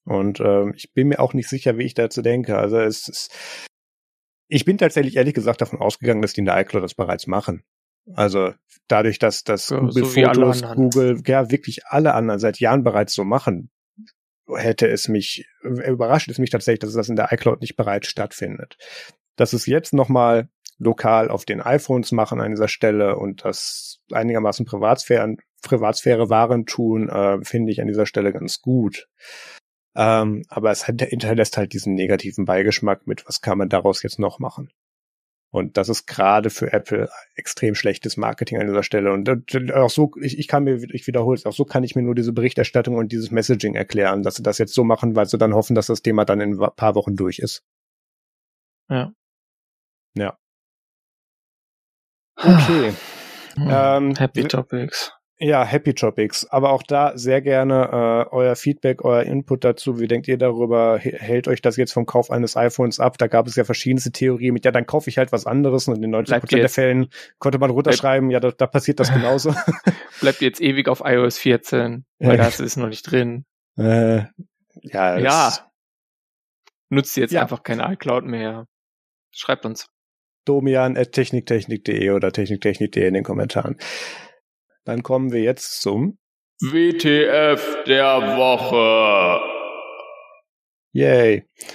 Und 0.05 0.39
äh, 0.39 0.71
ich 0.71 0.91
bin 0.93 1.09
mir 1.09 1.19
auch 1.19 1.33
nicht 1.33 1.47
sicher, 1.47 1.77
wie 1.77 1.85
ich 1.85 1.93
dazu 1.93 2.21
denke. 2.21 2.57
Also 2.57 2.79
es 2.79 3.07
ist, 3.07 3.67
ich 4.47 4.65
bin 4.65 4.79
tatsächlich 4.79 5.17
ehrlich 5.17 5.35
gesagt 5.35 5.61
davon 5.61 5.79
ausgegangen, 5.79 6.23
dass 6.23 6.33
die 6.33 6.39
in 6.39 6.45
der 6.45 6.59
iCloud 6.59 6.83
das 6.83 6.95
bereits 6.95 7.27
machen. 7.27 7.63
Also 8.13 8.53
dadurch, 8.87 9.19
dass 9.19 9.43
das 9.43 9.69
ja, 9.69 9.79
Google 9.79 10.05
so 10.05 10.09
Fotos, 10.09 10.61
Google, 10.75 11.21
ja 11.25 11.51
wirklich 11.51 11.85
alle 11.85 12.13
anderen 12.13 12.39
seit 12.39 12.59
Jahren 12.59 12.83
bereits 12.83 13.13
so 13.13 13.23
machen, 13.23 13.69
hätte 14.47 14.87
es 14.87 15.07
mich, 15.07 15.47
überrascht 15.61 16.29
es 16.29 16.39
mich 16.39 16.49
tatsächlich, 16.49 16.79
dass 16.79 16.93
das 16.93 17.09
in 17.09 17.15
der 17.15 17.31
iCloud 17.31 17.61
nicht 17.61 17.75
bereits 17.75 18.07
stattfindet. 18.07 18.77
Dass 19.35 19.53
es 19.53 19.65
jetzt 19.65 19.93
nochmal 19.93 20.49
lokal 20.79 21.29
auf 21.29 21.45
den 21.45 21.61
iPhones 21.61 22.11
machen 22.11 22.41
an 22.41 22.51
dieser 22.51 22.67
Stelle 22.67 23.17
und 23.17 23.45
das 23.45 23.99
einigermaßen 24.11 24.65
Privatsphäre, 24.65 25.35
Privatsphäre 25.61 26.29
waren 26.29 26.65
tun, 26.65 27.09
äh, 27.09 27.43
finde 27.43 27.71
ich 27.71 27.81
an 27.81 27.87
dieser 27.87 28.05
Stelle 28.05 28.31
ganz 28.31 28.61
gut. 28.61 29.07
Ähm, 29.95 30.43
aber 30.47 30.71
es 30.71 30.85
hinterlässt 30.85 31.57
halt 31.57 31.73
diesen 31.73 31.95
negativen 31.95 32.45
Beigeschmack 32.45 33.07
mit, 33.07 33.27
was 33.27 33.41
kann 33.41 33.57
man 33.57 33.69
daraus 33.69 34.01
jetzt 34.03 34.19
noch 34.19 34.39
machen? 34.39 34.69
Und 35.51 35.77
das 35.77 35.89
ist 35.89 36.05
gerade 36.05 36.51
für 36.51 36.71
Apple 36.71 37.09
extrem 37.35 37.73
schlechtes 37.73 38.17
Marketing 38.17 38.59
an 38.59 38.67
dieser 38.67 38.83
Stelle. 38.83 39.11
Und 39.11 39.29
auch 39.73 39.89
so, 39.89 40.11
ich, 40.21 40.37
ich 40.37 40.47
kann 40.47 40.63
mir, 40.63 40.77
ich 40.93 41.07
wiederhole 41.07 41.35
es, 41.35 41.45
auch 41.45 41.53
so 41.53 41.65
kann 41.65 41.83
ich 41.83 41.95
mir 41.95 42.03
nur 42.03 42.13
diese 42.13 42.33
Berichterstattung 42.33 42.95
und 42.95 43.11
dieses 43.11 43.31
Messaging 43.31 43.73
erklären, 43.73 44.21
dass 44.21 44.35
sie 44.35 44.43
das 44.43 44.59
jetzt 44.59 44.75
so 44.75 44.83
machen, 44.83 45.15
weil 45.15 45.25
sie 45.25 45.39
dann 45.39 45.55
hoffen, 45.55 45.73
dass 45.73 45.87
das 45.87 46.03
Thema 46.03 46.23
dann 46.23 46.39
in 46.39 46.61
ein 46.61 46.69
paar 46.75 46.93
Wochen 46.93 47.15
durch 47.15 47.39
ist. 47.39 47.63
Ja. 48.89 49.11
Ja. 50.15 50.37
Okay. 52.37 52.93
ähm, 53.57 54.15
Happy 54.15 54.43
Topics. 54.43 55.11
Ja, 55.41 55.63
Happy 55.63 55.93
Topics. 55.93 56.45
Aber 56.49 56.71
auch 56.71 56.83
da 56.83 57.17
sehr 57.17 57.41
gerne 57.41 58.25
äh, 58.29 58.35
euer 58.35 58.57
Feedback, 58.57 59.05
euer 59.05 59.23
Input 59.23 59.63
dazu. 59.63 59.97
Wie 59.97 60.07
denkt 60.07 60.27
ihr 60.27 60.37
darüber? 60.37 60.99
Hält 60.99 61.47
euch 61.47 61.61
das 61.61 61.77
jetzt 61.77 61.93
vom 61.93 62.05
Kauf 62.05 62.29
eines 62.29 62.57
iPhones 62.57 62.99
ab? 62.99 63.17
Da 63.17 63.27
gab 63.27 63.47
es 63.47 63.55
ja 63.55 63.63
verschiedenste 63.63 64.11
Theorien 64.11 64.53
mit, 64.53 64.65
ja, 64.65 64.71
dann 64.71 64.85
kaufe 64.85 65.09
ich 65.09 65.17
halt 65.17 65.31
was 65.31 65.45
anderes 65.45 65.87
und 65.87 66.03
in 66.03 66.09
90 66.09 66.39
Prozent 66.39 66.61
der 66.61 66.69
Fällen 66.69 67.07
konnte 67.37 67.57
man 67.57 67.69
runterschreiben, 67.69 68.29
ja, 68.29 68.41
da, 68.41 68.51
da 68.51 68.67
passiert 68.67 68.99
das 68.99 69.13
genauso. 69.13 69.55
Bleibt 70.19 70.41
jetzt 70.41 70.59
ewig 70.59 70.89
auf 70.89 71.01
iOS 71.05 71.37
14, 71.37 72.05
weil 72.19 72.37
ja. 72.37 72.43
das 72.43 72.59
ist 72.59 72.75
noch 72.75 72.89
nicht 72.89 73.03
drin. 73.03 73.45
Äh, 73.77 74.23
ja, 74.81 75.17
ja. 75.17 75.53
Nutzt 76.89 77.15
jetzt 77.15 77.31
ja. 77.31 77.41
einfach 77.41 77.63
keine 77.63 77.89
iCloud 77.93 78.25
mehr. 78.25 78.65
Schreibt 79.31 79.65
uns. 79.65 79.87
Domian 80.43 80.97
at 80.97 81.13
techniktechnik.de 81.13 82.09
oder 82.09 82.33
techniktechnik.de 82.33 83.07
in 83.07 83.13
den 83.13 83.23
Kommentaren. 83.23 83.77
Dann 84.89 85.03
kommen 85.03 85.31
wir 85.31 85.43
jetzt 85.43 85.83
zum 85.83 86.17
WTF 86.63 87.83
der 87.85 88.37
Woche. 88.37 89.39
Yay. 90.93 91.45
Ich 91.55 91.67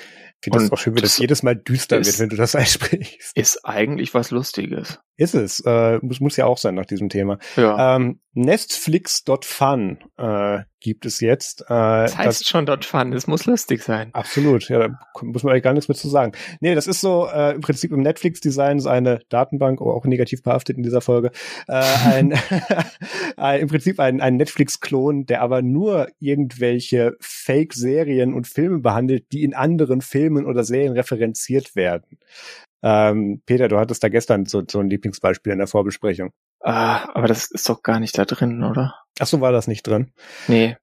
finde 0.42 0.58
das 0.58 0.72
auch 0.72 0.78
schön, 0.78 0.96
wie 0.96 1.00
das, 1.00 1.12
das 1.12 1.18
jedes 1.18 1.44
Mal 1.44 1.54
düster 1.54 2.04
wird, 2.04 2.18
wenn 2.18 2.28
du 2.28 2.34
das 2.34 2.56
einsprichst. 2.56 3.30
Ist 3.36 3.64
eigentlich 3.64 4.14
was 4.14 4.32
Lustiges. 4.32 4.98
Ist 5.16 5.36
es. 5.36 5.60
Äh, 5.60 6.00
muss, 6.02 6.18
muss 6.18 6.36
ja 6.36 6.46
auch 6.46 6.58
sein 6.58 6.74
nach 6.74 6.86
diesem 6.86 7.08
Thema. 7.08 7.38
Ja. 7.54 7.94
Ähm, 7.94 8.18
Nestflix.fun 8.34 9.98
äh, 10.18 10.60
gibt 10.80 11.06
es 11.06 11.20
jetzt. 11.20 11.62
Äh, 11.62 11.66
das 11.68 12.16
heißt 12.16 12.40
das, 12.40 12.48
schon 12.48 12.66
.fun, 12.82 13.12
es 13.12 13.26
muss 13.26 13.46
lustig 13.46 13.82
sein. 13.82 14.10
Absolut, 14.12 14.68
ja, 14.68 14.88
da 14.88 14.98
muss 15.22 15.42
man 15.42 15.52
eigentlich 15.52 15.62
gar 15.62 15.72
nichts 15.72 15.88
mehr 15.88 15.96
zu 15.96 16.08
sagen. 16.08 16.32
Nee, 16.60 16.74
das 16.74 16.86
ist 16.86 17.00
so 17.00 17.28
äh, 17.32 17.54
im 17.54 17.60
Prinzip 17.60 17.92
im 17.92 18.00
Netflix-Design 18.00 18.80
so 18.80 18.88
eine 18.88 19.20
Datenbank, 19.28 19.80
oh, 19.80 19.92
auch 19.92 20.04
negativ 20.04 20.42
behaftet 20.42 20.76
in 20.76 20.82
dieser 20.82 21.00
Folge, 21.00 21.30
äh, 21.68 21.82
ein, 22.06 22.34
ein, 23.36 23.60
im 23.60 23.68
Prinzip 23.68 24.00
ein, 24.00 24.20
ein 24.20 24.36
Netflix-Klon, 24.36 25.26
der 25.26 25.40
aber 25.40 25.62
nur 25.62 26.08
irgendwelche 26.18 27.16
Fake-Serien 27.20 28.34
und 28.34 28.46
Filme 28.46 28.80
behandelt, 28.80 29.32
die 29.32 29.44
in 29.44 29.54
anderen 29.54 30.00
Filmen 30.00 30.44
oder 30.44 30.64
Serien 30.64 30.92
referenziert 30.92 31.76
werden. 31.76 32.18
Ähm, 32.82 33.40
Peter, 33.46 33.68
du 33.68 33.78
hattest 33.78 34.04
da 34.04 34.10
gestern 34.10 34.44
so, 34.44 34.62
so 34.70 34.78
ein 34.80 34.90
Lieblingsbeispiel 34.90 35.52
in 35.52 35.58
der 35.58 35.66
Vorbesprechung. 35.66 36.32
Ah, 36.64 37.10
aber 37.14 37.28
das 37.28 37.50
ist 37.50 37.68
doch 37.68 37.82
gar 37.82 38.00
nicht 38.00 38.16
da 38.16 38.24
drin, 38.24 38.64
oder? 38.64 38.94
Ach 39.18 39.26
so, 39.26 39.42
war 39.42 39.52
das 39.52 39.68
nicht 39.68 39.86
drin? 39.86 40.12
Nee. 40.48 40.76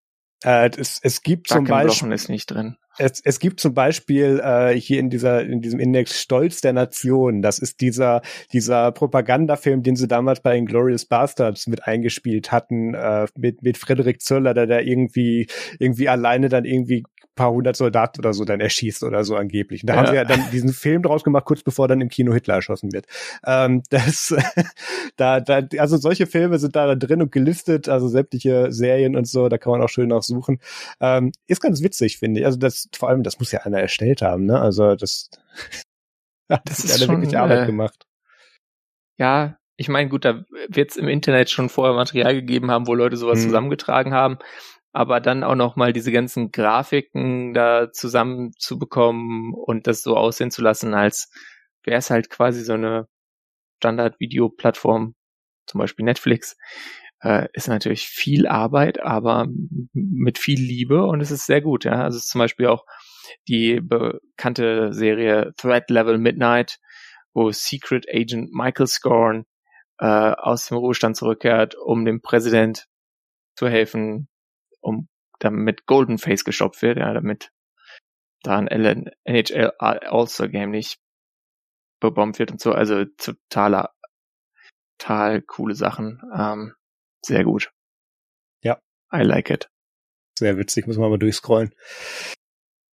Äh, 0.44 0.70
es, 0.78 1.00
es 1.02 1.24
gibt 1.24 1.48
zum 1.48 1.66
Beispiel. 1.66 2.12
ist 2.12 2.30
nicht 2.30 2.46
drin. 2.52 2.78
Es, 2.98 3.20
es 3.24 3.40
gibt 3.40 3.60
zum 3.60 3.74
Beispiel 3.74 4.40
äh, 4.44 4.80
hier 4.80 5.00
in 5.00 5.10
dieser 5.10 5.42
in 5.42 5.62
diesem 5.62 5.80
Index 5.80 6.22
Stolz 6.22 6.62
der 6.62 6.74
Nation. 6.74 7.42
Das 7.42 7.58
ist 7.58 7.82
dieser 7.82 8.22
dieser 8.54 8.92
Propagandafilm, 8.92 9.82
den 9.82 9.96
sie 9.96 10.08
damals 10.08 10.42
bei 10.42 10.56
Inglorious 10.56 11.06
Bastards 11.06 11.66
mit 11.66 11.88
eingespielt 11.88 12.52
hatten 12.52 12.94
äh, 12.94 13.26
mit 13.36 13.64
mit 13.64 13.78
Frederik 13.78 14.22
Zöller, 14.22 14.54
der 14.54 14.68
da 14.68 14.80
irgendwie 14.80 15.48
irgendwie 15.80 16.10
alleine 16.10 16.50
dann 16.50 16.66
irgendwie 16.66 17.04
paar 17.42 17.52
hundert 17.52 17.76
Soldaten 17.76 18.20
oder 18.20 18.34
so 18.34 18.46
dann 18.46 18.60
erschießt 18.60 19.04
oder 19.04 19.24
so 19.24 19.36
angeblich. 19.36 19.82
Und 19.82 19.88
da 19.88 19.94
ja. 19.94 20.00
haben 20.00 20.08
sie 20.08 20.16
ja 20.16 20.26
dann 20.26 20.52
diesen 20.52 20.74
Film 20.74 21.02
draus 21.02 21.24
gemacht, 21.24 21.46
kurz 21.46 21.64
bevor 21.64 21.88
dann 21.88 22.00
im 22.00 22.10
Kino 22.10 22.34
Hitler 22.34 22.56
erschossen 22.56 22.94
wird. 22.94 23.08
Ähm, 23.46 23.82
das, 23.90 24.36
da, 25.16 25.40
da, 25.40 25.64
also 25.80 25.98
solche 25.98 26.28
Filme 26.28 26.60
sind 26.60 26.76
da 26.76 26.94
drin 26.94 27.22
und 27.22 27.32
gelistet, 27.32 27.90
also 27.90 28.08
sämtliche 28.08 28.72
Serien 28.72 29.16
und 29.16 29.28
so, 29.28 29.50
da 29.50 29.58
kann 29.58 29.72
man 29.72 29.82
auch 29.82 29.90
schön 29.90 30.10
nachsuchen. 30.10 30.60
Ähm, 31.00 31.32
ist 31.48 31.62
ganz 31.62 31.82
witzig, 31.82 32.20
finde 32.20 32.42
ich. 32.42 32.46
Also 32.46 32.60
das, 32.60 32.90
vor 32.96 33.10
allem, 33.10 33.24
das 33.24 33.40
muss 33.40 33.52
ja 33.52 33.62
einer 33.62 33.80
erstellt 33.80 34.22
haben, 34.22 34.46
ne? 34.46 34.62
Also 34.62 34.96
das, 34.96 35.32
das, 36.48 36.62
das 36.66 36.80
ist 36.86 37.04
schon, 37.04 37.22
wirklich 37.22 37.38
Arbeit 37.38 37.64
äh, 37.64 37.66
gemacht. 37.66 38.06
Ja, 39.18 39.58
ich 39.78 39.90
meine, 39.90 40.10
gut, 40.10 40.26
da 40.26 40.44
wird 40.68 40.92
es 40.92 40.98
im 40.98 41.08
Internet 41.08 41.50
schon 41.50 41.70
vorher 41.70 41.96
Material 41.96 42.36
gegeben 42.36 42.70
haben, 42.70 42.86
wo 42.86 42.94
Leute 42.94 43.18
sowas 43.18 43.40
hm. 43.40 43.46
zusammengetragen 43.46 44.14
haben 44.14 44.38
aber 44.92 45.20
dann 45.20 45.44
auch 45.44 45.56
noch 45.56 45.76
mal 45.76 45.94
diese 45.94 46.12
ganzen 46.12 46.52
Grafiken 46.52 47.54
da 47.54 47.92
zusammenzubekommen 47.92 49.54
und 49.54 49.88
das 49.88 50.04
so 50.04 50.18
aussehen 50.18 50.52
zu 50.52 50.62
lassen, 50.62 50.94
als 50.94 51.32
wäre 51.84 51.98
es 51.98 52.10
halt 52.10 52.30
quasi 52.30 52.62
so 52.64 52.74
eine 52.74 53.08
Standard-Video-Plattform, 53.78 55.16
zum 55.66 55.80
Beispiel 55.80 56.06
Netflix, 56.06 56.58
äh, 57.22 57.48
ist 57.54 57.68
natürlich 57.68 58.04
viel 58.04 58.48
Arbeit, 58.48 59.00
aber 59.02 59.48
mit 59.94 60.38
viel 60.38 60.60
Liebe 60.60 61.06
und 61.06 61.22
es 61.22 61.32
ist 61.32 61.46
sehr 61.46 61.62
gut. 61.62 61.86
Ja, 61.86 62.04
also 62.04 62.20
zum 62.20 62.40
Beispiel 62.40 62.68
auch 62.68 62.86
die 63.48 63.80
bekannte 63.80 64.94
Serie 64.94 65.54
Threat 65.58 65.90
Level 65.90 66.18
Midnight, 66.18 66.80
wo 67.34 67.52
Secret 67.52 68.06
Agent 68.12 68.52
Michael 68.52 68.88
Scorn 68.88 69.46
äh, 70.00 70.06
aus 70.06 70.68
dem 70.68 70.78
Ruhestand 70.78 71.16
zurückkehrt, 71.16 71.76
um 71.76 72.06
dem 72.06 72.22
Präsident 72.22 72.88
zu 73.56 73.68
helfen, 73.68 74.28
um 74.82 75.08
damit 75.40 75.86
Golden 75.86 76.18
Face 76.18 76.44
gestoppt 76.44 76.82
wird, 76.82 76.98
ja, 76.98 77.14
damit 77.14 77.52
da 78.44 78.58
ein 78.58 78.68
NHL 78.68 79.72
All-Star 79.80 80.50
Game 80.50 80.72
nicht 80.72 81.00
bebombt 82.00 82.40
wird 82.40 82.52
und 82.52 82.60
so. 82.60 82.74
Also 82.74 83.06
totaler, 83.06 83.94
total 84.98 85.42
coole 85.42 85.76
Sachen. 85.76 86.22
Ähm, 86.36 86.76
sehr 87.24 87.44
gut. 87.44 87.72
Ja. 88.64 88.80
I 89.14 89.22
like 89.22 89.50
it. 89.50 89.70
Sehr 90.38 90.58
witzig, 90.58 90.88
muss 90.88 90.98
man 90.98 91.10
mal 91.10 91.20
durchscrollen. 91.20 91.74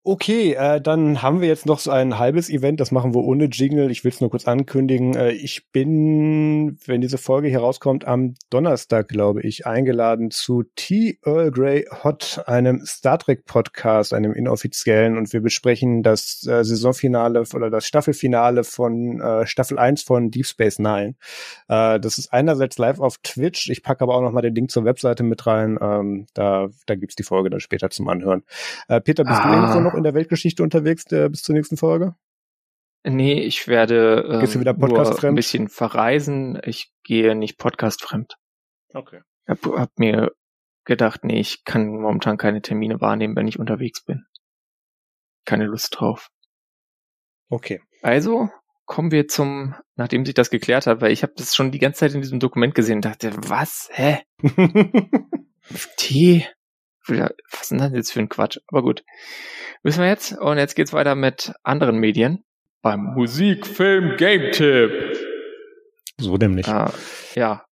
Okay, 0.05 0.55
äh, 0.55 0.81
dann 0.81 1.23
haben 1.23 1.41
wir 1.41 1.49
jetzt 1.49 1.67
noch 1.67 1.81
so 1.81 1.91
ein 1.91 2.19
halbes 2.19 2.49
Event, 2.49 2.81
das 2.81 2.93
machen 2.93 3.15
wir 3.15 3.23
ohne 3.25 3.47
Jingle. 3.47 3.91
Ich 3.91 4.05
will 4.05 4.13
es 4.13 4.21
nur 4.21 4.31
kurz 4.31 4.47
ankündigen. 4.47 5.15
Äh, 5.15 5.33
ich 5.33 5.71
bin, 5.71 6.79
wenn 6.87 7.01
diese 7.01 7.19
Folge 7.19 7.49
hier 7.49 7.59
rauskommt, 7.59 8.07
am 8.07 8.35
Donnerstag, 8.49 9.09
glaube 9.09 9.43
ich, 9.43 9.67
eingeladen 9.67 10.31
zu 10.31 10.63
T. 10.77 11.19
Earl 11.27 11.51
Grey 11.51 11.87
Hot, 12.05 12.43
einem 12.47 12.87
Star 12.87 13.19
Trek 13.19 13.45
Podcast, 13.45 14.15
einem 14.15 14.33
inoffiziellen. 14.33 15.19
Und 15.19 15.33
wir 15.33 15.43
besprechen 15.43 16.03
das 16.03 16.47
äh, 16.47 16.65
Saisonfinale 16.65 17.45
oder 17.53 17.69
das 17.69 17.87
Staffelfinale 17.87 18.65
von 18.65 19.21
äh, 19.21 19.47
Staffel 19.47 19.79
1 19.79 20.05
von 20.05 20.31
Deep 20.31 20.47
Space 20.47 20.79
Nine. 20.79 21.17
Äh, 21.69 21.99
das 22.01 22.19
ist 22.19 22.33
einerseits 22.33 22.79
live 22.79 23.01
auf 23.01 23.19
Twitch. 23.19 23.69
Ich 23.69 23.83
packe 23.83 24.05
aber 24.05 24.15
auch 24.15 24.23
noch 24.23 24.33
mal 24.33 24.43
den 24.43 24.55
Link 24.55 24.71
zur 24.71 24.85
Webseite 24.85 25.25
mit 25.25 25.47
rein. 25.47 25.77
Ähm, 25.83 26.27
da, 26.35 26.69
da 26.87 26.95
gibt's 26.95 27.17
die 27.17 27.25
Folge 27.25 27.51
dann 27.51 27.61
später 27.61 27.91
zum 27.91 28.09
Anhören. 28.09 28.45
Äh, 28.89 29.01
Peter, 29.01 29.25
bist 29.25 29.41
ah. 29.41 29.49
du 29.49 29.55
irgendwo 29.55 29.88
noch 29.89 29.97
in 29.97 30.05
der 30.05 30.15
Weltgeschichte 30.15 30.63
unterwegs 30.63 31.05
der, 31.05 31.29
bis 31.29 31.43
zur 31.43 31.55
nächsten 31.55 31.77
Folge? 31.77 32.15
Nee, 33.05 33.41
ich 33.41 33.69
werde 33.69 34.29
ähm, 34.31 34.41
Gehst 34.41 34.55
du 34.55 34.61
wieder 34.61 34.75
Podcast 34.75 35.23
nur 35.23 35.33
ein 35.33 35.35
bisschen 35.35 35.69
verreisen. 35.69 36.61
Ich 36.65 36.93
gehe 37.05 37.35
nicht 37.35 37.59
Podcast 37.59 38.03
fremd. 38.03 38.37
Okay. 38.93 39.21
Hab, 39.47 39.65
hab 39.65 39.99
mir 39.99 40.33
gedacht, 40.85 41.25
nee, 41.25 41.41
ich 41.41 41.65
kann 41.65 41.87
momentan 41.89 42.37
keine 42.37 42.61
Termine 42.61 43.01
wahrnehmen, 43.01 43.37
wenn 43.37 43.49
ich 43.49 43.59
unterwegs 43.59 44.05
bin. 44.05 44.25
Keine 45.45 45.65
Lust 45.65 45.99
drauf. 45.99 46.29
Okay. 47.49 47.81
Also 48.03 48.51
kommen 48.85 49.11
wir 49.11 49.29
zum, 49.29 49.75
nachdem 49.97 50.25
sich 50.25 50.35
das 50.35 50.51
geklärt 50.51 50.87
hat, 50.87 51.01
weil 51.01 51.13
ich 51.13 51.23
habe 51.23 51.35
das 51.37 51.55
schon 51.55 51.71
die 51.71 51.79
ganze 51.79 52.01
Zeit 52.01 52.15
in 52.15 52.23
diesem 52.23 52.41
Dokument 52.41 52.75
gesehen 52.75 52.97
und 52.97 53.05
dachte, 53.05 53.33
was? 53.37 53.89
Hä? 53.93 54.21
T? 55.97 56.47
Was 57.09 57.63
ist 57.63 57.71
denn 57.71 57.79
das 57.79 57.93
jetzt 57.93 58.13
für 58.13 58.21
ein 58.21 58.29
Quatsch? 58.29 58.59
Aber 58.69 58.83
gut. 58.83 59.05
Wissen 59.83 60.01
wir 60.01 60.09
jetzt. 60.09 60.33
Und 60.33 60.59
jetzt 60.59 60.75
geht's 60.75 60.93
weiter 60.93 61.15
mit 61.15 61.53
anderen 61.63 61.99
Medien. 61.99 62.45
Beim 62.83 63.01
Musik, 63.15 63.67
Film, 63.67 64.17
Game 64.17 64.53
Tipp. 64.53 65.17
So 66.19 66.37
nämlich. 66.37 66.69
Ah, 66.69 66.93
ja. 67.35 67.65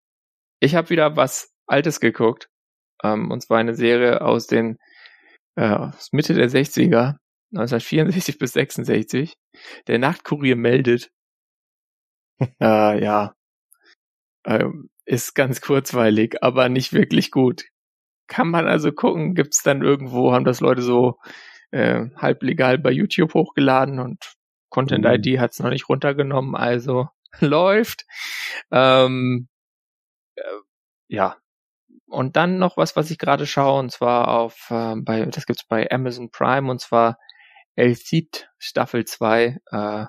Ich 0.61 0.75
habe 0.75 0.91
wieder 0.91 1.17
was 1.17 1.53
Altes 1.67 2.01
geguckt. 2.01 2.49
Ähm, 3.03 3.31
und 3.31 3.43
zwar 3.43 3.59
eine 3.59 3.75
Serie 3.75 4.23
aus 4.23 4.47
den 4.47 4.79
äh, 5.57 5.69
aus 5.69 6.13
Mitte 6.13 6.35
der 6.35 6.49
60er, 6.49 7.17
1964 7.53 8.39
bis 8.39 8.53
66. 8.53 9.35
Der 9.87 9.99
Nachtkurier 9.99 10.57
meldet, 10.57 11.11
äh, 12.61 13.03
ja. 13.03 13.35
Ähm, 14.45 14.91
ist 15.05 15.35
ganz 15.35 15.61
kurzweilig, 15.61 16.43
aber 16.43 16.69
nicht 16.69 16.93
wirklich 16.93 17.31
gut. 17.31 17.65
Kann 18.27 18.49
man 18.49 18.67
also 18.67 18.93
gucken, 18.93 19.35
gibt's 19.35 19.63
dann 19.63 19.83
irgendwo, 19.83 20.33
haben 20.33 20.45
das 20.45 20.61
Leute 20.61 20.83
so 20.83 21.19
äh, 21.71 22.07
halblegal 22.17 22.79
bei 22.79 22.91
YouTube 22.91 23.35
hochgeladen 23.35 24.01
und 24.01 24.37
Content 24.69 25.05
mhm. 25.05 25.13
ID 25.13 25.41
hat's 25.41 25.59
noch 25.59 25.71
nicht 25.71 25.89
runtergenommen, 25.89 26.55
also 26.55 27.09
läuft. 27.41 28.07
Ähm, 28.71 29.49
äh, 30.37 30.43
ja. 31.09 31.37
Und 32.09 32.37
dann 32.37 32.59
noch 32.59 32.77
was, 32.77 32.95
was 32.95 33.11
ich 33.11 33.19
gerade 33.19 33.47
schaue, 33.47 33.81
und 33.81 33.91
zwar 33.91 34.29
auf, 34.29 34.71
äh, 34.71 34.95
bei, 34.97 35.25
das 35.27 35.47
gibt's 35.47 35.67
bei 35.67 35.91
Amazon 35.91 36.31
Prime, 36.31 36.71
und 36.71 36.81
zwar 36.81 37.19
El 37.75 37.97
Cid 37.97 38.49
Staffel 38.59 39.05
2, 39.05 39.59
äh, 39.71 40.07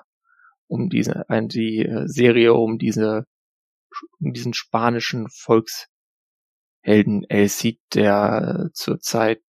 um 0.68 0.88
diese, 0.88 1.24
äh, 1.28 1.42
die 1.46 1.88
Serie 2.04 2.54
um 2.54 2.78
diese, 2.78 3.26
um 4.20 4.32
diesen 4.32 4.54
spanischen 4.54 5.28
Volkshelden 6.88 7.24
El 7.28 7.48
Cid, 7.48 7.78
der 7.94 8.66
äh, 8.68 8.72
zur 8.72 8.98
Zeit 9.00 9.42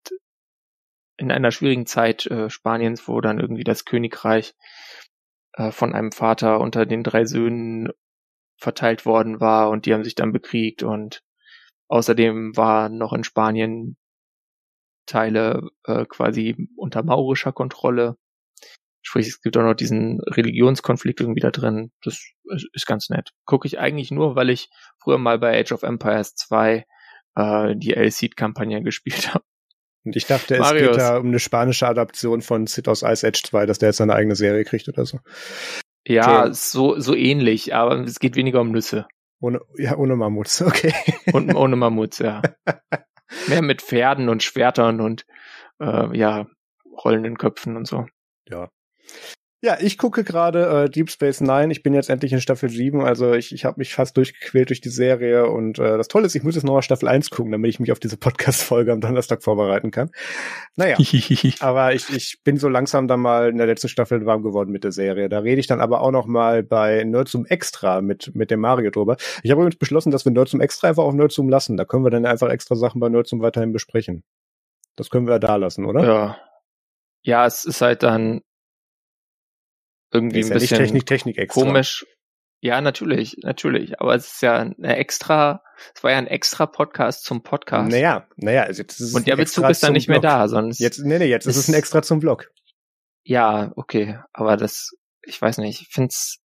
in 1.18 1.32
einer 1.32 1.52
schwierigen 1.52 1.86
Zeit 1.86 2.26
äh, 2.26 2.50
Spaniens, 2.50 3.08
wo 3.08 3.22
dann 3.22 3.40
irgendwie 3.40 3.64
das 3.64 3.86
Königreich 3.86 4.56
äh, 5.54 5.72
von 5.72 5.94
einem 5.94 6.12
Vater 6.12 6.60
unter 6.60 6.86
den 6.86 7.04
drei 7.04 7.26
Söhnen 7.26 7.90
verteilt 8.58 9.06
worden 9.06 9.40
war 9.40 9.70
und 9.70 9.86
die 9.86 9.94
haben 9.94 10.04
sich 10.04 10.16
dann 10.16 10.34
bekriegt 10.34 10.84
und 10.84 11.24
außerdem 11.88 12.58
war 12.58 12.90
noch 12.90 13.14
in 13.14 13.24
Spanien 13.24 13.96
Teile 15.06 15.70
äh, 15.86 16.06
quasi 16.06 16.68
unter 16.76 17.04
maurischer 17.04 17.54
Kontrolle. 17.54 18.18
Sprich, 19.02 19.28
es 19.28 19.42
gibt 19.42 19.56
auch 19.56 19.64
noch 19.64 19.76
diesen 19.76 20.20
Religionskonflikt 20.22 21.22
irgendwie 21.22 21.40
da 21.40 21.52
drin. 21.52 21.92
Das 22.04 22.22
ist 22.74 22.86
ganz 22.86 23.10
nett. 23.10 23.32
Gucke 23.46 23.66
ich 23.66 23.80
eigentlich 23.80 24.12
nur, 24.12 24.36
weil 24.36 24.50
ich 24.50 24.70
früher 25.02 25.18
mal 25.18 25.40
bei 25.40 25.58
Age 25.58 25.72
of 25.72 25.84
Empires 25.84 26.36
2 26.36 26.86
äh, 27.36 27.76
die 27.76 27.94
L-Seed-Kampagne 27.94 28.82
gespielt 28.84 29.34
habe. 29.34 29.44
Und 30.06 30.16
ich 30.16 30.26
dachte, 30.26 30.56
es 30.56 30.62
Marius. 30.62 30.92
geht 30.92 31.00
da 31.00 31.18
um 31.18 31.28
eine 31.28 31.40
spanische 31.40 31.88
Adaption 31.88 32.42
von 32.42 32.68
Sid 32.68 32.88
aus 32.88 33.04
Ice 33.04 33.28
Age 33.28 33.44
2, 33.44 33.66
dass 33.66 33.80
der 33.80 33.90
jetzt 33.90 33.98
seine 33.98 34.16
eigene 34.16 34.36
Serie 34.36 34.64
kriegt 34.64 34.88
oder 34.88 35.06
so. 35.06 35.20
Ja, 36.08 36.44
okay. 36.44 36.54
so, 36.54 37.00
so 37.00 37.14
ähnlich, 37.14 37.76
aber 37.76 38.00
es 38.00 38.20
geht 38.20 38.36
weniger 38.36 38.62
um 38.62 38.72
Nüsse. 38.72 39.08
Ohne, 39.42 39.62
ja, 39.78 39.96
ohne 39.98 40.16
Mammuts, 40.16 40.62
okay. 40.64 40.94
Und 41.34 41.54
ohne 41.54 41.76
Mammuts, 41.76 42.20
ja. 42.20 42.42
Mehr 43.48 43.62
mit 43.62 43.82
Pferden 43.82 44.30
und 44.30 44.42
Schwertern 44.42 45.02
und 45.02 45.26
äh, 45.80 46.18
ja, 46.18 46.48
rollenden 47.04 47.38
Köpfen 47.38 47.78
und 47.78 47.86
so. 47.86 48.08
Ja. 48.48 48.70
Ja, 49.62 49.78
ich 49.82 49.98
gucke 49.98 50.24
gerade 50.24 50.86
äh, 50.86 50.90
Deep 50.90 51.10
Space 51.12 51.42
Nine. 51.42 51.74
Ich 51.74 51.84
bin 51.84 51.94
jetzt 51.94 52.10
endlich 52.10 52.32
in 52.32 52.40
Staffel 52.40 52.70
7, 52.70 53.04
also 53.04 53.34
ich, 53.34 53.54
ich 53.54 53.66
habe 53.66 53.80
mich 53.80 53.94
fast 53.94 54.16
durchgequält 54.16 54.70
durch 54.70 54.80
die 54.80 54.90
Serie 54.90 55.50
und 55.50 55.80
äh, 55.80 55.98
das 55.98 56.08
Tolle 56.08 56.28
ist, 56.28 56.36
ich 56.36 56.44
muss 56.44 56.56
jetzt 56.56 56.64
noch 56.64 56.76
mal 56.76 56.82
Staffel 56.82 57.10
1 57.10 57.30
gucken, 57.30 57.52
damit 57.52 57.68
ich 57.68 57.80
mich 57.82 57.92
auf 57.92 58.00
diese 58.00 58.16
Podcast-Folge 58.16 58.94
am 58.94 59.02
Donnerstag 59.02 59.44
vorbereiten 59.44 59.92
kann. 59.92 60.12
Naja, 60.78 60.96
aber 61.60 61.94
ich, 61.94 62.10
ich 62.10 62.40
bin 62.46 62.56
so 62.56 62.70
langsam 62.70 63.10
dann 63.10 63.20
mal 63.20 63.50
in 63.50 63.58
der 63.58 63.68
letzten 63.68 63.90
Staffel 63.90 64.26
warm 64.26 64.44
geworden 64.44 64.72
mit 64.72 64.86
der 64.86 64.94
Serie. 64.94 65.28
Da 65.28 65.40
rede 65.40 65.60
ich 65.60 65.68
dann 65.68 65.82
aber 65.82 66.00
auch 66.02 66.12
noch 66.12 66.26
mal 66.26 66.64
bei 66.64 67.04
Nerdsum 67.04 67.46
Extra 67.46 68.00
mit, 68.00 68.34
mit 68.34 68.52
dem 68.52 68.62
Mario 68.62 68.92
drüber. 68.92 69.18
Ich 69.44 69.52
habe 69.52 69.60
übrigens 69.62 69.78
beschlossen, 69.78 70.12
dass 70.12 70.24
wir 70.24 70.32
Nerdsum 70.32 70.62
Extra 70.62 70.88
einfach 70.88 71.04
auf 71.04 71.14
Nerdsum 71.14 71.50
lassen. 71.50 71.76
Da 71.76 71.84
können 71.84 72.06
wir 72.06 72.12
dann 72.12 72.26
einfach 72.26 72.48
extra 72.48 72.76
Sachen 72.76 73.02
bei 73.02 73.10
Nerdsum 73.10 73.42
weiterhin 73.42 73.74
besprechen. 73.74 74.24
Das 74.96 75.10
können 75.10 75.28
wir 75.28 75.34
ja 75.34 75.40
da 75.40 75.58
lassen, 75.58 75.84
oder? 75.84 76.06
Ja. 76.06 76.38
Ja, 77.22 77.46
es 77.46 77.66
ist 77.66 77.82
halt 77.82 78.02
dann 78.04 78.40
irgendwie 80.12 80.44
ein 80.44 80.50
bisschen 80.50 80.78
Technik, 80.78 81.06
Technik 81.06 81.38
extra. 81.38 81.62
komisch. 81.62 82.06
Ja, 82.62 82.82
natürlich, 82.82 83.38
natürlich. 83.42 84.02
Aber 84.02 84.16
es 84.16 84.34
ist 84.34 84.42
ja 84.42 84.58
eine 84.58 84.98
extra, 84.98 85.64
es 85.96 86.04
war 86.04 86.12
ja 86.12 86.18
ein 86.18 86.28
extra 86.28 86.66
Podcast 86.66 87.24
zum 87.24 87.42
Podcast. 87.42 87.90
Naja, 87.90 88.28
naja, 88.36 88.64
also 88.64 88.82
jetzt 88.82 89.00
ist 89.00 89.10
es 89.10 89.16
Und 89.16 89.28
der 89.28 89.38
Bezug 89.38 89.70
ist 89.70 89.82
dann 89.82 89.94
nicht 89.94 90.08
Blog. 90.08 90.22
mehr 90.22 90.32
da, 90.32 90.48
sonst. 90.50 90.80
Jetzt, 90.80 91.00
nee, 91.00 91.20
nee, 91.20 91.26
jetzt 91.26 91.46
ist, 91.46 91.56
ist 91.56 91.64
es 91.64 91.70
ein 91.70 91.76
extra 91.76 92.02
zum 92.02 92.20
Blog. 92.20 92.52
Ja, 93.24 93.72
okay. 93.76 94.20
Aber 94.34 94.58
das, 94.58 94.92
ich 95.24 95.42
weiß 95.42 95.60
nicht, 95.60 95.82
ich 95.82 95.88
find's 95.90 96.40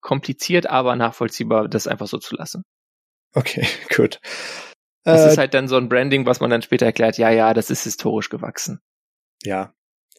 kompliziert, 0.00 0.66
aber 0.66 0.94
nachvollziehbar, 0.94 1.68
das 1.68 1.86
einfach 1.86 2.06
so 2.06 2.18
zu 2.18 2.36
lassen. 2.36 2.62
Okay, 3.34 3.66
gut. 3.96 4.20
Das 5.04 5.22
äh, 5.22 5.28
ist 5.30 5.38
halt 5.38 5.54
dann 5.54 5.68
so 5.68 5.76
ein 5.76 5.88
Branding, 5.88 6.26
was 6.26 6.40
man 6.40 6.50
dann 6.50 6.62
später 6.62 6.84
erklärt, 6.84 7.16
ja, 7.16 7.30
ja, 7.30 7.54
das 7.54 7.70
ist 7.70 7.84
historisch 7.84 8.28
gewachsen. 8.28 8.80
Ja, 9.42 9.72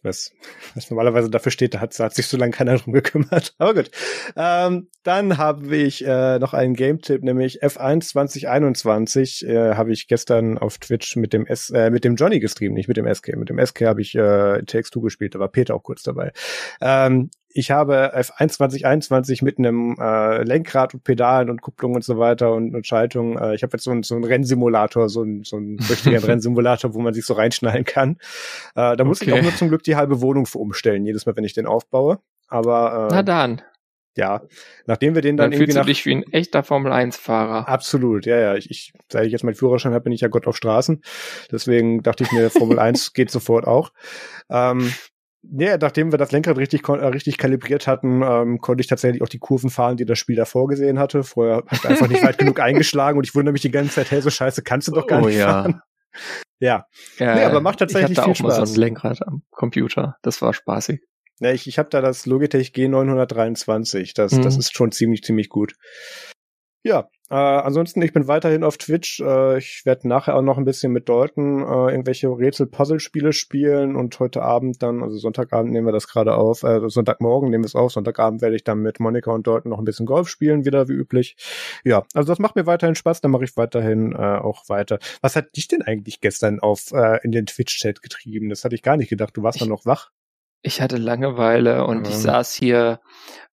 was, 0.04 0.32
was 0.76 0.90
normalerweise 0.90 1.30
dafür 1.30 1.52
steht, 1.52 1.74
da 1.74 1.80
hat, 1.80 2.00
da 2.00 2.06
hat 2.06 2.16
sich 2.16 2.28
so 2.28 2.38
lange 2.38 2.52
keiner 2.52 2.78
drum 2.78 2.94
gekümmert. 2.94 3.56
Aber 3.58 3.74
gut. 3.74 3.92
Ähm, 4.36 4.90
dann 5.04 5.38
habe 5.38 5.76
ich 5.76 6.06
äh, 6.06 6.40
noch 6.40 6.54
einen 6.54 6.74
Game-Tipp, 6.74 7.24
nämlich 7.24 7.64
F1 7.64 8.10
2021 8.10 9.48
äh, 9.48 9.76
habe 9.76 9.92
ich 9.92 10.08
gestern 10.08 10.58
auf 10.58 10.78
Twitch 10.78 11.16
mit 11.16 11.34
dem 11.34 11.46
S, 11.46 11.70
äh, 11.70 11.90
mit 11.90 12.04
dem 12.04 12.16
Johnny 12.16 12.40
gestreamt, 12.40 12.76
nicht 12.76 12.88
mit 12.88 12.98
dem 12.98 13.14
SK. 13.14 13.36
Mit 13.36 13.50
dem 13.50 13.64
SK 13.66 13.82
habe 13.82 14.02
ich 14.02 14.16
äh, 14.16 14.20
TX2 14.20 15.02
gespielt, 15.02 15.36
da 15.36 15.40
war 15.40 15.50
Peter 15.50 15.76
auch 15.76 15.84
kurz 15.84 16.04
dabei. 16.04 16.32
Ähm, 16.82 17.30
ich 17.52 17.72
habe 17.72 18.16
F1 18.16 18.50
2021 18.50 19.42
mit 19.42 19.58
einem 19.58 19.96
äh, 20.00 20.44
Lenkrad 20.44 20.94
und 20.94 21.04
Pedalen 21.04 21.50
und 21.50 21.62
Kupplung 21.62 21.96
und 21.96 22.04
so 22.04 22.20
weiter 22.20 22.54
und, 22.54 22.76
und 22.76 22.86
Schaltung. 22.86 23.38
Äh, 23.38 23.56
ich 23.56 23.64
habe 23.64 23.74
jetzt 23.74 23.84
so, 23.84 23.92
ein, 23.92 24.04
so 24.04 24.16
einen 24.16 24.24
Rennsimulator, 24.24 25.10
so 25.10 25.24
ein, 25.24 25.44
so 25.44 25.58
ein 25.58 25.78
richtiger 25.90 26.24
Rennsimulator, 26.28 26.94
wo 26.94 27.00
man 27.00 27.14
sich 27.14 27.26
so 27.26 27.34
reinschnallen 27.34 27.86
kann. 27.86 28.18
Äh, 28.76 28.96
da 28.96 29.04
muss 29.04 29.22
okay. 29.22 29.32
ich 29.32 29.38
auch 29.38 29.42
nur 29.42 29.56
zum 29.56 29.70
Glück 29.70 29.84
die 29.84 29.96
halbe 29.96 30.22
Wohnung 30.22 30.46
für 30.46 30.60
umstellen, 30.60 31.06
jedes 31.06 31.26
Mal, 31.26 31.36
wenn 31.36 31.44
ich 31.44 31.54
den 31.54 31.66
aufbaue. 31.66 32.20
Aber 32.48 33.08
äh, 33.10 33.16
Na 33.16 33.24
dann. 33.24 33.62
Ja, 34.18 34.42
nachdem 34.86 35.16
wir 35.16 35.22
den 35.22 35.38
dann, 35.38 35.46
dann 35.46 35.54
irgendwie 35.54 35.72
fühlst 35.72 35.86
du 35.86 35.88
dich 35.88 36.06
wie 36.06 36.16
ein 36.16 36.34
echter 36.34 36.62
Formel 36.62 36.92
1 36.92 37.16
Fahrer. 37.16 37.70
Absolut, 37.70 38.26
ja, 38.26 38.38
ja. 38.38 38.56
Ich, 38.56 38.70
ich 38.70 38.92
seit 39.08 39.26
ich 39.26 39.32
jetzt 39.32 39.44
meinen 39.44 39.56
Führerschein 39.56 39.94
habe, 39.94 40.04
bin 40.04 40.14
ich 40.14 40.22
ja 40.22 40.28
Gott 40.28 40.46
auf 40.46 40.58
Straßen. 40.58 41.02
Deswegen 41.52 42.04
dachte 42.04 42.24
ich 42.26 42.32
mir, 42.32 42.50
Formel 42.50 42.80
1 42.80 43.14
geht 43.14 43.32
sofort 43.32 43.66
auch. 43.66 43.92
Ähm, 44.50 44.92
ja, 45.42 45.78
nachdem 45.78 46.12
wir 46.12 46.18
das 46.18 46.32
Lenkrad 46.32 46.58
richtig, 46.58 46.88
äh, 46.88 46.92
richtig 46.92 47.38
kalibriert 47.38 47.88
hatten, 47.88 48.22
ähm, 48.24 48.60
konnte 48.60 48.82
ich 48.82 48.88
tatsächlich 48.88 49.22
auch 49.22 49.30
die 49.30 49.40
Kurven 49.40 49.70
fahren, 49.70 49.98
die 49.98 50.06
das 50.06 50.20
Spiel 50.20 50.36
da 50.36 50.46
vorgesehen 50.46 51.00
hatte. 51.00 51.24
Vorher 51.24 51.64
hat 51.66 51.66
ich 51.72 51.86
einfach 51.86 52.08
nicht 52.08 52.24
weit 52.24 52.38
genug 52.38 52.60
eingeschlagen 52.60 53.18
und 53.18 53.26
ich 53.26 53.36
wundere 53.36 53.54
mich 53.54 53.62
die 53.62 53.72
ganze 53.72 53.92
Zeit, 53.92 54.12
hey, 54.12 54.22
so 54.22 54.30
scheiße 54.30 54.64
kannst 54.64 54.88
du 54.90 54.92
doch 54.92 55.08
gar 55.08 55.24
oh, 55.24 55.28
nicht 55.28 55.38
ja. 55.38 55.48
fahren. 55.48 55.82
Ja. 56.60 56.86
ja 57.18 57.36
nee, 57.36 57.44
aber 57.44 57.62
macht 57.62 57.80
tatsächlich 57.80 58.12
ich 58.12 58.18
hatte 58.18 58.26
viel 58.26 58.32
auch 58.34 58.50
Spaß. 58.50 58.60
mal 58.60 58.68
so 58.68 58.74
ein 58.74 58.80
Lenkrad 58.80 59.26
am 59.26 59.44
Computer. 59.52 60.18
Das 60.24 60.42
war 60.42 60.54
spaßig. 60.54 61.02
Ja, 61.40 61.52
ich, 61.52 61.68
ich 61.68 61.80
habe 61.80 61.90
da 61.90 62.02
das 62.02 62.26
Logitech 62.26 62.74
G923. 62.76 64.14
Das, 64.14 64.34
mhm. 64.34 64.42
das 64.42 64.58
ist 64.58 64.76
schon 64.76 64.92
ziemlich, 64.92 65.24
ziemlich 65.24 65.48
gut. 65.48 65.76
Ja, 66.84 67.08
äh, 67.30 67.36
ansonsten, 67.36 68.02
ich 68.02 68.12
bin 68.12 68.28
weiterhin 68.28 68.64
auf 68.64 68.78
Twitch. 68.78 69.20
Äh, 69.20 69.60
ich 69.60 69.84
werde 69.86 70.08
nachher 70.08 70.36
auch 70.36 70.42
noch 70.42 70.58
ein 70.58 70.66
bisschen 70.66 70.92
mit 70.92 71.10
Dalton 71.10 71.62
äh, 71.62 71.92
irgendwelche 71.92 72.28
Rätsel-Puzzle-Spiele 72.28 73.34
spielen 73.34 73.96
und 73.96 74.20
heute 74.20 74.42
Abend 74.42 74.82
dann, 74.82 75.04
also 75.04 75.18
Sonntagabend 75.18 75.72
nehmen 75.72 75.88
wir 75.88 75.92
das 75.92 76.08
gerade 76.08 76.34
auf, 76.34 76.64
äh, 76.64 76.90
Sonntagmorgen 76.90 77.52
nehmen 77.52 77.64
wir 77.64 77.68
es 77.68 77.76
auf, 77.76 77.92
Sonntagabend 77.92 78.42
werde 78.42 78.56
ich 78.56 78.64
dann 78.64 78.80
mit 78.80 79.00
Monika 79.00 79.32
und 79.32 79.46
Dalton 79.46 79.70
noch 79.70 79.78
ein 79.78 79.86
bisschen 79.86 80.08
Golf 80.08 80.28
spielen, 80.28 80.66
wieder 80.66 80.88
wie 80.90 80.94
üblich. 80.94 81.36
Ja, 81.84 82.04
also 82.16 82.32
das 82.32 82.40
macht 82.40 82.56
mir 82.56 82.66
weiterhin 82.66 82.96
Spaß, 82.96 83.22
dann 83.22 83.30
mache 83.30 83.44
ich 83.44 83.56
weiterhin 83.58 84.14
äh, 84.14 84.18
auch 84.18 84.68
weiter. 84.68 84.98
Was 85.22 85.36
hat 85.36 85.56
dich 85.56 85.68
denn 85.68 85.84
eigentlich 85.84 86.22
gestern 86.22 86.60
auf 86.60 86.92
äh, 86.94 87.20
in 87.24 87.32
den 87.32 87.46
Twitch-Chat 87.46 88.02
getrieben? 88.02 88.50
Das 88.50 88.66
hatte 88.66 88.74
ich 88.74 88.82
gar 88.82 88.98
nicht 88.98 89.10
gedacht. 89.10 89.38
Du 89.38 89.44
warst 89.44 89.58
ich, 89.58 89.60
dann 89.60 89.70
noch 89.70 89.86
wach. 89.86 90.10
Ich 90.64 90.82
hatte 90.82 90.98
Langeweile 90.98 91.86
und 91.86 91.98
ähm. 91.98 92.04
ich 92.06 92.18
saß 92.18 92.54
hier, 92.54 93.02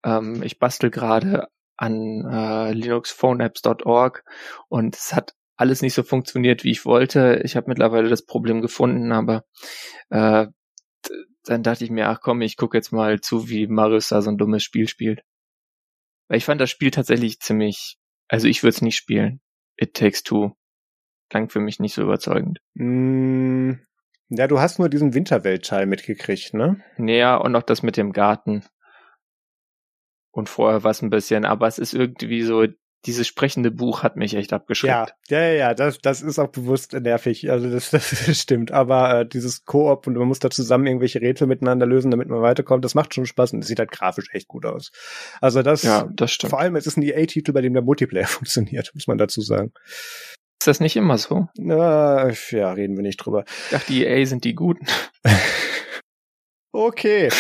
ähm, 0.02 0.42
ich 0.42 0.58
bastel 0.58 0.90
gerade 0.90 1.48
an 1.76 2.24
äh, 2.30 2.72
linuxphoneapps.org 2.72 4.24
und 4.68 4.96
es 4.96 5.14
hat 5.14 5.34
alles 5.56 5.82
nicht 5.82 5.94
so 5.94 6.02
funktioniert, 6.02 6.64
wie 6.64 6.70
ich 6.70 6.84
wollte. 6.84 7.40
Ich 7.44 7.56
habe 7.56 7.68
mittlerweile 7.68 8.08
das 8.08 8.24
Problem 8.24 8.60
gefunden, 8.60 9.12
aber 9.12 9.44
äh, 10.10 10.46
dann 11.44 11.62
dachte 11.62 11.84
ich 11.84 11.90
mir, 11.90 12.08
ach 12.08 12.20
komm, 12.20 12.42
ich 12.42 12.56
gucke 12.56 12.76
jetzt 12.76 12.92
mal 12.92 13.20
zu, 13.20 13.48
wie 13.48 13.66
Marius 13.66 14.08
da 14.08 14.20
so 14.20 14.30
ein 14.30 14.38
dummes 14.38 14.64
Spiel 14.64 14.88
spielt. 14.88 15.22
Weil 16.28 16.38
ich 16.38 16.44
fand 16.44 16.60
das 16.60 16.70
Spiel 16.70 16.90
tatsächlich 16.90 17.40
ziemlich, 17.40 17.98
also 18.28 18.48
ich 18.48 18.62
würde 18.62 18.74
es 18.74 18.82
nicht 18.82 18.96
spielen. 18.96 19.40
It 19.76 19.94
Takes 19.94 20.22
Two. 20.22 20.52
Klang 21.30 21.48
für 21.48 21.60
mich 21.60 21.80
nicht 21.80 21.94
so 21.94 22.02
überzeugend. 22.02 22.58
Mm, 22.74 23.72
ja, 24.28 24.46
du 24.48 24.58
hast 24.58 24.78
nur 24.78 24.88
diesen 24.88 25.14
Winterweltteil 25.14 25.86
mitgekriegt, 25.86 26.54
ne? 26.54 26.82
Naja, 26.96 27.36
und 27.36 27.52
noch 27.52 27.62
das 27.62 27.82
mit 27.82 27.96
dem 27.96 28.12
Garten 28.12 28.64
und 30.36 30.48
vorher 30.50 30.84
was 30.84 31.02
ein 31.02 31.10
bisschen, 31.10 31.44
aber 31.46 31.66
es 31.66 31.78
ist 31.78 31.94
irgendwie 31.94 32.42
so, 32.42 32.66
dieses 33.06 33.26
sprechende 33.26 33.70
Buch 33.70 34.02
hat 34.02 34.16
mich 34.16 34.34
echt 34.34 34.52
abgeschreckt. 34.52 35.14
Ja, 35.28 35.40
ja, 35.40 35.52
ja, 35.52 35.74
das, 35.74 35.98
das 35.98 36.20
ist 36.20 36.38
auch 36.38 36.48
bewusst 36.48 36.92
nervig. 36.92 37.50
Also 37.50 37.70
das, 37.70 37.90
das 37.90 38.38
stimmt. 38.38 38.70
Aber 38.72 39.20
äh, 39.20 39.26
dieses 39.26 39.64
Koop 39.64 40.06
und 40.06 40.16
man 40.16 40.28
muss 40.28 40.40
da 40.40 40.50
zusammen 40.50 40.86
irgendwelche 40.86 41.20
Rätsel 41.20 41.46
miteinander 41.46 41.86
lösen, 41.86 42.10
damit 42.10 42.28
man 42.28 42.42
weiterkommt, 42.42 42.84
das 42.84 42.94
macht 42.94 43.14
schon 43.14 43.24
Spaß 43.24 43.52
und 43.52 43.60
es 43.60 43.68
sieht 43.68 43.78
halt 43.78 43.92
grafisch 43.92 44.28
echt 44.32 44.48
gut 44.48 44.66
aus. 44.66 44.90
Also 45.40 45.62
das, 45.62 45.84
ja, 45.84 46.08
das 46.12 46.32
stimmt. 46.32 46.50
Vor 46.50 46.60
allem, 46.60 46.76
es 46.76 46.86
ist 46.86 46.98
ein 46.98 47.02
EA-Titel, 47.02 47.52
bei 47.52 47.62
dem 47.62 47.72
der 47.72 47.82
Multiplayer 47.82 48.26
funktioniert, 48.26 48.90
muss 48.94 49.06
man 49.06 49.18
dazu 49.18 49.40
sagen. 49.40 49.72
Ist 50.60 50.66
das 50.66 50.80
nicht 50.80 50.96
immer 50.96 51.16
so? 51.16 51.48
Na, 51.56 52.30
ja, 52.50 52.72
reden 52.72 52.96
wir 52.96 53.02
nicht 53.02 53.18
drüber. 53.18 53.44
Ich 53.66 53.70
dachte, 53.70 53.92
die 53.92 54.04
EA 54.04 54.26
sind 54.26 54.44
die 54.44 54.54
Guten. 54.54 54.86
okay. 56.72 57.30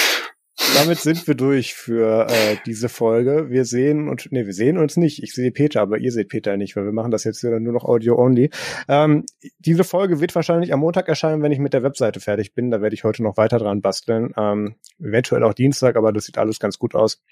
Damit 0.74 0.98
sind 0.98 1.26
wir 1.26 1.34
durch 1.34 1.74
für 1.74 2.28
äh, 2.28 2.56
diese 2.64 2.88
Folge. 2.88 3.50
Wir 3.50 3.64
sehen 3.64 4.08
und 4.08 4.28
nee, 4.30 4.46
wir 4.46 4.54
sehen 4.54 4.78
uns 4.78 4.96
nicht. 4.96 5.22
Ich 5.22 5.34
sehe 5.34 5.50
Peter, 5.50 5.82
aber 5.82 5.98
ihr 5.98 6.12
seht 6.12 6.28
Peter 6.28 6.56
nicht, 6.56 6.76
weil 6.76 6.84
wir 6.84 6.92
machen 6.92 7.10
das 7.10 7.24
jetzt 7.24 7.42
nur 7.44 7.60
noch 7.60 7.84
Audio 7.84 8.18
only. 8.18 8.50
Ähm, 8.88 9.24
diese 9.58 9.84
Folge 9.84 10.20
wird 10.20 10.34
wahrscheinlich 10.34 10.72
am 10.72 10.80
Montag 10.80 11.08
erscheinen, 11.08 11.42
wenn 11.42 11.52
ich 11.52 11.58
mit 11.58 11.74
der 11.74 11.82
Webseite 11.82 12.20
fertig 12.20 12.54
bin. 12.54 12.70
Da 12.70 12.80
werde 12.80 12.94
ich 12.94 13.04
heute 13.04 13.22
noch 13.22 13.36
weiter 13.36 13.58
dran 13.58 13.82
basteln. 13.82 14.32
Ähm, 14.36 14.76
eventuell 14.98 15.44
auch 15.44 15.54
Dienstag, 15.54 15.96
aber 15.96 16.12
das 16.12 16.24
sieht 16.24 16.38
alles 16.38 16.58
ganz 16.58 16.78
gut 16.78 16.94
aus. 16.94 17.22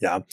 Ja, 0.00 0.24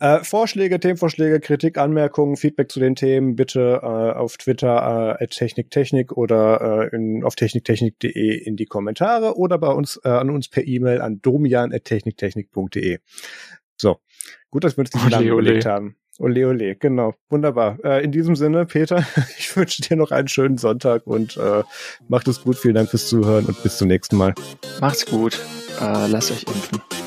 äh, 0.00 0.22
Vorschläge, 0.22 0.78
Themenvorschläge, 0.78 1.40
Kritik, 1.40 1.78
Anmerkungen, 1.78 2.36
Feedback 2.36 2.70
zu 2.70 2.78
den 2.78 2.94
Themen 2.94 3.36
bitte 3.36 3.80
äh, 3.82 3.86
auf 3.86 4.36
Twitter 4.36 5.18
äh, 5.18 5.26
@techniktechnik 5.26 6.12
oder 6.12 6.90
äh, 6.92 6.94
in, 6.94 7.24
auf 7.24 7.34
techniktechnik.de 7.34 8.36
in 8.36 8.56
die 8.56 8.66
Kommentare 8.66 9.38
oder 9.38 9.56
bei 9.56 9.68
uns 9.68 9.98
äh, 10.04 10.10
an 10.10 10.28
uns 10.28 10.48
per 10.48 10.66
E-Mail 10.66 11.00
an 11.00 11.22
domian@techniktechnik.de. 11.22 12.98
So, 13.76 13.96
gut, 14.50 14.64
dass 14.64 14.76
wir 14.76 14.80
uns 14.80 14.90
die 14.90 15.08
lange 15.08 15.28
überlegt 15.28 15.64
haben. 15.64 15.96
Ole, 16.18 16.46
ole, 16.46 16.76
genau. 16.76 17.14
Wunderbar. 17.28 17.78
Äh, 17.82 18.04
in 18.04 18.12
diesem 18.12 18.36
Sinne, 18.36 18.66
Peter, 18.66 19.04
ich 19.38 19.56
wünsche 19.56 19.82
dir 19.82 19.96
noch 19.96 20.10
einen 20.10 20.28
schönen 20.28 20.58
Sonntag 20.58 21.06
und 21.06 21.36
äh, 21.36 21.62
macht 22.08 22.28
es 22.28 22.42
gut. 22.42 22.56
Vielen 22.56 22.74
Dank 22.74 22.90
fürs 22.90 23.08
Zuhören 23.08 23.46
und 23.46 23.60
bis 23.62 23.78
zum 23.78 23.88
nächsten 23.88 24.16
Mal. 24.16 24.34
Macht's 24.80 25.06
gut. 25.06 25.40
Äh, 25.80 26.06
lasst 26.08 26.30
euch 26.30 26.44
impfen. 26.44 27.03